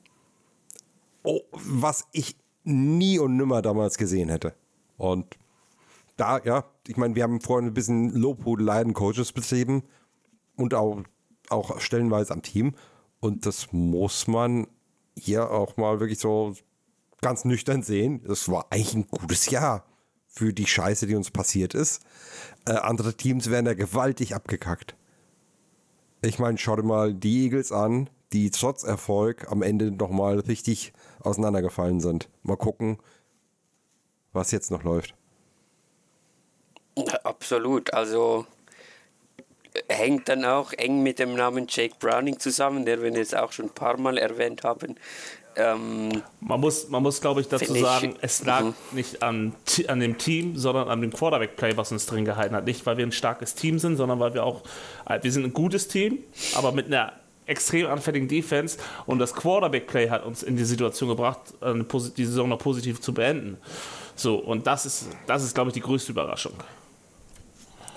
Oh, 1.23 1.39
was 1.51 2.07
ich 2.11 2.35
nie 2.65 3.19
und 3.19 3.37
nimmer 3.37 3.61
damals 3.61 3.97
gesehen 3.97 4.27
hätte. 4.27 4.53
Und 4.97 5.37
da, 6.17 6.41
ja, 6.43 6.65
ich 6.87 6.97
meine, 6.97 7.15
wir 7.15 7.23
haben 7.23 7.39
vorhin 7.39 7.69
ein 7.69 7.73
bisschen 7.73 8.13
Lobhudeleien 8.13 8.93
Coaches 8.93 9.31
betrieben 9.31 9.83
und 10.57 10.73
auch, 10.73 11.03
auch 11.49 11.79
stellenweise 11.79 12.33
am 12.33 12.41
Team. 12.41 12.75
Und 13.19 13.45
das 13.45 13.71
muss 13.71 14.27
man 14.27 14.67
hier 15.17 15.51
auch 15.51 15.77
mal 15.77 15.99
wirklich 15.99 16.19
so 16.19 16.53
ganz 17.21 17.45
nüchtern 17.45 17.83
sehen. 17.83 18.23
Das 18.27 18.49
war 18.49 18.67
eigentlich 18.69 18.93
ein 18.93 19.07
gutes 19.07 19.49
Jahr 19.49 19.85
für 20.27 20.53
die 20.53 20.67
Scheiße, 20.67 21.07
die 21.07 21.15
uns 21.15 21.31
passiert 21.31 21.73
ist. 21.73 22.03
Äh, 22.65 22.73
andere 22.73 23.15
Teams 23.15 23.49
werden 23.49 23.65
da 23.65 23.73
gewaltig 23.73 24.35
abgekackt. 24.35 24.95
Ich 26.21 26.39
meine, 26.39 26.57
schau 26.57 26.75
dir 26.75 26.83
mal 26.83 27.13
die 27.13 27.45
Eagles 27.45 27.71
an, 27.71 28.09
die 28.33 28.51
trotz 28.51 28.83
Erfolg 28.83 29.49
am 29.51 29.61
Ende 29.61 29.91
nochmal 29.91 30.39
richtig 30.39 30.93
auseinandergefallen 31.21 31.99
sind. 31.99 32.29
Mal 32.43 32.57
gucken, 32.57 32.97
was 34.33 34.51
jetzt 34.51 34.71
noch 34.71 34.83
läuft. 34.83 35.15
Absolut. 37.23 37.93
Also 37.93 38.45
hängt 39.89 40.29
dann 40.29 40.45
auch 40.45 40.73
eng 40.73 41.03
mit 41.03 41.19
dem 41.19 41.35
Namen 41.35 41.65
Jake 41.69 41.95
Browning 41.99 42.39
zusammen, 42.39 42.85
der 42.85 43.01
wir 43.01 43.11
jetzt 43.11 43.35
auch 43.35 43.51
schon 43.51 43.65
ein 43.65 43.71
paar 43.73 43.97
Mal 43.97 44.17
erwähnt 44.17 44.63
haben. 44.63 44.95
Ähm, 45.55 46.21
Man 46.39 46.59
muss, 46.59 46.87
man 46.89 47.01
muss 47.01 47.19
glaube 47.19 47.41
ich, 47.41 47.47
dazu 47.47 47.65
Finde 47.65 47.79
ich- 47.79 47.85
sagen, 47.85 48.15
es 48.21 48.43
lag 48.45 48.61
Mhm. 48.63 48.73
nicht 48.91 49.23
an, 49.23 49.55
an 49.87 49.99
dem 49.99 50.17
Team, 50.19 50.55
sondern 50.55 50.87
an 50.87 51.01
dem 51.01 51.11
Quarterback-Play, 51.11 51.75
was 51.77 51.91
uns 51.91 52.05
drin 52.05 52.25
gehalten 52.25 52.55
hat. 52.55 52.65
Nicht, 52.65 52.85
weil 52.85 52.97
wir 52.97 53.05
ein 53.07 53.11
starkes 53.11 53.55
Team 53.55 53.79
sind, 53.79 53.97
sondern 53.97 54.19
weil 54.19 54.33
wir 54.35 54.43
auch, 54.43 54.61
äh, 55.09 55.17
wir 55.23 55.31
sind 55.31 55.45
ein 55.45 55.53
gutes 55.53 55.87
Team, 55.87 56.19
aber 56.55 56.71
mit 56.73 56.85
einer 56.87 57.13
extrem 57.47 57.87
anfälligen 57.87 58.27
Defense 58.27 58.77
und 59.07 59.17
das 59.19 59.33
Quarterback-Play 59.33 60.09
hat 60.09 60.25
uns 60.25 60.43
in 60.43 60.57
die 60.57 60.65
Situation 60.65 61.09
gebracht, 61.09 61.39
die 61.63 62.25
Saison 62.25 62.49
noch 62.49 62.59
positiv 62.59 62.99
zu 63.01 63.13
beenden. 63.13 63.57
So, 64.15 64.35
und 64.35 64.67
das 64.67 64.85
ist, 64.85 65.07
das 65.27 65.43
ist, 65.43 65.55
glaube 65.55 65.69
ich, 65.69 65.73
die 65.73 65.79
größte 65.79 66.11
Überraschung. 66.11 66.53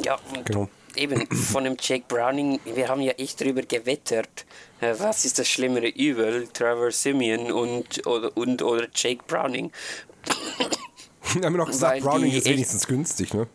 ja, 0.02 0.16
Genau. 0.44 0.68
Eben 1.00 1.26
von 1.28 1.64
dem 1.64 1.76
Jake 1.80 2.04
Browning, 2.06 2.60
wir 2.64 2.88
haben 2.88 3.00
ja 3.00 3.12
echt 3.12 3.40
drüber 3.40 3.62
gewettert. 3.62 4.44
äh, 4.80 4.94
Was 4.98 5.24
ist 5.24 5.38
das 5.38 5.48
schlimmere 5.48 5.88
Übel, 5.88 6.48
Trevor 6.52 6.90
Simeon 6.90 7.50
und 7.52 8.06
oder, 8.06 8.36
und, 8.36 8.62
oder 8.62 8.86
Jake 8.94 9.22
Browning? 9.26 9.72
Wir 11.34 11.46
haben 11.46 11.56
noch 11.56 11.66
gesagt, 11.66 11.92
Weil 11.94 12.00
Browning 12.02 12.32
ist 12.32 12.38
echt- 12.46 12.54
wenigstens 12.54 12.86
günstig, 12.86 13.32
ne? 13.34 13.46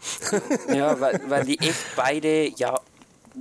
Ja, 0.74 1.00
weil, 1.00 1.22
weil 1.28 1.46
die 1.46 1.60
echt 1.60 1.96
beide 1.96 2.48
ja 2.56 2.80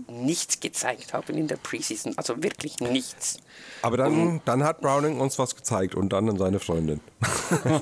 nichts 0.08 0.60
gezeigt 0.60 1.12
haben 1.12 1.36
in 1.36 1.46
der 1.48 1.56
Preseason. 1.56 2.16
Also 2.16 2.42
wirklich 2.42 2.80
nichts. 2.80 3.38
Aber 3.82 3.96
dann, 3.96 4.40
dann 4.44 4.64
hat 4.64 4.80
Browning 4.80 5.20
uns 5.20 5.38
was 5.38 5.54
gezeigt 5.56 5.94
und 5.94 6.10
dann 6.12 6.28
an 6.28 6.38
seine 6.38 6.58
Freundin. 6.60 7.00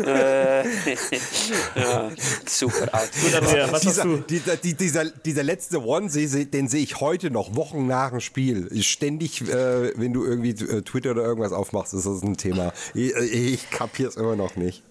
ja, 1.74 2.10
super 2.46 2.88
hast 3.72 3.84
Dieser, 3.84 4.04
du? 4.04 4.16
dieser, 4.18 4.56
die- 4.56 4.74
dieser, 4.74 5.04
dieser 5.06 5.42
letzte 5.42 5.82
se- 6.26 6.46
den 6.46 6.68
sehe 6.68 6.82
ich 6.82 7.00
heute 7.00 7.30
noch, 7.30 7.56
Wochen 7.56 7.86
nach 7.86 8.10
dem 8.10 8.20
Spiel. 8.20 8.68
Ständig, 8.82 9.42
äh, 9.42 9.98
wenn 9.98 10.12
du 10.12 10.24
irgendwie 10.24 10.50
äh, 10.50 10.82
Twitter 10.82 11.12
oder 11.12 11.22
irgendwas 11.22 11.52
aufmachst, 11.52 11.94
ist 11.94 12.06
das 12.06 12.22
ein 12.22 12.36
Thema. 12.36 12.72
Ich, 12.94 13.14
ich 13.14 13.70
kapier's 13.70 14.16
immer 14.16 14.36
noch 14.36 14.56
nicht. 14.56 14.82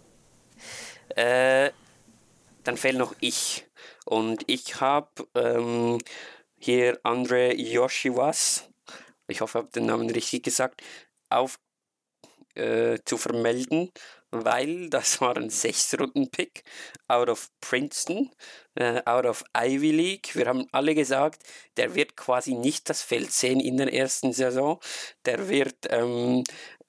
Äh, 1.15 1.71
dann 2.63 2.77
fehlt 2.77 2.97
noch 2.97 3.15
ich. 3.19 3.65
Und 4.09 4.43
ich 4.47 4.81
habe 4.81 5.27
ähm, 5.35 5.99
hier 6.57 6.99
Andre 7.03 7.53
Yoshiwas, 7.53 8.67
ich 9.27 9.41
hoffe, 9.41 9.59
ich 9.59 9.63
habe 9.65 9.71
den 9.71 9.85
Namen 9.85 10.09
richtig 10.09 10.41
gesagt, 10.41 10.81
auf 11.29 11.59
äh, 12.55 12.97
zu 13.05 13.17
vermelden, 13.17 13.91
weil 14.31 14.89
das 14.89 15.21
war 15.21 15.37
ein 15.37 15.51
Sechs-Runden-Pick 15.51 16.63
out 17.07 17.29
of 17.29 17.51
Princeton, 17.61 18.31
äh, 18.73 18.99
out 19.05 19.27
of 19.27 19.43
Ivy 19.55 19.91
League. 19.91 20.35
Wir 20.35 20.47
haben 20.47 20.65
alle 20.71 20.95
gesagt, 20.95 21.43
der 21.77 21.93
wird 21.93 22.17
quasi 22.17 22.55
nicht 22.55 22.89
das 22.89 23.03
Feld 23.03 23.31
sehen 23.31 23.59
in 23.59 23.77
der 23.77 23.93
ersten 23.93 24.33
Saison. 24.33 24.79
Der 25.25 25.49
wird 25.49 25.85
ähm, 25.91 26.43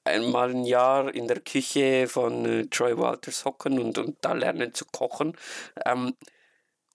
einmal 0.05 0.53
ein 0.53 0.65
Jahr 0.65 1.15
in 1.15 1.29
der 1.29 1.41
Küche 1.41 2.09
von 2.09 2.47
äh, 2.47 2.67
Troy 2.69 2.97
Walters 2.97 3.45
hocken 3.45 3.79
und, 3.79 3.99
und 3.99 4.17
da 4.23 4.33
lernen 4.33 4.73
zu 4.73 4.87
kochen. 4.87 5.37
Ähm, 5.85 6.15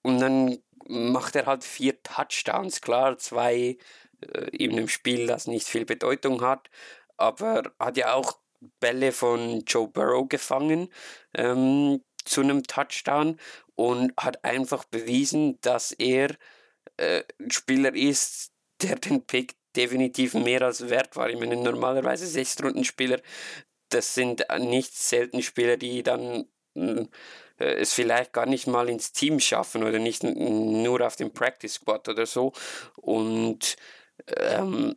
und 0.06 0.20
dann 0.20 0.58
macht 0.86 1.34
er 1.34 1.46
halt 1.46 1.64
vier 1.64 2.00
Touchdowns, 2.04 2.80
klar, 2.80 3.18
zwei 3.18 3.76
äh, 4.20 4.56
in 4.56 4.70
einem 4.72 4.88
Spiel, 4.88 5.26
das 5.26 5.48
nicht 5.48 5.66
viel 5.66 5.84
Bedeutung 5.84 6.42
hat, 6.42 6.70
aber 7.16 7.72
hat 7.80 7.96
ja 7.96 8.14
auch 8.14 8.38
Bälle 8.78 9.10
von 9.10 9.64
Joe 9.66 9.88
Burrow 9.88 10.28
gefangen 10.28 10.90
ähm, 11.34 12.04
zu 12.24 12.40
einem 12.40 12.62
Touchdown 12.62 13.40
und 13.74 14.12
hat 14.16 14.44
einfach 14.44 14.84
bewiesen, 14.84 15.60
dass 15.60 15.90
er 15.90 16.36
äh, 16.98 17.24
ein 17.40 17.50
Spieler 17.50 17.92
ist, 17.92 18.52
der 18.82 18.94
den 18.94 19.26
Pick 19.26 19.56
definitiv 19.74 20.34
mehr 20.34 20.62
als 20.62 20.88
wert 20.88 21.16
war. 21.16 21.28
Ich 21.30 21.38
meine, 21.38 21.56
normalerweise 21.56 22.28
Sechs-Runden-Spieler, 22.28 23.20
das 23.88 24.14
sind 24.14 24.46
nicht 24.60 24.96
selten 24.96 25.42
Spieler, 25.42 25.76
die 25.76 26.04
dann 26.04 26.46
äh, 26.76 27.06
es 27.58 27.92
vielleicht 27.92 28.32
gar 28.32 28.46
nicht 28.46 28.66
mal 28.66 28.88
ins 28.88 29.12
Team 29.12 29.40
schaffen 29.40 29.82
oder 29.82 29.98
nicht 29.98 30.22
nur 30.22 31.06
auf 31.06 31.16
dem 31.16 31.32
Practice 31.32 31.74
Squad 31.74 32.08
oder 32.08 32.26
so. 32.26 32.52
Und 32.96 33.76
ähm, 34.36 34.96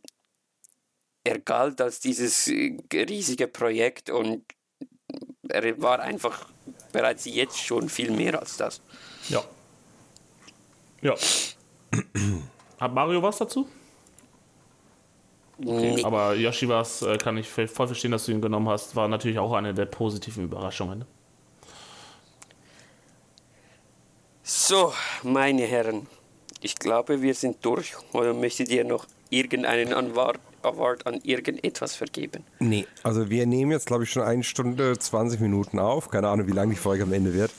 er 1.24 1.38
galt 1.38 1.80
als 1.80 2.00
dieses 2.00 2.48
äh, 2.48 2.76
riesige 2.92 3.46
Projekt 3.46 4.10
und 4.10 4.44
er 5.48 5.80
war 5.82 6.00
einfach 6.00 6.46
bereits 6.92 7.24
jetzt 7.24 7.58
schon 7.58 7.88
viel 7.88 8.10
mehr 8.10 8.38
als 8.38 8.56
das. 8.56 8.80
Ja. 9.28 9.42
Ja. 11.02 11.14
Hat 12.78 12.94
Mario 12.94 13.22
was 13.22 13.38
dazu? 13.38 13.68
Nee. 15.58 16.02
Aber 16.04 16.34
Yoshiwas 16.34 17.02
äh, 17.02 17.18
kann 17.18 17.36
ich 17.36 17.48
voll 17.48 17.68
voll 17.68 17.86
verstehen, 17.86 18.12
dass 18.12 18.24
du 18.24 18.32
ihn 18.32 18.40
genommen 18.40 18.68
hast. 18.68 18.96
War 18.96 19.08
natürlich 19.08 19.38
auch 19.38 19.52
eine 19.52 19.74
der 19.74 19.84
positiven 19.84 20.44
Überraschungen. 20.44 21.00
Ne? 21.00 21.06
So, 24.52 24.92
meine 25.22 25.62
Herren, 25.62 26.08
ich 26.60 26.74
glaube, 26.74 27.22
wir 27.22 27.34
sind 27.34 27.64
durch. 27.64 27.94
Oder 28.12 28.34
möchtet 28.34 28.68
ihr 28.68 28.84
noch 28.84 29.06
irgendeinen 29.28 29.92
Award, 29.92 30.40
Award 30.64 31.06
an 31.06 31.20
irgendetwas 31.22 31.94
vergeben? 31.94 32.42
Nee, 32.58 32.84
also 33.04 33.30
wir 33.30 33.46
nehmen 33.46 33.70
jetzt, 33.70 33.86
glaube 33.86 34.02
ich, 34.02 34.10
schon 34.10 34.24
eine 34.24 34.42
Stunde 34.42 34.98
20 34.98 35.38
Minuten 35.38 35.78
auf. 35.78 36.10
Keine 36.10 36.26
Ahnung, 36.26 36.48
wie 36.48 36.52
lange 36.52 36.74
die 36.74 36.80
Folge 36.80 37.04
am 37.04 37.12
Ende 37.12 37.32
wird. 37.32 37.52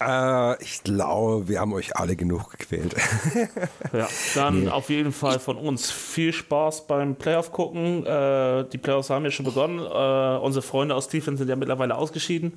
Äh, 0.00 0.62
ich 0.62 0.84
glaube, 0.84 1.48
wir 1.48 1.58
haben 1.58 1.72
euch 1.72 1.96
alle 1.96 2.14
genug 2.14 2.52
gequält. 2.52 2.94
Ja, 3.92 4.08
dann 4.36 4.68
auf 4.68 4.88
jeden 4.88 5.10
Fall 5.10 5.40
von 5.40 5.56
uns 5.56 5.90
viel 5.90 6.32
Spaß 6.32 6.86
beim 6.86 7.16
Playoff 7.16 7.50
gucken. 7.50 8.06
Äh, 8.06 8.66
die 8.72 8.78
Playoffs 8.78 9.10
haben 9.10 9.24
ja 9.24 9.32
schon 9.32 9.46
begonnen. 9.46 9.80
Äh, 9.80 10.38
unsere 10.38 10.62
Freunde 10.62 10.94
aus 10.94 11.06
Stephen 11.06 11.36
sind 11.36 11.48
ja 11.48 11.56
mittlerweile 11.56 11.96
ausgeschieden. 11.96 12.52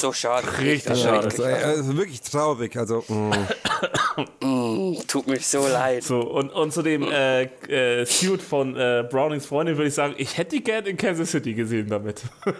So 0.00 0.12
schade. 0.12 0.46
Richtig 0.58 0.96
schade. 0.96 1.24
also, 1.24 1.44
also 1.44 1.96
wirklich 1.96 2.20
traurig. 2.20 2.76
Also, 2.76 3.04
mm. 3.08 3.32
Tut 5.08 5.26
mir 5.26 5.40
so 5.40 5.66
leid. 5.66 6.04
So, 6.04 6.20
und, 6.20 6.50
und 6.50 6.72
zu 6.72 6.82
dem 6.82 7.02
äh, 7.10 7.44
äh, 7.44 8.04
Suit 8.04 8.42
von 8.42 8.76
äh, 8.76 9.04
Brownings 9.10 9.46
Freundin 9.46 9.76
würde 9.76 9.88
ich 9.88 9.94
sagen, 9.94 10.14
ich 10.18 10.36
hätte 10.36 10.56
die 10.56 10.62
gern 10.62 10.86
in 10.86 10.96
Kansas 10.96 11.30
City 11.30 11.54
gesehen 11.54 11.88
damit. 11.88 12.22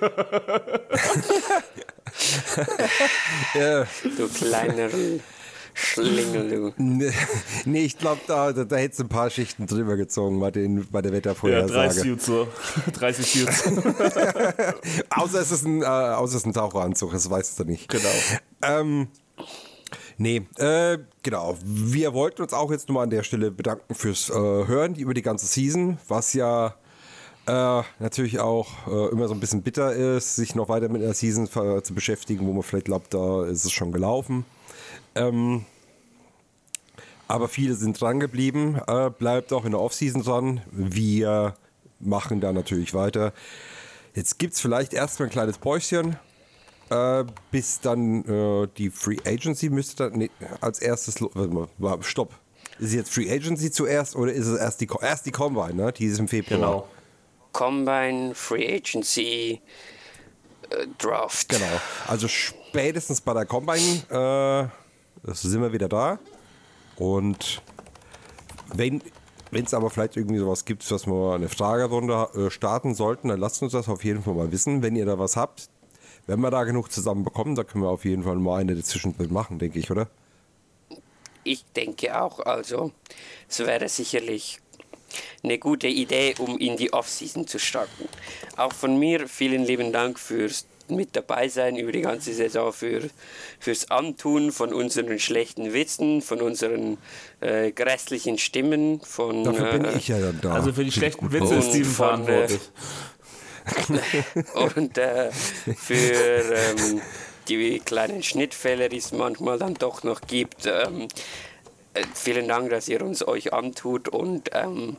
ja. 3.54 3.86
Du 4.16 4.28
kleiner 4.28 4.88
Schlingel, 5.80 6.74
du. 6.76 6.82
Nee, 7.64 7.84
ich 7.84 7.96
glaube, 7.98 8.20
da, 8.26 8.52
da, 8.52 8.64
da 8.64 8.76
hätte 8.76 9.02
ein 9.04 9.08
paar 9.08 9.30
Schichten 9.30 9.66
drüber 9.66 9.96
gezogen 9.96 10.40
bei, 10.40 10.50
den, 10.50 10.86
bei 10.90 11.02
der 11.02 11.12
Ja, 11.12 11.16
Wettervorhersage. 11.18 11.92
Suits 12.00 12.26
so. 12.26 12.48
30 12.94 13.26
Suits. 13.26 13.62
außer, 15.10 15.40
es 15.40 15.52
ist 15.52 15.64
ein, 15.64 15.82
äh, 15.82 15.86
außer 15.86 16.36
es 16.36 16.42
ist 16.42 16.46
ein 16.46 16.52
Taucheranzug, 16.52 17.12
das 17.12 17.30
weißt 17.30 17.60
du 17.60 17.64
nicht. 17.64 17.88
genau. 17.88 18.08
Ähm, 18.62 19.06
nee, 20.16 20.42
äh, 20.56 20.98
genau. 21.22 21.56
Wir 21.64 22.12
wollten 22.12 22.42
uns 22.42 22.52
auch 22.52 22.72
jetzt 22.72 22.88
nochmal 22.88 23.04
an 23.04 23.10
der 23.10 23.22
Stelle 23.22 23.52
bedanken 23.52 23.94
fürs 23.94 24.30
äh, 24.30 24.34
Hören 24.34 24.96
über 24.96 25.14
die 25.14 25.22
ganze 25.22 25.46
Season, 25.46 25.98
was 26.08 26.32
ja 26.32 26.74
äh, 27.46 27.82
natürlich 28.00 28.40
auch 28.40 28.66
äh, 28.88 29.12
immer 29.12 29.28
so 29.28 29.34
ein 29.34 29.40
bisschen 29.40 29.62
bitter 29.62 29.92
ist, 29.92 30.34
sich 30.34 30.56
noch 30.56 30.68
weiter 30.68 30.88
mit 30.88 31.02
einer 31.02 31.14
Season 31.14 31.46
zu 31.48 31.94
beschäftigen, 31.94 32.46
wo 32.48 32.52
man 32.52 32.64
vielleicht 32.64 32.86
glaubt, 32.86 33.14
da 33.14 33.44
ist 33.46 33.64
es 33.64 33.70
schon 33.72 33.92
gelaufen. 33.92 34.44
Ähm, 35.14 35.64
aber 37.28 37.48
viele 37.48 37.74
sind 37.74 38.00
dran 38.00 38.20
geblieben. 38.20 38.80
Äh, 38.86 39.10
bleibt 39.10 39.52
auch 39.52 39.64
in 39.64 39.72
der 39.72 39.80
Offseason 39.80 40.22
dran. 40.22 40.62
Wir 40.70 41.54
machen 42.00 42.40
da 42.40 42.52
natürlich 42.52 42.94
weiter. 42.94 43.32
Jetzt 44.14 44.38
gibt 44.38 44.54
es 44.54 44.60
vielleicht 44.60 44.94
erstmal 44.94 45.28
ein 45.28 45.32
kleines 45.32 45.58
Päuschen, 45.58 46.16
äh, 46.90 47.24
bis 47.50 47.80
dann 47.80 48.24
äh, 48.24 48.68
die 48.76 48.90
Free 48.90 49.18
Agency 49.24 49.68
müsste 49.68 50.10
dann 50.10 50.18
nee, 50.18 50.30
als 50.60 50.80
erstes. 50.80 51.20
Warte 51.20 51.68
mal, 51.78 52.02
stopp. 52.02 52.34
Ist 52.78 52.94
jetzt 52.94 53.12
Free 53.12 53.30
Agency 53.30 53.70
zuerst 53.70 54.16
oder 54.16 54.32
ist 54.32 54.46
es 54.46 54.58
erst 54.58 54.80
die, 54.80 54.88
erst 55.02 55.26
die 55.26 55.32
Combine, 55.32 55.74
ne? 55.74 55.92
Die 55.92 56.06
ist 56.06 56.18
im 56.18 56.28
Februar. 56.28 56.58
Genau. 56.58 56.88
Combine, 57.52 58.34
Free 58.34 58.74
Agency, 58.74 59.60
äh, 60.70 60.86
Draft. 60.98 61.48
Genau. 61.48 61.80
Also 62.06 62.28
spätestens 62.28 63.20
bei 63.20 63.34
der 63.34 63.46
Combine 63.46 64.70
äh, 64.70 64.87
das 65.22 65.42
sind 65.42 65.60
wir 65.60 65.72
wieder 65.72 65.88
da. 65.88 66.18
Und 66.96 67.62
wenn 68.74 69.02
es 69.52 69.74
aber 69.74 69.90
vielleicht 69.90 70.16
irgendwie 70.16 70.38
sowas 70.38 70.64
gibt, 70.64 70.90
was 70.90 71.06
wir 71.06 71.34
eine 71.34 71.48
Fragerunde 71.48 72.28
äh, 72.34 72.50
starten 72.50 72.94
sollten, 72.94 73.28
dann 73.28 73.40
lasst 73.40 73.62
uns 73.62 73.72
das 73.72 73.88
auf 73.88 74.04
jeden 74.04 74.22
Fall 74.22 74.34
mal 74.34 74.52
wissen. 74.52 74.82
Wenn 74.82 74.96
ihr 74.96 75.06
da 75.06 75.18
was 75.18 75.36
habt, 75.36 75.68
wenn 76.26 76.40
wir 76.40 76.50
da 76.50 76.64
genug 76.64 76.92
zusammen 76.92 77.24
bekommen, 77.24 77.54
da 77.54 77.64
können 77.64 77.84
wir 77.84 77.90
auf 77.90 78.04
jeden 78.04 78.24
Fall 78.24 78.36
mal 78.36 78.60
eine 78.60 78.74
dazwischen 78.74 79.14
machen, 79.30 79.58
denke 79.58 79.78
ich, 79.78 79.90
oder? 79.90 80.08
Ich 81.44 81.64
denke 81.74 82.20
auch, 82.20 82.40
also 82.40 82.92
es 83.48 83.60
wäre 83.60 83.88
sicherlich 83.88 84.60
eine 85.42 85.58
gute 85.58 85.86
Idee, 85.86 86.34
um 86.38 86.58
in 86.58 86.76
die 86.76 86.92
Offseason 86.92 87.46
zu 87.46 87.58
starten. 87.58 88.08
Auch 88.56 88.72
von 88.74 88.98
mir 88.98 89.28
vielen 89.28 89.64
lieben 89.64 89.92
Dank 89.92 90.18
fürs 90.18 90.66
mit 90.90 91.16
dabei 91.16 91.48
sein 91.48 91.76
über 91.76 91.92
die 91.92 92.00
ganze 92.02 92.32
Saison, 92.32 92.72
für, 92.72 93.02
fürs 93.58 93.90
Antun 93.90 94.52
von 94.52 94.72
unseren 94.72 95.18
schlechten 95.18 95.72
Witzen, 95.72 96.22
von 96.22 96.40
unseren 96.40 96.98
äh, 97.40 97.72
grässlichen 97.72 98.38
Stimmen, 98.38 99.00
von 99.00 99.44
Dafür 99.44 99.72
bin 99.72 99.84
äh, 99.84 99.96
ich 99.96 100.08
ja 100.08 100.18
dann 100.18 100.40
da. 100.40 100.52
Also 100.52 100.72
für 100.72 100.84
die 100.84 100.92
schlechten. 100.92 101.32
Witze 101.32 101.56
ist 101.56 101.68
Steven 101.70 101.82
äh, 101.82 101.94
verantwortlich. 101.94 102.60
und 104.54 104.98
äh, 104.98 105.30
für 105.30 106.54
ähm, 106.54 107.00
die 107.48 107.80
kleinen 107.80 108.22
Schnittfehler, 108.22 108.88
die 108.88 108.98
es 108.98 109.12
manchmal 109.12 109.58
dann 109.58 109.74
doch 109.74 110.02
noch 110.02 110.20
gibt. 110.22 110.66
Ähm, 110.66 111.08
äh, 111.94 112.04
vielen 112.14 112.48
Dank, 112.48 112.70
dass 112.70 112.88
ihr 112.88 113.02
uns 113.02 113.26
euch 113.26 113.52
antut 113.52 114.08
und 114.08 114.50
ähm, 114.52 114.96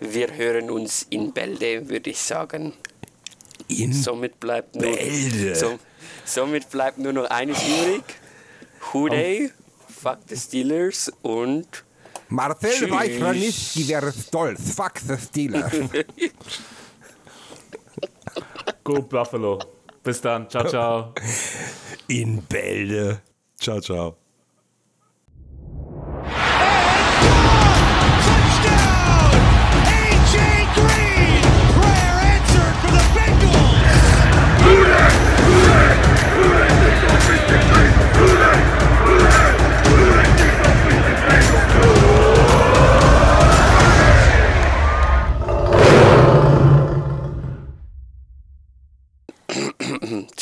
wir 0.00 0.34
hören 0.34 0.70
uns 0.70 1.06
in 1.08 1.32
Bälde, 1.32 1.88
würde 1.88 2.10
ich 2.10 2.18
sagen. 2.18 2.74
In 3.68 3.92
Somit 3.92 4.38
bleibt 4.38 4.76
nur, 4.76 4.84
Bälde. 4.84 5.56
so, 5.56 5.78
somit 6.24 6.70
bleibt 6.70 6.98
nur 6.98 7.12
noch 7.12 7.28
eines 7.30 7.58
übrig. 7.62 8.04
Hooday, 8.92 9.50
fuck 9.88 10.18
the 10.28 10.36
Steelers 10.36 11.12
und 11.22 11.66
Marcel 12.28 12.70
Tschüss. 12.72 12.90
Reichranitzky 12.90 13.88
wäre 13.88 14.12
stolz. 14.12 14.74
Fuck 14.74 14.98
the 15.06 15.16
Steelers. 15.16 15.72
Go 18.84 19.02
Buffalo. 19.02 19.58
Bis 20.02 20.20
dann. 20.20 20.48
Ciao, 20.48 20.68
ciao. 20.68 21.14
In 22.08 22.42
Bälde. 22.42 23.20
Ciao, 23.58 23.80
ciao. 23.80 24.16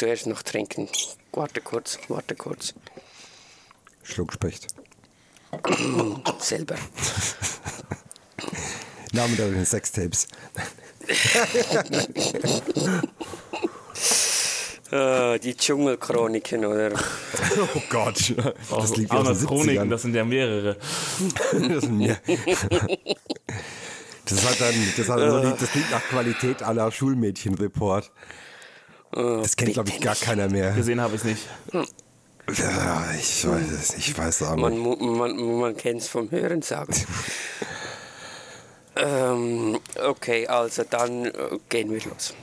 Zuerst 0.05 0.27
noch 0.27 0.43
trinken. 0.43 0.89
Warte 1.33 1.61
kurz, 1.61 1.99
warte 2.09 2.35
kurz. 2.35 2.75
Schluckspecht. 4.03 4.67
Selber. 6.39 6.77
Name 9.13 9.37
der 9.37 9.65
Sextapes. 9.65 10.29
Ah, 14.95 15.39
die 15.39 15.57
Dschungelchroniken, 15.57 16.65
oder? 16.65 16.93
Oh 17.75 17.81
Gott. 17.91 18.33
Das 18.71 18.97
liegt 18.97 19.11
aus 19.11 19.39
den 19.39 19.47
Chroniken, 19.49 19.87
70ern. 19.87 19.91
das 19.91 20.03
sind 20.03 20.15
ja 20.15 20.25
mehrere. 20.25 20.77
Das, 21.69 21.83
sind 21.83 21.99
mir. 21.99 22.17
das 24.25 24.45
hat 24.49 24.61
dann, 24.61 24.75
das, 24.97 25.09
hat 25.09 25.19
so 25.19 25.41
die, 25.41 25.59
das 25.59 25.71
klingt 25.73 25.91
nach 25.91 26.03
Qualität 26.05 26.63
aller 26.63 26.93
Schulmädchenreport. 26.93 28.13
Das 29.11 29.57
kennt, 29.57 29.73
glaube 29.73 29.89
ich, 29.91 30.01
gar 30.01 30.15
keiner 30.15 30.49
mehr. 30.49 30.73
Gesehen 30.73 31.01
habe 31.01 31.15
ich 31.17 31.21
es 31.23 31.25
nicht. 31.25 31.43
Ja, 31.73 33.05
ich 33.19 33.47
weiß 33.49 33.71
es 33.71 33.97
nicht. 33.97 34.09
Ich 34.11 34.19
weiß 34.19 34.41
es 34.43 34.47
auch 34.47 34.57
Man, 34.57 34.75
nicht. 34.75 34.83
mu- 34.83 34.97
man, 35.17 35.59
man 35.59 35.77
kennt 35.77 36.03
es 36.03 36.09
vom 36.09 36.31
Hören 36.31 36.63
sagen. 36.63 36.95
ähm, 38.97 39.81
okay, 40.05 40.47
also 40.47 40.85
dann 40.89 41.25
äh, 41.27 41.33
gehen 41.69 41.91
wir 41.91 42.01
los. 42.03 42.35